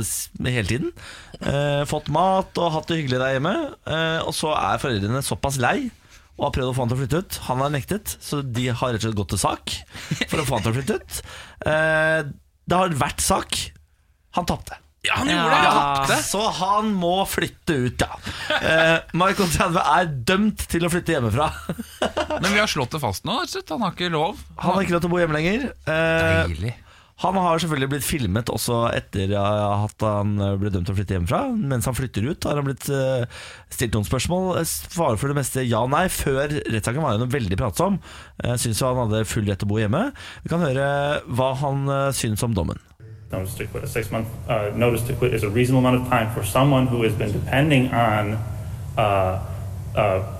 eh, 0.00 0.48
hele 0.48 0.70
tiden. 0.70 0.94
Eh, 1.40 1.82
fått 1.90 2.08
mat 2.14 2.56
og 2.56 2.72
hatt 2.78 2.88
det 2.88 3.02
hyggelig 3.02 3.20
der 3.20 3.36
hjemme. 3.36 3.54
Eh, 3.84 4.20
og 4.24 4.32
så 4.36 4.54
er 4.56 4.80
foreldrene 4.82 5.20
såpass 5.26 5.60
lei 5.62 5.90
og 6.34 6.48
har 6.48 6.54
prøvd 6.56 6.70
å 6.72 6.74
få 6.74 6.82
han 6.82 6.90
til 6.90 6.96
å 6.96 7.02
flytte 7.04 7.20
ut. 7.22 7.36
Han 7.46 7.60
har 7.62 7.74
nektet, 7.76 8.16
så 8.24 8.40
de 8.42 8.64
har 8.72 8.96
rett 8.96 9.04
og 9.04 9.06
slett 9.06 9.20
gått 9.20 9.34
til 9.36 9.42
sak 9.44 9.76
for 10.32 10.40
å 10.40 10.46
få 10.48 10.56
han 10.56 10.64
til 10.64 10.72
å 10.72 10.78
flytte 10.80 10.96
ut. 10.98 11.20
Det 12.66 12.78
har 12.80 12.94
vært 12.96 13.20
sak. 13.24 13.58
Han 14.38 14.46
tapte. 14.48 14.78
ja, 15.04 15.14
han 15.20 15.28
Ja. 15.28 15.34
gjorde 15.42 15.58
det! 15.60 15.72
tapte. 15.74 16.16
så 16.24 16.42
han 16.60 16.94
må 16.96 17.26
flytte 17.28 17.74
ut, 17.86 18.00
ja. 18.00 18.16
Eh, 18.56 19.00
Michael 19.12 19.50
30 19.52 19.82
er 19.84 20.06
dømt 20.30 20.64
til 20.72 20.86
å 20.86 20.90
flytte 20.90 21.12
hjemmefra. 21.12 21.50
Men 22.40 22.48
vi 22.54 22.58
har 22.62 22.66
slått 22.70 22.90
det 22.96 23.00
fast 23.02 23.24
nå. 23.28 23.36
rett 23.42 23.50
og 23.50 23.54
slett. 23.58 23.68
Han 23.74 23.84
har 23.84 23.92
ikke 23.92 24.10
lov. 24.14 24.40
Han 24.58 24.74
har 24.78 24.82
ikke 24.86 24.96
lov 24.96 25.04
til 25.04 25.10
å 25.10 25.14
bo 25.14 25.20
hjemme 25.20 25.36
lenger. 25.38 25.68
Eh, 25.86 26.48
Deilig. 26.48 26.74
Han 27.22 27.36
har 27.38 27.60
selvfølgelig 27.62 27.90
blitt 27.92 28.06
filmet 28.06 28.50
også 28.50 28.88
etter 28.90 29.30
at 29.38 30.02
han 30.02 30.32
ble 30.58 30.72
dømt 30.74 30.88
til 30.88 30.94
å 30.94 30.98
flytte 30.98 31.14
hjemmefra. 31.14 31.42
Mens 31.54 31.86
han 31.86 31.94
flytter 31.94 32.26
ut, 32.26 32.46
har 32.48 32.58
han 32.58 32.66
blitt 32.66 32.88
eh, 32.90 33.26
stilt 33.70 33.94
noen 33.94 34.08
spørsmål. 34.08 34.48
Eh, 34.58 34.66
Svarer 34.66 35.20
for 35.20 35.30
det 35.30 35.38
meste 35.38 35.62
ja 35.62 35.84
og 35.84 35.92
nei. 35.94 36.08
Før 36.10 36.50
rettssaken 36.50 37.04
var 37.04 37.20
han 37.20 37.30
veldig 37.30 37.60
pratsom. 37.60 38.00
Syns 38.58 38.82
han 38.82 38.98
hadde 39.04 39.22
full 39.30 39.46
rett 39.46 39.62
til 39.62 39.70
å 39.70 39.74
bo 39.74 39.78
hjemme. 39.78 40.08
Vi 40.42 40.50
kan 40.50 40.64
høre 40.64 40.88
hva 41.30 41.52
han 41.62 41.86
syns 42.16 42.42
om 42.42 42.56
dommen. 42.56 42.82
notice 43.30 43.54
to 43.54 43.66
quit. 43.66 43.84
Uh, 43.84 45.34
is 45.34 45.42
a 45.42 45.50
reasonable 45.50 45.86
amount 45.86 46.02
of 46.02 46.08
time 46.08 46.32
for 46.34 46.44
someone 46.44 46.86
who 46.86 47.02
has 47.02 47.14
been 47.14 47.32
depending 47.32 47.90
on 47.92 48.38
uh, 48.96 49.40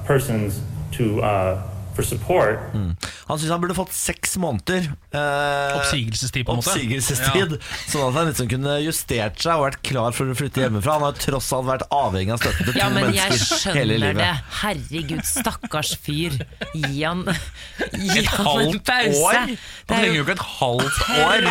persons 0.04 0.60
to 0.92 1.22
uh, 1.22 1.73
for 1.94 2.02
support. 2.06 2.58
Han 2.74 3.38
syns 3.38 3.50
han 3.54 3.60
burde 3.62 3.76
fått 3.76 3.92
seks 3.94 4.36
måneder. 4.42 4.88
eh, 5.14 5.76
Oppsigelsestid, 5.78 6.44
på 6.46 6.52
en 6.54 6.58
måte. 6.60 6.72
Oppsigelsestid 6.74 7.54
Sånn 7.92 8.08
at 8.08 8.16
han 8.18 8.28
liksom 8.32 8.48
kunne 8.50 8.76
justert 8.82 9.38
seg 9.44 9.54
og 9.60 9.66
vært 9.68 9.80
klar 9.86 10.14
for 10.16 10.30
å 10.30 10.36
flytte 10.38 10.64
hjemmefra. 10.64 10.96
Han 10.98 11.06
har 11.08 11.18
tross 11.22 11.52
alt 11.54 11.68
vært 11.70 11.86
avhengig 11.94 12.34
av 12.34 12.42
støtten 12.42 12.68
til 12.70 12.80
Ja, 12.80 12.88
to 12.90 12.96
mennesker 12.98 13.34
hele 13.34 13.44
skjønner 13.62 14.02
livet. 14.04 14.22
det. 14.22 14.32
Herregud, 14.60 15.24
stakkars 15.28 15.94
fyr. 16.04 16.38
Gi 16.74 17.04
han, 17.04 17.24
gi 17.94 18.18
Et 18.18 18.30
han 18.34 18.40
en 18.42 18.50
halvt 18.50 18.84
pause. 18.90 19.22
år? 19.22 19.40
Det 19.54 19.58
Han 19.94 19.98
er 19.98 20.00
trenger 20.00 20.14
jo 20.14 20.20
jo 20.20 20.26
ikke 20.26 20.36
et 20.38 20.46
halvt 20.58 21.02
år. 21.28 21.50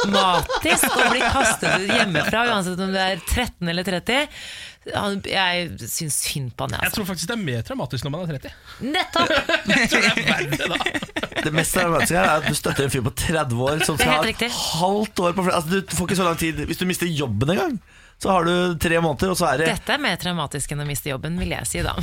traumatisk 0.00 0.96
å 1.00 1.08
bli 1.12 1.22
kastet 1.24 1.84
ut 1.84 1.94
hjemmefra, 1.94 2.44
uansett 2.52 2.80
om 2.84 2.92
du 2.94 2.98
er 3.00 3.20
13 3.26 3.70
eller 3.72 3.86
30. 3.86 4.28
Jeg 5.30 5.70
syns 5.90 6.16
synd 6.26 6.50
på 6.56 6.66
han. 6.66 6.74
Jeg 6.76 6.80
Altså. 6.90 6.96
tror 6.98 7.08
faktisk 7.12 7.28
det 7.30 7.36
er 7.38 7.42
mer 7.44 7.62
traumatisk 7.66 8.04
når 8.06 8.10
man 8.14 8.20
er 8.24 8.26
30. 8.38 8.50
Nettopp! 8.80 9.28
Det 11.44 11.52
mest 11.54 11.72
traumatiske 11.76 12.18
er 12.20 12.30
at 12.34 12.46
du 12.50 12.54
støtter 12.58 12.84
en 12.84 12.92
fyr 12.92 13.04
på 13.06 13.12
30 13.16 13.62
år 13.64 13.80
som 13.86 13.96
er 13.96 14.02
skal 14.02 14.12
ha 14.12 14.28
et 14.28 14.42
halvt 14.52 15.22
år 15.24 15.32
på 15.38 15.44
altså, 15.48 15.80
Du 15.80 15.94
får 15.96 16.08
ikke 16.10 16.18
så 16.20 16.26
lang 16.26 16.38
tid 16.40 16.62
Hvis 16.68 16.80
du 16.80 16.84
mister 16.88 17.08
jobben 17.08 17.52
en 17.54 17.60
gang, 17.60 17.76
så 18.20 18.28
har 18.34 18.44
du 18.44 18.74
tre 18.82 18.98
måneder, 19.00 19.30
og 19.32 19.38
så 19.40 19.46
er 19.48 19.62
det 19.62 19.68
Dette 19.70 19.94
er 19.96 20.02
mer 20.04 20.18
traumatisk 20.20 20.74
enn 20.74 20.82
å 20.84 20.88
miste 20.88 21.08
jobben, 21.08 21.38
vil 21.40 21.54
jeg 21.54 21.68
si 21.70 21.80
da. 21.86 21.94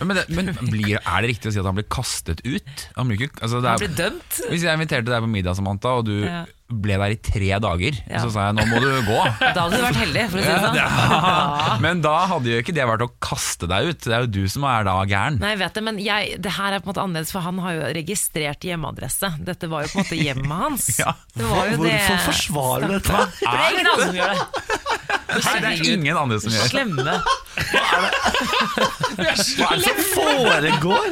Men, 0.00 0.16
det, 0.18 0.24
men 0.34 0.50
blir, 0.66 0.96
er 0.98 1.22
det 1.22 1.30
riktig 1.30 1.52
å 1.52 1.54
si 1.54 1.60
at 1.62 1.68
han 1.70 1.76
blir 1.78 1.86
kastet 1.92 2.42
ut? 2.42 2.86
Han 2.96 3.12
blir 3.12 3.28
ikke, 3.28 3.38
altså 3.46 3.60
det 3.62 3.70
Han 3.70 3.78
er, 3.78 3.84
blir 3.84 3.94
dømt. 4.00 4.40
Hvis 4.50 4.64
jeg 4.66 4.80
inviterte 4.80 5.12
deg 5.12 5.22
på 5.22 5.30
middag, 5.30 5.54
Samantha, 5.60 5.92
og 6.00 6.08
du 6.10 6.16
Ja. 6.26 6.42
Ble 6.70 6.96
der 7.02 7.10
i 7.14 7.18
tre 7.18 7.50
dager, 7.62 7.96
Ja. 8.08 8.20
så 8.22 8.30
sa 8.30 8.46
jeg 8.48 8.54
nå 8.60 8.64
må 8.70 8.78
du 8.80 8.88
gå. 9.08 9.18
Da 9.54 9.64
hadde 9.66 9.76
du 9.76 9.82
vært 9.84 9.98
heldig, 10.00 10.24
for 10.30 10.38
å 10.38 10.42
si 10.44 10.50
det 10.50 10.60
sånn. 10.62 10.78
Ja. 10.78 11.78
Men 11.82 12.00
da 12.04 12.14
hadde 12.30 12.52
jo 12.52 12.60
ikke 12.62 12.74
det 12.76 12.86
vært 12.86 13.02
å 13.04 13.10
kaste 13.22 13.66
deg 13.70 13.90
ut. 13.90 14.00
Det 14.06 14.14
er 14.16 14.26
jo 14.26 14.30
du 14.38 14.42
som 14.52 14.64
er 14.70 14.86
da 14.86 14.94
gæren. 15.10 15.40
Nei, 15.42 15.50
jeg 15.56 15.60
vet 15.64 15.74
det, 15.80 15.82
men 15.88 15.98
jeg, 16.04 16.36
det 16.44 16.52
her 16.56 16.76
er 16.76 16.80
på 16.84 16.88
en 16.88 16.92
måte 16.94 17.02
annerledes, 17.04 17.32
for 17.34 17.42
han 17.44 17.58
har 17.64 17.74
jo 17.78 17.82
registrert 17.98 18.64
hjemmeadresse. 18.68 19.32
Dette 19.44 19.68
var 19.72 19.84
jo 19.86 19.92
på 19.92 19.98
en 20.00 20.04
måte 20.06 20.20
hjemmet 20.20 20.56
hans. 20.64 20.88
Ja. 21.00 21.14
Det 21.34 21.46
Hvorfor 21.46 21.84
det. 21.86 21.98
forsvarer 22.26 22.86
du 22.90 22.94
dette? 22.98 23.20
Det 23.40 23.48
er 23.48 23.70
ingen 23.72 23.88
andre 23.90 24.04
som 24.04 24.16
gjør 24.20 24.30
det. 24.34 24.44
Nei, 25.30 25.54
det 25.62 25.68
er 25.70 25.92
ingen 25.94 26.16
andre 26.20 26.38
som 26.42 26.50
gjør 26.52 26.62
det. 26.62 26.70
Slemme. 26.70 27.14
Hva 29.60 29.68
er 29.70 29.80
det 29.80 29.84
som 29.88 30.00
foregår? 30.14 31.10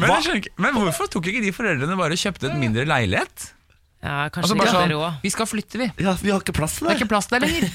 Men, 0.00 0.06
jeg 0.08 0.24
skjønner 0.24 0.40
ikke- 0.42 0.54
men 0.64 0.76
hvorfor 0.78 1.10
tok 1.12 1.26
ikke 1.30 1.42
de 1.44 1.52
foreldrene 1.54 1.96
bare 1.98 2.16
og 2.16 2.22
kjøpte 2.22 2.50
et 2.50 2.58
mindre 2.60 2.84
leilighet? 2.88 3.50
Ja, 4.00 4.30
Altså 4.30 4.32
kanskje 4.40 4.56
bare 4.56 4.68
ikke 4.70 4.76
sånn, 4.78 4.92
råd. 4.96 5.16
Vi 5.22 5.30
skal 5.34 5.48
flytte, 5.50 5.78
vi. 5.80 5.88
Ja, 6.00 6.14
Vi 6.22 6.30
har 6.32 6.40
ikke 6.40 6.54
plass 6.56 6.78
til 6.78 6.86
Det 6.88 6.94
er 6.94 7.00
ikke 7.02 7.10
plass 7.10 7.26
der 7.28 7.42
lenger. 7.44 7.66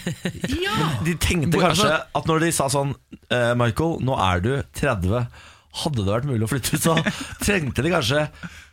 De 1.06 1.14
tenkte 1.22 1.60
kanskje 1.62 1.86
altså- 1.86 2.22
at 2.22 2.30
når 2.32 2.40
de 2.46 2.50
sa 2.58 2.70
sånn 2.74 2.96
eh, 3.30 3.52
Michael, 3.60 4.00
nå 4.02 4.18
er 4.18 4.42
du 4.42 4.50
30. 4.82 5.28
Hadde 5.76 6.02
det 6.02 6.08
vært 6.08 6.26
mulig 6.30 6.48
å 6.48 6.50
flytte 6.50 6.78
ut, 6.80 6.82
så 6.82 6.96
trengte 7.46 7.84
de 7.84 7.92
kanskje 7.92 8.24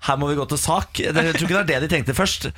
Her 0.06 0.16
må 0.22 0.30
vi 0.30 0.38
gå 0.38 0.46
til 0.48 0.60
sak. 0.62 1.02
Jeg 1.02 1.12
tror 1.12 1.44
ikke 1.44 1.58
det 1.58 1.62
er 1.62 1.70
det 1.74 1.80
de 1.84 1.92
tenkte 1.92 2.16
først. 2.16 2.48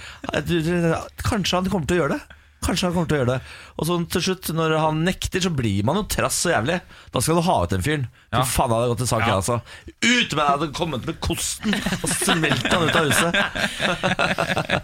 Kanskje 1.24 1.58
han 1.58 1.70
kommer 1.72 1.88
til 1.90 1.98
å 1.98 2.02
gjøre 2.04 2.18
det. 2.18 2.38
Kanskje 2.64 2.88
han 2.88 2.94
kommer 2.96 3.08
til 3.10 3.16
å 3.16 3.20
gjøre 3.20 3.32
det. 3.34 3.40
Og 3.76 3.86
så 3.88 3.96
til 4.14 4.22
slutt, 4.24 4.48
når 4.56 4.74
han 4.80 5.02
nekter, 5.04 5.42
så 5.44 5.50
blir 5.52 5.84
man 5.84 5.98
jo 6.00 6.04
trass 6.08 6.38
så 6.46 6.52
jævlig. 6.54 6.78
Da 7.12 7.20
skal 7.20 7.36
du 7.36 7.42
ha 7.44 7.56
ut 7.66 7.74
den 7.74 7.84
fyren. 7.84 8.06
Fy 8.32 8.38
Ja. 8.38 8.44
faen, 8.48 8.70
jeg 8.72 8.78
hadde 8.80 8.90
gått 8.94 9.02
til 9.04 9.10
sak, 9.12 9.20
jeg, 9.20 9.28
Ja. 9.28 9.36
altså. 9.36 9.56
Ut 10.00 10.30
med 10.32 10.40
deg! 10.40 10.48
Hadde 10.54 10.68
kommet 10.80 11.06
med 11.06 11.20
kosten 11.20 11.74
og 11.76 12.08
smelt 12.10 12.64
han 12.72 12.88
ut 12.88 12.96
av 12.96 13.04
huset. 13.10 13.32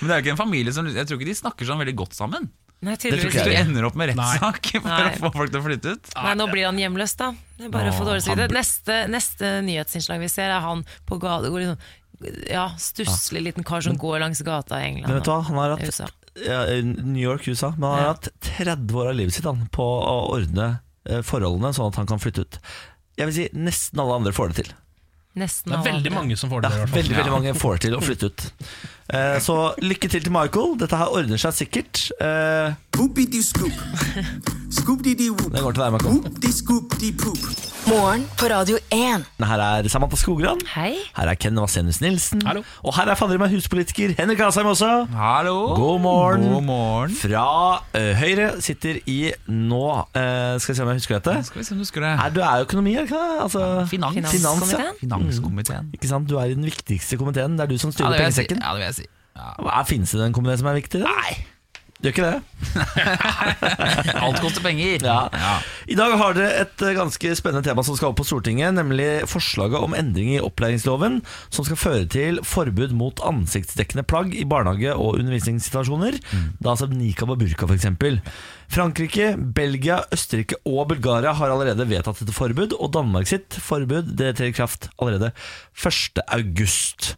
Men 0.00 0.08
det 0.08 0.12
er 0.12 0.18
jo 0.18 0.22
ikke 0.24 0.34
en 0.34 0.40
familie 0.40 0.72
som 0.74 0.86
Jeg 0.88 1.06
tror 1.08 1.18
ikke 1.20 1.28
de 1.30 1.36
snakker 1.38 1.68
sånn 1.68 1.80
veldig 1.82 1.96
godt 1.98 2.16
sammen. 2.16 2.48
Nei, 2.84 2.92
Det 2.92 3.08
tror 3.08 3.12
tydeligvis 3.16 3.36
ikke 3.40 3.44
du 3.48 3.56
ender 3.56 3.86
opp 3.88 3.94
med 3.96 4.10
rettssak 4.12 4.66
for 4.84 4.88
Nei. 4.90 5.12
å 5.16 5.20
få 5.22 5.30
folk 5.34 5.52
til 5.52 5.60
å 5.62 5.64
flytte 5.64 5.94
ut. 5.96 6.10
Nei, 6.18 6.34
nå 6.36 6.46
blir 6.52 6.66
han 6.68 6.80
hjemløs, 6.80 7.14
da. 7.16 7.30
Det 7.56 7.68
er 7.70 7.72
bare 7.72 7.92
å 7.92 7.96
få 7.96 8.04
dårlig 8.08 8.24
samvittighet. 8.26 8.52
Neste, 8.56 8.98
neste 9.12 9.52
nyhetsinnslag 9.64 10.20
vi 10.20 10.28
ser, 10.32 10.52
er 10.52 10.60
han 10.64 10.84
på 11.08 11.16
gata 11.22 11.48
går 11.52 11.64
liksom, 11.64 11.80
Ja, 12.52 12.66
stusslig 12.80 13.42
liten 13.44 13.64
kar 13.68 13.80
som 13.84 13.96
går 14.00 14.20
langs 14.22 14.40
gata 14.44 14.78
i 14.80 14.90
England. 14.90 15.08
Men 15.08 15.18
vet 15.18 15.24
du 15.28 15.32
hva, 15.32 15.40
han 15.48 15.56
har 15.60 15.74
hatt 15.76 16.12
New 16.36 17.22
York, 17.22 17.46
USA, 17.48 17.70
men 17.78 17.82
han 17.90 17.98
har 17.98 18.02
Ja. 18.06 18.12
hatt 18.12 18.28
30 18.40 18.94
år 18.94 19.08
av 19.08 19.14
livet 19.14 19.34
sitt 19.34 19.44
han, 19.44 19.66
på 19.72 19.82
å 19.82 20.16
ordne 20.36 20.80
eh, 21.08 21.22
forholdene 21.22 21.72
sånn 21.74 21.88
at 21.92 21.96
han 21.96 22.06
kan 22.06 22.18
flytte 22.18 22.44
ut. 22.44 22.58
Jeg 23.16 23.26
vil 23.30 23.34
si 23.34 23.48
nesten 23.56 24.00
alle 24.02 24.14
andre 24.20 24.32
får 24.36 24.52
det 24.52 24.64
til. 24.64 24.72
Nesten 25.36 25.70
Det 25.70 25.76
er 25.76 25.78
alle 25.80 25.92
veldig 25.92 26.10
andre. 26.12 26.18
mange 26.20 26.36
som 26.36 26.50
får 26.50 26.62
det. 26.62 26.70
Ja, 26.70 26.76
i 26.76 26.80
hvert 26.80 26.88
fall. 26.90 27.02
veldig, 27.02 27.16
veldig 27.16 27.32
mange 27.32 27.54
får 27.54 27.72
det 27.76 27.80
til 27.86 27.96
å 27.96 28.00
flytte 28.04 28.26
ut. 28.30 28.52
Eh, 29.14 29.38
så 29.40 29.74
lykke 29.78 30.08
til 30.08 30.22
til 30.22 30.32
Michael. 30.34 30.78
Dette 30.80 30.96
her 30.98 31.06
ordner 31.14 31.36
seg 31.38 31.52
sikkert. 31.54 32.10
Eh, 32.18 32.74
det 32.96 33.02
går 35.62 35.72
til 35.72 35.82
deg, 35.82 35.92
Michael. 35.92 36.22
Morgen 37.86 38.24
på 38.34 38.48
Radio 38.50 38.80
1. 38.90 39.22
Her 39.46 39.60
er 39.62 39.86
Samantha 39.88 40.16
Skogran. 40.18 40.58
Hei. 40.72 40.96
Her 41.14 41.28
er 41.30 41.34
Ken 41.38 41.54
Vasenus 41.60 42.00
Nilsen. 42.02 42.42
Hallo. 42.42 42.64
Og 42.82 42.94
her 42.96 43.06
er 43.12 43.14
fader 43.14 43.38
meg 43.38 43.52
huspolitiker 43.54 44.16
Henrik 44.18 44.40
Asheim 44.42 44.66
også. 44.66 45.06
Hallo. 45.14 45.74
God 45.76 46.00
morgen. 46.02 46.48
God 46.50 46.64
morgen. 46.66 47.14
Fra 47.14 47.84
eh, 47.94 48.16
Høyre 48.18 48.60
sitter 48.64 48.98
i 49.06 49.30
nå 49.46 49.84
uh, 50.02 50.58
Skal 50.58 50.72
vi 50.72 50.76
se 50.80 50.82
om 50.82 50.88
jeg 50.90 50.98
husker 51.02 51.14
dette. 51.20 51.34
Skal 51.46 51.58
vi 51.60 51.64
se 51.68 51.72
om 51.76 51.78
du 51.78 51.84
husker 51.86 52.00
det. 52.02 52.10
Er, 52.16 52.30
du 52.34 52.40
er 52.42 52.54
jo 52.58 52.62
økonomi, 52.66 52.96
er 52.96 53.02
ikke 53.06 53.20
det? 53.20 53.38
Altså, 53.44 53.60
Finans. 53.92 54.14
Finans, 54.16 54.72
ja. 54.72 54.78
Finanskomiteen? 55.04 55.84
Mm. 55.86 55.94
Ikke 56.00 56.08
sant? 56.10 56.26
Du 56.30 56.34
er 56.40 56.46
i 56.50 56.54
den 56.58 56.66
viktigste 56.66 57.14
komiteen. 57.20 57.54
Det 57.54 57.62
er 57.68 57.70
du 57.70 57.78
som 57.78 57.94
styrer 57.94 58.10
si. 58.16 58.22
pengesekken. 58.24 58.58
Ja, 58.64 58.68
det 58.74 58.82
vil 58.82 58.86
jeg. 58.88 58.94
Ja. 58.95 58.95
Hva 59.36 59.84
Finnes 59.88 60.14
det 60.14 60.24
en 60.24 60.34
komité 60.36 60.58
som 60.60 60.70
er 60.70 60.80
viktig? 60.80 61.02
da? 61.02 61.12
Nei, 61.12 61.36
Gjør 61.96 62.12
ikke 62.12 62.26
det? 62.28 62.40
alt 64.24 64.40
koster 64.44 64.60
penger. 64.60 65.00
Ja. 65.00 65.54
I 65.88 65.96
dag 65.96 66.12
har 66.20 66.34
dere 66.36 66.64
et 66.66 66.82
eh, 66.84 66.92
ganske 66.96 67.30
spennende 67.38 67.64
tema 67.64 67.80
som 67.86 67.96
skal 67.96 68.12
opp 68.12 68.18
på 68.20 68.26
Stortinget, 68.28 68.74
nemlig 68.76 69.24
forslaget 69.30 69.80
om 69.80 69.96
endring 69.96 70.34
i 70.34 70.42
opplæringsloven 70.44 71.22
som 71.48 71.64
skal 71.64 71.80
føre 71.80 72.04
til 72.12 72.42
forbud 72.44 72.92
mot 72.98 73.22
ansiktsdekkende 73.24 74.04
plagg 74.04 74.36
i 74.36 74.44
barnehage- 74.44 74.92
og 74.92 75.16
undervisningssituasjoner. 75.22 76.20
Da 76.60 76.74
altså 76.74 76.90
nikab 76.92 77.32
og 77.32 77.40
burka 77.40 77.70
f.eks. 77.70 77.88
Frankrike, 78.76 79.32
Belgia, 79.56 80.02
Østerrike 80.12 80.60
og 80.68 80.90
Bulgaria 80.92 81.32
har 81.38 81.54
allerede 81.54 81.88
vedtatt 81.88 82.20
dette 82.20 82.36
forbud, 82.36 82.76
og 82.76 82.92
Danmark 82.92 83.30
sitt 83.30 83.56
forbud 83.56 84.12
det 84.20 84.34
trer 84.36 84.52
i 84.52 84.56
kraft 84.58 84.90
allerede 85.00 85.32
1. 85.80 87.16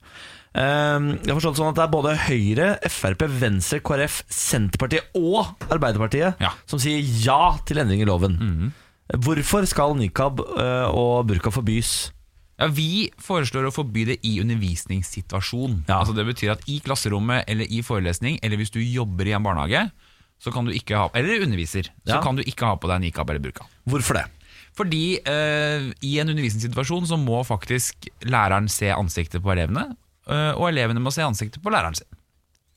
Ehm, 0.59 1.09
Jeg 1.23 1.31
har 1.31 1.39
forstått 1.39 1.59
sånn 1.61 1.71
at 1.71 1.79
det 1.79 1.85
er 1.85 1.93
både 1.93 2.17
Høyre, 2.27 2.69
Frp, 2.91 3.23
Venstre, 3.39 3.79
KrF, 3.85 4.23
Senterpartiet 4.33 5.15
og 5.15 5.55
Arbeiderpartiet 5.71 6.41
Ja. 6.43 6.51
som 6.67 6.81
sier 6.83 6.99
ja 7.25 7.57
til 7.65 7.79
endring 7.79 8.03
i 8.03 8.09
loven. 8.09 8.73
Hvorfor 9.09 9.65
skal 9.71 9.95
nikab 9.97 10.41
eh, 10.41 10.89
og 10.91 11.27
burka 11.31 11.51
forbys? 11.55 12.11
Ja, 12.59 12.67
Vi 12.67 13.11
foreslår 13.23 13.69
å 13.69 13.73
forby 13.73 14.05
det 14.05 14.19
i 14.27 14.41
undervisningssituasjon. 14.43 15.85
Ja. 15.89 16.01
Altså 16.01 16.15
Det 16.17 16.27
betyr 16.27 16.53
at 16.57 16.65
i 16.69 16.81
klasserommet 16.81 17.45
eller 17.47 17.65
i 17.71 17.81
forelesning, 17.87 18.41
eller 18.43 18.57
hvis 18.59 18.73
du 18.75 18.81
jobber 18.83 19.27
i 19.31 19.33
en 19.37 19.43
barnehage, 19.47 19.91
så 20.43 20.53
kan 20.53 20.65
du 20.67 20.73
ikke 20.73 20.97
ha, 20.97 21.09
eller 21.15 21.41
underviser, 21.47 21.89
så 22.07 22.21
kan 22.23 22.37
du 22.37 22.43
ikke 22.43 22.67
ha 22.67 22.75
på 22.79 22.87
deg 22.91 23.01
nikab 23.01 23.31
eller 23.31 23.41
burka. 23.43 23.65
Hvorfor 23.89 24.15
det? 24.21 24.27
Fordi 24.79 25.19
eh, 25.27 25.89
i 26.07 26.19
en 26.23 26.29
undervisningssituasjon 26.31 27.07
så 27.11 27.17
må 27.19 27.41
faktisk 27.47 28.07
læreren 28.23 28.69
se 28.71 28.91
ansiktet 28.95 29.43
på 29.43 29.51
elevene, 29.55 29.97
og 30.29 30.69
elevene 30.69 31.01
må 31.03 31.13
se 31.15 31.25
ansiktet 31.25 31.63
på 31.65 31.73
læreren 31.73 31.97
sin. 31.99 32.09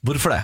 Hvorfor 0.06 0.34
det? 0.34 0.44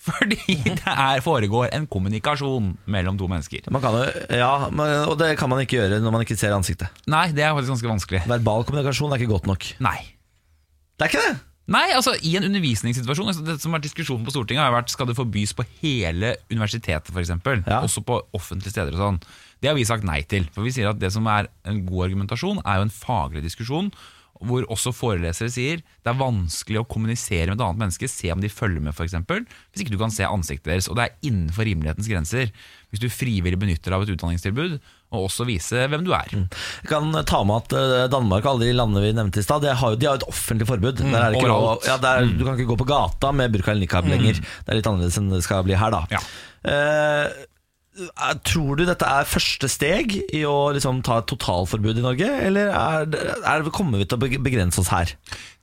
Fordi 0.00 0.54
det 0.64 0.80
er, 0.88 1.20
foregår 1.20 1.68
en 1.76 1.84
kommunikasjon 1.90 2.70
mellom 2.88 3.18
to 3.20 3.28
mennesker. 3.28 3.68
Man 3.72 3.82
kan 3.84 3.98
jo, 3.98 4.06
ja, 4.32 4.52
Og 5.04 5.18
det 5.20 5.34
kan 5.38 5.50
man 5.52 5.60
ikke 5.60 5.76
gjøre 5.76 6.00
når 6.00 6.14
man 6.14 6.24
ikke 6.24 6.38
ser 6.40 6.56
ansiktet. 6.56 6.88
Nei, 7.10 7.26
det 7.36 7.44
er 7.44 7.52
faktisk 7.52 7.74
ganske 7.76 7.92
vanskelig. 7.92 8.22
Verbal 8.30 8.64
kommunikasjon 8.68 9.12
er 9.12 9.20
ikke 9.20 9.34
godt 9.34 9.50
nok. 9.50 9.68
Nei. 9.84 9.98
Det 10.96 11.06
er 11.06 11.12
ikke 11.12 11.24
det! 11.26 11.38
Nei, 11.70 11.84
altså 11.94 12.16
I 12.26 12.32
en 12.34 12.48
undervisningssituasjon 12.48 13.28
altså, 13.30 13.44
Det 13.46 13.54
som 13.62 13.70
har 13.70 13.78
vært 13.78 13.86
diskusjonen 13.86 14.24
på 14.26 14.32
Stortinget, 14.34 14.64
har 14.64 14.72
vært 14.74 14.90
skal 14.90 15.06
det 15.06 15.14
forbys 15.18 15.52
på 15.54 15.66
hele 15.84 16.32
universitetet, 16.50 17.12
f.eks. 17.12 17.30
Ja. 17.68 17.82
Også 17.84 18.02
på 18.02 18.16
offentlige 18.36 18.72
steder. 18.72 18.96
og 18.96 19.04
sånn. 19.04 19.20
Det 19.60 19.70
har 19.70 19.76
vi 19.76 19.84
sagt 19.86 20.06
nei 20.08 20.22
til. 20.26 20.48
For 20.54 20.66
vi 20.66 20.72
sier 20.74 20.90
at 20.90 20.98
det 20.98 21.12
som 21.14 21.28
er 21.30 21.50
en 21.68 21.84
god 21.86 22.08
argumentasjon, 22.08 22.64
er 22.64 22.80
jo 22.80 22.88
en 22.88 22.94
faglig 22.94 23.44
diskusjon. 23.44 23.92
Hvor 24.40 24.64
også 24.72 24.92
forelesere 24.96 25.52
sier 25.52 25.82
det 25.82 26.08
er 26.08 26.16
vanskelig 26.16 26.80
å 26.80 26.86
kommunisere 26.88 27.50
med 27.50 27.58
et 27.58 27.64
annet 27.66 27.82
menneske, 27.82 28.08
se 28.08 28.30
om 28.32 28.40
de 28.40 28.48
følger 28.48 28.80
med 28.84 28.94
f.eks. 28.94 29.18
Hvis 29.20 29.82
ikke 29.84 29.92
du 29.92 30.00
kan 30.00 30.14
se 30.14 30.24
ansiktet 30.24 30.70
deres. 30.72 30.88
Og 30.88 30.96
det 30.96 31.06
er 31.06 31.28
innenfor 31.28 31.68
rimelighetens 31.68 32.08
grenser. 32.08 32.48
Hvis 32.90 33.02
du 33.02 33.10
frivillig 33.12 33.60
benytter 33.60 33.92
deg 33.92 33.98
av 33.98 34.06
et 34.06 34.14
utdanningstilbud, 34.14 34.78
og 35.10 35.26
også 35.26 35.44
vise 35.48 35.84
hvem 35.90 36.06
du 36.06 36.12
er. 36.14 36.32
Jeg 36.32 36.88
kan 36.90 37.10
ta 37.26 37.42
med 37.46 37.64
at 37.64 37.76
eh, 37.76 38.06
Danmark 38.12 38.46
og 38.46 38.52
alle 38.54 38.70
de 38.70 38.78
landene 38.78 39.02
vi 39.04 39.12
nevnte 39.18 39.42
i 39.42 39.46
stad, 39.46 39.64
de 39.66 39.74
har 39.74 39.94
jo 39.94 40.00
et 40.14 40.26
offentlig 40.30 40.68
forbud. 40.70 41.02
der 41.02 41.20
er 41.20 41.36
ikke 41.36 41.50
lov, 41.50 41.84
ja, 41.86 41.98
der, 42.02 42.30
Du 42.30 42.44
kan 42.46 42.56
ikke 42.56 42.70
gå 42.70 42.78
på 42.80 42.88
gata 42.90 43.32
med 43.34 43.52
burka 43.54 43.74
eller 43.74 43.84
nikab 43.86 44.08
lenger. 44.10 44.38
Det 44.40 44.70
er 44.70 44.78
litt 44.78 44.90
annerledes 44.90 45.18
enn 45.20 45.32
det 45.34 45.42
skal 45.46 45.66
bli 45.66 45.78
her, 45.78 45.94
da. 45.94 46.04
Ja. 46.14 46.22
Eh, 46.70 47.46
tror 48.46 48.78
du 48.78 48.84
dette 48.86 49.06
er 49.06 49.26
første 49.26 49.66
steg 49.68 50.12
i 50.30 50.44
å 50.46 50.70
liksom 50.74 51.00
ta 51.06 51.18
et 51.20 51.26
totalforbud 51.30 51.98
i 51.98 52.04
Norge, 52.04 52.28
eller 52.46 52.70
er, 52.70 53.16
er, 53.42 53.66
kommer 53.74 53.98
vi 53.98 54.06
til 54.06 54.16
å 54.16 54.40
begrense 54.44 54.78
oss 54.80 54.92
her? 54.94 55.10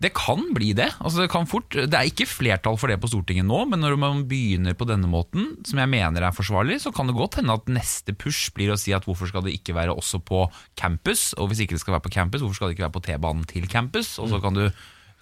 Det 0.03 0.11
kan 0.17 0.43
bli 0.53 0.73
det. 0.78 0.89
Altså 0.99 1.23
det, 1.23 1.30
kan 1.32 1.47
fort, 1.49 1.71
det 1.71 1.95
er 1.95 2.11
ikke 2.11 2.28
flertall 2.30 2.78
for 2.80 2.91
det 2.91 2.99
på 3.01 3.09
Stortinget 3.11 3.47
nå, 3.47 3.63
men 3.71 3.82
når 3.84 3.95
man 4.01 4.25
begynner 4.30 4.75
på 4.78 4.89
denne 4.89 5.09
måten, 5.09 5.53
som 5.67 5.80
jeg 5.82 5.91
mener 5.93 6.28
er 6.28 6.36
forsvarlig, 6.36 6.82
så 6.84 6.91
kan 6.95 7.07
det 7.09 7.17
godt 7.17 7.39
hende 7.39 7.55
at 7.55 7.71
neste 7.71 8.15
push 8.17 8.51
blir 8.57 8.75
å 8.75 8.80
si 8.80 8.95
at 8.95 9.07
hvorfor 9.07 9.32
skal 9.32 9.47
det 9.47 9.55
ikke 9.55 9.78
være 9.78 9.95
også 9.95 10.19
på 10.28 10.45
campus, 10.80 11.32
og 11.39 11.51
hvis 11.51 11.63
ikke 11.63 11.78
det 11.78 11.86
skal 11.86 11.97
være 11.97 12.09
på 12.09 12.15
campus, 12.19 12.43
hvorfor 12.43 12.59
skal 12.59 12.69
det 12.71 12.78
ikke 12.78 12.89
være 12.89 12.97
på 12.99 13.05
T-banen 13.07 13.47
til 13.49 13.71
campus, 13.71 14.17
og 14.19 14.34
så 14.34 14.43
kan, 14.43 14.57
du, 14.57 14.67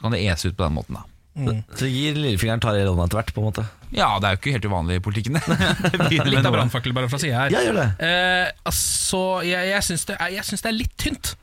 kan 0.02 0.16
det 0.16 0.26
ese 0.26 0.50
ut 0.50 0.58
på 0.58 0.66
den 0.66 0.82
måten 0.82 0.98
da. 0.98 1.06
Så 1.76 1.88
gir 1.92 2.16
lillefingeren 2.16 2.62
tar 2.64 2.78
i 2.80 2.84
hånda 2.88 3.10
etter 3.10 3.20
hvert, 3.20 3.34
på 3.36 3.42
en 3.42 3.50
måte. 3.50 3.66
Ja, 3.96 4.10
det 4.20 4.28
er 4.28 4.36
jo 4.36 4.40
ikke 4.42 4.54
helt 4.58 4.68
uvanlig 4.68 4.98
i 5.00 5.04
politikken. 5.06 5.40
Litt 6.36 6.46
av 6.46 6.54
brannfakkel 6.56 6.94
bare 6.96 7.10
fra 7.12 7.20
sida 7.22 7.46
her. 7.46 7.54
Ja, 7.56 7.64
gjør 7.68 7.80
det. 7.80 7.88
Eh, 8.04 8.52
altså, 8.68 9.22
jeg, 9.48 9.72
jeg 9.72 9.88
syns 9.88 10.06
det, 10.10 10.18
er- 10.20 10.34
jeg 10.36 10.48
syns 10.50 10.66
det 10.66 10.72
er 10.74 10.78
litt 10.78 10.96
tynt. 11.02 11.34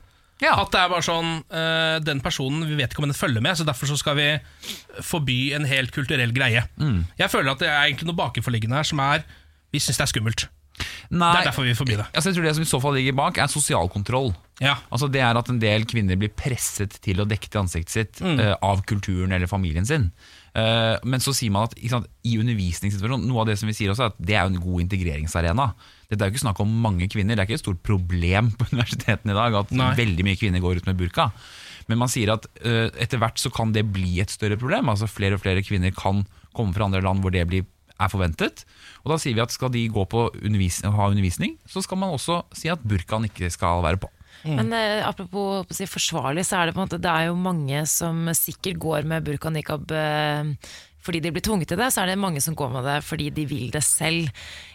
Ja. 0.43 0.57
At 0.59 0.73
det 0.73 0.79
er 0.81 0.89
bare 0.91 1.05
sånn 1.05 1.29
eh, 1.55 1.97
Den 2.03 2.19
personen, 2.19 2.65
vi 2.67 2.75
vet 2.75 2.91
ikke 2.91 3.03
om 3.03 3.07
den 3.07 3.15
følger 3.15 3.39
med, 3.45 3.55
så 3.55 3.63
derfor 3.67 3.87
så 3.87 3.95
skal 3.99 4.17
vi 4.17 4.25
forby 5.05 5.53
en 5.55 5.65
helt 5.69 5.93
kulturell 5.95 6.33
greie. 6.35 6.65
Mm. 6.81 7.03
Jeg 7.21 7.31
føler 7.31 7.53
at 7.53 7.61
det 7.63 7.69
er 7.71 7.85
egentlig 7.85 8.09
noe 8.09 8.17
bakenforliggende 8.19 8.75
her 8.81 8.89
som 8.89 8.99
er 9.05 9.23
Vi 9.73 9.79
syns 9.81 10.01
det 10.01 10.05
er 10.07 10.11
skummelt. 10.11 10.47
Nei, 11.13 11.29
Det 11.35 11.43
er 11.43 11.47
derfor 11.51 11.67
vi 11.67 11.75
forbyr 11.77 11.99
det. 12.01 12.05
altså 12.17 12.31
jeg 12.31 12.35
tror 12.39 12.45
det 12.47 12.53
som 12.57 12.63
i 12.65 12.69
så 12.71 12.79
fall 12.81 12.95
ligger 12.97 13.13
bak, 13.15 13.37
er 13.37 13.47
sosial 13.51 13.87
kontroll. 13.93 14.31
Ja. 14.59 14.73
Altså 14.91 15.07
Det 15.13 15.21
er 15.21 15.37
at 15.37 15.49
en 15.53 15.59
del 15.61 15.85
kvinner 15.89 16.17
blir 16.19 16.31
presset 16.33 16.97
til 17.05 17.21
å 17.21 17.27
dekke 17.29 17.47
til 17.53 17.61
ansiktet 17.61 17.93
sitt 17.93 18.21
eh, 18.25 18.55
av 18.57 18.81
kulturen 18.89 19.31
eller 19.37 19.47
familien 19.47 19.85
sin. 19.87 20.09
Eh, 20.53 20.95
men 21.09 21.23
så 21.23 21.33
sier 21.33 21.49
man 21.53 21.65
at 21.65 21.73
sant, 21.89 22.05
i 22.29 22.35
undervisningssituasjonen 22.37 23.25
Noe 23.25 23.41
av 23.41 23.47
det 23.49 23.55
som 23.57 23.65
vi 23.65 23.73
sier 23.73 23.89
også 23.89 24.05
er 24.05 24.11
at 24.11 24.19
det 24.21 24.35
er 24.37 24.45
en 24.45 24.61
god 24.61 24.83
integreringsarena. 24.85 25.67
Dette 26.11 26.21
er 26.21 26.29
jo 26.29 26.35
ikke 26.35 26.43
snakk 26.45 26.61
om 26.61 26.75
mange 26.83 27.09
kvinner, 27.09 27.33
det 27.33 27.41
er 27.41 27.49
ikke 27.49 27.57
et 27.57 27.65
stort 27.65 27.81
problem 27.85 28.51
på 28.59 28.69
universitetene 28.73 29.33
i 29.33 29.39
dag 29.39 29.59
at 29.63 29.73
Nei. 29.73 29.91
veldig 29.97 30.27
mye 30.27 30.39
kvinner 30.39 30.63
går 30.63 30.81
ut 30.81 30.89
med 30.89 30.99
burka. 30.99 31.31
Men 31.89 31.99
man 32.03 32.11
sier 32.11 32.35
at 32.35 32.45
eh, 32.61 32.87
etter 33.01 33.19
hvert 33.21 33.41
så 33.41 33.51
kan 33.53 33.73
det 33.75 33.87
bli 33.95 34.19
et 34.23 34.31
større 34.31 34.59
problem. 34.61 34.91
Altså 34.93 35.09
Flere 35.09 35.39
og 35.39 35.43
flere 35.43 35.65
kvinner 35.65 35.93
kan 35.97 36.23
komme 36.55 36.75
fra 36.75 36.85
andre 36.87 37.01
land 37.03 37.23
hvor 37.23 37.33
det 37.33 37.47
blir, 37.49 37.65
er 37.97 38.11
forventet. 38.11 38.63
Og 39.03 39.13
da 39.13 39.19
sier 39.21 39.35
vi 39.35 39.43
at 39.43 39.53
skal 39.53 39.73
de 39.73 39.87
gå 39.91 40.05
på 40.09 40.27
undervis 40.37 40.83
ha 40.85 41.09
undervisning, 41.09 41.57
så 41.65 41.81
skal 41.83 41.99
man 41.99 42.13
også 42.13 42.43
si 42.55 42.69
at 42.71 42.85
burkaen 42.85 43.25
ikke 43.27 43.49
skal 43.53 43.83
være 43.85 43.99
på. 44.05 44.11
Men 44.43 44.73
eh, 44.75 45.01
apropos 45.07 45.69
si 45.71 45.87
forsvarlig, 45.87 46.45
så 46.47 46.59
er 46.59 46.67
det 46.67 46.75
på 46.75 46.81
en 46.81 46.87
måte 46.87 47.01
Det 47.01 47.11
er 47.11 47.29
jo 47.29 47.37
mange 47.39 47.85
som 47.89 48.25
sikkert 48.35 48.81
går 48.81 49.07
med 49.07 49.23
burka 49.23 49.47
og 49.47 49.55
nikab 49.55 49.93
eh, 49.95 50.51
fordi 51.03 51.19
de 51.19 51.33
blir 51.35 51.43
tvunget 51.43 51.67
til 51.71 51.79
det, 51.79 51.89
så 51.91 52.03
er 52.03 52.13
det 52.13 52.21
mange 52.21 52.41
som 52.43 52.55
går 52.55 52.69
med 52.71 52.85
det 52.87 52.95
fordi 53.03 53.27
de 53.35 53.43
vil 53.47 53.71
det 53.73 53.81
selv. 53.83 54.29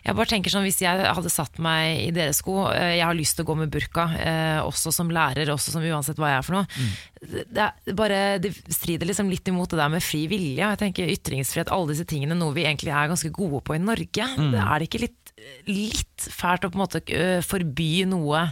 Jeg 0.04 0.16
bare 0.16 0.28
tenker 0.28 0.52
sånn, 0.52 0.66
Hvis 0.66 0.82
jeg 0.84 1.06
hadde 1.16 1.32
satt 1.32 1.56
meg 1.62 2.02
i 2.04 2.10
deres 2.14 2.42
sko, 2.42 2.66
eh, 2.68 2.98
jeg 2.98 3.06
har 3.06 3.16
lyst 3.16 3.38
til 3.38 3.46
å 3.46 3.48
gå 3.48 3.56
med 3.62 3.72
burka, 3.72 4.04
eh, 4.20 4.60
også 4.60 4.92
som 4.92 5.12
lærer, 5.12 5.48
også 5.52 5.72
som 5.72 5.84
uansett 5.84 6.20
hva 6.20 6.34
jeg 6.34 6.42
er 6.42 6.46
for 6.46 6.58
noe. 6.58 6.66
Det, 7.24 7.64
er 7.64 7.96
bare, 7.96 8.20
det 8.44 8.52
strider 8.68 9.08
liksom 9.08 9.32
litt 9.32 9.48
imot 9.48 9.72
det 9.72 9.80
der 9.80 9.92
med 9.92 10.04
fri 10.04 10.26
vilje. 10.28 10.60
Jeg 10.60 10.80
tenker 10.84 11.12
Ytringsfrihet, 11.16 11.72
alle 11.72 11.94
disse 11.94 12.08
tingene, 12.08 12.36
noe 12.36 12.56
vi 12.56 12.66
egentlig 12.68 12.92
er 12.92 13.08
ganske 13.08 13.32
gode 13.32 13.62
på 13.64 13.78
i 13.78 13.82
Norge. 13.82 14.28
Det 14.52 14.64
er 14.64 14.74
det 14.78 14.90
ikke 14.90 15.04
litt, 15.06 15.32
litt 15.70 16.28
fælt 16.28 16.68
å 16.68 16.72
på 16.72 16.76
en 16.76 16.84
måte 16.84 17.04
forby 17.46 18.04
noe 18.10 18.50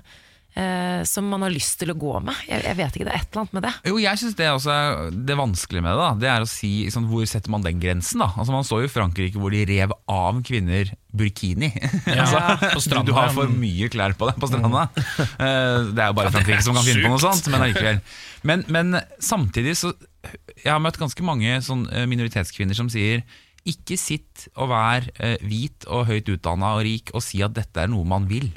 eh, 0.57 1.03
som 1.09 1.29
man 1.31 1.45
har 1.45 1.53
lyst 1.53 1.79
til 1.81 1.93
å 1.93 1.97
gå 1.99 2.15
med. 2.25 2.37
Jeg, 2.49 2.65
jeg 2.65 2.79
vet 2.79 2.99
ikke, 2.99 3.09
det 3.09 3.15
er 3.15 3.23
et 3.23 3.31
eller 3.31 3.43
annet 3.45 3.57
med 3.57 3.67
det. 3.67 3.73
Jo, 3.91 3.99
jeg 4.03 4.23
synes 4.23 4.37
det 4.39 4.51
også 4.51 4.75
er 4.75 5.17
det 5.31 5.39
vanskelige 5.39 5.87
med 5.87 5.93
det. 5.93 6.03
da 6.03 6.11
Det 6.23 6.31
er 6.33 6.45
å 6.45 6.51
si 6.51 6.73
sånn, 6.93 7.09
hvor 7.11 7.27
setter 7.31 7.53
man 7.53 7.67
den 7.67 7.83
grensen. 7.83 8.23
da 8.25 8.31
Altså 8.35 8.55
Man 8.55 8.69
så 8.69 8.81
jo 8.83 8.89
i 8.89 8.93
Frankrike 8.93 9.41
hvor 9.41 9.55
de 9.55 9.65
rev 9.69 9.95
av 10.13 10.41
kvinner 10.47 10.93
burkini. 11.17 11.71
altså, 12.13 12.43
på 12.75 12.83
stranda, 12.85 13.09
du, 13.09 13.13
du 13.13 13.17
har 13.17 13.33
for 13.37 13.53
mye 13.53 13.89
klær 13.93 14.17
på 14.19 14.29
deg 14.29 14.41
på 14.41 14.51
stranda. 14.51 14.89
Mm. 14.93 15.95
det 15.97 16.03
er 16.05 16.11
jo 16.11 16.19
bare 16.19 16.33
Frankrike 16.35 16.65
som 16.67 16.77
kan 16.77 16.85
finne 16.87 17.07
på 17.07 17.15
noe 17.15 17.23
sånt, 17.23 17.49
men 17.53 17.65
allikevel. 17.65 18.03
Men, 18.47 18.63
men 18.71 19.01
samtidig 19.23 19.75
så 19.81 19.93
Jeg 20.63 20.71
har 20.71 20.83
møtt 20.83 20.99
ganske 21.01 21.25
mange 21.25 21.59
sånn, 21.63 21.87
eh, 21.95 22.07
minoritetskvinner 22.11 22.77
som 22.77 22.89
sier 22.93 23.23
ikke 23.67 23.97
sitt 23.99 24.47
og 24.55 24.71
vær 24.71 25.07
eh, 25.19 25.37
hvit 25.43 25.87
og 25.91 26.07
høyt 26.11 26.31
utdanna 26.37 26.77
og 26.77 26.85
rik 26.87 27.11
og 27.15 27.25
si 27.25 27.43
at 27.47 27.55
dette 27.57 27.83
er 27.83 27.91
noe 27.91 28.07
man 28.07 28.29
vil. 28.31 28.49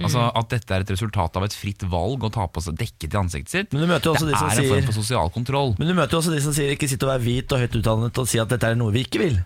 Altså 0.00 0.24
At 0.32 0.48
dette 0.48 0.72
er 0.72 0.84
et 0.86 0.90
resultat 0.94 1.36
av 1.36 1.44
et 1.44 1.52
fritt 1.52 1.82
valg 1.84 2.22
å 2.24 2.30
ta 2.32 2.46
på 2.48 2.62
seg 2.64 2.78
dekket 2.80 3.12
i 3.12 3.18
ansiktet 3.20 3.52
sitt. 3.52 3.72
Men 3.74 3.84
du 3.84 3.90
møter 3.90 4.08
jo 4.08 4.14
også 4.14 4.24
det 4.28 4.32
de 4.32 4.40
som 4.40 4.48
er 4.48 4.62
en 4.62 4.70
form 4.70 4.86
for 4.88 4.96
sosial 5.02 5.32
kontroll. 5.34 5.74
Men 5.78 5.90
du 5.90 5.94
møter 5.98 6.16
jo 6.16 6.22
også 6.22 6.32
de 6.32 6.40
som 6.40 6.54
sier 6.56 6.72
ikke 6.72 6.88
sitt 6.88 7.02
og 7.04 7.12
vær 7.12 7.20
hvit 7.20 7.52
og 7.52 7.60
høyt 7.60 7.76
utdannet 7.82 8.20
og 8.22 8.30
si 8.30 8.40
at 8.40 8.48
dette 8.54 8.70
er 8.72 8.78
noe 8.80 8.94
vi 8.94 9.04
ikke 9.04 9.20
vil. 9.24 9.40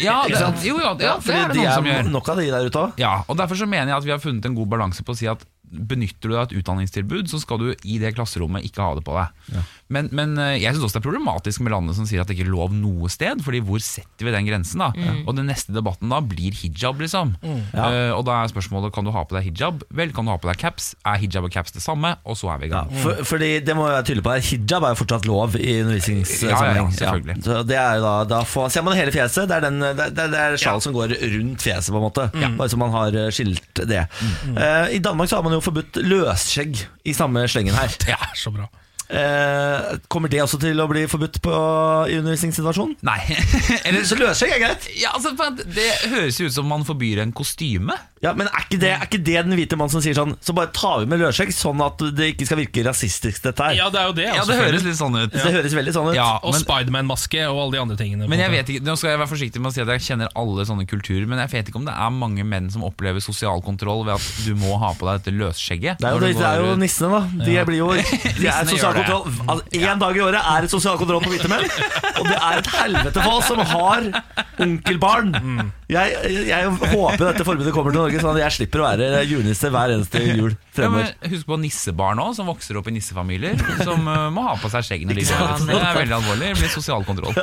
Ja, 0.00 0.22
det, 0.30 0.38
jo, 0.64 0.78
jo, 0.78 0.80
ja, 0.80 0.92
det 0.96 1.34
er 1.34 1.50
det 1.50 1.58
de 1.58 1.64
er 1.66 1.74
som 1.76 1.84
gjør. 1.90 2.06
nok 2.14 2.28
av 2.32 2.38
de 2.40 2.46
der 2.48 2.68
ute 2.70 2.80
òg. 2.86 2.94
Ja, 3.02 3.18
og 3.28 3.36
Derfor 3.36 3.58
så 3.58 3.66
mener 3.68 3.92
jeg 3.92 3.98
at 3.98 4.06
vi 4.06 4.14
har 4.14 4.22
funnet 4.22 4.46
en 4.48 4.54
god 4.56 4.70
balanse 4.72 5.04
på 5.04 5.12
å 5.12 5.18
si 5.18 5.28
at 5.28 5.42
benytter 5.70 6.28
du 6.28 6.34
deg 6.34 6.38
av 6.40 6.48
et 6.50 6.56
utdanningstilbud, 6.60 7.28
så 7.30 7.38
skal 7.42 7.58
du 7.62 7.68
i 7.86 7.98
det 8.02 8.12
klasserommet 8.16 8.64
ikke 8.66 8.82
ha 8.82 8.94
det 8.98 9.04
på 9.06 9.14
deg. 9.16 9.60
Men, 9.90 10.08
men 10.14 10.36
eh, 10.38 10.56
jeg 10.62 10.74
syns 10.74 10.84
også 10.86 10.98
det 10.98 11.02
er 11.02 11.06
problematisk 11.08 11.62
med 11.66 11.72
landet 11.74 11.96
som 11.98 12.06
sier 12.06 12.22
at 12.22 12.28
det 12.30 12.36
ikke 12.38 12.46
er 12.48 12.52
lov 12.52 12.74
noe 12.74 13.08
sted, 13.10 13.40
Fordi 13.42 13.60
hvor 13.66 13.82
setter 13.82 14.26
vi 14.28 14.34
den 14.34 14.46
grensen? 14.46 14.82
da? 14.82 14.90
Og 15.26 15.34
den 15.38 15.48
neste 15.50 15.74
debatten 15.74 16.10
da 16.12 16.20
blir 16.22 16.54
hijab, 16.54 17.00
liksom. 17.02 17.34
Ja. 17.42 17.86
Uh, 17.90 18.12
og 18.18 18.24
da 18.28 18.40
er 18.44 18.50
spørsmålet 18.52 18.92
kan 18.94 19.06
du 19.06 19.10
ha 19.14 19.22
på 19.26 19.34
deg 19.38 19.48
hijab. 19.50 19.82
Vel, 19.94 20.12
kan 20.14 20.26
du 20.26 20.32
ha 20.34 20.38
på 20.42 20.50
deg 20.50 20.58
caps? 20.62 20.92
Er 21.06 21.18
hijab 21.22 21.46
og 21.48 21.52
caps 21.54 21.74
det 21.74 21.82
samme? 21.84 22.14
Og 22.26 22.38
så 22.38 22.50
er 22.54 22.60
vi 22.62 22.68
i 22.68 22.72
Ja, 22.72 22.82
gang. 22.84 22.94
for, 23.02 23.22
fordi 23.32 23.50
det 23.66 23.74
må 23.78 23.86
jeg 23.88 23.96
være 23.98 24.06
tydelig 24.10 24.24
på 24.26 24.34
her 24.34 24.46
Hijab 24.50 24.86
er 24.86 24.94
jo 24.94 25.00
fortsatt 25.02 25.26
lov 25.30 25.56
i 25.58 25.74
undervisningssammenheng. 25.82 26.76
Ja, 26.76 26.90
ja, 26.90 26.98
selvfølgelig. 26.98 27.36
Så 27.46 27.60
det 27.68 27.78
er 27.80 27.98
jo 27.98 28.04
da, 28.06 28.14
da 28.30 28.40
får, 28.46 28.68
ser 28.74 28.86
man 28.86 28.96
hele 28.98 29.14
fjeset. 29.14 29.48
Det 29.50 29.56
er, 29.58 29.66
den, 29.68 29.80
det, 29.84 30.08
det, 30.16 30.26
det 30.34 30.40
er 30.44 30.56
sjal 30.60 30.82
som 30.84 30.94
går 30.96 31.14
rundt 31.36 31.64
fjeset, 31.66 31.90
på 31.92 31.98
en 32.00 32.06
måte. 32.06 32.26
Bare 32.58 32.70
så 32.72 32.78
man 32.80 32.94
har 32.94 33.16
eh, 33.24 33.30
skilt 33.34 33.82
det. 33.90 34.04
Eh, 34.54 34.94
I 34.96 35.02
Danmark 35.02 35.30
så 35.30 35.38
har 35.40 35.46
man 35.46 35.54
jo 35.56 35.59
forbudt 35.64 36.00
løsskjegg 36.04 36.84
i 37.04 37.14
samme 37.16 37.46
slengen 37.48 37.76
her. 37.76 37.92
Det 38.02 38.14
er 38.16 38.32
så 38.38 38.52
bra. 38.54 38.68
Eh, 39.10 39.96
kommer 40.08 40.30
det 40.30 40.38
også 40.44 40.58
til 40.62 40.78
å 40.78 40.86
bli 40.90 41.02
forbudt 41.10 41.40
på, 41.42 41.54
i 42.10 42.18
undervisningssituasjonen? 42.20 42.94
Nei. 43.06 43.18
Eller, 43.86 44.04
Så 44.06 44.18
løser 44.18 44.52
er 44.54 44.62
greit. 44.62 44.86
ja, 45.00 45.10
altså, 45.16 45.32
det 45.66 45.88
høres 46.12 46.38
jo 46.38 46.46
ut 46.46 46.54
som 46.54 46.68
man 46.70 46.86
forbyr 46.86 47.24
en 47.24 47.32
kostyme. 47.34 47.96
Ja, 48.22 48.34
Men 48.36 48.50
er 48.52 48.66
ikke, 48.66 48.78
det, 48.78 48.90
er 48.92 49.06
ikke 49.06 49.22
det 49.24 49.36
den 49.46 49.56
hvite 49.56 49.78
mann 49.80 49.88
som 49.88 50.02
sier 50.04 50.12
sånn 50.12 50.34
Så 50.44 50.52
bare 50.52 50.68
tar 50.76 50.98
vi 51.00 51.06
med 51.08 51.22
løsskjegg, 51.22 51.54
sånn 51.56 51.80
at 51.80 52.02
det 52.12 52.26
ikke 52.34 52.44
skal 52.50 52.58
virke 52.60 52.82
rasistisk, 52.84 53.40
dette 53.46 53.64
her? 53.64 53.78
Ja, 53.78 53.86
det 53.88 54.02
er 54.02 54.10
jo 54.10 54.16
det. 54.18 54.26
Ja, 54.28 54.34
altså, 54.42 54.52
det 54.52 54.58
høres 54.60 54.84
litt 54.84 54.98
sånn 54.98 55.16
ut. 55.16 55.32
Det 55.32 55.54
høres 55.56 55.76
veldig 55.78 55.94
sånn 55.96 56.10
ut. 56.10 56.18
Ja, 56.18 56.28
Og 56.44 56.58
Spiderman-maske 56.60 57.46
og 57.48 57.62
alle 57.64 57.78
de 57.78 57.80
andre 57.80 57.96
tingene. 57.96 58.28
Men 58.30 58.42
jeg 58.44 58.52
vet 58.52 58.74
ikke, 58.74 58.84
Nå 58.86 58.96
skal 59.00 59.14
jeg 59.14 59.22
være 59.22 59.30
forsiktig 59.32 59.62
med 59.64 59.72
å 59.72 59.74
si 59.74 59.82
at 59.82 59.92
jeg 59.96 60.04
kjenner 60.10 60.30
alle 60.38 60.66
sånne 60.68 60.84
kulturer, 60.90 61.24
men 61.30 61.40
jeg 61.46 61.52
vet 61.54 61.72
ikke 61.72 61.80
om 61.80 61.88
det 61.88 61.96
er 61.96 62.12
mange 62.14 62.44
menn 62.46 62.68
som 62.72 62.84
opplever 62.86 63.24
sosial 63.24 63.64
kontroll 63.64 64.04
ved 64.06 64.18
at 64.20 64.28
du 64.44 64.52
må 64.60 64.76
ha 64.84 64.92
på 65.00 65.08
deg 65.08 65.22
dette 65.22 65.34
løsskjegget. 65.40 66.04
Det 66.04 66.10
er 66.10 66.16
jo, 66.16 66.20
det, 66.22 66.32
det 66.36 66.46
er 66.50 66.60
jo 66.66 66.76
nissene, 66.80 67.10
da. 67.16 67.44
De 67.48 67.56
blir 67.70 67.80
jo 67.80 67.88
de 68.42 68.50
er 68.52 68.68
sosial 68.68 68.99
kontroll. 69.00 69.48
Altså, 69.54 69.80
en 69.80 70.02
dag 70.04 70.16
i 70.20 70.22
året 70.24 70.48
er 70.54 70.66
det 70.66 70.70
sosial 70.72 70.98
kontroll 71.00 71.22
på 71.24 71.32
hvite 71.32 71.50
menn. 71.50 71.66
Og 72.20 72.28
det 72.28 72.36
er 72.36 72.60
et 72.60 72.70
helvete 72.76 73.24
for 73.24 73.38
oss 73.40 73.48
som 73.50 73.62
har 73.72 74.06
onkelbarn. 74.60 75.32
Jeg, 75.90 76.34
jeg, 76.46 76.70
håper 76.92 77.24
dette 77.30 77.46
forbudet 77.48 77.72
kommer 77.74 77.94
til 77.94 78.02
Norge, 78.04 78.20
sånn 78.22 78.36
at 78.36 78.42
jeg 78.44 78.56
slipper 78.60 78.82
å 78.84 78.88
være 78.90 79.22
julenisse 79.26 79.70
hver 79.72 79.94
eneste 79.96 80.22
jul 80.26 80.52
Ja. 80.80 80.88
Husk 81.28 81.48
på 81.48 81.56
nissebarn 81.60 82.20
også, 82.22 82.38
som 82.40 82.48
vokser 82.48 82.78
opp 82.78 82.86
i 82.88 82.92
nissefamilier, 82.94 83.58
som 83.84 84.06
uh, 84.08 84.28
må 84.32 84.44
ha 84.46 84.54
på 84.60 84.70
seg 84.72 84.86
skjegg 84.86 85.02
når 85.08 85.18
de 85.18 85.24
går. 85.28 85.64
Det 85.66 85.76
er 85.80 85.98
veldig 85.98 86.16
alvorlig. 86.16 86.52
Det 86.54 86.60
blir 86.62 86.72
sosial 86.72 87.04
kontroll. 87.08 87.34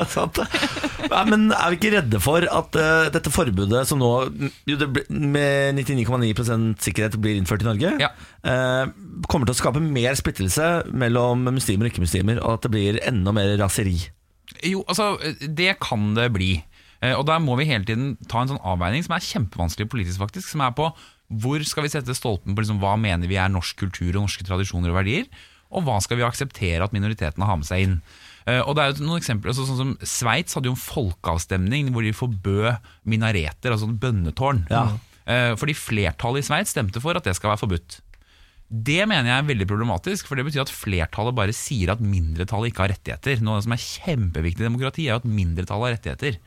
Ja. 1.08 1.22
Men 1.28 1.46
er 1.56 1.72
vi 1.74 1.78
ikke 1.78 1.92
redde 1.98 2.20
for 2.24 2.44
at 2.50 2.78
uh, 2.80 3.10
dette 3.14 3.32
forbudet 3.34 3.84
som 3.90 4.00
nå 4.02 4.10
jo, 4.68 4.78
det 4.80 4.88
ble- 4.96 5.06
med 5.12 5.78
99,9 5.84 6.80
sikkerhet 6.84 7.18
blir 7.22 7.38
innført 7.40 7.64
i 7.64 7.68
Norge, 7.68 7.94
Ja. 8.02 8.10
eh, 8.48 8.90
kommer 9.28 9.48
til 9.50 9.56
å 9.56 9.60
skape 9.62 9.82
mer 9.82 10.14
splittelse 10.20 10.68
mellom 10.94 11.48
muslimer 11.56 11.88
og 11.88 11.92
ikke-muslimer, 11.94 12.42
og 12.44 12.58
at 12.58 12.68
det 12.68 12.72
blir 12.74 13.00
enda 13.08 13.34
mer 13.36 13.56
raseri? 13.62 13.98
Jo, 14.64 14.84
altså, 14.88 15.16
det 15.42 15.74
kan 15.84 16.14
det 16.18 16.30
bli. 16.36 16.64
Eh, 17.02 17.14
Og 17.18 17.26
der 17.28 17.40
må 17.44 17.58
vi 17.60 17.66
hele 17.70 17.86
tiden 17.86 18.16
ta 18.30 18.42
en 18.42 18.54
sånn 18.54 18.64
avveining 18.64 19.04
som 19.06 19.14
er 19.18 19.26
kjempevanskelig 19.26 19.90
politisk, 19.92 20.20
faktisk. 20.22 20.48
Som 20.50 20.62
er 20.66 20.72
på 20.78 20.92
hvor 21.28 21.60
skal 21.68 21.84
vi 21.84 21.92
sette 21.92 22.16
stolpen 22.16 22.56
på 22.56 22.64
liksom, 22.64 22.80
hva 22.80 22.96
mener 22.98 23.28
vi 23.28 23.36
er 23.36 23.50
norsk 23.52 23.76
kultur 23.82 24.14
og 24.16 24.24
norske 24.30 24.46
tradisjoner 24.48 24.94
og 24.94 24.96
verdier, 25.02 25.26
og 25.68 25.84
hva 25.84 25.98
skal 26.02 26.18
vi 26.18 26.24
akseptere 26.24 26.86
at 26.86 26.94
minoritetene 26.96 27.44
har 27.46 27.58
med 27.60 27.68
seg 27.68 27.84
inn. 27.84 27.98
Eh, 28.48 28.62
Og 28.64 28.76
det 28.78 28.84
er 28.86 28.94
jo 28.94 29.04
noen 29.04 29.20
eksempler, 29.20 29.52
altså, 29.52 29.66
sånn 29.68 29.82
som 29.82 29.98
Sveits 30.08 30.56
hadde 30.56 30.72
jo 30.72 30.78
en 30.78 30.80
folkeavstemning 30.80 31.92
hvor 31.92 32.02
de 32.08 32.14
forbød 32.16 32.78
minareter, 33.06 33.74
altså 33.76 33.90
bønnetårn. 33.92 34.64
Ja. 34.72 34.86
Eh, 35.28 35.54
Fordi 35.60 35.76
flertallet 35.76 36.46
i 36.46 36.48
Sveits 36.48 36.72
stemte 36.72 37.02
for 37.04 37.20
at 37.20 37.28
det 37.28 37.36
skal 37.36 37.52
være 37.52 37.60
forbudt. 37.66 38.00
Det 38.68 39.00
mener 39.08 39.30
jeg 39.32 39.40
er 39.40 39.48
veldig 39.48 39.68
problematisk, 39.70 40.28
for 40.28 40.36
det 40.36 40.44
betyr 40.50 40.66
at 40.66 40.72
flertallet 40.74 41.36
bare 41.38 41.54
sier 41.56 41.94
at 41.94 42.02
mindretallet 42.04 42.74
ikke 42.74 42.84
har 42.84 42.92
rettigheter. 42.92 43.40
Noe 43.42 43.56
av 43.56 43.62
det 43.62 43.68
som 43.70 43.76
er 43.78 43.84
kjempeviktig 43.86 44.64
i 44.66 44.68
demokrati, 44.68 45.06
er 45.08 45.16
jo 45.16 45.22
at 45.22 45.30
mindretallet 45.30 45.88
har 45.88 45.96
rettigheter. 45.96 46.40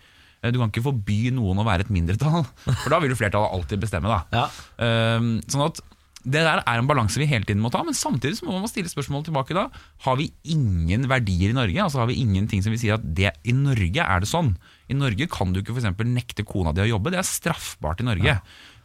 Eh, 0.42 0.50
Du 0.52 0.58
kan 0.60 0.68
ikke 0.72 0.84
forby 0.84 1.30
noen 1.32 1.62
å 1.62 1.64
være 1.64 1.86
et 1.86 1.94
mindretall, 1.94 2.44
for 2.82 2.90
da 2.92 3.00
vil 3.00 3.14
jo 3.14 3.20
flertallet 3.22 3.56
alltid 3.56 3.80
bestemme. 3.80 4.08
da. 4.12 4.20
Ja. 4.36 4.44
Ehm, 4.84 5.40
sånn 5.48 5.64
at 5.68 5.80
det 6.20 6.42
der 6.44 6.60
er 6.68 6.76
en 6.76 6.84
balanse 6.88 7.16
vi 7.16 7.24
hele 7.24 7.46
tiden 7.48 7.62
må 7.64 7.70
ta, 7.72 7.80
men 7.82 7.96
samtidig 7.96 8.36
så 8.36 8.44
må 8.44 8.58
man 8.60 8.68
stille 8.68 8.90
spørsmål 8.92 9.24
tilbake 9.24 9.56
da. 9.56 9.70
Har 10.04 10.18
vi 10.20 10.26
ingen 10.52 11.06
verdier 11.08 11.48
i 11.48 11.56
Norge? 11.56 11.80
Altså 11.80 12.02
Har 12.02 12.10
vi 12.10 12.18
ingenting 12.20 12.60
som 12.60 12.74
vi 12.74 12.76
sier 12.82 12.98
at 12.98 13.06
det, 13.16 13.32
i 13.48 13.54
Norge 13.56 14.04
er 14.04 14.20
det 14.20 14.28
sånn? 14.28 14.52
I 14.92 14.98
Norge 15.00 15.24
kan 15.32 15.54
du 15.54 15.62
ikke 15.62 15.72
eksempel 15.72 16.04
nekte 16.12 16.44
kona 16.44 16.74
di 16.76 16.82
å 16.84 16.90
jobbe, 16.98 17.14
det 17.14 17.22
er 17.22 17.24
straffbart 17.24 18.02
i 18.04 18.08
Norge. 18.10 18.36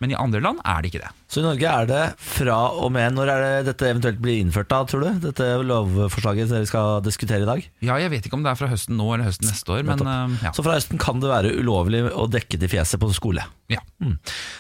Men 0.04 0.12
i 0.12 0.18
andre 0.20 0.42
land 0.44 0.60
er 0.68 0.82
det 0.84 0.90
ikke 0.92 1.02
det. 1.06 1.12
Så 1.32 1.40
i 1.42 1.46
Norge 1.46 1.70
er 1.72 1.88
det 1.90 2.02
fra 2.22 2.58
og 2.84 2.92
med 2.94 3.16
Når 3.16 3.30
er 3.32 3.42
det 3.44 3.66
dette 3.72 3.88
eventuelt 3.90 4.20
blir 4.22 4.42
innført, 4.44 4.68
da, 4.70 4.82
tror 4.88 5.02
du? 5.06 5.10
Dette 5.24 5.48
lovforslaget 5.66 6.52
dere 6.52 6.68
skal 6.70 7.00
diskutere 7.06 7.42
i 7.44 7.48
dag? 7.50 7.64
Ja, 7.86 7.96
Jeg 8.04 8.12
vet 8.14 8.28
ikke 8.28 8.38
om 8.38 8.44
det 8.46 8.52
er 8.52 8.60
fra 8.60 8.70
høsten 8.72 8.98
nå 9.00 9.08
eller 9.14 9.30
høsten 9.30 9.48
neste 9.50 9.72
år, 9.74 9.84
men 9.88 10.04
eh, 10.06 10.36
ja. 10.46 10.54
Så 10.56 10.66
fra 10.66 10.76
høsten 10.78 11.00
kan 11.02 11.20
det 11.24 11.32
være 11.32 11.54
ulovlig 11.60 12.04
å 12.12 12.28
dekke 12.32 12.60
til 12.62 12.72
fjeset 12.72 13.02
på 13.02 13.10
skole. 13.16 13.44
ja. 13.72 13.80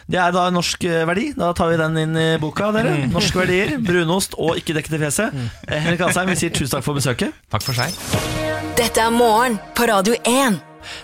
Det 0.09 0.17
er 0.21 0.31
da 0.33 0.47
en 0.49 0.55
norsk 0.57 0.83
eh, 0.89 1.03
verdi. 1.09 1.27
Da 1.37 1.51
tar 1.57 1.69
vi 1.73 1.77
den 1.81 1.97
inn 2.01 2.15
i 2.17 2.27
boka, 2.41 2.71
dere. 2.75 2.95
Norske 3.13 3.39
verdier, 3.43 3.75
brunost 3.85 4.33
og 4.41 4.57
ikke 4.61 4.75
dekke 4.79 4.93
til 4.95 5.03
fjeset. 5.05 5.35
Eh, 5.67 5.79
Henrik 5.85 6.01
Asheim, 6.07 6.31
vi 6.33 6.39
sier 6.39 6.53
tusen 6.55 6.77
takk 6.77 6.85
for 6.87 6.97
besøket. 6.97 7.35
Takk 7.53 7.65
for 7.65 7.77
seg. 7.77 7.93
Dette 8.79 9.03
er 9.05 9.13
morgen 9.13 9.59
på 9.77 9.87
Radio 9.91 10.17
1. 10.27 10.57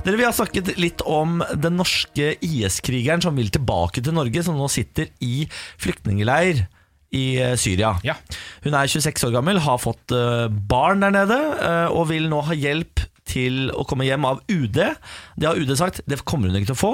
Dere, 0.05 0.19
Vi 0.19 0.27
har 0.27 0.35
snakket 0.35 0.75
litt 0.81 1.03
om 1.07 1.41
den 1.55 1.79
norske 1.79 2.35
IS-krigeren 2.43 3.23
som 3.23 3.37
vil 3.37 3.51
tilbake 3.53 4.03
til 4.03 4.15
Norge, 4.15 4.43
som 4.45 4.59
nå 4.59 4.69
sitter 4.71 5.11
i 5.23 5.45
flyktningeleir 5.81 6.65
i 7.11 7.25
eh, 7.41 7.55
Syria. 7.59 7.95
Ja. 8.07 8.15
Hun 8.65 8.75
er 8.77 8.91
26 8.91 9.27
år 9.27 9.35
gammel, 9.35 9.61
har 9.63 9.81
fått 9.83 10.13
eh, 10.15 10.47
barn 10.47 11.03
der 11.03 11.15
nede 11.15 11.39
eh, 11.59 11.87
og 11.91 12.09
vil 12.11 12.29
nå 12.31 12.43
ha 12.47 12.57
hjelp 12.57 13.03
til 13.31 13.69
å 13.77 13.85
komme 13.87 14.07
hjem 14.07 14.25
av 14.27 14.41
UD. 14.51 14.79
Det 15.39 15.47
har 15.47 15.59
UD 15.59 15.75
sagt, 15.79 16.01
det 16.09 16.23
kommer 16.27 16.49
hun 16.49 16.59
ikke 16.59 16.71
til 16.71 16.79
å 16.79 16.81
få. 16.81 16.93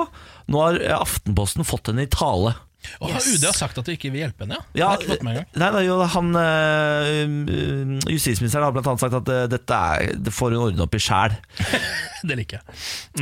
Nå 0.52 0.62
har 0.62 0.80
Aftenposten 1.00 1.66
fått 1.66 1.90
henne 1.90 2.06
i 2.06 2.12
tale. 2.12 2.54
Og 3.02 3.12
Yes. 3.12 3.28
UD 3.36 3.46
har 3.46 3.56
sagt 3.58 3.78
at 3.80 3.88
de 3.88 3.96
ikke 3.98 4.10
vil 4.14 4.24
hjelpe 4.24 4.46
henne, 4.46 4.58
ja? 4.78 4.94
Ja, 4.96 5.18
nei, 5.26 5.68
er 5.68 5.86
jo 5.86 5.98
han 6.14 6.30
eh, 6.40 7.10
um, 7.28 7.98
Justisministeren 8.10 8.66
har 8.66 8.76
blant 8.76 8.88
annet 8.90 9.04
sagt 9.04 9.18
at 9.20 9.32
eh, 9.34 9.46
dette 9.52 9.80
er, 9.98 10.14
det 10.24 10.34
får 10.34 10.56
hun 10.56 10.70
ordne 10.70 10.86
opp 10.86 10.96
i 10.98 11.02
sjæl. 11.02 11.36
Det 12.28 12.34
liker 12.34 12.58
jeg. 12.58 12.78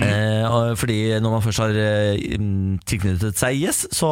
Eh, 0.05 0.45
og 0.47 0.77
fordi 0.79 0.97
når 1.19 1.33
man 1.33 1.43
først 1.43 1.63
har 1.65 1.79
eh, 1.81 2.37
mm, 2.39 2.77
tilknyttet 2.87 3.39
seg 3.39 3.59
IS, 3.59 3.81
så 3.95 4.09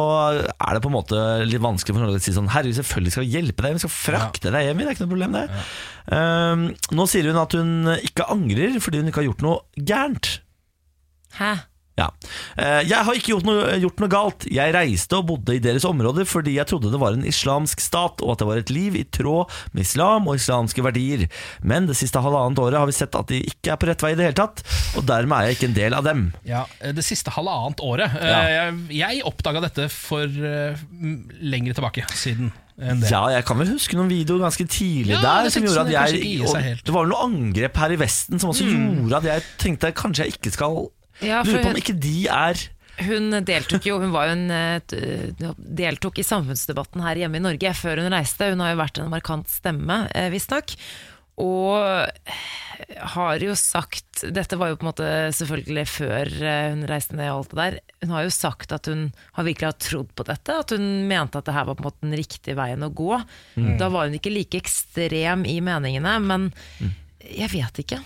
er 0.52 0.76
det 0.76 0.82
på 0.84 0.90
en 0.90 0.96
måte 0.98 1.20
litt 1.48 1.62
vanskelig 1.64 1.96
for 1.96 2.04
Norge 2.04 2.20
å 2.20 2.24
si 2.24 2.34
sånn 2.36 2.50
Herregud, 2.52 2.76
selvfølgelig 2.82 3.14
skal 3.14 3.24
vi 3.24 3.32
hjelpe 3.32 3.64
deg, 3.64 3.78
vi 3.78 3.84
skal 3.86 3.94
frakte 3.94 4.52
deg 4.52 4.68
hjem, 4.68 4.82
det 4.82 4.90
er 4.90 4.96
ikke 4.96 5.06
noe 5.06 5.14
problem 5.14 5.38
det. 5.38 5.44
Eh, 6.18 6.64
nå 6.98 7.08
sier 7.10 7.30
hun 7.30 7.40
at 7.40 7.56
hun 7.56 7.94
ikke 7.96 8.28
angrer 8.34 8.76
fordi 8.84 9.00
hun 9.00 9.12
ikke 9.12 9.22
har 9.22 9.30
gjort 9.30 9.46
noe 9.46 9.86
gærent. 9.92 10.34
Hæ? 11.38 11.54
Ja. 11.96 12.08
Eh, 12.58 12.80
Jeg 12.88 13.04
har 13.06 13.14
ikke 13.14 13.30
gjort 13.36 13.46
noe, 13.46 13.76
gjort 13.78 14.00
noe 14.02 14.10
galt. 14.10 14.46
Jeg 14.50 14.72
reiste 14.74 15.14
og 15.20 15.28
bodde 15.28 15.54
i 15.54 15.60
deres 15.62 15.84
områder 15.86 16.26
fordi 16.26 16.56
jeg 16.56 16.66
trodde 16.66 16.90
det 16.90 16.98
var 16.98 17.14
en 17.14 17.26
islamsk 17.28 17.78
stat, 17.84 18.18
og 18.24 18.32
at 18.34 18.42
det 18.42 18.48
var 18.48 18.58
et 18.62 18.72
liv 18.74 18.96
i 18.98 19.04
tråd 19.14 19.52
med 19.72 19.84
islam 19.86 20.26
og 20.26 20.34
islamske 20.40 20.82
verdier. 20.82 21.26
Men 21.62 21.86
det 21.86 21.94
siste 22.00 22.18
halvannet 22.24 22.58
året 22.58 22.80
har 22.82 22.90
vi 22.90 22.96
sett 22.98 23.14
at 23.14 23.30
de 23.30 23.38
ikke 23.46 23.72
er 23.74 23.78
på 23.78 23.86
rett 23.90 24.02
vei 24.02 24.10
i 24.14 24.18
det 24.18 24.26
hele 24.26 24.38
tatt, 24.40 24.64
og 24.98 25.06
dermed 25.06 25.36
er 25.38 25.46
jeg 25.52 25.58
ikke 25.60 25.68
en 25.70 25.78
del 25.78 25.94
av 26.00 26.08
dem. 26.08 26.24
Ja, 26.48 26.64
eh, 26.80 26.90
Det 26.98 27.04
siste 27.06 27.30
halvannet 27.36 27.78
året. 27.86 28.10
Ja. 28.18 28.42
Eh, 28.42 28.52
Jeg, 28.54 28.74
jeg 28.98 29.22
oppdaga 29.30 29.62
dette 29.68 29.86
for 29.92 30.26
lengre 30.26 31.74
tilbake 31.76 32.04
siden. 32.18 32.50
Ja, 33.06 33.28
jeg 33.30 33.44
kan 33.46 33.58
vel 33.60 33.68
huske 33.70 33.94
noen 33.94 34.08
videoer 34.10 34.40
ganske 34.48 34.64
tidlig 34.66 35.14
Ja, 35.14 35.20
der 35.22 35.50
som 35.54 35.62
gjorde 35.62 35.84
sånn 35.84 35.92
at 35.94 36.10
jeg. 36.10 36.80
Det 36.82 36.94
var 36.94 37.06
noe 37.06 37.22
angrep 37.28 37.76
her 37.78 37.94
i 37.94 37.98
Vesten 38.00 38.40
som 38.42 38.50
også 38.50 38.66
gjorde 38.66 39.20
at 39.20 39.28
jeg 39.30 39.44
tenkte 39.62 39.92
kanskje 39.94 40.26
jeg 40.26 40.34
ikke 40.40 40.50
skal 40.56 40.80
Ja, 41.24 41.42
Lurer 41.46 41.64
på 41.64 41.72
om 41.72 41.80
ikke 41.80 41.96
de 41.96 42.26
er 42.28 42.60
Hun 43.04 43.32
deltok 43.46 43.88
jo 43.88 43.98
Hun 44.02 44.12
var 44.14 44.28
jo 44.28 44.36
en, 44.36 44.50
eh, 44.54 45.48
deltok 45.56 46.20
i 46.20 46.26
samfunnsdebatten 46.26 47.02
her 47.04 47.24
hjemme 47.24 47.40
i 47.40 47.44
Norge 47.44 47.72
før 47.74 48.04
hun 48.04 48.14
reiste. 48.14 48.52
Hun 48.52 48.62
har 48.62 48.74
jo 48.74 48.82
vært 48.84 49.00
en 49.02 49.10
markant 49.12 49.50
stemme, 49.50 50.04
eh, 50.14 50.30
visstnok. 50.30 50.76
Og 51.42 52.06
har 53.14 53.42
jo 53.42 53.54
sagt 53.58 54.22
Dette 54.30 54.54
var 54.54 54.70
jo 54.70 54.76
på 54.78 54.86
en 54.86 54.90
måte 54.92 55.08
selvfølgelig 55.34 55.84
før 55.90 56.30
eh, 56.46 56.68
hun 56.70 56.84
reiste 56.86 57.16
ned 57.18 57.32
og 57.32 57.40
alt 57.40 57.50
det 57.50 57.58
der. 57.58 57.78
Hun 58.04 58.14
har 58.14 58.26
jo 58.28 58.34
sagt 58.36 58.74
at 58.76 58.86
hun 58.90 59.08
har 59.34 59.48
virkelig 59.48 59.70
har 59.72 59.80
trodd 59.82 60.12
på 60.14 60.26
dette. 60.30 60.58
At 60.62 60.74
hun 60.76 61.08
mente 61.10 61.40
at 61.40 61.48
det 61.48 61.56
her 61.56 61.66
var 61.66 61.74
på 61.78 61.82
en 61.82 61.88
måte 61.90 62.06
den 62.06 62.14
riktige 62.18 62.54
veien 62.58 62.86
å 62.86 62.92
gå. 62.94 63.18
Da 63.80 63.90
var 63.90 64.06
hun 64.06 64.14
ikke 64.20 64.32
like 64.34 64.60
ekstrem 64.62 65.42
i 65.50 65.58
meningene, 65.64 66.14
men 66.22 66.52
jeg 67.30 67.50
vet 67.52 67.80
ikke. 67.84 68.00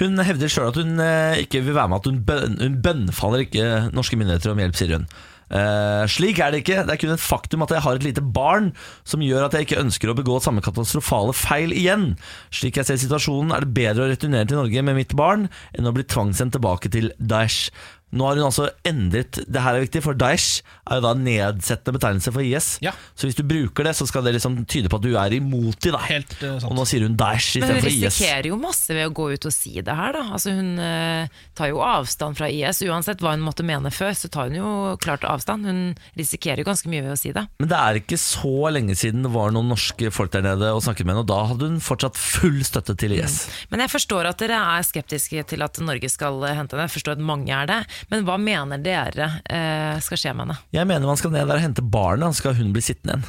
Hun 0.00 0.18
hevder 0.26 0.50
sjøl 0.50 0.70
at 0.72 0.80
hun 0.80 0.98
eh, 1.02 1.44
ikke 1.44 1.62
vil 1.66 1.76
være 1.76 1.92
med 1.92 2.02
at 2.02 2.10
hun, 2.10 2.24
bøn, 2.26 2.58
hun 2.62 2.80
bønnfaller 2.84 3.46
ikke 3.46 3.70
norske 3.94 4.18
myndigheter 4.18 4.54
om 4.54 4.62
hjelp, 4.62 4.78
sier 4.78 4.98
hun. 4.98 5.08
Eh, 5.54 6.04
slik 6.08 6.40
er 6.40 6.50
det 6.50 6.62
ikke. 6.62 6.82
Det 6.86 6.94
er 6.94 7.00
kun 7.00 7.14
et 7.14 7.22
faktum 7.22 7.64
at 7.64 7.74
jeg 7.74 7.84
har 7.84 7.98
et 7.98 8.06
lite 8.06 8.24
barn 8.24 8.72
som 9.06 9.22
gjør 9.22 9.46
at 9.46 9.56
jeg 9.56 9.68
ikke 9.68 9.82
ønsker 9.82 10.10
å 10.10 10.16
begå 10.18 10.38
samme 10.42 10.64
katastrofale 10.64 11.34
feil 11.36 11.74
igjen. 11.76 12.14
Slik 12.54 12.80
jeg 12.80 12.88
ser 12.88 13.00
situasjonen, 13.02 13.52
er 13.54 13.66
det 13.66 13.74
bedre 13.76 14.06
å 14.06 14.10
returnere 14.12 14.48
til 14.50 14.60
Norge 14.60 14.86
med 14.86 14.98
mitt 14.98 15.14
barn 15.18 15.48
enn 15.76 15.90
å 15.90 15.94
bli 15.94 16.06
tvangssendt 16.08 16.56
tilbake 16.56 16.90
til 16.94 17.12
Daesh. 17.20 17.68
Nå 18.14 18.26
har 18.28 18.38
hun 18.38 18.46
altså 18.46 18.68
endret 18.86 19.40
Det 19.42 19.62
her 19.62 19.76
er 19.76 19.84
viktig, 19.84 20.02
for 20.04 20.18
Daesh 20.18 20.62
er 20.84 21.00
jo 21.00 21.04
da 21.06 21.12
nedsettende 21.16 21.96
betegnelse 21.96 22.32
for 22.34 22.44
IS. 22.44 22.68
Ja. 22.84 22.92
Så 23.16 23.26
hvis 23.26 23.38
du 23.38 23.42
bruker 23.48 23.86
det, 23.86 23.94
så 23.96 24.06
skal 24.08 24.26
det 24.26 24.34
liksom 24.36 24.58
tyde 24.70 24.90
på 24.92 24.98
at 25.00 25.04
du 25.06 25.14
er 25.16 25.34
imot 25.34 25.78
de, 25.82 25.92
da. 25.94 26.02
Helt 26.06 26.34
uh, 26.42 26.58
sant. 26.60 26.68
Og 26.68 26.76
nå 26.78 26.84
sier 26.88 27.06
hun 27.06 27.16
Daesh 27.18 27.56
Men 27.58 27.72
hun 27.72 27.78
istedenfor 27.78 27.90
IS. 27.90 28.04
risikerer 28.04 28.50
jo 28.50 28.58
masse 28.60 28.94
ved 28.94 29.08
å 29.08 29.14
gå 29.16 29.30
ut 29.32 29.48
og 29.48 29.54
si 29.54 29.74
det 29.80 29.96
her, 29.96 30.14
da. 30.16 30.24
Altså 30.36 30.54
hun 30.54 30.74
uh, 30.78 31.40
tar 31.56 31.72
jo 31.72 31.80
avstand 31.84 32.38
fra 32.38 32.50
IS. 32.52 32.82
Uansett 32.84 33.24
hva 33.24 33.34
hun 33.34 33.44
måtte 33.46 33.66
mene 33.66 33.92
før, 33.94 34.12
så 34.18 34.30
tar 34.32 34.52
hun 34.52 34.60
jo 34.60 34.74
klart 35.02 35.26
avstand. 35.28 35.66
Hun 35.66 35.80
risikerer 36.18 36.62
jo 36.62 36.68
ganske 36.68 36.92
mye 36.92 37.04
ved 37.06 37.16
å 37.16 37.18
si 37.18 37.32
det. 37.34 37.46
Men 37.62 37.72
det 37.72 37.80
er 37.80 38.00
ikke 38.02 38.20
så 38.20 38.54
lenge 38.74 38.98
siden 38.98 39.24
det 39.24 39.32
var 39.34 39.54
noen 39.54 39.72
norske 39.72 40.12
folk 40.14 40.34
der 40.36 40.44
nede 40.44 40.70
og 40.76 40.84
snakket 40.84 41.08
med 41.08 41.16
henne, 41.16 41.24
og 41.24 41.32
da 41.32 41.40
hadde 41.50 41.72
hun 41.72 41.80
fortsatt 41.82 42.20
full 42.20 42.60
støtte 42.66 42.96
til 43.00 43.16
IS. 43.16 43.40
Men 43.72 43.84
jeg 43.84 43.94
forstår 43.94 44.28
at 44.30 44.44
dere 44.44 44.60
er 44.76 44.86
skeptiske 44.86 45.48
til 45.50 45.64
at 45.64 45.80
Norge 45.82 46.12
skal 46.12 46.38
hente 46.44 46.76
henne. 46.76 46.86
Jeg 46.86 46.96
forstår 46.98 47.16
at 47.16 47.24
mange 47.32 47.54
er 47.54 47.70
det. 47.70 47.80
Men 48.12 48.26
hva 48.26 48.36
mener 48.40 48.82
dere 48.84 49.30
eh, 49.48 49.96
skal 50.04 50.20
skje 50.20 50.34
med 50.34 50.46
henne? 50.46 50.58
Jeg 50.76 50.88
mener 50.90 51.08
man 51.08 51.20
skal 51.20 51.32
ned 51.34 51.48
der 51.48 51.58
og 51.60 51.64
hente 51.64 51.84
barna, 51.84 52.30
så 52.32 52.42
skal 52.42 52.56
hun 52.58 52.72
bli 52.74 52.82
sittende 52.84 53.18
igjen. 53.18 53.26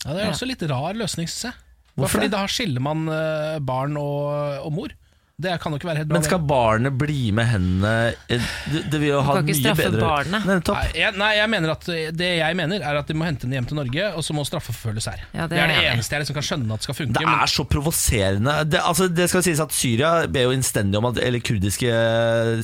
Ja, 0.00 0.14
det 0.16 0.22
er 0.24 0.32
også 0.32 0.48
litt 0.48 0.62
rar 0.70 0.96
løsning, 0.96 1.28
syns 1.28 1.50
jeg. 1.50 1.58
Hvorfor 1.98 2.16
Fordi 2.16 2.30
det? 2.30 2.36
da 2.36 2.46
skiller 2.48 2.84
man 2.84 3.04
eh, 3.12 3.58
barn 3.64 3.96
og, 4.00 4.30
og 4.64 4.72
mor. 4.76 4.94
Det 5.40 5.56
kan 5.62 5.72
jo 5.72 5.80
ikke 5.80 5.90
være 5.90 6.02
helt 6.02 6.10
bra. 6.10 6.18
Men 6.18 6.26
skal 6.26 6.42
barnet 6.50 6.96
bli 7.00 7.30
med 7.36 7.48
henne 7.48 7.94
Du 8.28 8.36
Det, 8.36 8.82
det 8.92 9.00
vil 9.02 9.12
jo 9.14 9.22
ha 9.24 9.38
kan 9.38 9.48
ikke 9.48 9.58
straffe 9.60 9.86
bedre 9.88 10.04
barnet. 10.04 10.48
Nei, 10.50 10.84
jeg, 10.98 11.16
nei, 11.20 11.30
jeg 11.38 11.52
mener 11.52 11.74
at 11.76 11.88
det 12.16 12.30
jeg 12.40 12.58
mener 12.58 12.84
er 12.84 13.00
at 13.00 13.10
de 13.10 13.16
må 13.16 13.26
hente 13.28 13.46
henne 13.46 13.58
hjem 13.58 13.68
til 13.70 13.80
Norge, 13.80 14.08
og 14.16 14.24
så 14.26 14.36
må 14.36 14.44
straffeforfølges 14.48 15.08
her. 15.10 15.24
Ja, 15.32 15.46
det 15.50 15.60
det, 15.60 15.62
er 15.62 15.72
det 15.72 15.78
jeg 15.78 15.96
eneste 15.96 16.16
jeg 16.16 16.24
liksom 16.24 16.38
kan 16.38 16.46
skjønne 16.46 16.76
at 16.76 16.86
skal 16.86 16.98
funke. 16.98 17.20
Det 17.20 17.34
er 17.34 17.52
så 17.52 17.66
provoserende. 17.68 18.56
Det, 18.70 18.82
altså, 18.92 19.08
det 19.12 19.28
skal 19.32 19.44
sies 19.46 19.62
at 19.62 19.74
Syria 19.76 20.12
ber 20.30 20.48
jo 20.48 20.54
innstendig 20.56 21.00
om 21.00 21.08
at 21.10 21.20
Eller 21.20 21.42
kurdiske 21.44 21.90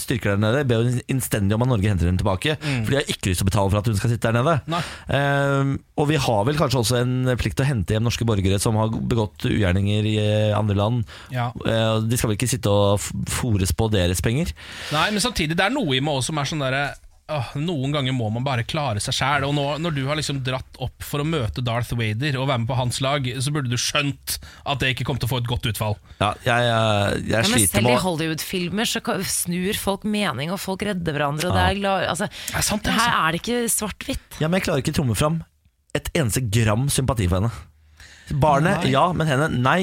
styrker 0.03 0.35
der 0.35 0.43
nede 0.43 0.65
ber 0.69 0.83
jo 0.83 1.03
innstendig 1.13 1.57
om 1.57 1.65
at 1.67 1.73
Norge 1.73 1.91
henter 1.91 2.11
henne 2.11 2.21
tilbake. 2.21 2.57
For 2.61 2.93
de 2.93 3.01
har 3.01 3.13
ikke 3.13 3.33
lyst 3.33 3.43
til 3.43 3.47
å 3.47 3.51
betale 3.51 3.73
for 3.73 3.81
at 3.81 3.91
hun 3.91 3.99
skal 4.01 4.13
sitte 4.13 4.31
der 4.31 4.39
nede. 4.41 4.83
Ehm, 5.17 5.77
og 5.97 6.11
vi 6.11 6.19
har 6.21 6.43
vel 6.49 6.59
kanskje 6.59 6.83
også 6.83 7.01
en 7.01 7.15
plikt 7.41 7.59
til 7.61 7.67
å 7.67 7.71
hente 7.71 7.97
hjem 7.97 8.07
norske 8.07 8.27
borgere 8.29 8.61
som 8.63 8.79
har 8.81 8.93
begått 8.93 9.47
ugjerninger 9.49 10.09
i 10.11 10.17
andre 10.57 10.77
land. 10.79 11.05
Ja. 11.35 11.51
Uh, 11.65 12.03
de 12.05 12.19
skal 12.19 12.31
vel 12.31 12.39
ikke 12.39 12.51
sitte 12.51 12.66
og 12.71 13.03
fores 13.31 13.73
på 13.77 13.91
deres 13.93 14.23
penger. 14.25 14.53
Nei, 14.95 15.09
men 15.15 15.23
samtidig, 15.25 15.57
det 15.59 15.67
er 15.67 15.75
noe 15.75 15.97
i 15.97 16.03
meg 16.05 16.21
også 16.21 16.33
som 16.33 16.41
er 16.43 16.51
sånn 16.51 16.65
derre 16.67 16.87
åh, 17.33 17.49
Noen 17.59 17.95
ganger 17.95 18.15
må 18.15 18.29
man 18.31 18.45
bare 18.47 18.65
klare 18.69 19.01
seg 19.03 19.17
sjæl. 19.17 19.47
Og 19.49 19.55
nå, 19.57 19.65
når 19.83 19.95
du 19.97 20.03
har 20.09 20.19
liksom 20.19 20.43
dratt 20.47 20.79
opp 20.83 21.03
for 21.05 21.23
å 21.23 21.27
møte 21.27 21.65
Darth 21.65 21.97
Vader 21.99 22.39
og 22.39 22.49
være 22.51 22.63
med 22.63 22.71
på 22.71 22.79
hans 22.79 23.01
lag, 23.05 23.27
så 23.43 23.53
burde 23.55 23.73
du 23.73 23.79
skjønt 23.81 24.37
at 24.63 24.83
det 24.83 24.93
ikke 24.95 25.09
kom 25.09 25.19
til 25.19 25.29
å 25.29 25.33
få 25.35 25.41
et 25.43 25.51
godt 25.51 25.67
utfall. 25.73 25.99
Ja, 26.21 26.33
jeg, 26.47 26.69
jeg, 26.69 27.25
jeg 27.33 27.35
Ja, 27.35 27.53
men 27.53 27.67
selv 27.67 27.93
i 27.93 27.99
Hollywood-filmer 28.07 28.91
så 28.91 29.03
snur 29.27 29.83
folk 29.83 30.07
mening, 30.07 30.55
og 30.55 30.63
folk 30.63 30.87
redder 30.87 31.19
hverandre. 31.19 31.51
Og 31.51 31.59
det 31.59 31.67
er 31.67 31.81
glad, 31.81 32.07
altså, 32.15 32.31
Det 32.31 32.61
er 32.63 32.69
sant, 32.71 32.87
det, 32.87 32.95
her 32.95 33.09
altså. 33.09 33.23
er 33.23 33.35
det 33.35 33.43
ikke 33.43 33.75
svart-hvitt. 33.75 34.41
Ja, 34.43 34.51
men 34.51 34.61
jeg 34.61 34.69
klarer 34.69 34.87
ikke 34.87 34.97
tromme 35.01 35.19
fram 35.19 35.43
et 35.97 36.11
eneste 36.15 36.45
gram 36.53 36.91
sympati 36.93 37.27
for 37.31 37.41
henne. 37.41 37.51
Barnet, 38.43 38.83
Nei. 38.83 38.91
ja, 38.91 39.07
men 39.15 39.29
henne, 39.31 39.47
nei. 39.55 39.81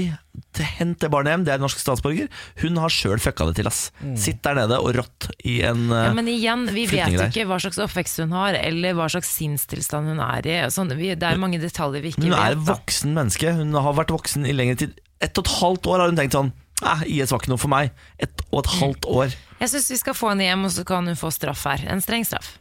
Hent 0.77 0.97
det 1.01 1.09
barnet 1.13 1.29
hjem, 1.33 1.43
det 1.45 1.53
er 1.53 1.61
norsk 1.61 1.77
statsborger. 1.81 2.27
Hun 2.61 2.77
har 2.81 2.89
sjøl 2.93 3.21
fucka 3.21 3.45
det 3.49 3.55
til, 3.59 3.67
ass. 3.69 3.91
Sitt 4.17 4.39
der 4.45 4.57
nede 4.57 4.79
og 4.81 4.93
rått 4.97 5.27
i 5.45 5.59
en 5.65 5.83
Ja, 5.91 6.07
eh, 6.09 6.15
men 6.17 6.29
igjen, 6.31 6.65
vi 6.73 6.87
vet 6.89 7.13
ikke 7.27 7.45
hva 7.49 7.59
slags 7.61 7.77
oppvekst 7.85 8.21
hun 8.23 8.33
har, 8.33 8.57
eller 8.57 8.95
hva 8.97 9.05
slags 9.13 9.29
sinnstilstand 9.37 10.09
hun 10.13 10.21
er 10.25 10.49
i. 10.49 10.57
Sånn, 10.73 10.89
vi, 10.97 11.11
det 11.17 11.29
er 11.29 11.41
mange 11.41 11.61
detaljer 11.61 12.01
vi 12.05 12.13
ikke 12.13 12.25
Hun 12.25 12.33
er 12.33 12.53
vet. 12.55 12.61
et 12.61 12.67
voksen 12.71 13.13
menneske. 13.17 13.53
Hun 13.59 13.73
har 13.77 13.97
vært 13.97 14.13
voksen 14.15 14.45
i 14.49 14.55
lengre 14.57 14.79
tid. 14.83 14.97
Ett 15.23 15.37
og 15.37 15.45
et 15.45 15.53
halvt 15.61 15.89
år 15.93 16.01
har 16.03 16.09
hun 16.13 16.17
tenkt 16.19 16.37
sånn 16.37 16.53
eh, 16.83 17.03
IS 17.13 17.31
var 17.33 17.41
ikke 17.43 17.53
noe 17.53 17.61
for 17.61 17.73
meg. 17.73 17.93
Ett 18.21 18.41
og 18.51 18.63
et 18.63 18.73
halvt 18.79 19.09
år. 19.13 19.37
Jeg 19.61 19.73
syns 19.75 19.91
vi 19.93 20.01
skal 20.01 20.17
få 20.17 20.33
henne 20.33 20.49
hjem, 20.49 20.65
og 20.67 20.73
så 20.75 20.83
kan 20.87 21.07
hun 21.07 21.19
få 21.19 21.29
straff 21.33 21.65
her. 21.69 21.85
En 21.93 22.01
streng 22.03 22.25
straff. 22.27 22.55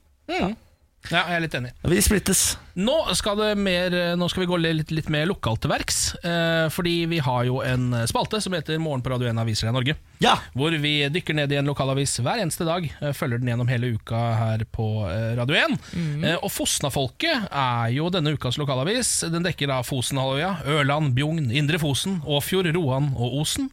Ja, 1.11 1.25
jeg 1.27 1.35
er 1.35 1.43
litt 1.43 1.55
enig. 1.59 1.71
Vi 1.91 1.97
splittes. 2.05 2.41
Nå 2.79 2.95
skal, 3.19 3.35
det 3.41 3.49
mer, 3.61 3.93
nå 4.17 4.29
skal 4.31 4.45
vi 4.45 4.49
gå 4.49 4.57
litt, 4.63 4.93
litt 4.95 5.09
mer 5.13 5.27
lokalt 5.29 5.61
til 5.65 5.73
verks. 5.73 5.97
Eh, 6.25 6.69
fordi 6.73 6.93
vi 7.11 7.19
har 7.25 7.43
jo 7.49 7.59
en 7.67 7.89
spalte 8.09 8.39
som 8.41 8.55
heter 8.55 8.79
Morgen 8.81 9.03
på 9.05 9.11
Radio 9.13 9.27
1 9.29 9.41
Aviser 9.43 9.69
i 9.69 9.75
Norge. 9.75 9.97
Ja! 10.23 10.37
Hvor 10.55 10.73
vi 10.81 10.95
dykker 11.13 11.35
ned 11.37 11.53
i 11.53 11.59
en 11.59 11.69
lokalavis 11.69 12.15
hver 12.23 12.41
eneste 12.45 12.65
dag. 12.69 12.87
eh, 13.03 13.13
Følger 13.19 13.43
den 13.43 13.51
gjennom 13.51 13.69
hele 13.73 13.91
uka 13.99 14.23
her 14.39 14.65
på 14.73 14.87
eh, 15.11 15.33
Radio 15.41 15.59
1. 15.59 15.77
Eh, 16.23 16.39
Og 16.39 16.49
Fosnafolket 16.55 17.49
er 17.51 17.93
jo 17.99 18.09
denne 18.15 18.33
ukas 18.39 18.57
lokalavis. 18.63 19.11
Den 19.35 19.45
dekker 19.45 19.69
da 19.75 19.83
Fosenhalvøya, 19.85 20.55
Ørland, 20.79 21.13
Bjugn, 21.19 21.51
Indre 21.51 21.83
Fosen, 21.83 22.21
Åfjord, 22.25 22.71
Roan 22.79 23.11
og 23.19 23.41
Osen. 23.43 23.69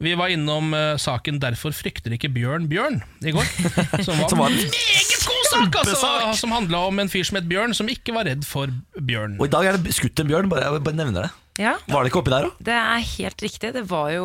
Vi 0.00 0.14
var 0.16 0.32
innom 0.32 0.72
uh, 0.72 0.96
saken 0.96 1.36
'Derfor 1.42 1.74
frykter 1.76 2.14
ikke 2.16 2.30
Bjørn 2.32 2.70
Bjørn' 2.70 3.02
i 3.20 3.34
går. 3.36 3.44
Som 4.06 4.16
var, 4.16 4.28
Som 4.32 4.38
var 4.40 4.48
en 4.48 4.56
meget 4.56 5.26
god 5.26 5.42
sak! 5.50 5.76
Altså, 5.82 6.12
som 6.40 6.54
handla 6.56 6.86
om 6.88 7.02
en 7.02 7.10
fyr 7.12 7.26
som 7.28 7.36
het 7.36 7.48
Bjørn, 7.50 7.74
som 7.76 7.88
ikke 7.92 8.14
var 8.16 8.24
redd 8.24 8.46
for 8.48 8.72
bjørn. 8.96 9.36
Og 9.36 9.50
i 9.50 9.52
dag 9.52 9.68
er 9.68 9.76
det 9.76 9.92
skutt 9.92 10.22
en 10.22 10.30
bjørn. 10.30 10.48
Bare, 10.48 10.64
jeg 10.64 10.84
bare 10.86 10.96
nevner 10.96 11.26
det. 11.26 11.30
Ja, 11.60 11.74
Var 11.90 12.02
det 12.06 12.10
ikke 12.10 12.20
oppi 12.22 12.32
der, 12.32 12.46
da? 12.48 12.66
det 12.70 12.76
er 12.80 13.02
helt 13.18 13.42
riktig. 13.44 13.72
Det 13.76 13.82
var 13.90 14.08
jo 14.14 14.24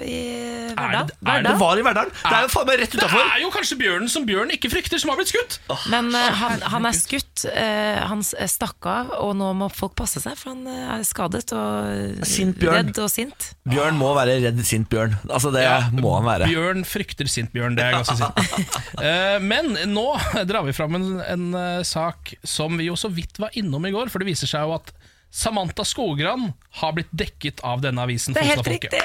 i 0.00 0.72
Verdal. 0.76 1.06
det- 1.10 1.16
er 1.28 1.42
Det 1.42 1.54
var 1.60 1.76
i 1.78 1.82
Verdal? 1.84 2.08
Det 2.10 2.32
er 2.32 2.42
jo 2.46 2.48
faen 2.48 2.66
meg 2.66 2.80
rett 2.80 2.90
Det 2.96 3.02
er 3.10 3.40
jo 3.42 3.50
kanskje 3.52 3.76
bjørnen 3.80 4.08
som 4.08 4.24
Bjørn 4.26 4.50
ikke 4.54 4.70
frykter, 4.72 4.98
som 4.98 5.10
har 5.10 5.18
blitt 5.20 5.28
skutt! 5.32 5.58
Men 5.90 6.08
uh, 6.14 6.30
han, 6.40 6.60
han 6.62 6.86
er 6.86 6.96
skutt, 6.96 7.44
uh, 7.44 8.06
han 8.08 8.22
stakk 8.24 8.86
av, 8.88 9.10
og 9.20 9.34
nå 9.36 9.50
må 9.58 9.68
folk 9.72 9.94
passe 9.98 10.20
seg, 10.22 10.36
for 10.38 10.54
han 10.54 10.66
eh, 10.70 10.94
er 10.96 11.04
skadet 11.06 11.52
og 11.56 12.24
Sint 12.26 12.60
redd 12.62 12.96
og 13.02 13.10
sint. 13.12 13.50
Bjørn 13.68 13.98
må 14.00 14.12
være 14.16 14.38
redd 14.44 14.60
sint 14.66 14.88
bjørn. 14.90 15.16
Altså 15.28 15.52
Det 15.52 15.62
Ja, 15.64 15.80
må 15.92 16.14
han 16.18 16.24
være. 16.28 16.48
Bjørn 16.50 16.84
frykter 16.88 17.28
sint 17.30 17.52
bjørn, 17.52 17.76
det 17.76 17.84
er 17.84 17.98
ganske 17.98 18.16
sint. 18.16 18.78
uh, 19.00 19.38
Men 19.50 19.74
nå 19.92 20.06
drar 20.50 20.64
vi 20.66 20.72
fram 20.76 20.94
en, 20.98 21.08
en 21.20 21.46
eh, 21.54 21.82
sak 21.86 22.34
som 22.46 22.76
vi 22.78 22.88
jo 22.88 22.96
så 22.96 23.10
vidt 23.12 23.38
var 23.42 23.50
innom 23.58 23.84
i 23.86 23.92
går, 23.94 24.08
for 24.12 24.22
det 24.22 24.30
viser 24.30 24.50
seg 24.50 24.64
jo 24.68 24.76
at 24.78 24.92
Samantha 25.30 25.84
Skogran 25.86 26.52
har 26.80 26.92
blitt 26.96 27.10
dekket 27.14 27.60
av 27.66 27.80
denne 27.84 28.02
avisen. 28.02 28.34
Det 28.34 28.42
er 28.42 28.56
helt 28.56 28.66
riktig. 28.66 28.98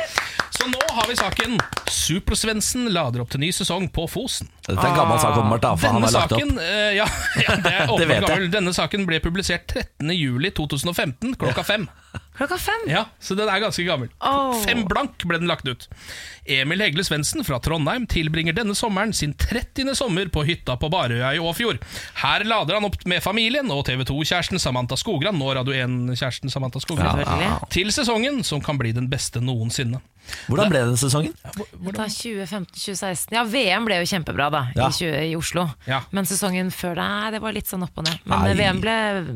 Så 0.56 0.66
nå 0.72 0.80
har 0.96 1.06
vi 1.10 1.16
saken 1.20 1.58
Supersvensen 1.92 2.88
lader 2.94 3.22
opp 3.22 3.30
til 3.34 3.42
ny 3.44 3.52
sesong 3.54 3.88
på 3.94 4.08
Fosen. 4.10 4.50
Dette 4.66 4.80
er 4.82 4.90
en 4.92 4.98
gammel 4.98 5.20
sak, 5.22 5.38
om 5.42 5.54
da, 5.62 5.74
For 5.78 5.94
han 5.94 6.06
har 6.06 6.16
lagt 6.16 6.34
opp. 6.34 6.40
saken, 6.40 6.58
eh, 6.64 6.96
ja, 6.98 7.06
ja, 7.46 7.58
det 7.62 7.74
er 7.74 7.94
Det 8.00 8.08
vet 8.10 8.16
jeg. 8.18 8.26
gammel. 8.26 8.50
Denne 8.54 8.74
saken 8.78 9.06
ble 9.10 9.20
publisert 9.24 9.68
13. 9.70 10.10
juli 10.18 10.52
2015 10.56 11.36
klokka 11.42 11.66
fem. 11.68 11.86
Klokka 12.36 12.58
fem. 12.60 12.86
Ja, 12.92 13.06
så 13.20 13.36
den 13.38 13.50
er 13.52 13.62
ganske 13.64 13.84
gammel. 13.88 14.10
Oh. 14.20 14.56
Fem 14.66 14.84
blank 14.90 15.24
ble 15.24 15.40
den 15.40 15.50
lagt 15.50 15.68
ut. 15.68 15.88
Emil 16.46 16.84
Hegle 16.84 17.06
Svendsen 17.08 17.46
fra 17.48 17.60
Trondheim 17.64 18.06
tilbringer 18.12 18.56
denne 18.58 18.76
sommeren 18.78 19.14
sin 19.16 19.34
30. 19.40 19.96
sommer 19.98 20.30
på 20.34 20.44
hytta 20.46 20.76
på 20.78 20.90
Barøya 20.94 21.32
i 21.36 21.42
Åfjord. 21.42 21.80
Her 22.22 22.46
lader 22.46 22.78
han 22.78 22.88
opp 22.90 23.00
med 23.10 23.24
familien 23.24 23.72
og 23.74 23.86
TV 23.88 24.04
2-kjæresten 24.06 24.62
Samantha 24.62 24.98
Skogran, 25.00 25.40
nå 25.40 25.54
Radio 25.58 25.74
1-kjæresten 25.74 26.54
Samantha 26.54 26.84
Skogran, 26.84 27.24
ja. 27.24 27.56
til 27.72 27.94
sesongen 27.96 28.44
som 28.46 28.62
kan 28.64 28.78
bli 28.82 28.94
den 28.96 29.10
beste 29.12 29.42
noensinne. 29.44 30.04
Hvordan 30.48 30.70
ble 30.72 30.80
den 30.90 30.98
sesongen? 31.00 31.34
Da 31.44 32.06
2015-2016 32.10 33.34
Ja, 33.36 33.44
VM 33.50 33.86
ble 33.88 34.00
jo 34.02 34.08
kjempebra 34.10 34.48
da 34.54 34.62
Ja. 34.76 34.88
i, 34.90 34.92
20, 34.92 35.22
i 35.32 35.36
Oslo. 35.38 35.68
Ja. 35.88 36.02
Men 36.12 36.26
sesongen 36.30 36.72
før 36.74 36.96
nei, 37.00 37.32
det 37.36 37.42
var 37.44 37.54
litt 37.56 37.68
sånn 37.70 37.84
opp 37.86 37.98
og 37.98 38.06
ned. 38.08 38.20
Men 38.26 38.44
Nei. 38.46 38.54
VM 38.60 38.82
ble 38.84 38.96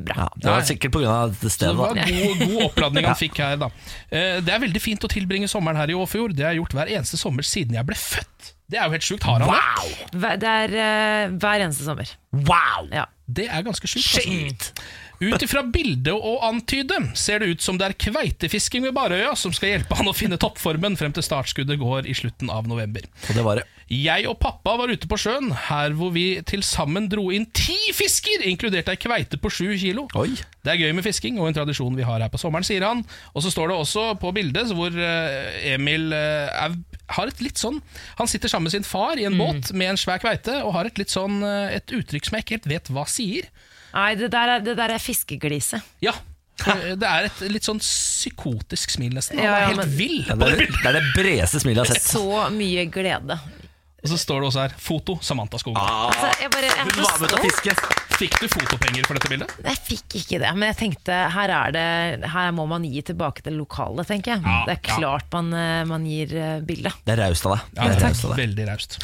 bra. 0.10 0.16
Ja, 0.24 0.28
det 0.36 0.50
var 0.54 0.62
sikkert 0.68 0.92
pga. 0.96 1.18
stedet. 1.34 1.52
Så 1.52 1.60
det 1.60 1.76
var 1.78 1.96
god, 1.96 2.40
god 2.46 2.64
oppladning 2.70 3.06
han 3.10 3.16
fikk 3.20 3.38
her, 3.44 3.58
da. 3.58 3.70
Eh, 4.12 4.40
Det 4.42 4.54
er 4.54 4.60
veldig 4.66 4.82
fint 4.82 5.04
å 5.04 5.12
tilbringe 5.12 5.48
sommeren 5.52 5.78
her 5.78 5.90
i 5.90 5.98
Åfjord. 5.98 6.36
Det 6.36 6.46
har 6.46 6.54
jeg 6.54 6.62
gjort 6.64 6.74
hver 6.80 6.94
eneste 6.98 7.18
sommer 7.18 7.44
siden 7.44 7.76
jeg 7.78 7.86
ble 7.86 7.96
født. 7.96 8.54
Det 8.70 8.78
er 8.78 8.86
jo 8.86 8.92
helt 8.94 9.06
sjukt. 9.08 9.24
Har 9.26 9.40
han 9.42 9.50
det? 9.50 10.20
Hver- 10.22 10.38
Det 10.40 10.50
er 10.50 10.74
uh, 10.78 11.38
hver 11.42 11.64
eneste 11.66 11.84
sommer. 11.88 12.10
Wow! 12.34 12.90
Ja. 12.94 13.06
Det 13.30 13.48
er 13.50 13.64
ganske 13.66 13.88
sjukt. 13.90 14.06
altså. 14.06 14.22
Shit! 14.22 14.72
Ut 15.20 15.44
ifra 15.44 15.66
bildet 15.68 16.14
og 16.16 16.44
antyde 16.48 16.96
ser 17.20 17.42
det 17.44 17.52
ut 17.52 17.64
som 17.64 17.80
det 17.80 17.90
er 17.90 17.98
kveitefisking 18.00 18.86
ved 18.88 18.96
Barøya 18.96 19.34
som 19.40 19.52
skal 19.56 19.74
hjelpe 19.74 19.98
han 20.00 20.08
å 20.08 20.16
finne 20.16 20.40
toppformen 20.40 20.96
frem 21.00 21.12
til 21.16 21.26
startskuddet 21.26 21.80
går 21.82 22.08
i 22.08 22.16
slutten 22.16 22.52
av 22.54 22.70
november. 22.72 23.04
Og 23.28 23.36
det 23.36 23.44
var 23.44 23.60
det. 23.60 23.68
Jeg 23.90 24.28
og 24.30 24.38
pappa 24.38 24.76
var 24.78 24.92
ute 24.94 25.08
på 25.10 25.18
sjøen, 25.18 25.50
her 25.66 25.96
hvor 25.98 26.14
vi 26.14 26.38
til 26.46 26.62
sammen 26.64 27.08
dro 27.10 27.32
inn 27.34 27.48
ti 27.58 27.76
fisker, 27.98 28.46
inkludert 28.46 28.92
ei 28.94 29.00
kveite 29.02 29.40
på 29.42 29.50
sju 29.50 29.74
kilo. 29.82 30.06
Oi. 30.20 30.30
Det 30.62 30.76
er 30.76 30.84
gøy 30.84 30.94
med 30.94 31.04
fisking 31.08 31.40
og 31.42 31.50
en 31.50 31.58
tradisjon 31.58 31.98
vi 31.98 32.06
har 32.06 32.22
her 32.22 32.30
på 32.30 32.40
sommeren, 32.40 32.68
sier 32.68 32.86
han. 32.86 33.02
Og 33.34 33.44
så 33.44 33.52
står 33.52 33.74
det 33.74 33.80
også 33.80 34.06
på 34.22 34.32
bildet 34.36 34.72
hvor 34.78 34.94
eh, 34.94 35.74
Emil 35.74 36.14
eh, 36.14 36.54
er, 36.54 36.78
har 37.18 37.32
et 37.32 37.42
litt 37.42 37.58
sånn 37.58 37.80
Han 38.20 38.30
sitter 38.30 38.52
sammen 38.52 38.70
med 38.70 38.76
sin 38.76 38.86
far 38.86 39.18
i 39.18 39.26
en 39.26 39.40
båt 39.40 39.74
med 39.74 39.96
en 39.96 40.00
svær 40.00 40.22
kveite 40.22 40.60
og 40.62 40.76
har 40.78 40.86
et 40.86 41.02
litt 41.02 41.10
sånn 41.10 41.42
eh, 41.42 41.80
Et 41.80 41.96
uttrykk 41.98 42.30
som 42.30 42.38
jeg 42.38 42.46
ikke 42.46 42.60
helt 42.60 42.70
vet 42.76 42.94
hva 42.94 43.08
sier. 43.10 43.50
Nei, 43.94 44.16
det 44.16 44.30
der 44.32 44.56
er, 44.56 44.60
det 44.66 44.76
der 44.78 44.94
er 44.96 45.00
fiskeglise. 45.02 45.82
Ja. 46.02 46.14
Det 46.60 47.08
er 47.08 47.30
et 47.30 47.40
litt 47.54 47.64
sånn 47.64 47.80
psykotisk 47.80 48.92
smil, 48.92 49.14
nesten. 49.16 49.38
Han 49.40 49.46
Ja, 49.46 49.54
er 49.56 49.62
ja, 49.62 49.68
helt 49.72 49.78
men- 49.80 49.94
vill. 49.98 50.18
Ja, 50.28 50.36
det, 50.36 50.48
er, 50.52 50.66
det 50.68 50.86
er 50.90 50.98
det 51.00 51.06
bredeste 51.16 51.60
smilet 51.64 51.88
jeg 51.88 51.94
har 51.96 52.00
sett. 52.02 52.12
Så 52.20 52.50
mye 52.52 52.84
glede. 52.92 53.40
Og 54.04 54.08
så 54.12 54.18
står 54.20 54.40
det 54.42 54.48
også 54.50 54.60
her 54.64 54.74
'Foto 54.80 55.18
Samantha 55.22 55.58
Skogran'. 55.58 55.88
Altså, 56.08 56.28
jeg, 56.42 56.52
bare, 56.52 56.68
jeg, 56.68 56.78
er 56.78 56.84
Hun 56.84 56.92
så 56.92 57.02
var 57.02 57.20
med 57.20 57.30
til 57.30 57.38
å 57.38 57.40
stolt. 57.40 57.64
fiske. 57.64 57.72
Fikk 58.20 58.36
du 58.42 58.48
fotopenger 58.52 59.06
for 59.08 59.16
dette 59.16 59.30
bildet? 59.32 59.54
jeg 59.64 59.80
fikk 59.88 60.18
ikke 60.20 60.40
det, 60.44 60.50
men 60.58 60.68
jeg 60.74 60.78
tenkte 60.82 61.16
her, 61.34 61.54
er 61.56 61.72
det, 61.76 62.30
her 62.34 62.52
må 62.56 62.66
man 62.68 62.84
gi 62.84 63.02
tilbake 63.08 63.44
til 63.46 63.56
lokalet, 63.60 64.08
tenker 64.10 64.36
jeg. 64.36 64.44
Ja, 64.44 64.58
det 64.68 64.76
er 64.76 64.82
ja. 64.82 64.98
klart 64.98 65.32
man, 65.38 65.54
eh, 65.56 65.84
man 65.88 66.06
gir 66.10 66.34
bildet. 66.68 67.00
Det 67.08 67.16
er 67.16 67.22
raust 67.24 67.48
av 67.48 67.56
deg. 67.56 67.64
Ja, 67.78 67.80
Det 67.80 67.96
er 67.96 67.96
takk. 67.96 68.10
raust 68.10 68.28
av 68.28 68.34
deg. 68.36 68.42
Veldig 68.44 68.68
raust. 68.68 69.00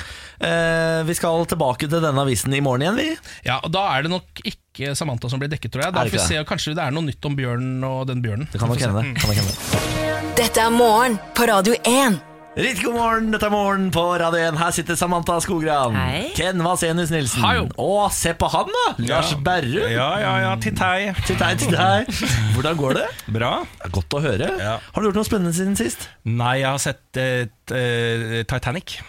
Eh, 0.52 1.00
vi 1.08 1.18
skal 1.18 1.48
tilbake 1.56 1.88
til 1.88 2.04
denne 2.04 2.26
avisen 2.28 2.54
i 2.58 2.62
morgen 2.66 2.84
igjen, 2.86 3.00
vi. 3.00 3.10
Ja, 3.48 3.62
og 3.64 3.72
Da 3.76 3.88
er 3.96 4.04
det 4.06 4.12
nok 4.12 4.44
ikke 4.44 4.92
Samantha 5.00 5.30
som 5.32 5.40
blir 5.40 5.52
dekket, 5.52 5.72
tror 5.72 5.88
jeg. 5.88 5.96
Da 5.96 6.04
får 6.04 6.12
vi 6.18 6.24
se, 6.28 6.40
og 6.44 6.48
Kanskje 6.52 6.76
det 6.76 6.84
er 6.84 6.92
noe 6.92 7.08
nytt 7.08 7.24
om 7.26 7.36
bjørnen 7.40 7.84
og 7.88 8.08
den 8.12 8.22
bjørnen. 8.26 8.52
Det 8.52 8.60
kan 8.60 8.68
nok 8.68 8.84
hende. 8.84 9.16
Hende. 9.16 10.34
Dette 10.36 10.60
er 10.60 10.72
morgen 10.76 11.20
på 11.34 11.48
Radio 11.48 11.78
1. 11.88 12.35
Riktig 12.56 12.86
god 12.86 12.94
morgen, 12.96 13.26
dette 13.34 13.50
er 13.50 13.52
Morgen 13.52 13.90
på 13.92 14.00
Radio 14.16 14.40
1. 14.40 14.56
Her 14.62 14.72
sitter 14.72 14.96
Samantha 14.96 15.36
Skogran. 15.44 15.96
Hei. 16.00 16.30
Ken 16.38 16.62
Vasenius 16.64 17.10
Nilsen. 17.12 17.42
Hei. 17.44 17.58
Å, 17.84 17.88
se 18.16 18.32
på 18.40 18.48
han, 18.54 18.70
da! 18.72 18.84
Lars 19.10 19.34
Berrum. 19.44 19.90
Ja, 19.92 20.08
ja, 20.24 20.32
ja, 20.46 20.54
tittei. 20.64 21.12
til 21.28 21.36
deg. 21.76 22.08
Hvordan 22.56 22.80
går 22.80 22.96
det? 23.02 23.04
Bra. 23.36 23.52
Det 23.76 23.90
er 23.90 23.94
Godt 24.00 24.16
å 24.16 24.24
høre. 24.24 24.48
Ja. 24.62 24.78
Har 24.80 25.04
du 25.04 25.10
gjort 25.10 25.20
noe 25.20 25.28
spennende 25.28 25.52
siden 25.58 25.76
sist? 25.80 26.08
Nei, 26.24 26.62
jeg 26.62 26.70
har 26.72 26.80
sett 26.86 27.20
eh, 27.20 27.50
t- 27.68 27.76
eh, 27.76 28.40
Titanic. 28.48 29.02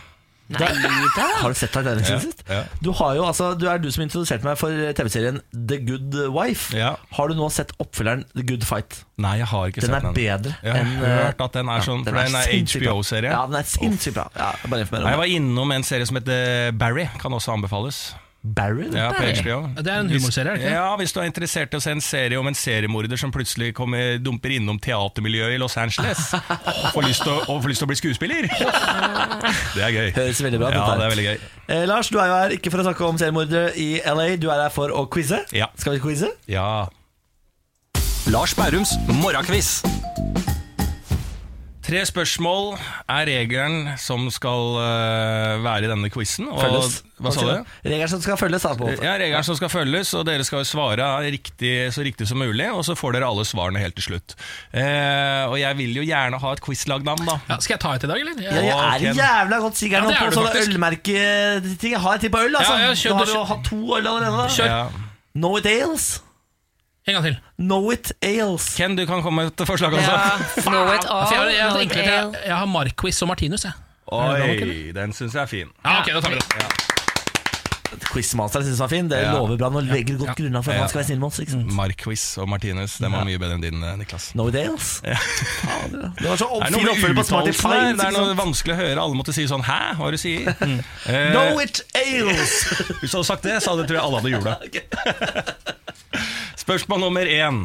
Nei 0.48 0.68
da. 1.16 1.24
Har 1.42 1.50
du 1.50 1.58
sett 1.58 1.72
Titanic 1.74 2.06
siden 2.06 2.20
Ja, 2.20 2.22
sist? 2.22 2.42
ja. 2.48 2.60
Du, 2.84 2.92
har 2.94 3.16
jo, 3.18 3.24
altså, 3.26 3.48
du 3.58 3.64
er 3.70 3.80
du 3.82 3.88
som 3.90 4.04
introduserte 4.04 4.46
meg 4.46 4.58
for 4.60 4.70
TV-serien 4.94 5.40
The 5.52 5.78
Good 5.82 6.14
Wife. 6.34 6.70
Ja. 6.76 6.92
Har 7.16 7.32
du 7.32 7.34
nå 7.38 7.48
sett 7.50 7.72
oppfølgeren 7.82 8.22
The 8.36 8.44
Good 8.46 8.62
Fight? 8.68 9.00
Nei, 9.18 9.36
jeg 9.40 9.48
har 9.50 9.72
ikke 9.72 9.82
Den 9.82 9.90
sett 9.96 10.04
er 10.04 10.14
bedre 10.16 10.52
Jeg 10.62 10.76
har 10.76 11.24
hørt 11.24 11.40
at 11.48 11.56
den 11.58 11.72
er 11.72 11.82
sånn, 11.86 12.04
for 12.06 12.18
den 12.20 12.36
er 12.38 12.46
sinnssykt. 12.50 12.84
HBO-serie. 12.86 13.32
Ja, 13.34 13.42
den 13.50 13.58
er 13.58 13.66
sinnssykt 13.72 14.18
bra. 14.20 14.28
Ja, 14.36 14.52
bare 14.68 14.84
informer 14.86 15.08
Nei, 15.08 15.14
Jeg 15.16 15.22
var 15.24 15.34
innom 15.40 15.74
en 15.78 15.86
serie 15.88 16.06
som 16.06 16.20
heter 16.20 16.70
Barry, 16.78 17.08
kan 17.22 17.34
også 17.34 17.56
anbefales. 17.56 18.04
Barry? 18.54 18.86
Ja, 18.94 19.08
på 19.16 19.24
HBO. 19.40 19.56
Det 19.74 19.90
er 19.90 20.00
en 20.04 20.10
humorserie, 20.12 20.52
er 20.52 20.56
det 20.56 20.62
ikke? 20.62 20.74
Ja, 20.76 20.96
Hvis 21.00 21.12
du 21.12 21.20
er 21.20 21.26
interessert 21.30 21.74
i 21.74 21.78
å 21.78 21.82
se 21.82 21.94
en 21.96 22.02
serie 22.04 22.38
om 22.38 22.46
en 22.46 22.54
seriemorder 22.56 23.18
som 23.18 23.32
plutselig 23.34 23.72
kommer, 23.74 24.18
dumper 24.22 24.54
innom 24.54 24.78
teatermiljøet 24.82 25.56
i 25.56 25.60
Los 25.62 25.76
Angeles 25.80 26.22
og 26.36 26.92
får 26.94 27.08
lyst 27.08 27.24
til 27.26 27.32
å, 27.34 27.38
og 27.50 27.62
får 27.64 27.72
lyst 27.72 27.82
til 27.82 27.88
å 27.88 27.90
bli 27.90 27.98
skuespiller. 28.02 28.48
Det 29.76 29.82
er 29.82 29.94
gøy. 29.94 30.10
Høres 30.16 30.42
veldig 30.46 30.60
bra 30.62 30.70
ut, 30.70 30.76
Ja, 30.78 30.84
det 30.96 31.06
er 31.08 31.14
veldig 31.14 31.26
gøy. 31.26 31.38
Eh, 31.66 31.84
Lars, 31.90 32.08
du 32.12 32.20
er 32.22 32.30
jo 32.30 32.36
her 32.38 32.54
ikke 32.56 32.72
for 32.74 32.82
å 32.82 32.86
snakke 32.86 33.08
om 33.08 33.18
seriemordere 33.20 33.72
i 33.80 33.88
LA, 34.06 34.28
du 34.40 34.48
er 34.52 34.66
her 34.66 34.72
for 34.74 34.94
å 34.94 35.06
quize. 35.10 35.42
Ja. 35.56 35.68
Skal 35.80 35.98
vi 35.98 36.04
quize? 36.06 36.30
Ja. 36.50 36.86
Lars 38.32 38.56
Bærums 38.58 38.96
morgenkviss. 39.22 39.80
Tre 41.86 42.00
spørsmål 42.02 42.72
er 43.14 43.28
regelen 43.28 43.92
som 44.02 44.24
skal 44.34 44.72
uh, 44.74 45.62
være 45.62 45.86
i 45.86 45.90
denne 45.92 46.08
quizen. 46.10 46.48
Følges. 46.50 46.96
Hva 47.22 47.30
sa 47.30 47.44
du? 47.46 47.68
Regelen 47.86 48.10
som 48.10 48.22
skal 48.24 48.38
følges. 48.40 48.66
Ja, 49.04 49.12
regelen 49.20 49.46
som 49.46 49.58
skal 49.58 49.70
følges, 49.70 50.10
og 50.18 50.24
dere 50.26 50.42
skal 50.46 50.66
svare 50.66 51.06
riktig, 51.30 51.70
så 51.94 52.02
riktig 52.02 52.26
som 52.26 52.42
mulig, 52.42 52.66
og 52.74 52.82
så 52.88 52.96
får 52.98 53.14
dere 53.16 53.30
alle 53.30 53.46
svarene 53.46 53.84
helt 53.84 53.94
til 54.00 54.08
slutt. 54.08 54.34
Uh, 54.74 55.46
og 55.52 55.56
jeg 55.62 55.78
vil 55.78 55.94
jo 56.00 56.08
gjerne 56.08 56.42
ha 56.42 56.56
et 56.58 56.64
quizlagnavn, 56.66 57.22
da. 57.30 57.38
Ja, 57.52 57.60
skal 57.62 57.76
jeg 57.76 57.84
ta 57.86 57.94
et 57.94 58.08
i 58.08 58.12
dag, 58.12 58.20
eller? 58.24 58.42
Ja, 58.42 58.58
jeg 58.58 58.74
er 58.74 58.98
okay. 58.98 59.16
jævla 59.22 59.62
godt 59.68 59.82
sikker 59.84 60.10
Ja, 60.10 60.20
på 60.26 60.36
sånne 60.40 60.66
ølmerketing. 60.66 61.90
Jeg 61.94 62.02
har 62.02 62.18
et 62.18 62.26
til 62.26 62.34
på 62.34 62.42
øl, 62.42 62.54
altså. 62.58 62.76
Ja, 62.82 62.90
ja, 62.90 62.98
kjør, 62.98 63.14
Nå 63.14 63.22
har 63.22 63.30
du- 63.30 63.36
jo 63.38 63.48
hatt 63.54 63.66
to 63.70 63.82
øl 64.00 64.06
allerede. 64.06 64.36
da 64.42 64.48
Kjør. 64.58 64.72
Ja. 64.74 64.86
Know 65.36 65.58
it 65.62 65.66
ales. 65.66 66.16
En 67.06 67.14
gang 67.14 67.24
til. 67.24 67.36
Know 67.62 67.90
it 67.94 68.12
ales. 68.22 68.64
Ken, 68.76 68.96
du 68.98 69.04
kan 69.06 69.22
komme 69.22 69.44
med 69.44 69.52
et 69.60 69.66
forslag 69.68 69.92
også. 69.94 70.16
Know 70.66 70.88
it 70.90 71.04
all, 71.12 71.28
jeg, 71.30 71.54
jeg, 71.54 71.70
jeg, 71.76 71.82
it 71.86 71.96
jeg, 71.96 72.06
jeg, 72.10 72.34
jeg 72.48 72.56
har 72.56 72.66
Marquis 72.66 73.22
og 73.22 73.28
Martinus, 73.30 73.62
jeg. 73.68 73.72
Oi, 74.10 74.90
den 74.94 75.12
syns 75.14 75.34
jeg 75.34 75.42
er 75.42 75.50
fin. 75.50 75.70
Ja, 75.84 76.00
ok, 76.00 76.10
da 76.16 76.20
tar 76.20 76.34
vi 76.34 76.42
det. 76.42 76.66
Quizmaster 78.10 78.60
syns 78.66 78.74
den 78.74 78.82
var 78.82 78.90
fin. 78.90 79.08
Det 79.10 79.20
Ja. 79.22 79.32
lover 79.36 79.56
bra. 79.60 79.68
Nå 79.70 79.80
legger 79.86 80.16
du 80.18 80.24
godt 80.24 80.36
grunnlag 80.40 80.64
for 80.66 80.70
at 80.72 80.76
Ja. 80.76 80.80
man 80.82 80.88
skal 80.90 80.98
være 80.98 81.06
snill 81.06 81.20
med 81.22 81.28
oss. 81.30 81.54
Marquis 81.78 82.24
og 82.42 82.48
Martinus, 82.50 82.96
den 82.98 83.12
var 83.14 83.24
mye 83.24 83.38
bedre 83.38 83.54
enn 83.54 83.62
din, 83.62 83.82
eh, 83.86 83.94
Niklas. 84.02 84.32
Know 84.34 84.48
it 84.50 84.58
ales. 84.58 84.88
Fader. 85.62 86.10
Det 86.18 86.28
var 86.28 86.36
så 86.42 86.50
opp, 86.50 86.62
er 86.66 86.74
fin 86.74 86.88
oppfølger 86.90 87.18
på 87.20 87.26
Smarty. 87.30 87.52
Fines. 87.54 88.00
Det 88.02 88.06
er 88.10 88.16
noe 88.18 88.34
vanskelig 88.38 88.74
å 88.74 88.80
høre. 88.82 88.98
Alle 89.06 89.14
måtte 89.22 89.32
si 89.32 89.46
sånn 89.46 89.62
'hæ, 89.62 89.94
hva 89.96 90.08
er 90.08 90.10
det 90.10 90.18
du 90.18 90.22
sier?' 90.26 90.82
Eh, 91.06 91.30
Know 91.30 91.60
it 91.62 91.80
ales. 91.94 92.64
Hvis 93.00 93.10
du 93.14 93.16
hadde 93.18 93.26
sagt 93.30 93.42
det, 93.46 93.62
så 93.62 93.70
hadde 93.76 93.86
tror 93.86 93.94
jeg 93.94 94.04
alle 94.04 94.18
hadde 94.18 94.30
gjort 94.34 94.44
det. 94.50 95.54
Spørsmål 96.66 97.04
nummer 97.04 97.28
én. 97.30 97.60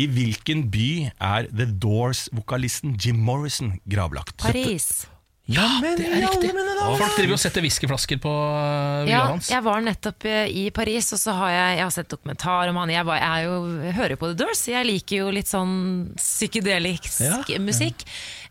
I 0.00 0.04
hvilken 0.08 0.66
by 0.72 0.88
er 1.20 1.48
The 1.50 1.66
Doors-vokalisten 1.80 2.94
Jim 3.00 3.18
Morrison 3.24 3.74
gravlagt? 3.88 4.36
Paris. 4.40 5.06
Ja, 5.50 5.64
men 5.82 5.96
Det 5.98 6.04
er 6.06 6.20
riktig. 6.28 6.52
men. 6.54 6.68
Folk 7.00 7.16
driver 7.16 7.34
og 7.34 7.40
setter 7.42 7.64
whiskyflasker 7.64 8.20
på 8.22 8.30
uh, 8.30 9.08
Ja, 9.08 9.24
hans. 9.32 9.48
jeg 9.50 9.64
var 9.66 9.80
nettopp 9.82 10.24
eh, 10.28 10.46
i 10.46 10.66
Paris, 10.70 11.08
og 11.16 11.18
så 11.18 11.32
har 11.34 11.50
jeg, 11.50 11.72
jeg 11.80 11.84
har 11.86 11.94
sett 11.96 12.12
dokumentar 12.12 12.70
om 12.70 12.78
han. 12.78 12.92
Jeg, 12.92 13.04
var, 13.08 13.18
jeg, 13.18 13.32
er 13.40 13.48
jo, 13.48 13.56
jeg 13.88 13.96
hører 13.98 14.20
på 14.20 14.30
The 14.30 14.38
Doors, 14.44 14.62
jeg 14.70 14.86
liker 14.86 15.24
jo 15.24 15.32
litt 15.34 15.50
sånn 15.50 15.74
psykedelisk 16.20 17.18
Ja. 17.24 17.40
musikk. 17.64 18.04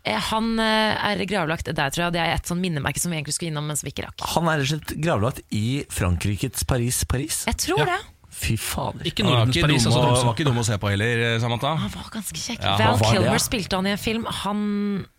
Ja. 0.04 0.18
Han 0.28 0.52
eh, 0.60 1.08
er 1.14 1.24
gravlagt 1.30 1.70
der, 1.70 1.88
tror 1.94 2.08
jeg. 2.08 2.18
Det 2.18 2.20
er 2.26 2.34
et 2.36 2.50
sånn 2.52 2.60
minnemerke 2.60 3.00
som 3.00 3.14
vi 3.14 3.20
egentlig 3.22 3.38
skulle 3.38 3.54
innom, 3.54 3.70
mens 3.70 3.86
vi 3.86 3.94
ikke 3.94 4.10
rakk. 4.10 4.26
Han 4.36 4.50
er 4.52 4.60
rett 4.60 4.68
og 4.68 4.74
slett 4.74 4.96
gravlagt 5.06 5.40
i 5.56 5.66
Frankrikes 5.88 6.66
Paris. 6.68 7.04
Paris. 7.08 7.44
Jeg 7.48 7.62
tror 7.64 7.86
Ja. 7.86 7.94
det. 7.94 8.00
Fy 8.40 8.54
fader. 8.56 9.04
Ikke 9.04 9.20
Nordens 9.26 9.52
ikke, 9.52 9.66
Paris, 9.66 9.84
dum 9.84 9.92
altså 9.92 10.24
var 10.24 10.32
ikke 10.32 10.46
dum 10.48 10.56
å 10.62 10.64
se 10.64 10.76
på 10.80 10.88
heller, 10.88 11.20
eh, 11.26 11.34
Samantha. 11.42 11.74
Han 11.82 11.90
var 11.92 12.06
ganske 12.14 12.38
kjekk. 12.40 12.62
Ja, 12.64 12.76
Val 12.80 12.96
Kilmer 13.02 13.26
det, 13.26 13.34
ja? 13.36 13.42
spilte 13.44 13.76
han 13.76 13.88
i 13.88 13.92
en 13.92 14.00
film. 14.00 14.24
Han 14.40 14.58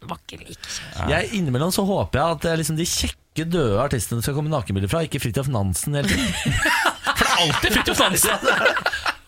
var 0.10 0.18
ikke 0.24 0.40
like 0.42 0.66
kjekk. 0.66 0.96
Jeg 1.12 1.30
Innimellom 1.38 1.72
så 1.76 1.84
håper 1.86 2.16
jeg 2.22 2.28
at 2.38 2.42
er 2.50 2.56
liksom 2.64 2.78
de 2.80 2.86
kjekke, 2.90 3.44
døde 3.46 3.78
artistene 3.84 4.22
skal 4.26 4.36
komme 4.40 4.50
nakenbilder 4.52 4.90
fra, 4.92 5.00
ikke 5.06 5.22
Fridtjof 5.24 5.48
Nansen 5.54 5.94
Eller. 6.02 6.18
For 7.06 7.22
det 7.22 7.30
er 7.30 7.34
alltid 7.46 7.70
Fridtjof 7.78 8.00
Nansen! 8.06 8.38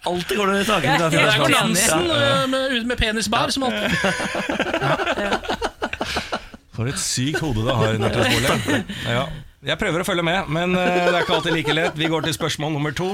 Alltid 0.04 0.36
går 0.36 0.50
det 0.52 0.60
i 0.60 0.68
taket. 0.68 1.00
Det 1.00 1.16
er 1.16 1.39
jo 1.39 1.48
Nansen. 1.48 2.12
Uh, 2.12 2.44
med, 2.52 2.84
med 2.89 2.98
penisbar 3.00 3.48
som 3.56 3.64
alltid 3.64 3.88
For 6.76 6.84
et 6.91 7.00
sykt 7.00 7.39
hode 7.39 7.64
det 7.64 7.72
har, 7.80 7.96
Niklas 8.02 8.28
Bolle. 8.34 8.84
Ja. 9.08 9.24
Jeg 9.64 9.80
prøver 9.80 10.03
å 10.03 10.05
følge 10.07 10.24
med, 10.28 10.49
men 10.51 10.76
eh, 10.76 10.91
det 11.07 11.14
er 11.14 11.22
ikke 11.24 11.38
alltid 11.38 11.55
like 11.55 11.74
lett. 11.78 11.95
Vi 11.99 12.09
går 12.11 12.26
til 12.28 12.36
spørsmål 12.36 12.74
nummer 12.76 12.91
to. 12.97 13.09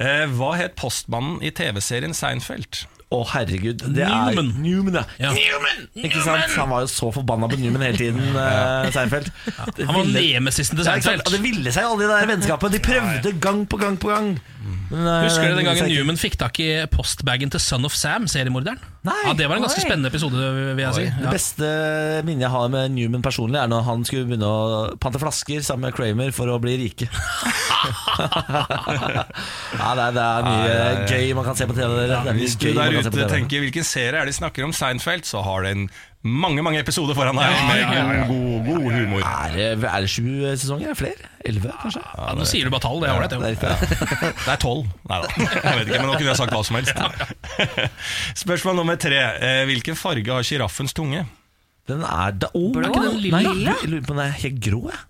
Eh, 0.00 0.24
hva 0.38 0.54
het 0.56 0.74
postmannen 0.80 1.42
i 1.44 1.50
TV-serien 1.54 2.14
Seinfeld? 2.16 2.86
Å, 3.14 3.18
herregud. 3.30 3.82
Det 3.94 4.02
er 4.02 4.32
Newman. 4.32 4.48
Newman, 4.64 4.96
ja. 4.96 5.02
Ja. 5.20 5.32
Newman! 5.36 5.84
Ikke 6.08 6.22
sant? 6.24 6.48
Han 6.56 6.72
var 6.72 6.82
jo 6.82 6.88
så 6.90 7.10
forbanna 7.14 7.46
på 7.52 7.58
Newman 7.60 7.84
hele 7.84 8.00
tiden, 8.00 8.24
uh, 8.34 8.88
Seinfeld. 8.96 9.28
Ja, 9.46 9.68
Han 9.84 9.92
var 10.00 10.08
ville- 10.08 10.24
nemesisten 10.40 10.80
til 10.80 10.86
Ja. 10.88 10.96
Seinfeld. 10.96 11.22
Og 11.28 11.36
Det 11.36 11.42
ville 11.44 11.70
seg 11.76 11.84
jo 11.86 11.92
aldri, 11.94 12.08
det 12.08 12.16
der 12.16 12.32
vennskapet. 12.32 12.72
De 12.74 12.80
prøvde 12.88 13.34
gang 13.44 13.62
på 13.70 13.78
gang 13.84 14.00
på 14.02 14.08
gang. 14.10 14.32
Men, 14.94 15.06
eh, 15.10 15.24
Husker 15.26 15.50
du 15.50 15.56
den 15.58 15.66
gangen. 15.66 15.88
Newman 15.90 16.18
fikk 16.20 16.36
tak 16.38 16.58
i 16.62 16.68
postbagen 16.92 17.50
til 17.50 17.60
Son 17.62 17.84
of 17.84 17.94
Sam, 17.98 18.28
seriemorderen? 18.30 18.78
Nei. 19.04 19.16
Ja, 19.26 19.32
Det 19.36 19.48
var 19.50 19.58
en 19.58 19.64
ganske 19.66 19.82
Oi. 19.82 19.84
spennende 19.84 20.08
episode, 20.08 20.38
vil 20.76 20.80
jeg 20.84 20.94
si. 20.94 21.04
Det 21.20 21.32
beste 21.34 21.66
minnet 22.24 22.46
jeg 22.46 22.52
har 22.54 22.68
med 22.72 22.94
Newman 22.94 23.22
personlig, 23.26 23.58
er 23.60 23.68
når 23.68 23.82
han 23.84 24.04
skulle 24.06 24.26
begynne 24.30 24.48
å 24.48 24.96
pante 25.02 25.20
flasker 25.20 25.60
sammen 25.66 25.90
med 25.90 25.96
Kramer 25.98 26.32
for 26.32 26.46
å 26.48 26.60
bli 26.62 26.76
rike. 26.84 27.08
ja, 28.24 29.90
det, 29.94 30.04
er, 30.06 30.12
det 30.16 30.24
er 30.24 30.46
mye 30.46 30.64
Ja, 30.64 30.74
ja, 30.74 30.88
ja. 30.94 31.06
gøy 31.10 31.34
man 31.36 31.44
kan 31.50 31.58
se 31.58 31.66
på 31.68 31.76
TV. 31.76 32.06
Det 32.08 32.16
er 32.16 32.38
Hvis 32.38 32.56
du 32.60 32.68
der 32.72 32.98
ute 33.00 33.28
tenker 33.30 33.64
hvilken 33.64 33.84
serie 33.86 34.14
er 34.22 34.24
det 34.24 34.32
de 34.34 34.38
snakker 34.40 34.64
om 34.66 34.72
Seinfeld, 34.76 35.26
så 35.28 35.42
har 35.44 35.66
den 35.68 35.88
mange 36.24 36.62
mange 36.64 36.80
episoder 36.80 37.16
foran 37.16 37.36
deg 37.36 37.52
Ja, 37.52 37.62
med 37.68 37.80
ja, 37.80 37.88
ja, 37.92 38.04
ja. 38.16 38.26
god, 38.28 38.64
god, 38.64 38.84
humor. 38.94 39.24
Er 39.28 39.52
det, 39.52 39.66
er 39.84 40.04
det 40.06 40.10
sju 40.10 40.24
sesonger? 40.56 40.88
Er 40.88 40.94
det 40.94 40.98
flere? 41.02 41.30
Elleve, 41.44 41.72
kanskje? 41.82 42.00
Ja, 42.16 42.30
nå 42.38 42.46
sier 42.48 42.64
du 42.64 42.72
bare 42.72 42.84
tall, 42.86 43.02
det 43.04 43.10
er 43.10 43.18
ålreit. 43.18 43.34
Det 43.34 43.60
det. 43.60 43.68
er. 43.68 44.32
Det 44.32 44.52
er 44.54 44.60
tolv. 44.62 44.86
Nei 45.10 45.18
da, 45.20 45.32
jeg 45.36 45.78
vet 45.78 45.90
ikke, 45.90 46.00
men 46.00 46.08
nå 46.08 46.14
kunne 46.16 46.30
jeg 46.30 46.40
sagt 46.40 46.54
hva 46.56 46.62
som 46.64 46.78
helst. 46.80 47.64
Spørsmål 48.44 48.78
nummer 48.80 48.96
tre. 49.00 49.18
Eh, 49.20 49.64
Hvilken 49.68 49.98
farge 50.00 50.32
har 50.32 50.46
sjiraffens 50.46 50.96
tunge? 50.96 51.26
Den 51.88 52.00
er 52.08 52.32
da 52.40 52.48
oh, 52.56 52.70
Blå? 52.72 52.88
Er 52.88 52.94
ikke 52.94 53.04
den 53.10 53.20
Lilla? 53.26 53.42
Nei, 53.44 53.66
jeg 53.82 53.90
lurer 53.92 54.06
på 54.08 54.14
om 54.16 54.22
den 54.22 54.26
er 54.30 54.38
helt 54.46 54.62
grå. 54.64 54.80
Jeg. 54.88 55.02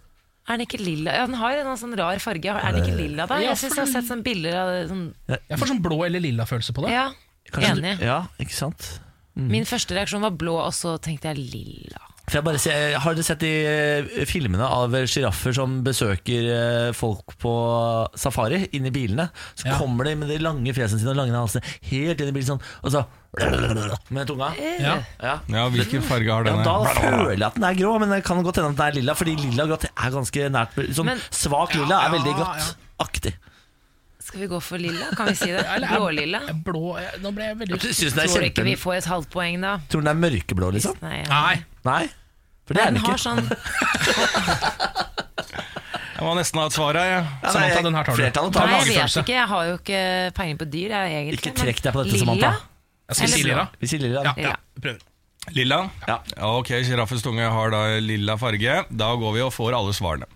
Er 0.45 0.59
den 0.59 0.67
ikke 0.67 0.79
lilla? 0.83 1.13
Ja, 1.17 1.25
den 1.31 1.39
har 1.41 1.57
en 1.63 1.79
sånn 1.81 1.95
rar 1.97 2.19
farge. 2.21 2.53
Er 2.59 2.75
den 2.75 2.83
ikke 2.83 2.99
lilla, 2.99 3.25
da? 3.31 3.39
Jeg 3.41 3.57
syns 3.57 3.79
jeg 3.79 3.85
har 3.87 3.93
sett 3.95 4.11
sånne 4.11 4.27
bilder 4.27 4.59
av 4.61 4.73
det. 4.75 4.81
Sånn, 4.91 5.05
Jeg 5.31 5.61
får 5.63 5.71
sånn 5.71 5.81
blå 5.87 6.03
eller 6.05 6.21
lilla 6.21 6.45
følelse 6.51 6.75
på 6.77 6.85
det. 6.85 6.91
ja, 6.93 7.07
Enig. 7.55 7.71
enig. 7.79 7.95
Ja, 8.05 8.19
ikke 8.43 8.57
sant? 8.59 8.91
Min 9.37 9.65
første 9.67 9.95
reaksjon 9.97 10.23
var 10.23 10.31
blå, 10.39 10.55
og 10.63 10.73
så 10.77 10.97
tenkte 11.03 11.33
jeg 11.33 11.41
lilla. 11.51 11.99
For 12.25 12.39
jeg 12.39 12.45
bare 12.47 12.59
ser, 12.63 12.95
Har 12.99 13.13
dere 13.15 13.25
sett 13.27 13.41
de 13.43 13.49
eh, 13.69 14.25
filmene 14.25 14.65
av 14.65 14.95
sjiraffer 15.11 15.53
som 15.53 15.83
besøker 15.85 16.47
eh, 16.55 16.93
folk 16.97 17.35
på 17.43 17.53
safari, 18.17 18.63
inni 18.73 18.89
i 18.89 18.95
bilene? 18.95 19.27
Så 19.59 19.67
Ja. 19.69 19.77
kommer 19.77 20.05
de 20.09 20.15
med 20.17 20.29
de 20.33 20.39
lange 20.41 20.73
fjesene 20.73 21.03
sine 21.03 21.11
og 21.13 21.17
lange 21.21 21.35
halsene 21.37 21.63
helt 21.91 22.21
inn 22.25 22.31
i 22.31 22.33
bilen 22.33 22.55
sånn, 22.55 22.63
og 22.83 22.95
så 22.95 23.05
med 24.15 24.27
tunga. 24.31 24.53
Ja. 24.81 24.95
Ja. 25.21 25.35
Ja, 25.51 25.69
Hvilken 25.75 26.03
farge 26.07 26.31
har 26.33 26.45
Ja, 26.47 26.53
denne? 26.53 26.65
da 26.65 26.95
føler 26.95 27.35
jeg 27.35 27.43
at 27.43 27.55
den 27.59 27.65
er 27.69 27.75
grå, 27.75 27.99
men 28.01 28.09
det 28.15 28.23
kan 28.25 28.43
godt 28.47 28.57
hende 28.63 28.71
at 28.71 28.77
den 28.79 28.87
er 28.87 28.93
lilla. 29.01 29.15
Fordi 29.19 29.35
lilla 29.37 29.65
og 29.67 29.75
grått 29.75 29.85
er 29.91 30.11
ganske 30.15 30.49
nært 30.55 30.79
Sånn 30.95 31.07
Men- 31.11 31.21
svak 31.31 31.75
lilla 31.75 32.05
er 32.07 32.11
veldig 32.15 32.33
Ja, 32.39 32.45
godt-aktig. 32.45 33.35
Skal 34.35 34.43
vi 34.43 34.49
gå 34.51 34.59
for 34.67 34.83
lilla? 34.83 35.07
Kan 35.15 35.29
vi 35.31 35.35
si 35.39 35.47
det? 35.55 35.63
Blålilla? 35.87 36.41
Blå, 36.67 36.97
jeg- 36.99 37.21
nå 37.23 37.31
ble 37.37 37.45
jeg 37.47 37.57
veldig 37.61 37.77
Jeg 37.85 37.95
synes 37.95 38.17
den 38.17 38.25
er 38.25 38.27
Tror 38.33 38.41
du 38.43 38.47
ikke 38.49 38.65
vi 38.67 38.73
kjempe... 38.75 38.83
får 38.83 38.95
et 38.99 39.05
halvt 39.13 39.29
poeng, 39.31 39.61
da? 39.63 39.77
Tror 39.87 40.03
du 40.03 40.09
den 40.09 40.11
er 40.11 40.19
mørkeblå, 40.25 40.71
liksom? 40.75 40.97
Nei, 41.05 41.21
ja. 41.23 41.27
Nei. 41.31 41.55
Nei? 41.87 42.03
For 42.67 42.75
det 42.75 42.83
er 42.83 42.91
Den 42.91 42.95
den 42.99 43.05
har 43.05 43.15
ikke. 43.15 43.23
sånn 43.23 43.47
Jeg 46.15 46.23
må 46.23 46.33
nesten 46.39 46.61
ha 46.63 46.67
et 46.71 46.75
svar 46.75 46.95
her. 46.99 47.09
jeg. 47.11 47.23
Ja, 47.43 47.51
Samantha, 47.55 47.81
den 47.85 47.95
her 47.99 48.05
tar 48.07 48.15
du. 48.15 48.19
Flertallet 48.23 48.53
tar 48.55 48.67
Nei, 48.67 48.75
den. 48.79 48.93
jeg 48.95 49.03
vet 49.07 49.17
ikke. 49.23 49.35
Jeg 49.35 49.49
har 49.51 49.63
jo 49.69 49.75
ikke 49.81 50.03
peiling 50.39 50.59
på 50.61 50.69
dyr, 50.75 50.95
jeg, 50.95 51.17
egentlig. 51.19 51.39
Ikke 51.41 51.51
men 51.55 51.59
trekk 51.63 51.83
deg 51.87 51.93
på 51.97 52.05
dette, 52.05 52.15
lilla? 52.15 52.25
Samantha. 52.25 52.53
Jeg 53.05 53.19
skal 53.19 53.29
si 53.35 53.43
lilla. 53.43 53.65
Vi 53.83 53.87
sier 53.91 54.01
lilla. 54.05 54.23
Ja, 54.25 54.33
ja, 54.41 54.55
prøver. 54.81 55.03
Lilla? 55.53 55.91
Ja. 56.09 56.23
Ok, 56.57 56.71
Sjiraffens 56.87 57.23
tunge 57.25 57.45
har 57.53 57.71
da 57.75 57.83
lilla 58.01 58.37
farge. 58.41 58.79
Da 58.89 59.11
går 59.21 59.35
vi 59.37 59.43
og 59.45 59.53
får 59.53 59.77
alle 59.77 59.93
svarene. 59.97 60.29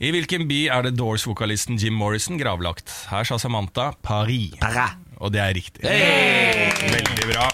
I 0.00 0.10
hvilken 0.14 0.46
by 0.48 0.60
er 0.72 0.86
det 0.88 0.94
Doors-vokalisten 0.96 1.76
Jim 1.80 1.96
Morrison 1.98 2.38
gravlagt? 2.40 2.88
Her 3.10 3.26
sa 3.28 3.36
Samantha 3.42 3.90
Paris. 4.06 4.54
Paris. 4.62 4.96
Og 5.20 5.32
det 5.32 5.40
er 5.44 5.54
riktig. 5.56 5.84
Veldig 5.84 7.28
bra. 7.30 7.50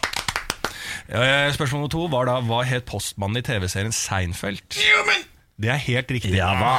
Eh, 1.12 1.50
Spørsmål 1.54 1.82
nummer 1.82 1.92
to 1.92 2.06
var 2.10 2.26
da 2.30 2.38
hva 2.46 2.62
het 2.66 2.86
postmannen 2.88 3.42
i 3.42 3.44
TV-serien 3.46 3.92
Seinfeld? 3.94 4.62
Det 5.62 5.70
er 5.74 5.82
helt 5.88 6.10
riktig. 6.14 6.32
Ja 6.38 6.52
hva? 6.58 6.72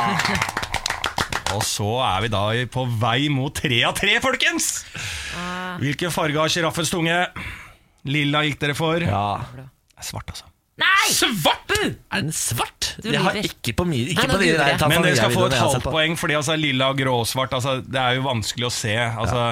Og 1.53 1.61
så 1.67 1.85
er 2.01 2.23
vi 2.25 2.31
da 2.33 2.45
på 2.73 2.87
vei 2.99 3.27
mot 3.29 3.53
tre 3.53 3.83
av 3.85 3.93
tre, 3.99 4.15
folkens! 4.23 4.71
Hvilken 5.83 6.11
farge 6.15 6.39
har 6.39 6.49
sjiraffens 6.51 6.89
tunge? 6.91 7.19
Lilla 8.09 8.41
gikk 8.47 8.57
dere 8.63 8.75
for. 8.75 9.03
Ja. 9.05 9.27
Er 10.03 10.09
svart, 10.11 10.27
altså. 10.35 10.49
Nei! 10.81 11.05
Svart! 11.13 11.71
Er 11.79 12.21
den 12.23 12.31
svart? 12.33 12.89
Du 13.03 13.09
Jeg 13.11 13.21
har 13.21 13.35
lyver. 13.37 13.45
ikke 13.49 13.73
på 13.77 13.85
mye 13.85 14.07
Ikke 14.09 14.23
Nei, 14.23 14.27
nå 14.31 14.33
på 14.33 14.41
de 14.41 14.47
der. 14.57 14.87
Men 14.89 15.03
dere 15.05 15.15
skal 15.19 15.31
få 15.33 15.43
Tanzania-videoene 15.43 15.45
et 15.45 15.53
jeg 15.53 15.59
har 15.59 15.67
halvt 15.67 15.75
sett 15.77 15.83
på. 15.85 15.91
poeng, 15.93 16.15
fordi 16.17 16.33
altså, 16.39 16.55
lilla 16.57 16.87
og 16.89 16.97
gråsvart 16.97 17.53
altså, 17.57 17.73
Det 17.85 17.99
er 18.01 18.15
jo 18.17 18.23
vanskelig 18.25 18.65
å 18.67 18.71
se. 18.73 18.95
Altså, 18.97 19.43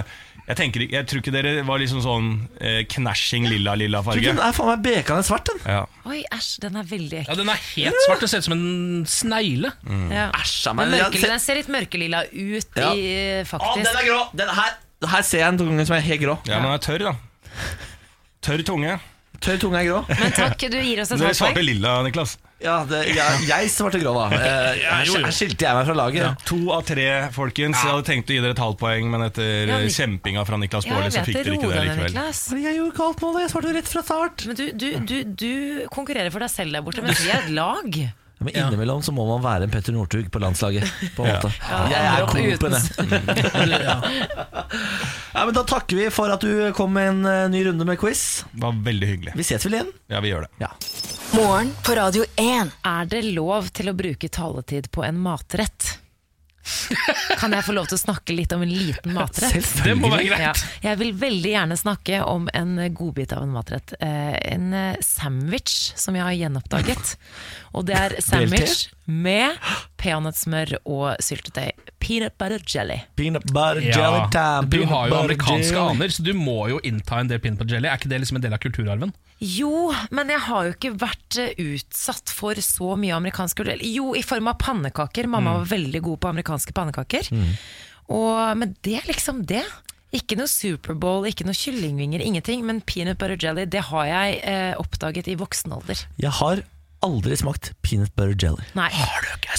jeg, 0.48 0.58
tenker, 0.58 0.82
ikke- 0.86 0.96
jeg 0.98 1.08
tror 1.12 1.22
ikke 1.22 1.34
dere 1.36 1.52
var 1.68 1.78
liksom 1.84 2.02
sånn 2.02 2.28
eh, 2.60 2.80
knashing 2.90 3.46
lilla-lilla 3.52 4.02
Du, 4.02 4.08
farge. 4.10 4.24
Den 4.26 4.40
er 4.42 4.52
faen 4.58 4.72
meg 4.72 4.82
bekende 4.88 5.24
svart, 5.30 5.46
den. 5.52 5.62
Ja. 5.76 5.84
Oi, 6.10 6.24
æsj, 6.34 6.50
den 6.66 6.76
er 6.82 6.90
veldig 6.90 7.22
Ja. 7.28 7.36
Den 7.38 7.50
er 7.54 7.62
helt 7.76 8.02
svart. 8.08 8.20
Det 8.26 8.30
ser 8.34 8.38
ut 8.42 8.50
som 8.50 8.58
en 8.58 9.06
snegle. 9.06 9.72
Ja. 10.10 10.26
Æsj 10.42 10.68
av 10.74 10.76
Men 10.76 10.90
mørkelilla, 10.90 11.22
Jeg- 11.22 11.30
den 11.36 11.40
ser 11.46 11.56
litt 11.62 11.70
mørkelilla 11.70 12.24
ut 12.34 12.82
Ja. 12.82 12.92
i 12.98 13.06
Å, 13.44 13.46
faktisk. 13.46 13.86
den 13.86 13.96
er 14.02 14.10
grå! 14.10 14.20
Den 14.36 14.50
her, 14.50 14.74
her 15.08 15.22
ser 15.22 15.38
jeg 15.46 15.48
en 15.54 15.58
tunge 15.62 15.86
som 15.86 15.96
er 15.96 16.02
helt 16.02 16.22
grå. 16.22 16.40
ja, 16.50 16.60
men 16.60 16.72
den 16.72 16.74
er 16.74 16.84
tørr, 16.90 17.00
da. 17.12 17.16
Tørr 18.42 18.64
tunge. 18.66 19.00
Tørr 19.42 19.58
tunge 19.58 19.80
er 19.82 19.88
grå. 19.90 20.00
Men 20.10 20.34
takk, 20.38 20.64
du 20.70 20.78
gir 20.78 21.00
oss 21.02 21.10
et 21.12 21.18
Dere 21.18 21.32
halvt 21.32 21.40
svarte 21.40 21.56
poeng. 21.58 21.66
lilla, 21.66 21.94
Niklas. 22.06 22.36
Ja, 22.62 22.76
det, 22.86 23.00
jeg, 23.10 23.40
jeg 23.50 23.70
svarte 23.74 23.98
grå, 24.04 24.12
da. 24.14 24.38
Eh, 24.38 25.32
skilte 25.34 25.66
jeg 25.66 25.74
meg 25.80 25.88
fra 25.90 25.96
laget. 25.98 26.44
To 26.46 26.60
av 26.76 26.84
tre, 26.86 27.08
folkens. 27.34 27.80
Jeg 27.82 27.90
hadde 27.90 28.06
tenkt 28.06 28.30
å 28.30 28.36
gi 28.38 28.44
dere 28.44 28.54
et 28.54 28.62
halvt 28.62 28.78
poeng, 28.84 29.10
men 29.10 29.26
etter 29.26 29.50
Ja, 29.66 29.80
eh, 29.80 29.88
Nik- 29.88 29.96
kjempinga 29.98 30.46
fra 30.46 30.60
Niklas 30.62 30.86
Ja, 30.86 30.94
Baarli, 30.94 31.10
jeg 31.10 31.16
så 31.18 31.24
vet 31.24 31.30
fikk 31.32 31.40
det. 31.40 31.44
dere 31.50 31.58
ikke 31.58 31.72
det 31.72 31.74
deg 31.74 31.82
ned, 31.82 31.98
likevel. 31.98 32.14
Niklas. 32.14 32.44
Fordi 32.54 32.68
jeg 32.70 32.78
gjorde 32.78 32.98
galt 33.02 33.26
mål, 33.26 33.40
jeg 33.42 33.54
svarte 33.56 33.72
jo 33.72 33.76
rett 33.80 33.92
fra 33.96 34.04
start. 34.06 34.46
Men 34.52 34.60
du, 34.62 34.66
du, 34.78 34.88
du, 35.10 35.18
du 35.42 35.52
konkurrerer 35.98 36.30
for 36.38 36.46
deg 36.46 36.54
selv 36.54 36.78
der 36.78 36.86
borte, 36.86 37.02
mens 37.10 37.26
vi 37.26 37.34
er 37.34 37.42
et 37.48 37.54
lag. 37.58 38.02
Men 38.42 38.56
innimellom 38.56 39.04
så 39.06 39.14
må 39.14 39.26
man 39.28 39.44
være 39.44 39.68
en 39.68 39.74
Petter 39.74 39.94
Northug 39.94 40.32
på 40.34 40.42
landslaget. 40.42 40.88
På 41.16 41.26
en 41.26 41.36
måte. 41.36 41.52
Ja, 41.70 41.82
jeg 41.92 42.02
er 42.10 42.26
kompen, 42.26 42.74
jeg. 42.74 43.82
Ja, 45.34 45.46
men 45.46 45.54
Da 45.54 45.64
takker 45.70 46.00
vi 46.00 46.10
for 46.14 46.34
at 46.34 46.42
du 46.42 46.72
kom 46.78 46.96
med 46.98 47.12
en 47.14 47.22
eh, 47.30 47.46
ny 47.54 47.64
runde 47.70 47.86
med 47.86 48.02
quiz. 48.02 48.44
Det 48.52 48.64
var 48.66 48.82
veldig 48.90 49.14
hyggelig. 49.14 49.38
Vi 49.38 49.46
ses 49.46 49.66
vel 49.70 49.78
igjen? 49.78 49.94
Ja, 50.10 50.24
vi 50.26 50.34
gjør 50.34 50.48
det. 50.48 50.54
Ja. 50.66 50.74
Morgen 51.38 51.70
på 51.86 51.96
Radio 51.96 52.26
1. 52.36 52.74
Er 52.84 53.10
det 53.14 53.22
lov 53.30 53.70
til 53.78 53.94
å 53.94 53.98
bruke 53.98 54.30
taletid 54.34 54.90
på 54.92 55.06
en 55.06 55.22
matrett? 55.22 56.02
Kan 57.42 57.54
jeg 57.56 57.66
få 57.66 57.74
lov 57.76 57.88
til 57.90 57.98
å 57.98 58.02
snakke 58.02 58.36
litt 58.36 58.54
om 58.54 58.64
en 58.66 58.72
liten 58.72 59.16
matrett? 59.16 59.66
Det 59.86 59.96
må 59.98 60.12
være 60.12 60.28
greit. 60.28 60.44
Ja, 60.44 60.92
jeg 60.92 61.00
vil 61.02 61.14
veldig 61.18 61.54
gjerne 61.56 61.78
snakke 61.80 62.22
om 62.28 62.48
en 62.54 62.76
godbit 62.96 63.34
av 63.36 63.46
en 63.46 63.54
matrett. 63.56 63.96
Eh, 64.00 64.36
en 64.54 64.74
eh, 64.78 65.00
sandwich 65.06 65.92
som 66.00 66.18
jeg 66.18 66.26
har 66.26 66.38
gjenoppdaget. 66.38 67.16
Og 67.74 67.86
det 67.88 67.96
er 67.96 68.16
sandwich 68.20 68.90
med 69.08 69.56
peanøttsmør 70.02 70.74
og 70.86 71.16
syltetøy. 71.24 71.70
Peanut 72.02 72.34
butter 72.42 72.64
jelly. 72.68 72.98
Peanut 73.16 73.46
butter 73.48 73.80
Ja, 73.86 73.98
jelly 74.00 74.22
time. 74.34 74.70
du 74.70 74.78
peanut 74.78 74.90
har 74.92 75.08
jo 75.12 75.16
amerikanske 75.22 75.76
jelly. 75.76 75.90
aner, 75.96 76.08
så 76.16 76.24
du 76.26 76.34
må 76.36 76.58
jo 76.72 76.80
innta 76.84 77.20
en 77.22 77.30
del 77.32 77.40
peanut 77.40 77.60
butter 77.62 77.76
jelly. 77.78 77.88
Er 77.88 78.00
ikke 78.02 78.10
det 78.12 78.20
liksom 78.24 78.40
en 78.42 78.46
del 78.48 78.54
av 78.58 78.60
kulturarven? 78.64 79.14
Jo, 79.42 79.92
men 80.12 80.30
jeg 80.30 80.40
har 80.48 80.66
jo 80.68 80.74
ikke 80.76 80.92
vært 81.02 81.38
eh, 81.42 81.54
utsatt 81.58 82.30
for 82.30 82.60
så 82.62 82.96
mye 83.00 83.16
amerikansk 83.16 83.58
kultur. 83.62 83.80
Jo, 83.82 84.12
i 84.20 84.22
form 84.26 84.52
av 84.52 84.60
pannekaker. 84.62 85.30
Mamma 85.32 85.56
var 85.62 85.72
veldig 85.72 86.02
god 86.06 86.20
på 86.22 86.30
amerikanske 86.34 86.76
pannekaker. 86.78 87.32
Og, 88.12 88.58
men 88.60 88.76
det 88.84 88.98
er 89.00 89.08
liksom 89.10 89.46
det. 89.50 89.64
Ikke 90.12 90.36
noe 90.36 90.50
Superbowl, 90.52 91.24
ikke 91.30 91.46
noe 91.48 91.56
kyllingvinger, 91.56 92.20
ingenting. 92.22 92.66
Men 92.68 92.82
peanut 92.84 93.18
butter 93.22 93.40
jelly, 93.40 93.64
det 93.72 93.86
har 93.90 94.06
jeg 94.12 94.42
eh, 94.44 94.74
oppdaget 94.82 95.30
i 95.32 95.38
voksen 95.40 95.72
alder. 95.78 96.04
Jeg 96.20 96.36
har 96.42 96.66
aldri 97.06 97.38
smakt 97.40 97.72
peanut 97.86 98.14
butter 98.16 98.36
jelly. 98.38 98.66
Nei. 98.78 98.90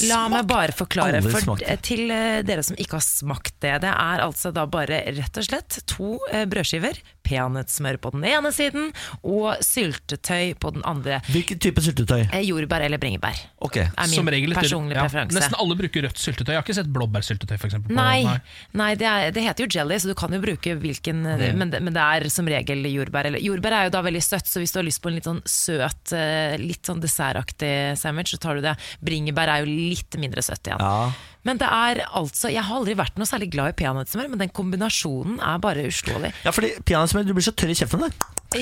La 0.09 0.24
meg 0.32 0.47
bare 0.51 0.74
forklare. 0.76 1.18
Aldri 1.20 1.32
For 1.34 1.47
smakt 1.47 1.66
til 1.86 2.11
eh, 2.14 2.40
dere 2.47 2.64
som 2.66 2.78
ikke 2.80 2.99
har 2.99 3.05
smakt 3.07 3.57
det. 3.64 3.74
Det 3.84 3.93
er 3.93 4.24
altså 4.24 4.53
da 4.55 4.66
bare 4.70 5.03
rett 5.16 5.40
og 5.40 5.49
slett 5.49 5.80
to 5.90 6.14
eh, 6.30 6.47
brødskiver, 6.51 7.01
peanøttsmør 7.27 7.99
på 8.03 8.12
den 8.14 8.25
ene 8.29 8.51
siden 8.55 8.91
og 9.23 9.57
syltetøy 9.64 10.55
på 10.61 10.73
den 10.75 10.83
andre. 10.89 11.20
Hvilken 11.33 11.61
type 11.62 11.83
syltetøy? 11.85 12.25
Eh, 12.33 12.43
Jordbær 12.49 12.85
eller 12.87 12.99
bringebær. 13.03 13.39
Ok, 13.62 13.77
Er 13.83 13.91
min 14.09 14.14
Som 14.18 14.29
regel 14.33 14.51
etter- 14.53 14.62
personlige 14.66 14.99
ja, 14.99 15.05
preferanse. 15.07 15.37
Nesten 15.39 15.59
alle 15.59 15.77
bruker 15.79 16.07
rødt 16.09 16.18
syltetøy. 16.18 16.53
Jeg 16.55 16.61
har 16.61 16.66
ikke 16.66 16.79
sett 16.81 16.93
blåbærsyltetøy, 16.93 17.57
f.eks. 17.59 17.79
Nei, 17.93 18.39
nei 18.79 18.91
det, 18.99 19.07
er, 19.09 19.31
det 19.35 19.43
heter 19.47 19.66
jo 19.66 19.70
jelly, 19.79 19.99
så 20.03 20.11
du 20.11 20.14
kan 20.18 20.33
jo 20.35 20.41
bruke 20.43 20.77
hvilken 20.83 21.23
Mm. 21.23 21.57
men, 21.59 21.70
det, 21.70 21.79
men 21.83 21.95
det 21.95 22.03
er 22.03 22.29
som 22.33 22.47
regel 22.49 22.83
jordbær. 22.91 23.27
Eller, 23.31 23.39
jordbær 23.41 23.73
er 23.77 23.85
jo 23.87 23.93
da 23.95 24.03
veldig 24.03 24.23
søtt, 24.25 24.47
så 24.51 24.59
hvis 24.61 24.73
du 24.75 24.79
har 24.81 24.85
lyst 24.87 25.01
på 25.03 25.09
en 25.11 25.14
litt 25.16 25.29
sånn 25.29 25.43
søt, 25.49 26.12
eh, 26.16 26.57
litt 26.61 26.83
sånn 26.89 27.01
dessertaktig 27.03 27.97
sandwich, 28.01 28.33
så 28.35 28.41
tar 28.43 28.59
du 28.59 28.62
det. 28.64 28.75
Bringebær 29.05 29.49
er 29.55 29.64
jo 29.64 29.70
litt 29.70 30.16
mindre 30.18 30.43
søtt 30.45 30.66
igjen. 30.66 30.81
Ja. 30.83 31.12
Men 31.49 31.59
det 31.59 31.66
er 31.66 32.05
altså 32.14 32.51
Jeg 32.53 32.62
har 32.62 32.76
aldri 32.78 32.95
vært 32.99 33.16
noe 33.18 33.26
særlig 33.26 33.51
glad 33.55 33.72
i 33.72 33.78
peanøttsmør, 33.82 34.28
men 34.30 34.43
den 34.45 34.53
kombinasjonen 34.55 35.40
er 35.43 35.62
bare 35.62 35.86
uslåelig. 35.90 36.32
ja, 36.45 36.53
fordi 36.55 36.74
peanøttsmør, 36.86 37.26
du 37.26 37.34
blir 37.34 37.47
så 37.49 37.55
tørr 37.57 37.72
i 37.74 37.78
kjeften 37.78 38.05
der. 38.05 38.12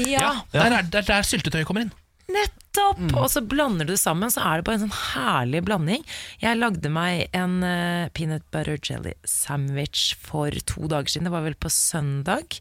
Ja, 0.08 0.30
Der 0.54 0.78
er 0.78 0.86
det 0.86 1.02
er 1.02 1.08
der 1.08 1.26
syltetøyet 1.26 1.66
kommer 1.68 1.84
inn. 1.84 1.92
Nettopp! 2.30 3.00
Og 3.18 3.26
så 3.32 3.42
blander 3.42 3.88
du 3.88 3.92
det 3.92 4.00
sammen, 4.00 4.30
så 4.30 4.42
er 4.46 4.60
det 4.60 4.66
bare 4.68 4.78
en 4.78 4.84
sånn 4.86 4.98
herlig 5.16 5.64
blanding. 5.66 6.04
Jeg 6.42 6.60
lagde 6.60 6.92
meg 6.94 7.26
en 7.36 7.56
uh, 7.66 8.06
peanut 8.14 8.44
butter 8.54 8.78
jelly 8.78 9.16
sandwich 9.26 10.14
for 10.22 10.54
to 10.62 10.86
dager 10.90 11.10
siden. 11.10 11.26
Det 11.26 11.34
var 11.34 11.42
vel 11.46 11.58
på 11.58 11.72
søndag. 11.74 12.60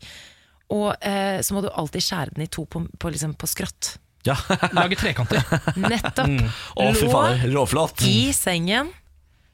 Og 0.74 0.90
uh, 0.98 1.38
så 1.46 1.54
må 1.56 1.62
du 1.62 1.70
alltid 1.70 2.06
skjære 2.06 2.36
den 2.36 2.48
i 2.48 2.50
to 2.52 2.66
på, 2.66 2.82
på, 2.98 3.12
liksom, 3.14 3.38
på 3.38 3.50
skrått. 3.50 3.94
Ja. 4.28 4.36
Lage 4.76 4.98
trekanter. 5.00 5.46
Nettopp. 5.80 6.34
Å, 6.76 6.90
fy 6.98 7.06
Lå 7.06 7.14
fader. 7.14 7.46
Råflott. 7.54 8.04
i 8.10 8.34
sengen, 8.36 8.90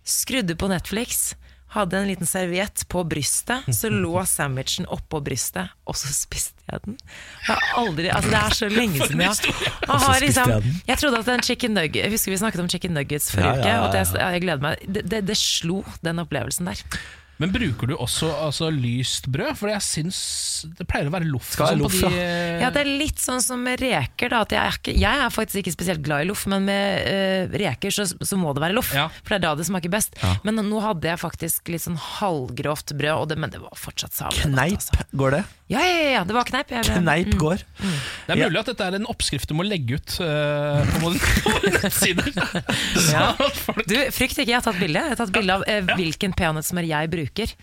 skrudde 0.06 0.56
på 0.56 0.70
Netflix. 0.72 1.34
Hadde 1.76 1.98
en 1.98 2.08
liten 2.08 2.30
serviett 2.30 2.86
på 2.88 3.02
brystet, 3.04 3.66
så 3.76 3.90
lå 3.92 4.22
sandwichen 4.30 4.86
oppå 4.88 5.20
brystet, 5.26 5.74
og 5.84 5.98
så 6.00 6.08
spiste 6.16 6.64
jeg 6.70 6.86
den. 6.86 6.96
Jeg 7.48 7.50
har 7.50 7.82
aldri, 7.82 8.06
altså 8.14 8.32
Det 8.32 8.40
er 8.40 8.56
så 8.62 8.70
lenge 8.80 9.02
siden 9.02 9.26
jeg, 9.26 9.52
jeg, 9.52 10.00
har 10.06 10.22
liksom, 10.24 10.54
jeg 10.88 11.02
trodde 11.02 11.20
at 11.20 11.34
en 11.34 11.44
chicken 11.44 11.76
nugget 11.76 12.00
Jeg 12.06 12.14
husker 12.14 12.32
vi 12.32 12.40
snakket 12.40 12.64
om 12.64 12.72
chicken 12.72 12.96
nuggets 12.96 13.28
forrige 13.34 13.60
Ja, 13.60 13.68
ja, 13.68 13.76
uke, 13.82 13.90
og 13.90 13.94
det, 13.98 14.24
jeg 14.24 14.46
gleder 14.46 14.64
meg. 14.64 14.88
Det, 14.88 15.04
det, 15.12 15.22
det 15.28 15.38
slo 15.42 15.82
den 16.06 16.24
opplevelsen 16.24 16.72
der. 16.72 16.86
Men 17.42 17.52
bruker 17.52 17.90
du 17.92 17.96
også 17.98 18.30
altså, 18.46 18.70
lyst 18.72 19.28
brød? 19.32 19.56
For 19.60 19.72
jeg 19.72 19.84
syns 19.84 20.20
det 20.78 20.88
pleier 20.88 21.10
å 21.10 21.14
være 21.14 21.28
loff. 21.28 21.52
Sånn 21.58 21.82
de, 21.84 22.12
eh, 22.16 22.62
Ja, 22.62 22.70
det 22.74 22.86
er 22.86 22.92
litt 23.02 23.20
sånn 23.20 23.44
som 23.44 23.64
med 23.66 23.82
reker. 23.84 24.32
Da, 24.32 24.44
at 24.46 24.56
jeg, 24.56 24.62
er 24.62 24.80
ikke, 24.80 24.96
jeg 25.02 25.24
er 25.26 25.34
faktisk 25.34 25.62
ikke 25.62 25.76
spesielt 25.76 26.04
glad 26.06 26.24
i 26.24 26.30
loff, 26.30 26.46
men 26.52 26.68
med 26.70 27.10
uh, 27.10 27.58
reker 27.60 27.94
så, 27.94 28.08
så 28.08 28.40
må 28.40 28.54
det 28.56 28.64
være 28.64 28.78
loff. 28.78 28.94
Ja. 28.96 29.10
For 29.22 29.36
det 29.36 29.42
er 29.42 29.46
da 29.50 29.54
det 29.60 29.68
smaker 29.68 29.92
best. 29.94 30.16
Men 30.48 30.62
nå 30.64 30.80
hadde 30.84 31.12
jeg 31.12 31.22
faktisk 31.22 31.74
litt 31.74 31.84
sånn 31.84 32.00
halvgrovt 32.00 32.96
brød, 32.96 33.26
og 33.26 33.30
det, 33.32 33.40
men 33.42 33.52
det 33.54 33.62
var 33.64 33.76
fortsatt 33.80 34.16
salig. 34.16 34.46
Kneip, 34.46 34.74
Altså. 34.76 35.06
går 35.16 35.32
det? 35.38 35.44
Ja, 35.66 35.80
ja, 35.82 35.94
ja, 35.98 36.10
ja, 36.14 36.20
det 36.30 36.34
var 36.36 36.46
kneip. 36.46 36.70
Jeg, 36.70 36.86
Kneip 36.86 37.32
Mm. 37.34 37.38
går. 37.42 37.62
Det 38.28 38.34
er 38.36 38.38
mulig 38.38 38.60
at 38.60 38.68
dette 38.70 38.86
er 38.86 38.96
en 39.00 39.08
oppskrift 39.10 39.50
du 39.50 39.56
må 39.58 39.64
legge 39.66 39.98
ut 39.98 40.14
uh, 40.22 40.86
på 41.02 41.10
nettsider. 41.66 42.30
Ja. 43.16 43.32
Du, 43.90 43.96
Frykt 44.14 44.38
ikke, 44.38 44.46
jeg 44.52 44.60
har 44.60 44.66
tatt 44.66 44.78
bilde. 44.78 45.02
Jeg 45.02 45.16
har 45.16 45.18
tatt 45.20 45.34
bilde 45.34 45.56
av 45.58 45.64
eh, 45.70 45.82
hvilken 45.98 46.36
peanøttsmør 46.38 46.86
jeg 46.86 47.10
bruker, 47.16 47.54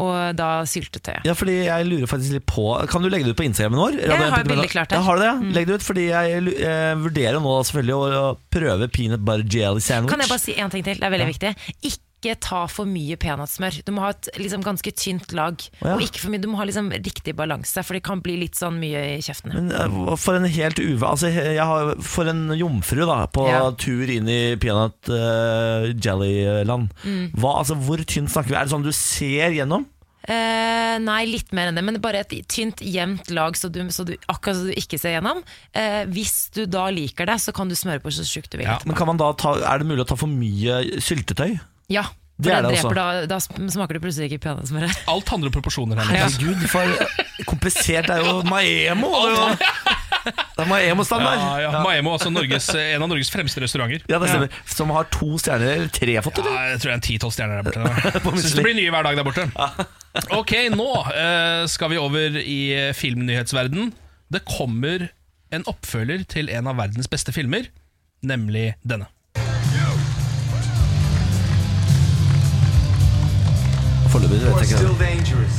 og 0.00 0.34
da 0.40 0.48
syltetøyet. 0.68 1.28
Ja, 1.28 1.36
fordi 1.36 1.58
jeg 1.68 1.88
lurer 1.90 2.08
faktisk 2.10 2.34
litt 2.38 2.46
på 2.48 2.64
Kan 2.90 3.04
du 3.04 3.10
legge 3.12 3.28
det 3.28 3.34
ut 3.36 3.40
på 3.40 3.46
Instagramen 3.46 3.80
vår? 3.80 3.98
Jeg 4.00 4.08
har 4.10 4.24
Radio 4.24 4.40
1.no? 4.40 4.52
bildet 4.54 4.72
klart 4.72 4.92
her. 4.96 5.00
Ja, 5.00 5.06
har 5.10 5.20
du 5.20 5.24
det? 5.26 5.32
Mm. 5.44 5.50
Legg 5.56 5.68
det 5.70 5.78
ut, 5.80 5.86
fordi 5.92 6.06
jeg 6.08 6.54
eh, 6.64 6.92
vurderer 7.04 7.40
nå 7.44 7.56
selvfølgelig 7.68 7.96
å, 7.96 8.04
å 8.24 8.36
prøve 8.56 8.88
peanut 8.96 9.20
butter 9.28 9.44
jelly 9.60 9.84
sandwich. 9.84 10.14
Kan 10.16 10.24
jeg 10.24 10.32
bare 10.32 10.44
si 10.48 10.56
en 10.56 10.72
ting 10.72 10.86
til? 10.88 10.96
Det 11.00 11.04
er 11.10 11.12
veldig 11.16 11.28
Ja. 11.28 11.34
viktig. 11.36 11.52
Ikke 11.92 12.06
ta 12.44 12.66
for 12.68 12.84
mye 12.84 13.16
peanøttsmør. 13.20 13.78
Du 13.86 13.92
må 13.96 14.02
ha 14.04 14.10
et 14.12 14.28
liksom, 14.36 14.60
ganske 14.66 14.92
tynt 14.92 15.32
lag. 15.36 15.56
Ja. 15.80 15.94
Og 15.96 16.04
ikke 16.04 16.20
for 16.24 16.32
mye, 16.34 16.42
du 16.42 16.48
må 16.52 16.58
ha 16.60 16.66
liksom, 16.68 16.90
riktig 16.92 17.32
balanse, 17.38 17.80
for 17.86 17.96
det 17.96 18.02
kan 18.04 18.20
bli 18.24 18.36
litt 18.42 18.58
sånn 18.60 18.76
mye 18.82 19.00
i 19.16 19.22
kjeften. 19.24 19.54
Men 19.56 19.72
eh, 19.72 20.16
for 20.20 20.36
en 20.36 20.44
helt 20.44 20.82
uve... 20.82 21.06
altså, 21.08 21.30
jeg 21.32 21.64
har, 21.64 21.94
For 22.04 22.28
en 22.28 22.50
jomfru 22.58 23.06
da 23.08 23.22
på 23.32 23.46
Ja. 23.48 23.62
tur 23.72 24.10
inn 24.12 24.28
i 24.28 24.56
peanut 24.60 25.08
uh, 25.08 25.88
jelly-land. 25.96 26.92
Mm. 27.04 27.24
Hva, 27.40 27.56
altså, 27.62 27.78
hvor 27.80 28.04
tynt 28.04 28.32
snakker 28.32 28.52
vi? 28.52 28.58
Er 28.60 28.68
det 28.68 28.74
sånn 28.76 28.84
du 28.84 28.92
ser 28.94 29.56
gjennom? 29.56 29.88
Uh, 30.20 30.98
nei, 31.00 31.22
litt 31.30 31.48
mer 31.56 31.70
enn 31.70 31.78
det, 31.78 31.82
men 31.86 31.96
bare 32.02 32.20
et 32.20 32.34
tynt, 32.52 32.82
jevnt 32.84 33.30
lag, 33.32 33.56
så 33.56 33.70
du, 33.72 33.80
så 33.90 34.04
du, 34.04 34.12
akkurat 34.28 34.58
så 34.58 34.68
du 34.68 34.74
ikke 34.76 34.98
ser 35.00 35.16
gjennom. 35.16 35.40
Uh, 35.72 36.04
hvis 36.12 36.50
du 36.54 36.66
da 36.68 36.84
liker 36.92 37.26
det, 37.30 37.38
så 37.40 37.54
kan 37.56 37.72
du 37.72 37.74
smøre 37.78 38.02
på 38.04 38.12
så 38.14 38.26
sjukt 38.28 38.52
du 38.52 38.60
vil. 38.60 38.68
Men 38.84 38.98
kan 38.98 39.08
man 39.08 39.18
da 39.20 39.32
ta, 39.32 39.56
Er 39.64 39.80
det 39.80 39.88
mulig 39.88 40.04
å 40.04 40.10
ta 40.12 40.18
for 40.20 40.30
mye 40.30 41.00
syltetøy? 41.00 41.56
Ja, 41.90 42.02
for 42.40 42.46
Det 42.46 42.52
er 42.56 42.62
det 42.64 42.70
dreper 42.72 42.88
også. 42.88 43.26
da, 43.26 43.26
da 43.28 43.68
smaker 43.74 43.98
det 43.98 44.02
plutselig 44.04 44.30
ikke 44.30 44.40
peanøttsmør. 44.46 44.92
Alt 45.12 45.28
handler 45.34 45.50
om 45.50 45.56
proporsjoner 45.58 45.98
her. 46.00 46.14
Ja. 46.22 46.28
Gud, 46.40 46.54
Herregud, 46.56 46.68
for 46.72 47.44
komplisert 47.50 48.08
er 48.14 48.22
jo 48.24 48.38
Maemo! 48.48 49.10
Det 49.10 49.32
er 49.32 49.36
jo- 49.36 49.98
Det 50.20 50.66
er 50.66 50.68
Maemo-standard. 50.68 51.38
Ja, 51.40 51.52
ja. 51.64 51.82
Maemo, 51.84 52.10
altså 52.12 52.28
Norges, 52.32 52.66
en 52.76 53.02
av 53.02 53.08
Norges 53.08 53.30
fremste 53.32 53.62
restauranter. 53.64 54.02
Ja, 54.10 54.18
det 54.20 54.28
stemmer. 54.28 54.50
Som 54.68 54.90
har 54.92 55.06
to 55.12 55.30
stjerner, 55.40 55.70
eller 55.78 55.92
tre 55.96 56.16
fått, 56.26 56.40
eller? 56.42 56.52
Ja, 56.52 56.64
jeg 56.74 56.80
tror 56.82 56.90
det 56.90 56.92
er 56.92 56.98
en 56.98 57.04
ti-tolv 57.06 57.32
stjerner 57.32 57.62
der 57.62 57.70
borte. 57.70 58.34
Syns 58.42 58.56
det 58.58 58.64
blir 58.66 58.76
nye 58.76 58.92
hver 58.92 59.08
dag 59.08 59.16
der 59.20 59.26
borte. 59.30 59.46
Ok, 60.34 60.52
nå 60.74 60.88
eh, 61.14 61.64
skal 61.70 61.92
vi 61.92 61.98
over 62.02 62.36
i 62.42 62.58
filmnyhetsverden. 62.98 63.92
Det 64.34 64.40
kommer 64.48 65.06
en 65.54 65.64
oppfølger 65.70 66.24
til 66.30 66.50
en 66.52 66.66
av 66.70 66.76
verdens 66.82 67.08
beste 67.10 67.32
filmer, 67.34 67.68
nemlig 68.26 68.72
denne. 68.82 69.06
Foreløpig 74.10 74.40
vet 74.40 74.46
jeg 74.46 74.62
ikke 74.62 74.78
det. 74.88 74.98
dangerous. 75.00 75.56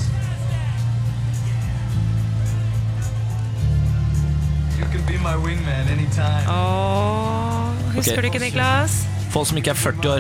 You 4.80 4.86
can 4.92 5.04
be 5.08 5.18
my 5.18 5.36
wingman 5.46 5.88
anytime. 5.88 6.44
Åh, 6.50 7.94
husker 7.96 8.12
Ok. 8.18 8.22
du 8.22 8.26
ikke, 8.26 8.40
Niklas? 8.40 9.08
Folk 9.32 9.48
som 9.48 9.58
ikke 9.58 9.70
er 9.70 9.74
40 9.74 10.10
år. 10.14 10.20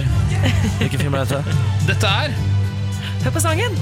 Hvilken 0.77 0.99
film 0.99 1.13
er 1.13 1.19
dette? 1.25 1.43
Dette 1.89 2.07
er 2.07 2.29
Hør 3.23 3.31
på 3.31 3.39
sangen! 3.39 3.75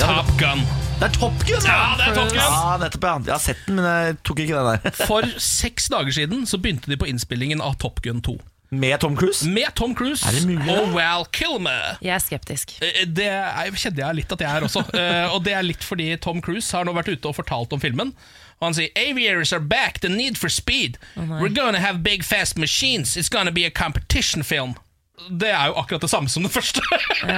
Top 0.00 0.26
Gun. 0.38 0.60
Det 1.00 1.02
er 1.08 1.12
Top 1.12 1.32
Gun! 1.46 1.62
Ja, 1.66 1.94
det 1.98 2.06
er 2.06 2.14
Top 2.14 2.28
Gun! 2.30 2.38
Ja, 2.38 2.76
nettopp, 2.78 3.04
ja. 3.04 3.14
Jeg 3.26 3.32
har 3.34 3.38
sett 3.42 3.62
den, 3.66 3.74
men 3.80 3.84
jeg 3.84 4.16
tok 4.24 4.38
ikke 4.44 4.54
den 4.60 4.66
der. 4.84 4.90
For 5.06 5.26
seks 5.38 5.88
dager 5.90 6.12
siden 6.14 6.46
så 6.46 6.58
begynte 6.58 6.90
de 6.90 6.96
på 7.00 7.04
innspillingen 7.10 7.60
av 7.64 7.74
Top 7.82 8.02
Gun 8.02 8.20
2. 8.22 8.36
Med 8.80 9.00
Tom 9.00 9.16
Cruise? 9.16 9.48
Med 9.48 9.74
Tom 9.78 9.94
Cruise 9.96 10.26
Er 10.28 10.36
det 10.36 10.44
mulig, 10.48 10.68
og 10.70 10.88
well, 10.88 10.94
Val 10.96 11.26
Kilmer. 11.32 11.98
Jeg 12.02 12.14
er 12.16 12.22
skeptisk. 12.22 12.76
Eh, 12.82 13.04
Det 13.06 13.26
er, 13.30 13.70
kjenner 13.74 14.06
jeg 14.06 14.20
litt 14.22 14.32
at 14.36 14.40
jeg 14.46 14.50
er 14.60 14.66
også. 14.68 14.84
Eh, 14.94 15.34
og 15.34 15.42
det 15.44 15.52
er 15.56 15.62
litt 15.66 15.84
fordi 15.84 16.10
Tom 16.22 16.40
Cruise 16.44 16.70
har 16.76 16.84
nå 16.86 16.92
vært 16.96 17.10
ute 17.12 17.28
og 17.30 17.36
fortalt 17.36 17.72
om 17.74 17.80
filmen. 17.82 18.14
Og 18.60 18.68
han 18.68 18.76
sier 18.76 18.92
Aviators 18.96 19.52
are 19.52 19.60
back, 19.60 19.98
the 20.00 20.08
need 20.08 20.38
for 20.38 20.48
speed. 20.48 20.98
Oh 21.16 21.26
We're 21.40 21.52
gonna 21.52 21.80
have 21.82 22.02
big 22.02 22.24
fast 22.24 22.56
machines. 22.58 23.16
It's 23.16 23.28
gonna 23.28 23.50
be 23.52 23.64
a 23.66 23.70
competition 23.70 24.42
film. 24.42 24.76
Det 25.14 25.46
er 25.46 25.68
jo 25.70 25.76
akkurat 25.78 26.02
det 26.02 26.08
samme 26.10 26.28
som 26.28 26.42
den 26.42 26.50
første. 26.50 26.82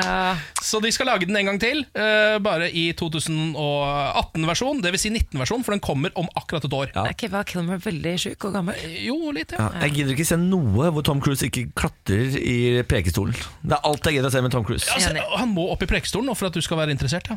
Så 0.68 0.79
de 0.81 0.89
skal 0.95 1.11
lage 1.11 1.27
den 1.29 1.37
en 1.37 1.51
gang 1.51 1.59
til, 1.61 1.83
uh, 1.93 2.39
bare 2.43 2.70
i 2.72 2.87
2018-versjon. 2.97 4.81
Dvs. 4.81 5.03
Si 5.05 5.11
19-versjon, 5.12 5.64
for 5.66 5.77
den 5.77 5.83
kommer 5.85 6.14
om 6.16 6.29
akkurat 6.41 6.64
et 6.64 6.77
år. 6.77 6.89
Er 6.97 7.12
ikke 7.12 7.29
var 7.35 7.45
Kilmer 7.49 7.83
veldig 7.85 8.14
sjuk 8.22 8.49
og 8.49 8.57
gammel? 8.57 8.81
Jo, 9.05 9.18
litt, 9.37 9.53
Ja, 9.59 9.68
jeg 9.85 9.93
gidder 9.99 10.16
ikke 10.16 10.29
se 10.29 10.39
noe 10.41 10.89
hvor 10.95 11.05
Tom 11.07 11.20
Cruise 11.24 11.45
ikke 11.47 11.66
klatrer 11.77 12.39
i 12.41 12.57
prekestolen. 12.89 13.37
Det 13.61 13.77
er 13.77 13.85
alt 13.91 14.09
jeg 14.09 14.18
gidder 14.18 14.33
å 14.33 14.35
se 14.39 14.43
med 14.49 14.57
Tom 14.57 14.64
Cruise. 14.66 14.89
Altså, 14.97 15.12
han 15.37 15.53
må 15.53 15.68
opp 15.74 15.85
i 15.85 15.91
prekestolen 15.91 16.33
for 16.33 16.49
at 16.49 16.57
du 16.57 16.64
skal 16.64 16.81
være 16.81 16.97
interessert. 16.97 17.29
Ja. 17.29 17.37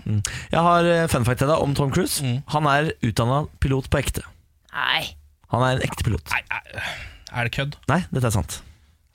Jeg 0.56 0.66
har 0.70 0.88
eh, 0.88 1.04
fun 1.12 1.28
fact 1.28 1.44
til 1.44 1.52
deg 1.52 1.68
om 1.68 1.76
Tom 1.78 1.92
Cruise. 1.94 2.24
Han 2.56 2.72
er 2.72 2.94
utdanna 3.06 3.44
pilot 3.60 3.92
på 3.92 4.02
ekte. 4.02 4.24
Nei, 4.72 5.04
Han 5.52 5.64
er 5.66 5.78
en 5.78 5.86
ekte 5.86 6.06
pilot. 6.08 6.32
Nei, 6.32 6.42
Er 7.36 7.48
det 7.48 7.54
kødd? 7.60 7.78
Nei, 7.92 8.04
dette 8.14 8.30
er 8.32 8.36
sant. 8.40 8.60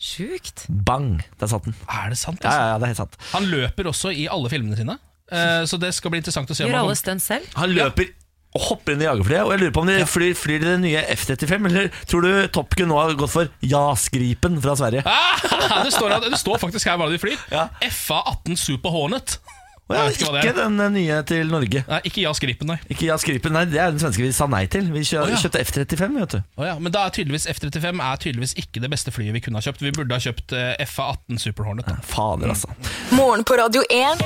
Sjukt. 0.00 0.66
Bang! 0.68 1.22
Der 1.40 1.46
satt 1.50 1.64
den. 1.68 1.74
Er 1.88 2.10
det 2.12 2.18
sant? 2.18 2.42
Ja, 2.42 2.50
Altså? 2.50 2.60
ja, 2.60 2.66
ja, 2.72 2.78
det 2.78 2.82
er 2.88 2.92
helt 2.94 3.02
sant. 3.04 3.16
Han 3.32 3.46
løper 3.52 3.88
også 3.92 4.12
i 4.12 4.26
alle 4.30 4.50
filmene 4.52 4.76
sine, 4.76 4.98
eh, 5.32 5.62
så 5.70 5.78
det 5.80 5.94
skal 5.94 6.10
bli 6.14 6.20
interessant 6.22 6.50
å 6.50 6.54
se. 6.56 6.66
Gjør 6.66 6.82
alle 6.82 6.96
stunt 6.98 7.22
selv? 7.24 7.48
Han 7.56 7.70
løper 7.74 8.10
og 8.54 8.62
hopper 8.68 8.94
inn 8.94 9.00
i 9.02 9.06
jagerflyet, 9.08 9.40
og 9.42 9.50
jeg 9.50 9.60
lurer 9.64 9.72
på 9.74 9.82
om 9.82 9.88
de 9.90 9.94
flyr, 10.06 10.34
flyr 10.38 10.60
de 10.62 10.66
det 10.68 10.80
nye 10.84 11.00
F-35, 11.16 11.64
eller 11.66 11.88
tror 12.06 12.22
du 12.22 12.28
Top 12.54 12.76
Gun 12.78 12.86
nå 12.92 13.00
har 13.00 13.16
gått 13.18 13.32
for 13.32 13.48
JAS-gripen 13.66 14.60
fra 14.62 14.76
Sverige? 14.78 15.02
Ah, 15.10 15.40
det, 15.82 15.90
står, 15.90 16.14
det 16.22 16.38
står 16.38 16.60
faktisk 16.62 16.86
her 16.86 17.00
hva 17.00 17.08
de 17.10 17.18
flyr. 17.18 17.34
FA-18 17.82 18.54
Super 18.60 18.94
Hornet. 18.94 19.40
Å 19.84 19.96
ja, 19.98 20.04
ikke 20.08 20.30
ikke 20.40 20.52
den 20.56 20.80
eh, 20.80 20.92
nye 20.94 21.16
til 21.28 21.50
Norge. 21.52 21.82
Nei, 21.84 21.98
ikke 22.08 22.22
JAS 22.22 22.38
Gripen, 22.40 22.70
nei. 22.72 22.78
Ikke 22.88 23.04
JAS 23.04 23.26
Gripen, 23.28 23.52
nei, 23.52 23.66
det 23.68 23.82
er 23.82 23.92
den 23.92 24.00
svenske 24.00 24.24
vi 24.24 24.30
sa 24.32 24.46
nei 24.48 24.62
til. 24.72 24.86
Vi 24.94 25.02
kjø 25.04 25.20
oh, 25.20 25.28
ja. 25.28 25.40
kjøpte 25.42 25.60
F-35, 25.60 26.16
vet 26.22 26.36
du. 26.38 26.38
oh, 26.56 26.64
ja, 26.64 26.78
men 26.80 26.94
da 26.94 27.02
er 27.04 27.12
tydeligvis 27.12 27.44
F-35 27.52 28.00
er 28.00 28.22
tydeligvis 28.22 28.56
ikke 28.62 28.80
det 28.80 28.88
beste 28.94 29.12
flyet 29.12 29.36
vi 29.36 29.44
kunne 29.44 29.60
ha 29.60 29.66
kjøpt. 29.66 29.84
Vi 29.84 29.92
burde 29.92 30.16
ha 30.16 30.24
kjøpt 30.24 30.56
eh, 30.56 30.72
FA-18 30.88 31.42
Super 31.44 31.68
Hornet. 31.68 31.92
Fader, 32.08 32.54
altså. 32.54 32.72
Morgen 33.12 33.44
på 33.44 33.60
Radio 33.60 33.84
1. 33.92 34.24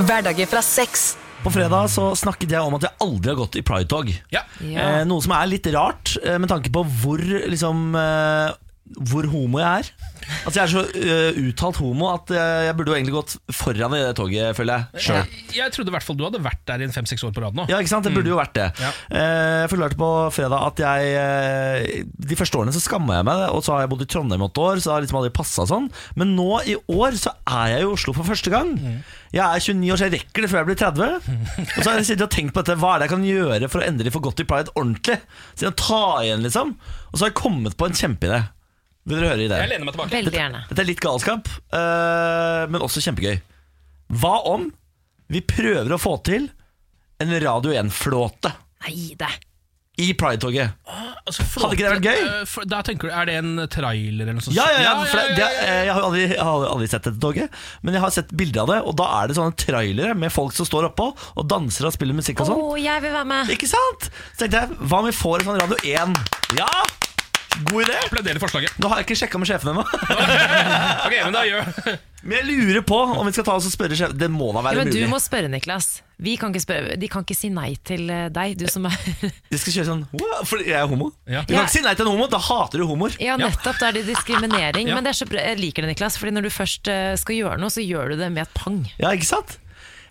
Hverdager 0.00 0.48
fra 0.48 0.64
seks. 0.64 1.10
På 1.44 1.52
fredag 1.52 1.90
så 1.92 2.08
snakket 2.16 2.56
jeg 2.56 2.64
om 2.64 2.74
at 2.78 2.88
jeg 2.88 2.96
aldri 3.04 3.34
har 3.34 3.36
gått 3.38 3.60
i 3.60 3.62
Pride-tog. 3.68 4.08
Ja. 4.32 4.46
Eh, 4.64 5.02
noe 5.06 5.22
som 5.22 5.36
er 5.36 5.50
litt 5.52 5.68
rart, 5.76 6.16
eh, 6.24 6.40
med 6.40 6.48
tanke 6.50 6.72
på 6.72 6.82
hvor 7.02 7.20
liksom 7.20 7.92
eh, 8.00 8.56
Hvor 8.86 9.26
homo 9.28 9.58
jeg 9.58 9.66
er. 9.66 9.88
Altså 10.46 10.60
Jeg 10.60 10.62
er 10.62 10.70
så 10.72 10.82
uh, 10.86 11.38
uttalt 11.48 11.78
homo 11.82 12.08
at 12.12 12.30
uh, 12.30 12.38
jeg 12.66 12.76
burde 12.78 12.92
jo 12.92 12.96
egentlig 12.96 13.14
gått 13.16 13.34
foran 13.54 13.94
i 13.98 14.00
det 14.02 14.12
toget, 14.18 14.54
føler 14.58 14.78
jeg. 14.78 15.02
Sure. 15.08 15.22
Jeg, 15.22 15.42
jeg 15.58 15.74
trodde 15.74 15.90
i 15.90 15.94
hvert 15.96 16.06
fall 16.06 16.18
du 16.18 16.24
hadde 16.26 16.40
vært 16.44 16.62
der 16.70 16.84
i 16.84 16.86
en 16.86 16.94
fem-seks 16.94 17.24
år 17.26 17.34
på 17.34 17.42
rad 17.44 17.58
nå. 17.58 17.66
Ja, 17.70 17.80
ikke 17.82 17.92
sant? 17.92 18.06
Det 18.06 18.14
burde 18.14 18.30
jo 18.30 18.38
vært 18.38 18.54
det. 18.56 18.68
Ja. 18.82 18.92
Uh, 19.10 19.64
Jeg 19.64 19.72
forklarte 19.74 19.98
på 20.00 20.10
fredag 20.36 20.64
at 20.70 20.82
jeg 20.82 22.06
De 22.30 22.38
første 22.38 22.58
årene 22.60 22.74
så 22.74 22.82
skamma 22.82 23.18
jeg 23.18 23.26
meg, 23.28 23.44
og 23.52 23.62
så 23.66 23.74
har 23.74 23.84
jeg 23.84 23.92
bodd 23.92 24.06
i 24.06 24.08
Trondheim 24.14 24.42
i 24.44 24.48
åtte 24.48 24.64
år, 24.70 24.82
så 24.82 24.94
har 24.94 25.04
liksom 25.04 25.20
aldri 25.20 25.34
passa 25.36 25.66
sånn. 25.68 25.90
Men 26.18 26.34
nå 26.38 26.48
i 26.70 26.76
år 26.94 27.18
så 27.20 27.34
er 27.46 27.74
jeg 27.76 27.86
i 27.86 27.90
Oslo 27.90 28.14
for 28.16 28.28
første 28.28 28.52
gang. 28.52 28.74
Jeg 29.34 29.42
er 29.44 29.60
29 29.60 29.92
år, 29.92 29.98
så 30.00 30.06
jeg 30.08 30.14
rekker 30.20 30.46
det 30.46 30.50
før 30.52 30.62
jeg 30.62 30.68
blir 30.70 30.80
30. 30.80 31.30
Og 31.66 31.80
så 31.82 31.88
har 31.90 31.98
jeg 31.98 32.08
sittet 32.08 32.26
og 32.28 32.32
tenkt 32.32 32.54
på 32.56 32.62
dette, 32.62 32.78
hva 32.80 32.94
er 32.94 33.02
det 33.02 33.08
jeg 33.08 33.14
kan 33.16 33.26
gjøre 33.28 33.70
for 33.72 33.82
å 33.82 33.88
endelig 33.88 34.14
få 34.14 34.22
Godt 34.26 34.40
i 34.42 34.46
pride 34.48 34.72
ordentlig? 34.74 35.18
Så 35.54 35.68
jeg 35.68 35.76
tar 35.78 36.22
igjen, 36.24 36.42
liksom. 36.46 36.72
Og 37.10 37.18
så 37.18 37.26
har 37.26 37.30
jeg 37.32 37.38
kommet 37.38 37.76
på 37.78 37.86
en 37.88 37.98
kjempeidé. 37.98 38.40
Vil 39.06 39.20
dere 39.20 39.28
høre 39.32 39.44
ideen? 39.46 39.60
Jeg 39.62 39.70
lener 39.70 39.86
meg 39.86 39.94
tilbake. 39.94 40.14
Veldig 40.16 40.34
gjerne. 40.34 40.60
Dette 40.70 40.82
er 40.82 40.88
litt 40.88 41.02
galskap, 41.04 41.50
eh, 41.78 42.62
men 42.72 42.82
også 42.82 43.02
kjempegøy. 43.04 43.36
Hva 44.20 44.34
om 44.50 44.68
vi 45.30 45.40
prøver 45.46 45.94
å 45.94 45.98
få 45.98 46.16
til 46.26 46.48
en 47.22 47.30
Radio 47.42 47.72
1-flåte 47.74 48.50
Nei, 48.84 49.14
det. 49.18 49.30
i 50.02 50.10
Pride-toget? 50.18 50.74
Altså, 51.26 51.42
Hadde 51.56 51.74
ikke 51.74 51.86
det 51.86 51.92
vært 51.96 52.04
gøy? 52.06 52.20
Eh, 52.40 52.44
for- 52.46 52.66
Da 52.68 52.82
tenker 52.86 53.08
du, 53.08 53.14
Er 53.14 53.24
det 53.26 53.34
en 53.40 53.56
trailer 53.72 54.22
eller 54.26 54.34
noe 54.36 54.44
sånt? 54.44 54.54
Ja, 54.54 54.66
ja, 54.74 54.82
ja, 54.84 55.04
for 55.04 55.16
det, 55.16 55.36
det, 55.38 55.48
eh, 55.64 55.84
jeg, 55.86 55.92
har 55.94 56.00
jo 56.02 56.06
aldri, 56.10 56.20
jeg 56.34 56.38
har 56.44 56.60
jo 56.66 56.68
aldri 56.74 56.88
sett 56.92 57.02
dette 57.08 57.18
toget, 57.22 57.50
men 57.82 57.94
jeg 57.94 58.00
har 58.04 58.10
sett 58.14 58.28
bilder 58.36 58.60
av 58.62 58.68
det, 58.74 58.78
og 58.86 58.96
da 59.00 59.08
er 59.22 59.26
det 59.32 59.36
sånne 59.38 59.56
trailere 59.56 60.14
med 60.18 60.30
folk 60.34 60.52
som 60.52 60.66
står 60.68 60.90
oppå 60.92 61.08
og 61.36 61.48
danser 61.48 61.86
og 61.88 61.92
spiller 61.96 62.14
musikk 62.14 62.40
og 62.42 62.46
Å, 62.46 62.52
sånn. 62.52 62.82
jeg 62.84 63.02
vil 63.06 63.12
være 63.16 63.26
med. 63.26 63.48
Ikke 63.56 63.66
sant? 63.70 64.10
Så 64.36 64.44
tenkte 64.44 64.60
jeg, 64.66 64.78
hva 64.86 64.98
om 65.02 65.06
vi 65.10 65.16
får 65.16 65.40
en 65.40 65.46
sånn 65.50 65.60
Radio 65.62 65.78
1? 65.82 66.14
Ja! 66.58 66.70
God 67.70 67.82
idé! 67.86 67.94
Applauderer 68.04 68.40
forslaget. 68.42 68.74
Nå 68.82 68.90
har 68.90 69.00
jeg 69.00 69.06
ikke 69.08 69.16
sjekka 69.22 69.38
med 69.40 69.48
sjefen 69.48 69.72
ennå. 69.72 69.84
Ok, 71.06 71.14
men 71.22 71.34
da 71.34 71.42
gjør 71.46 71.68
Men 72.26 72.40
jeg 72.40 72.46
lurer 72.48 72.82
på 72.82 72.96
om 73.20 73.28
vi 73.28 73.32
skal 73.36 73.44
ta 73.46 73.54
oss 73.54 73.68
og 73.68 73.72
spørre 73.72 73.94
sjefen. 73.96 74.16
Det 74.18 74.26
må 74.32 74.48
da 74.50 74.58
Ja, 74.64 74.72
mulig. 74.72 74.80
men 74.82 74.90
du 74.90 75.12
må 75.12 75.20
spørre, 75.22 75.48
Niklas. 75.52 76.00
Vi 76.18 76.34
kan 76.40 76.50
ikke 76.50 76.64
spørre, 76.64 76.96
de 76.98 77.08
kan 77.12 77.22
ikke 77.22 77.36
si 77.38 77.50
nei 77.52 77.76
til 77.86 78.08
eh, 78.10 78.24
deg, 78.34 78.56
du 78.58 78.64
som 78.72 78.88
er 78.88 78.96
De 79.52 79.60
skal 79.60 79.74
kjøre 79.76 79.86
sånn 79.90 80.02
For 80.16 80.48
Fordi 80.48 80.66
jeg 80.72 80.78
er 80.80 80.88
homo. 80.90 81.10
Ja. 81.28 81.44
Du 81.46 81.52
kan 81.54 81.66
ikke 81.68 81.76
si 81.76 81.84
nei 81.84 81.92
til 81.94 82.08
en 82.08 82.12
homo, 82.16 82.26
da 82.32 82.40
hater 82.42 82.82
du 82.82 82.86
homoer. 82.88 83.14
Ja, 83.22 83.36
nettopp. 83.40 83.78
Da 83.78 83.90
er 83.92 83.98
det 84.00 84.06
diskriminering. 84.08 84.90
Ja. 84.90 84.96
Men 84.98 85.06
det 85.06 85.12
er 85.14 85.20
så 85.20 85.28
bra, 85.30 85.44
jeg 85.52 85.60
liker 85.62 85.86
det, 85.86 85.92
Niklas. 85.94 86.18
Fordi 86.18 86.34
når 86.34 86.48
du 86.48 86.52
først 86.56 86.90
eh, 86.90 87.12
skal 87.20 87.38
gjøre 87.38 87.60
noe, 87.62 87.70
så 87.72 87.84
gjør 87.84 88.14
du 88.16 88.18
det 88.24 88.32
med 88.34 88.46
et 88.48 88.56
pang. 88.58 88.80
Ja, 88.98 89.12
ikke 89.14 89.28
sant? 89.28 89.58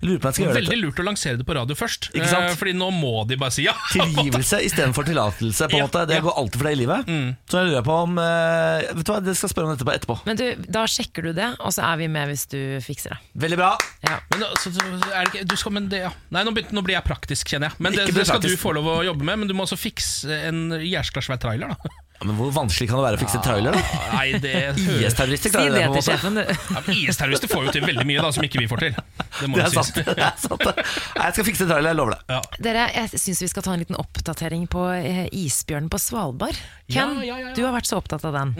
Jeg 0.01 0.09
lurer 0.09 0.19
på 0.21 0.27
jeg 0.29 0.35
skal 0.35 0.45
gjøre 0.45 0.55
Veldig 0.59 0.69
dette. 0.71 0.81
lurt 0.83 0.99
å 0.99 1.05
lansere 1.07 1.37
det 1.39 1.45
på 1.47 1.55
radio 1.55 1.75
først, 1.79 2.09
Ikke 2.13 2.27
sant? 2.27 2.49
eh, 2.51 2.55
Fordi 2.59 2.73
nå 2.75 2.89
må 2.93 3.11
de 3.29 3.37
bare 3.39 3.53
si 3.55 3.63
ja. 3.65 3.73
Tilgivelse 3.95 4.59
istedenfor 4.67 5.05
tillatelse. 5.07 5.69
på 5.71 5.77
en 5.77 5.83
Ja, 5.83 5.87
måte 5.87 6.03
Det 6.09 6.17
ja. 6.19 6.21
går 6.25 6.35
alltid 6.41 6.59
for 6.61 6.69
deg 6.69 6.75
i 6.75 6.79
livet. 6.83 7.11
Så 7.49 7.61
jeg 7.61 7.69
lurer 7.71 7.85
på 7.87 7.95
om 8.03 8.17
eh, 8.19 8.85
Vet 8.99 9.05
du 9.07 9.11
hva, 9.13 9.19
Det 9.23 9.35
skal 9.37 9.47
jeg 9.47 9.53
spørre 9.55 9.69
om 9.71 9.75
dette 9.77 9.95
etterpå. 9.95 10.17
Men 10.27 10.39
du, 10.41 10.45
da 10.77 10.83
sjekker 10.91 11.29
du 11.29 11.31
det, 11.37 11.47
og 11.59 11.71
så 11.75 11.85
er 11.87 11.97
vi 12.03 12.07
med 12.11 12.27
hvis 12.33 12.45
du 12.51 12.59
fikser 12.85 13.15
det. 13.15 13.19
Veldig 13.45 13.57
bra. 13.63 13.71
Ja. 14.05 14.19
Men, 14.31 14.43
da- 14.45 14.51
så, 14.59 14.71
så, 14.75 14.85
er 15.11 15.25
det 15.25 15.31
ikke, 15.33 15.45
du 15.47 15.55
skal, 15.59 15.75
men 15.79 15.87
det, 15.91 16.03
ja. 16.05 16.11
Nei, 16.35 16.43
nå, 16.43 16.51
begynte, 16.55 16.75
nå 16.75 16.83
blir 16.85 16.97
jeg 16.99 17.07
praktisk, 17.07 17.47
kjenner 17.55 17.71
jeg. 17.71 17.79
Men 17.81 17.95
det, 17.95 18.05
Ikke 18.05 18.17
bli 18.19 18.21
det 18.23 18.27
skal 18.29 18.41
praktisk. 18.43 18.59
du 18.59 18.65
få 18.67 18.75
lov 18.77 18.91
å 18.91 18.97
jobbe 19.07 19.23
med. 19.31 19.39
Men 19.43 19.47
du 19.51 19.55
må 19.57 19.65
også 19.65 19.79
fikse 19.79 20.41
en 20.51 20.65
jæskla 20.83 21.23
svær 21.25 21.39
trailer, 21.41 21.71
da. 21.75 21.93
Ja, 22.15 22.25
men 22.29 22.37
Hvor 22.39 22.51
vanskelig 22.55 22.87
kan 22.89 22.97
det 23.01 23.03
være 23.09 23.17
å 23.17 23.21
fikse 23.25 23.39
trailer? 23.43 23.75
da? 23.75 23.81
Nei, 24.15 24.39
det 24.39 24.51
IS-terrorister 25.03 25.51
Si 25.51 25.53
klarer 25.55 25.73
det 25.75 25.81
det. 25.81 25.85
på 25.85 25.91
en 25.91 25.95
måte 25.97 26.05
sjefen, 26.07 26.37
du. 26.39 26.43
ja, 26.75 26.83
men 26.87 26.99
IS-terrorister 27.01 27.51
får 27.51 27.65
jo 27.67 27.73
til 27.75 27.83
veldig 27.89 28.05
mye 28.07 28.23
da 28.23 28.29
som 28.37 28.45
ikke 28.47 28.61
vi 28.63 28.69
får 28.71 28.83
til. 28.85 28.99
Det 29.41 29.49
må 29.51 29.59
Det 29.59 29.65
jo 29.65 29.65
er 29.65 29.73
sies. 29.73 29.89
sant. 29.91 29.99
Det 30.15 30.23
er 30.29 30.39
sant. 30.45 30.63
Nei, 30.65 31.25
Jeg 31.25 31.35
skal 31.35 31.47
fikse 31.49 31.67
trailer, 31.67 31.89
jeg 31.91 31.99
lover 31.99 32.15
det. 32.15 32.39
Dere, 32.69 32.85
jeg 32.95 33.21
syns 33.25 33.43
vi 33.43 33.49
skal 33.51 33.67
ta 33.67 33.73
en 33.75 33.83
liten 33.83 33.99
oppdatering 33.99 34.63
på 34.71 34.85
eh, 34.95 35.25
isbjørnen 35.43 35.91
på 35.91 35.99
Svalbard. 36.05 36.61
Ja, 36.87 37.09
Ken, 37.09 37.19
ja, 37.25 37.35
ja, 37.35 37.49
ja. 37.49 37.53
du 37.57 37.61
har 37.67 37.75
vært 37.75 37.89
så 37.91 37.99
opptatt 37.99 38.23
av 38.31 38.37
den. 38.39 38.55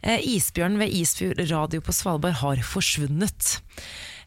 Eh, 0.00 0.24
isbjørnen 0.34 0.80
ved 0.80 0.96
Isfjord 0.96 1.44
radio 1.52 1.84
på 1.84 1.92
Svalbard 1.94 2.40
har 2.40 2.64
forsvunnet. 2.64 3.58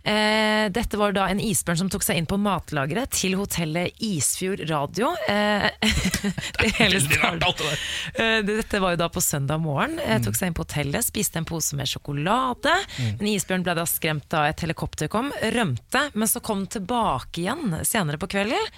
Eh, 0.07 0.69
dette 0.71 0.95
var 0.99 1.11
da 1.11 1.25
en 1.27 1.39
isbjørn 1.43 1.79
som 1.81 1.89
tok 1.91 2.05
seg 2.05 2.19
inn 2.19 2.27
på 2.29 2.37
matlageret 2.39 3.11
til 3.11 3.33
hotellet 3.39 3.97
Isfjord 4.07 4.61
radio. 4.69 5.09
Eh, 5.27 5.67
det 6.61 6.69
hele 6.77 7.01
startet-. 7.03 7.83
Eh, 8.15 8.39
Dette 8.47 8.79
var 8.83 8.95
jo 8.95 9.01
da 9.01 9.09
på 9.11 9.23
søndag 9.23 9.59
morgen. 9.63 9.97
Eh, 9.99 10.21
tok 10.23 10.37
seg 10.39 10.51
inn 10.51 10.55
på 10.57 10.63
hotellet, 10.63 11.03
spiste 11.03 11.41
en 11.41 11.47
pose 11.49 11.75
med 11.75 11.89
sjokolade. 11.91 12.75
Men 13.19 13.31
isbjørn 13.33 13.65
ble 13.67 13.75
da 13.81 13.87
skremt 13.89 14.29
da 14.31 14.45
et 14.47 14.63
helikopter 14.63 15.11
kom, 15.11 15.33
rømte, 15.57 16.05
men 16.15 16.31
så 16.31 16.39
kom 16.43 16.63
den 16.63 16.71
tilbake 16.79 17.43
igjen 17.43 17.81
senere 17.87 18.21
på 18.21 18.31
kvelden. 18.31 18.71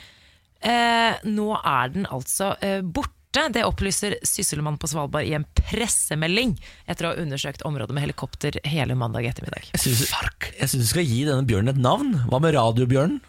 Eh, 0.60 1.22
nå 1.30 1.52
er 1.62 1.94
den 1.94 2.10
altså 2.10 2.56
eh, 2.66 2.82
borte. 3.30 3.54
Det 3.54 3.64
opplyser 3.66 4.18
Sysselmannen 4.24 4.78
på 4.80 4.88
Svalbard 4.88 5.24
i 5.24 5.34
en 5.34 5.46
pressemelding 5.54 6.58
etter 6.86 7.06
å 7.06 7.12
ha 7.14 7.22
undersøkt 7.22 7.62
området 7.62 7.94
med 7.94 8.04
helikopter 8.04 8.60
hele 8.64 8.96
mandag 8.96 9.26
ettermiddag. 9.26 9.70
Jeg 9.74 10.70
syns 10.70 10.80
du 10.80 10.86
skal 10.86 11.06
gi 11.06 11.26
denne 11.26 11.46
bjørnen 11.46 11.76
et 11.76 11.82
navn. 11.82 12.14
Hva 12.30 12.40
med 12.40 12.56
Radiobjørnen? 12.56 13.20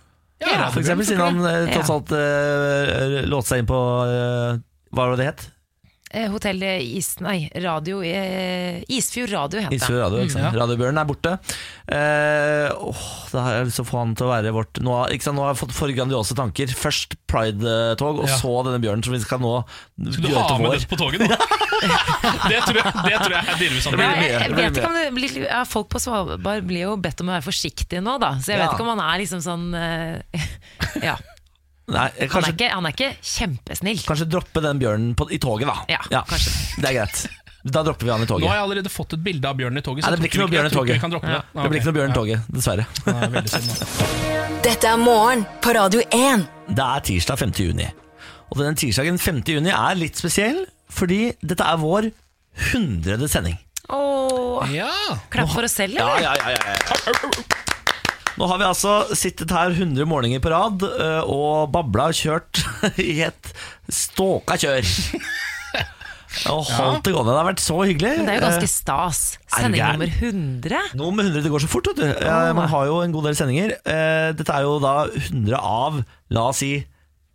Ja, 0.41 0.71
For 0.73 0.81
eksempel, 0.81 1.05
siden 1.05 1.21
han 1.21 1.45
eh, 1.45 1.69
tross 1.69 1.91
alt 1.93 2.13
uh, 2.17 3.21
låste 3.29 3.53
seg 3.53 3.61
inn 3.61 3.67
på 3.69 3.77
uh, 3.77 4.57
Hva 4.89 5.05
var 5.05 5.11
det 5.13 5.21
det 5.21 5.27
het? 5.29 5.43
Eh, 6.11 6.27
hotellet 6.33 6.83
Is... 6.83 7.13
Nei, 7.23 7.45
radio 7.63 8.01
eh, 8.03 8.81
Isfjord 8.91 9.31
radio 9.31 9.61
heter 9.63 9.71
det. 9.71 9.79
Isfjord 9.79 10.01
Radio. 10.03 10.23
Ikke 10.25 10.35
sant? 10.35 10.49
Ja. 10.49 10.51
Radiobjørnen 10.59 10.99
er 10.99 11.07
borte. 11.07 11.35
Eh, 11.87 12.67
åh, 12.75 13.05
da 13.31 13.45
har 13.45 13.55
jeg 13.61 13.69
lyst 13.69 13.79
til 13.79 13.85
å 13.87 13.89
få 13.93 14.01
han 14.01 14.15
til 14.19 14.27
å 14.27 14.31
være 14.33 14.53
vårt 14.57 14.81
Nå, 14.83 14.91
har- 14.99 15.15
ikke 15.15 15.29
sant? 15.29 15.39
nå 15.39 15.45
har 15.47 15.53
jeg 15.55 15.61
fått 15.63 15.77
for 15.77 15.93
grandiose 15.95 16.35
tanker. 16.39 16.67
Først 16.75 17.15
Pride-tog, 17.31 18.25
og 18.25 18.27
Ja. 18.27 18.37
så 18.43 18.57
denne 18.67 18.83
bjørnen 18.83 19.05
som 19.07 19.15
vi 19.15 19.21
skal 19.23 19.39
nå 19.39 19.55
Skal 20.11 20.25
du 20.27 20.29
gjøre 20.33 20.43
ha 20.43 20.49
til 20.51 20.65
med 20.65 20.71
vår. 20.73 20.79
det 20.83 20.91
på 20.91 20.99
toget 20.99 21.23
nå? 21.23 21.31
det, 22.51 22.59
tror 22.67 22.77
jeg, 22.83 22.91
det 23.07 23.17
tror 23.23 23.33
jeg 23.37 23.45
er 23.47 23.61
delvis 23.63 23.87
Det 23.87 24.01
Ja, 24.03 24.11
jeg, 24.19 24.33
jeg 24.35 24.57
vet 24.59 24.81
ikke 24.83 24.91
om 24.91 24.97
det 24.99 25.07
blir, 25.17 25.37
ja, 25.47 25.63
Folk 25.65 25.89
på 25.95 26.03
Svalbard 26.03 26.67
blir 26.69 26.89
jo 26.91 26.97
bedt 27.01 27.23
om 27.23 27.31
å 27.31 27.37
være 27.39 27.47
forsiktige 27.47 28.03
nå, 28.03 28.19
da. 28.21 28.35
Så 28.43 28.51
jeg 28.53 28.59
Ja. 28.59 28.67
vet 28.67 28.75
ikke 28.77 28.85
om 28.89 28.93
han 28.99 29.05
er 29.07 29.23
liksom 29.23 29.41
sånn 29.47 29.71
eh, 29.79 30.49
Ja. 31.07 31.15
Nei, 31.91 32.07
kanskje, 32.31 32.31
Han 32.35 32.45
er, 32.45 32.55
ikke, 32.55 32.71
han 32.73 32.87
er 32.87 32.95
ikke 32.95 33.11
kjempesnill. 33.35 34.01
kanskje 34.07 34.27
droppe 34.31 34.63
den 34.65 34.79
bjørnen 34.83 35.15
på, 35.19 35.27
i 35.35 35.39
toget, 35.43 35.67
da. 35.67 35.99
Ja, 36.11 36.23
kanskje. 36.29 36.53
Det 36.81 36.91
er 36.93 36.99
greit. 37.01 37.23
Da 37.61 37.83
dropper 37.85 38.07
vi 38.09 38.13
han 38.15 38.23
i 38.25 38.27
toget. 38.31 38.47
Nå 38.47 38.49
har 38.49 38.57
jeg 38.61 38.65
allerede 38.71 38.89
fått 38.95 39.13
et 39.19 39.21
bilde 39.25 39.45
av 39.51 39.57
bjørnen 39.59 39.83
i 39.83 39.85
toget. 39.85 40.05
Nei, 40.07 40.11
det 40.15 40.21
blir 40.23 40.31
ikke 40.31 40.41
noe 40.41 40.53
bjørn 40.55 40.69
i 40.71 40.73
toget. 40.73 40.95
Vi 40.97 41.03
kan 41.03 41.13
droppe 41.13 41.29
det. 41.35 41.41
Det 41.53 41.67
blir 41.73 41.81
ikke 41.83 41.91
noe 41.91 41.99
bjørn 41.99 42.11
i 42.11 42.17
toget, 42.17 42.47
dessverre. 42.57 42.87
Nei, 43.11 43.43
synd. 43.53 44.63
Dette 44.65 44.89
er 44.95 44.97
morgen 45.03 45.45
på 45.65 45.75
Radio 45.77 46.01
1. 46.09 46.47
Det 46.71 46.87
er 46.87 47.05
tirsdag 47.11 47.41
5. 47.43 47.53
juni. 47.67 47.89
Og 48.51 48.59
denne 48.63 48.75
tirsdagen 48.81 49.19
5. 49.21 49.43
juni 49.59 49.71
er 49.77 49.99
litt 50.01 50.17
spesiell, 50.19 50.63
fordi 50.91 51.21
dette 51.43 51.67
er 51.69 51.77
vår 51.83 52.09
100. 52.73 53.29
sending. 53.29 53.59
Åh, 53.91 54.65
Ja. 54.73 54.89
klapp 55.31 55.51
for 55.53 55.65
oss 55.67 55.73
selv, 55.77 55.95
Ja, 56.01 56.09
eller? 56.17 56.23
ja, 56.23 56.35
ja, 56.35 56.51
ja, 56.51 56.77
ja. 56.77 57.70
Nå 58.41 58.47
har 58.49 58.57
vi 58.63 58.65
altså 58.65 58.93
sittet 59.19 59.53
her 59.53 59.75
100 59.75 60.07
morgener 60.09 60.41
på 60.41 60.49
rad 60.53 60.81
øh, 60.87 61.29
og 61.29 61.71
babla 61.75 62.07
og 62.09 62.17
kjørt 62.17 62.63
i 63.05 63.19
et 63.27 63.51
ståka 63.93 64.57
kjør. 64.63 64.87
Og 66.47 66.61
holdt 66.63 67.09
det 67.09 67.11
gående. 67.11 67.33
Det 67.35 67.41
har 67.41 67.47
vært 67.49 67.63
så 67.63 67.77
hyggelig. 67.83 68.11
Men 68.21 68.29
det 68.29 68.33
er 68.33 68.37
jo 68.39 68.43
ganske 68.45 68.67
Eh, 68.69 68.71
stas. 68.71 69.21
Sending 69.51 69.83
nummer 69.83 70.13
100. 70.15 70.83
Nummer 70.95 71.17
med 71.19 71.25
100, 71.27 71.43
det 71.43 71.51
går 71.51 71.65
så 71.65 71.71
fort, 71.73 71.89
vet 71.91 71.99
du. 71.99 72.05
Eh, 72.07 72.53
Man 72.55 72.69
har 72.71 72.85
jo 72.87 73.01
en 73.03 73.11
god 73.17 73.27
del 73.27 73.35
sendinger. 73.35 73.73
Eh, 73.83 74.29
Dette 74.39 74.55
er 74.55 74.63
jo 74.63 74.77
da 74.79 74.93
100 75.11 75.59
av, 75.59 75.99
la 76.31 76.45
oss 76.53 76.63
si, 76.63 76.71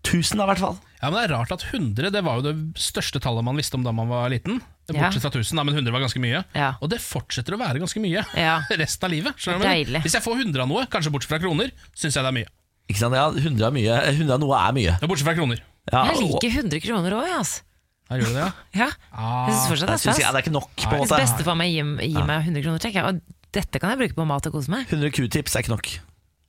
1000 0.08 0.40
da, 0.40 0.46
i 0.48 0.50
hvert 0.54 0.64
fall. 0.64 0.78
Ja, 1.06 1.12
men 1.14 1.20
Det 1.22 1.28
er 1.30 1.36
rart 1.38 1.52
at 1.54 1.64
100 1.70 2.10
det 2.12 2.22
var 2.26 2.40
jo 2.42 2.46
det 2.48 2.56
største 2.82 3.22
tallet 3.22 3.46
man 3.46 3.56
visste 3.62 3.78
om 3.78 3.84
da 3.86 3.94
man 3.94 4.10
var 4.10 4.26
liten. 4.34 4.58
Bortsett 4.90 5.22
fra 5.22 5.30
1000, 5.32 5.58
da, 5.58 5.64
men 5.66 5.78
100 5.78 5.94
var 5.94 6.02
ganske 6.04 6.22
mye. 6.22 6.42
Ja. 6.58 6.72
Og 6.82 6.90
det 6.90 6.98
fortsetter 7.02 7.54
å 7.56 7.60
være 7.62 7.80
ganske 7.82 8.02
mye 8.02 8.26
Ja. 8.38 8.60
resten 8.82 9.06
av 9.08 9.14
livet. 9.14 9.38
jeg. 9.38 10.02
Hvis 10.02 10.18
jeg 10.18 10.26
får 10.26 10.42
100 10.44 10.66
av 10.66 10.70
noe, 10.70 10.86
kanskje 10.90 11.14
bortsett 11.14 11.32
fra 11.36 11.40
kroner, 11.42 11.70
syns 11.94 12.18
jeg 12.18 12.26
det 12.26 12.32
er 12.34 12.38
mye. 12.42 12.50
Ikke 12.90 13.02
sant? 13.02 13.18
Ja, 13.18 13.30
100 13.34 13.66
av, 13.70 13.74
mye, 13.74 13.96
100 14.14 14.34
av 14.36 14.42
noe 14.44 14.58
er 14.62 14.76
mye. 14.78 14.98
Ja, 15.02 15.08
bortsett 15.10 15.26
fra 15.30 15.38
kroner. 15.38 15.62
Ja, 15.94 16.04
Jeg 16.12 16.22
liker 16.26 16.58
100 16.66 16.82
kroner 16.86 17.16
òg, 17.18 17.30
jeg, 17.30 17.38
altså. 17.42 17.62
Her 18.10 18.20
gjør 18.22 18.30
du 18.30 18.36
det, 18.38 18.42
ja? 18.44 18.50
Ja. 18.84 18.90
Ah, 19.14 19.48
Jeg 19.50 19.56
syns 19.56 19.70
fortsatt 19.72 19.90
det 19.90 19.96
er 19.96 19.98
ja, 19.98 20.14
stas. 20.14 20.18
det 20.22 20.30
er 20.30 20.44
ikke 20.46 20.54
nok, 20.54 20.70
på 20.78 20.92
en 20.94 21.00
Hvis 21.02 21.10
måte. 21.14 21.22
bestefar 21.24 21.58
meg 21.58 21.72
gir, 21.74 21.88
gir 22.06 22.28
meg 22.30 22.46
100 22.50 22.66
kroner, 22.66 22.82
tenker 22.84 23.02
jeg 23.02 23.10
og 23.16 23.24
dette 23.56 23.80
kan 23.82 23.94
jeg 23.94 24.02
bruke 24.04 24.18
på 24.20 24.26
mat 24.30 24.46
og 24.50 24.54
kose 24.60 24.70
meg. 24.74 24.86
100 24.92 25.14
q-tips 25.16 25.56
er 25.58 25.64
ikke 25.66 25.74
nok. 25.74 25.90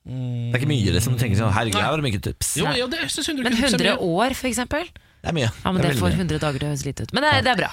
Det 0.07 0.55
er 0.55 0.59
ikke 0.61 0.69
mye, 0.71 0.91
liksom. 0.95 1.11
Du 1.17 1.19
tenker 1.19 1.35
sånn, 1.41 1.51
herregud, 1.51 1.81
her 1.83 1.91
var 1.91 1.99
det 1.99 2.05
mye 2.07 2.15
q-tips. 2.15 2.49
Jo, 2.61 2.65
ja, 2.71 2.85
det 2.87 2.97
synes 3.11 3.27
100 3.27 3.43
Men 3.43 3.51
kroner 3.57 3.67
er 3.67 3.71
100 3.91 3.99
år, 4.07 4.29
for 4.39 4.47
eksempel? 4.47 4.83
Det 4.87 5.27
er 5.31 5.35
mye. 5.35 5.49
Ja, 5.51 5.71
men 5.73 5.81
Det 5.81 5.89
det 5.91 5.99
får 5.99 6.09
mye. 6.13 6.19
100 6.21 6.39
dager 6.45 6.57
til 6.63 6.67
å 6.67 6.69
høres 6.71 6.85
lite 6.87 7.01
ut. 7.03 7.11
Men 7.17 7.21
det, 7.25 7.29
er- 7.33 7.41
det 7.43 7.51
er 7.51 7.59
bra. 7.59 7.71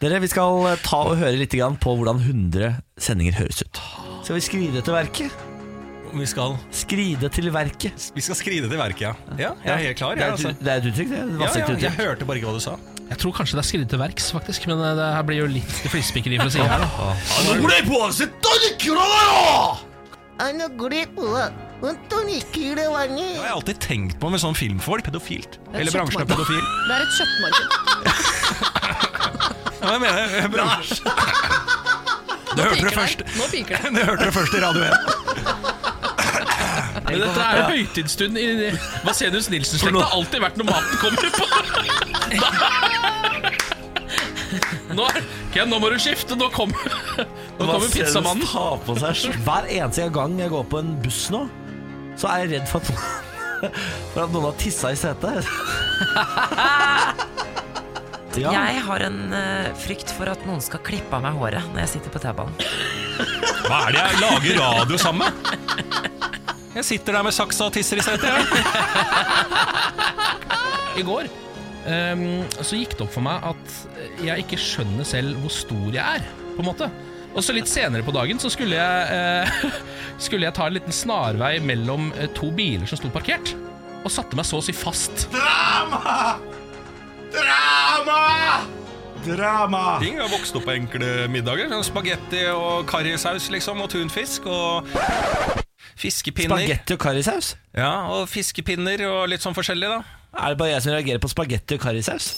Dere, 0.00 0.18
Vi 0.24 0.28
skal 0.32 0.50
eh, 0.72 0.76
ta 0.82 0.98
og 1.04 1.14
høre 1.20 1.36
litt 1.38 1.54
på 1.54 1.90
hvordan 1.94 2.18
100 2.24 2.72
sendinger 2.98 3.32
høres 3.38 3.62
ut. 3.62 3.78
Skal 4.24 4.34
vi 4.34 4.40
skride 4.40 4.82
til 4.82 4.94
verket? 4.96 5.30
Vi 6.14 6.26
skal, 6.30 6.54
Skride 6.70 7.26
til 7.28 7.50
verket. 7.50 8.12
vi 8.14 8.20
skal 8.22 8.34
skride 8.38 8.68
til 8.70 8.78
verket, 8.78 9.00
ja. 9.02 9.14
Ja, 9.38 9.50
jeg 9.64 9.72
er 9.72 9.76
helt 9.88 9.96
klar. 9.98 10.14
Det 10.14 10.22
er 10.22 10.26
Jeg, 10.26 10.32
altså. 10.38 10.48
det 10.62 10.70
er 10.72 10.76
et 10.76 10.84
uttrykk, 10.90 11.08
det. 11.10 11.18
er 11.18 11.22
ja, 11.26 11.28
ja, 11.28 11.32
jeg 11.54 11.62
uttrykk. 11.74 11.96
hørte 11.98 12.24
bare 12.28 12.36
ikke 12.38 12.46
hva 12.50 12.54
du 12.54 12.60
sa. 12.62 12.76
Jeg 13.10 13.18
tror 13.18 13.32
kanskje 13.34 13.54
det 13.58 13.62
er 13.64 13.68
skride 13.68 13.86
til 13.90 13.98
verks, 13.98 14.30
faktisk. 14.32 14.66
Men 14.70 14.78
det 14.78 14.94
her 15.14 15.22
blir 15.26 15.36
jo 15.42 15.46
litt 15.50 15.66
flisespikkeri 15.90 16.36
for 16.38 16.46
å 16.46 16.50
si 16.54 16.58
det 16.58 16.68
her. 16.70 16.78
da. 16.78 16.88
Det 23.34 23.38
har 23.38 23.44
jeg 23.44 23.54
alltid 23.54 23.78
tenkt 23.84 24.16
på 24.20 24.30
med 24.32 24.40
sånn 24.42 24.56
filmfolk. 24.56 25.04
Pedofilt. 25.06 25.58
Eller 25.74 25.92
bransjen 25.94 26.20
er 26.22 26.28
pedofil. 26.30 26.64
Det 26.88 26.94
er 26.94 27.00
et 27.04 27.14
kjøttmarked. 27.18 27.66
Ja, 29.84 29.88
jeg 29.92 30.00
mener 30.00 30.18
jeg- 30.38 30.50
bransjen. 30.54 31.06
Du 32.54 32.60
hørte 32.62 32.84
det 32.86 32.94
først. 32.94 33.18
Nå 33.36 33.44
piker 33.50 33.74
det. 33.82 33.90
Du 33.96 34.00
hørte 34.06 34.24
det 34.24 34.34
først 34.34 34.54
i 34.54 34.60
Radio 34.62 34.82
1. 34.82 34.92
Men 37.04 37.18
dette 37.20 37.40
er 37.44 37.54
jo 37.58 37.64
høytidsstund 37.68 38.34
i 38.40 38.46
Vasenius 39.04 39.48
Nilsen-slekta. 39.52 40.00
har 40.06 40.14
alltid 40.16 40.40
vært 40.40 40.56
når 40.58 40.66
maten 40.70 40.96
kommer 41.02 41.20
på. 41.34 41.44
Nå, 44.94 45.04
Ken, 45.54 45.68
nå 45.70 45.78
må 45.82 45.88
du 45.90 45.98
skifte. 46.02 46.36
Nå 46.38 46.46
kommer, 46.54 46.78
nå 47.64 47.74
kommer 47.74 47.92
pizzamannen. 47.92 48.48
Ta 48.50 48.66
på 48.84 48.96
seg 49.00 49.38
Hver 49.46 49.68
eneste 49.68 50.08
gang 50.14 50.38
jeg 50.40 50.52
går 50.54 50.66
på 50.70 50.82
en 50.82 50.94
buss 51.04 51.22
nå, 51.34 51.44
så 52.20 52.30
er 52.32 52.44
jeg 52.44 52.52
redd 52.54 52.68
for 52.70 52.84
at, 52.84 52.88
for 54.12 54.24
at 54.26 54.34
noen 54.34 54.48
har 54.50 54.58
tissa 54.60 54.92
i 54.94 54.98
setet. 54.98 55.48
Ja. 58.34 58.50
Jeg 58.50 58.80
har 58.82 59.02
en 59.06 59.18
uh, 59.30 59.68
frykt 59.78 60.10
for 60.16 60.26
at 60.26 60.40
noen 60.42 60.58
skal 60.64 60.80
klippe 60.82 61.14
av 61.14 61.22
meg 61.22 61.36
håret 61.38 61.68
når 61.70 61.84
jeg 61.84 61.90
sitter 61.92 62.10
på 62.10 62.18
T-banen. 62.18 62.56
Hva 63.68 63.78
er 63.86 63.94
det 63.94 64.00
jeg 64.00 64.18
lager 64.24 64.58
radio 64.58 64.98
sammen 64.98 65.30
med? 65.30 65.34
Jeg 66.74 66.86
sitter 66.88 67.14
der 67.14 67.22
med 67.22 67.34
saksa 67.36 67.68
og 67.68 67.74
tisser 67.76 68.00
i 68.00 68.04
setet. 68.04 68.26
jeg. 68.26 68.42
I 70.98 71.04
går 71.06 71.30
um, 71.86 72.42
så 72.58 72.78
gikk 72.78 72.96
det 72.98 73.06
opp 73.06 73.14
for 73.14 73.22
meg 73.26 73.46
at 73.46 73.78
jeg 74.24 74.44
ikke 74.44 74.58
skjønner 74.58 75.06
selv 75.06 75.38
hvor 75.42 75.54
stor 75.54 75.88
jeg 75.94 76.02
er. 76.02 76.26
På 76.56 76.62
en 76.64 76.68
måte 76.72 76.90
Og 77.34 77.42
så 77.42 77.54
litt 77.54 77.66
senere 77.70 78.06
på 78.06 78.14
dagen 78.14 78.38
så 78.38 78.50
skulle 78.52 78.78
jeg, 78.78 79.06
eh, 79.10 79.78
skulle 80.24 80.46
jeg 80.46 80.54
ta 80.54 80.68
en 80.68 80.76
liten 80.76 80.94
snarvei 80.94 81.56
mellom 81.64 82.12
eh, 82.14 82.30
to 82.36 82.52
biler 82.54 82.86
som 82.86 83.00
sto 83.00 83.10
parkert. 83.14 83.54
Og 84.04 84.12
satte 84.12 84.36
meg 84.38 84.46
så 84.46 84.60
å 84.60 84.64
si 84.64 84.74
fast. 84.76 85.26
Drama! 85.32 86.36
Drama! 87.34 88.20
Drama! 89.24 89.82
Ting 90.02 90.20
har 90.20 90.28
vokst 90.30 90.54
opp 90.58 90.66
på 90.68 90.74
enkle 90.76 91.24
middager. 91.32 91.70
Sånn 91.72 91.86
Spagetti 91.88 92.44
og 92.52 92.84
karrisaus 92.90 93.48
liksom, 93.50 93.80
og 93.82 93.90
tunfisk. 93.90 94.46
Og 94.46 94.86
fiskepinner. 95.98 96.60
Spagetti 96.60 96.94
og 96.94 97.02
karrisaus? 97.02 97.54
Ja, 97.74 98.12
og 98.12 98.28
fiskepinner 98.30 99.06
og 99.08 99.24
litt 99.32 99.42
sånn 99.42 99.56
forskjellig, 99.56 99.90
da. 99.90 100.20
Er 100.34 100.52
det 100.52 100.60
bare 100.60 100.74
jeg 100.74 100.84
som 100.84 100.94
reagerer 100.94 101.20
på 101.22 101.30
spagetti 101.30 101.78
og 101.78 101.82
karrisaus? 101.82 102.30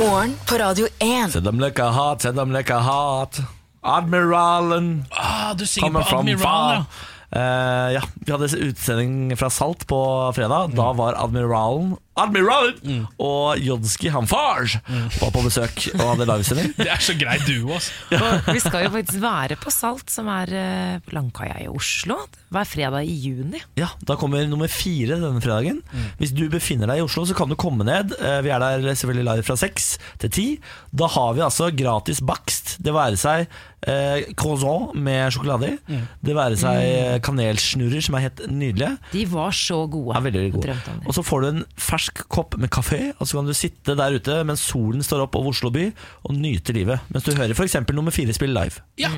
Morgen 0.00 0.36
på 0.48 0.60
Radio 0.60 0.90
1. 0.98 1.36
Send 1.36 1.48
dem 1.48 1.60
like 1.62 1.80
a 1.84 1.92
heart, 1.94 2.24
send 2.26 2.40
dem 2.40 2.52
like 2.52 2.72
a 2.74 2.80
heart. 2.82 3.40
Admiralen 3.82 5.04
Ah, 5.10 5.54
du 5.58 5.66
synger 5.66 5.90
på 6.02 6.18
Admiralen, 6.22 6.84
ja. 6.84 7.08
Uh, 7.32 7.88
ja, 7.94 8.02
Vi 8.14 8.32
hadde 8.32 8.48
utsending 8.60 9.32
fra 9.40 9.48
Salt 9.50 9.86
på 9.88 9.98
fredag. 10.36 10.74
Da 10.76 10.90
var 10.92 11.16
admiralen 11.16 11.94
Admiralen 12.18 13.06
og 13.22 13.56
Jodski 13.62 14.10
Hamfarge 14.12 14.80
var 15.20 15.32
på 15.32 15.42
besøk 15.46 15.86
og 15.96 16.02
hadde 16.12 16.26
livesending. 16.28 16.72
Det 16.82 16.90
er 16.92 17.00
så 17.02 17.14
grei 17.18 17.38
duo, 17.46 17.72
altså. 17.78 17.94
ja. 18.12 18.30
vi 18.52 18.60
skal 18.60 18.84
jo 18.86 18.92
faktisk 18.96 19.22
være 19.22 19.56
på 19.62 19.72
Salt, 19.72 20.12
som 20.12 20.28
er 20.32 20.52
eh, 20.58 20.98
på 21.06 21.14
Langkaia 21.16 21.56
i 21.64 21.68
Oslo, 21.72 22.18
hver 22.52 22.68
fredag 22.68 23.08
i 23.08 23.16
juni. 23.28 23.62
Ja, 23.80 23.88
Da 24.04 24.18
kommer 24.20 24.44
nummer 24.48 24.68
fire 24.72 25.16
denne 25.22 25.40
fredagen. 25.44 25.80
Hvis 26.20 26.34
du 26.36 26.44
befinner 26.52 26.90
deg 26.90 27.00
i 27.00 27.06
Oslo, 27.06 27.24
så 27.28 27.36
kan 27.38 27.48
du 27.52 27.56
komme 27.56 27.86
ned. 27.88 28.12
Eh, 28.20 28.40
Vi 28.44 28.52
er 28.52 28.60
der 28.62 28.84
selvfølgelig 28.92 29.28
live 29.30 29.46
fra 29.48 29.56
seks 29.60 29.94
til 30.20 30.32
ti. 30.32 30.46
Da 30.92 31.08
har 31.16 31.32
vi 31.38 31.44
altså 31.46 31.70
gratis 31.72 32.20
bakst. 32.20 32.76
Det 32.82 32.92
være 32.92 33.16
seg 33.20 33.46
eh, 33.88 34.28
croissant 34.38 34.92
med 34.98 35.32
sjokolade 35.32 35.72
i. 35.72 36.00
Det 36.24 36.36
være 36.36 36.58
seg 36.60 36.82
eh, 36.82 37.16
kanelsnurrer, 37.24 38.04
som 38.04 38.18
er 38.18 38.26
helt 38.28 38.44
nydelige. 38.52 38.96
De 39.14 39.24
var 39.32 39.54
så 39.56 39.82
gode. 39.90 40.12
Ja, 40.18 40.48
gode. 40.52 40.76
Og 41.06 41.16
så 41.16 41.24
får 41.26 41.44
du 41.44 41.48
en 41.54 41.64
fersk 41.80 42.01
kopp 42.10 42.56
med 42.60 42.70
kafé, 42.72 43.12
og 43.18 43.28
så 43.28 43.38
kan 43.38 43.48
du 43.48 43.54
sitte 43.56 43.96
der 43.98 44.16
ute 44.18 44.38
mens 44.48 44.64
solen 44.66 45.04
står 45.04 45.24
opp 45.26 45.36
over 45.38 45.52
Oslo 45.52 45.70
by 45.74 45.88
og 46.26 46.34
nyte 46.36 46.74
livet. 46.76 47.04
Mens 47.12 47.26
du 47.26 47.32
hører 47.36 47.54
f.eks. 47.54 47.78
nummer 47.92 48.14
fire 48.14 48.34
spille 48.36 48.56
live. 48.56 48.82
Ja. 49.00 49.12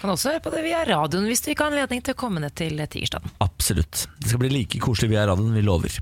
Kan 0.00 0.12
også 0.12 0.34
høre 0.34 0.44
på 0.44 0.52
det 0.54 0.64
via 0.66 0.82
radioen 0.88 1.28
hvis 1.30 1.44
du 1.44 1.50
ikke 1.52 1.66
har 1.66 1.74
anledning 1.74 2.02
til 2.04 2.16
å 2.16 2.20
komme 2.20 2.42
ned 2.42 2.56
til 2.58 2.80
Tigerstaden. 2.80 3.34
Absolutt. 3.44 4.06
Det 4.20 4.32
skal 4.32 4.42
bli 4.42 4.52
like 4.54 4.82
koselig 4.82 5.12
via 5.14 5.26
radioen, 5.30 5.54
vi 5.56 5.64
lover. 5.66 6.00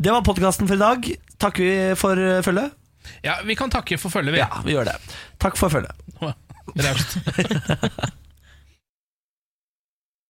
Det 0.00 0.14
var 0.14 0.24
podkasten 0.24 0.70
for 0.70 0.78
i 0.78 0.84
dag. 0.84 1.10
Takker 1.40 1.66
vi 1.66 1.74
for 2.00 2.20
eh, 2.20 2.40
følget? 2.46 2.76
ja, 3.24 3.40
vi 3.44 3.56
kan 3.56 3.70
takke 3.72 3.98
for 3.98 4.12
følget, 4.12 4.34
vi. 4.34 4.40
Ja, 4.42 4.62
vi 4.64 4.76
gjør 4.76 4.92
det. 4.92 4.96
Takk 5.40 5.58
for 5.60 5.72
følget. 5.72 5.92
Raust. 6.84 7.18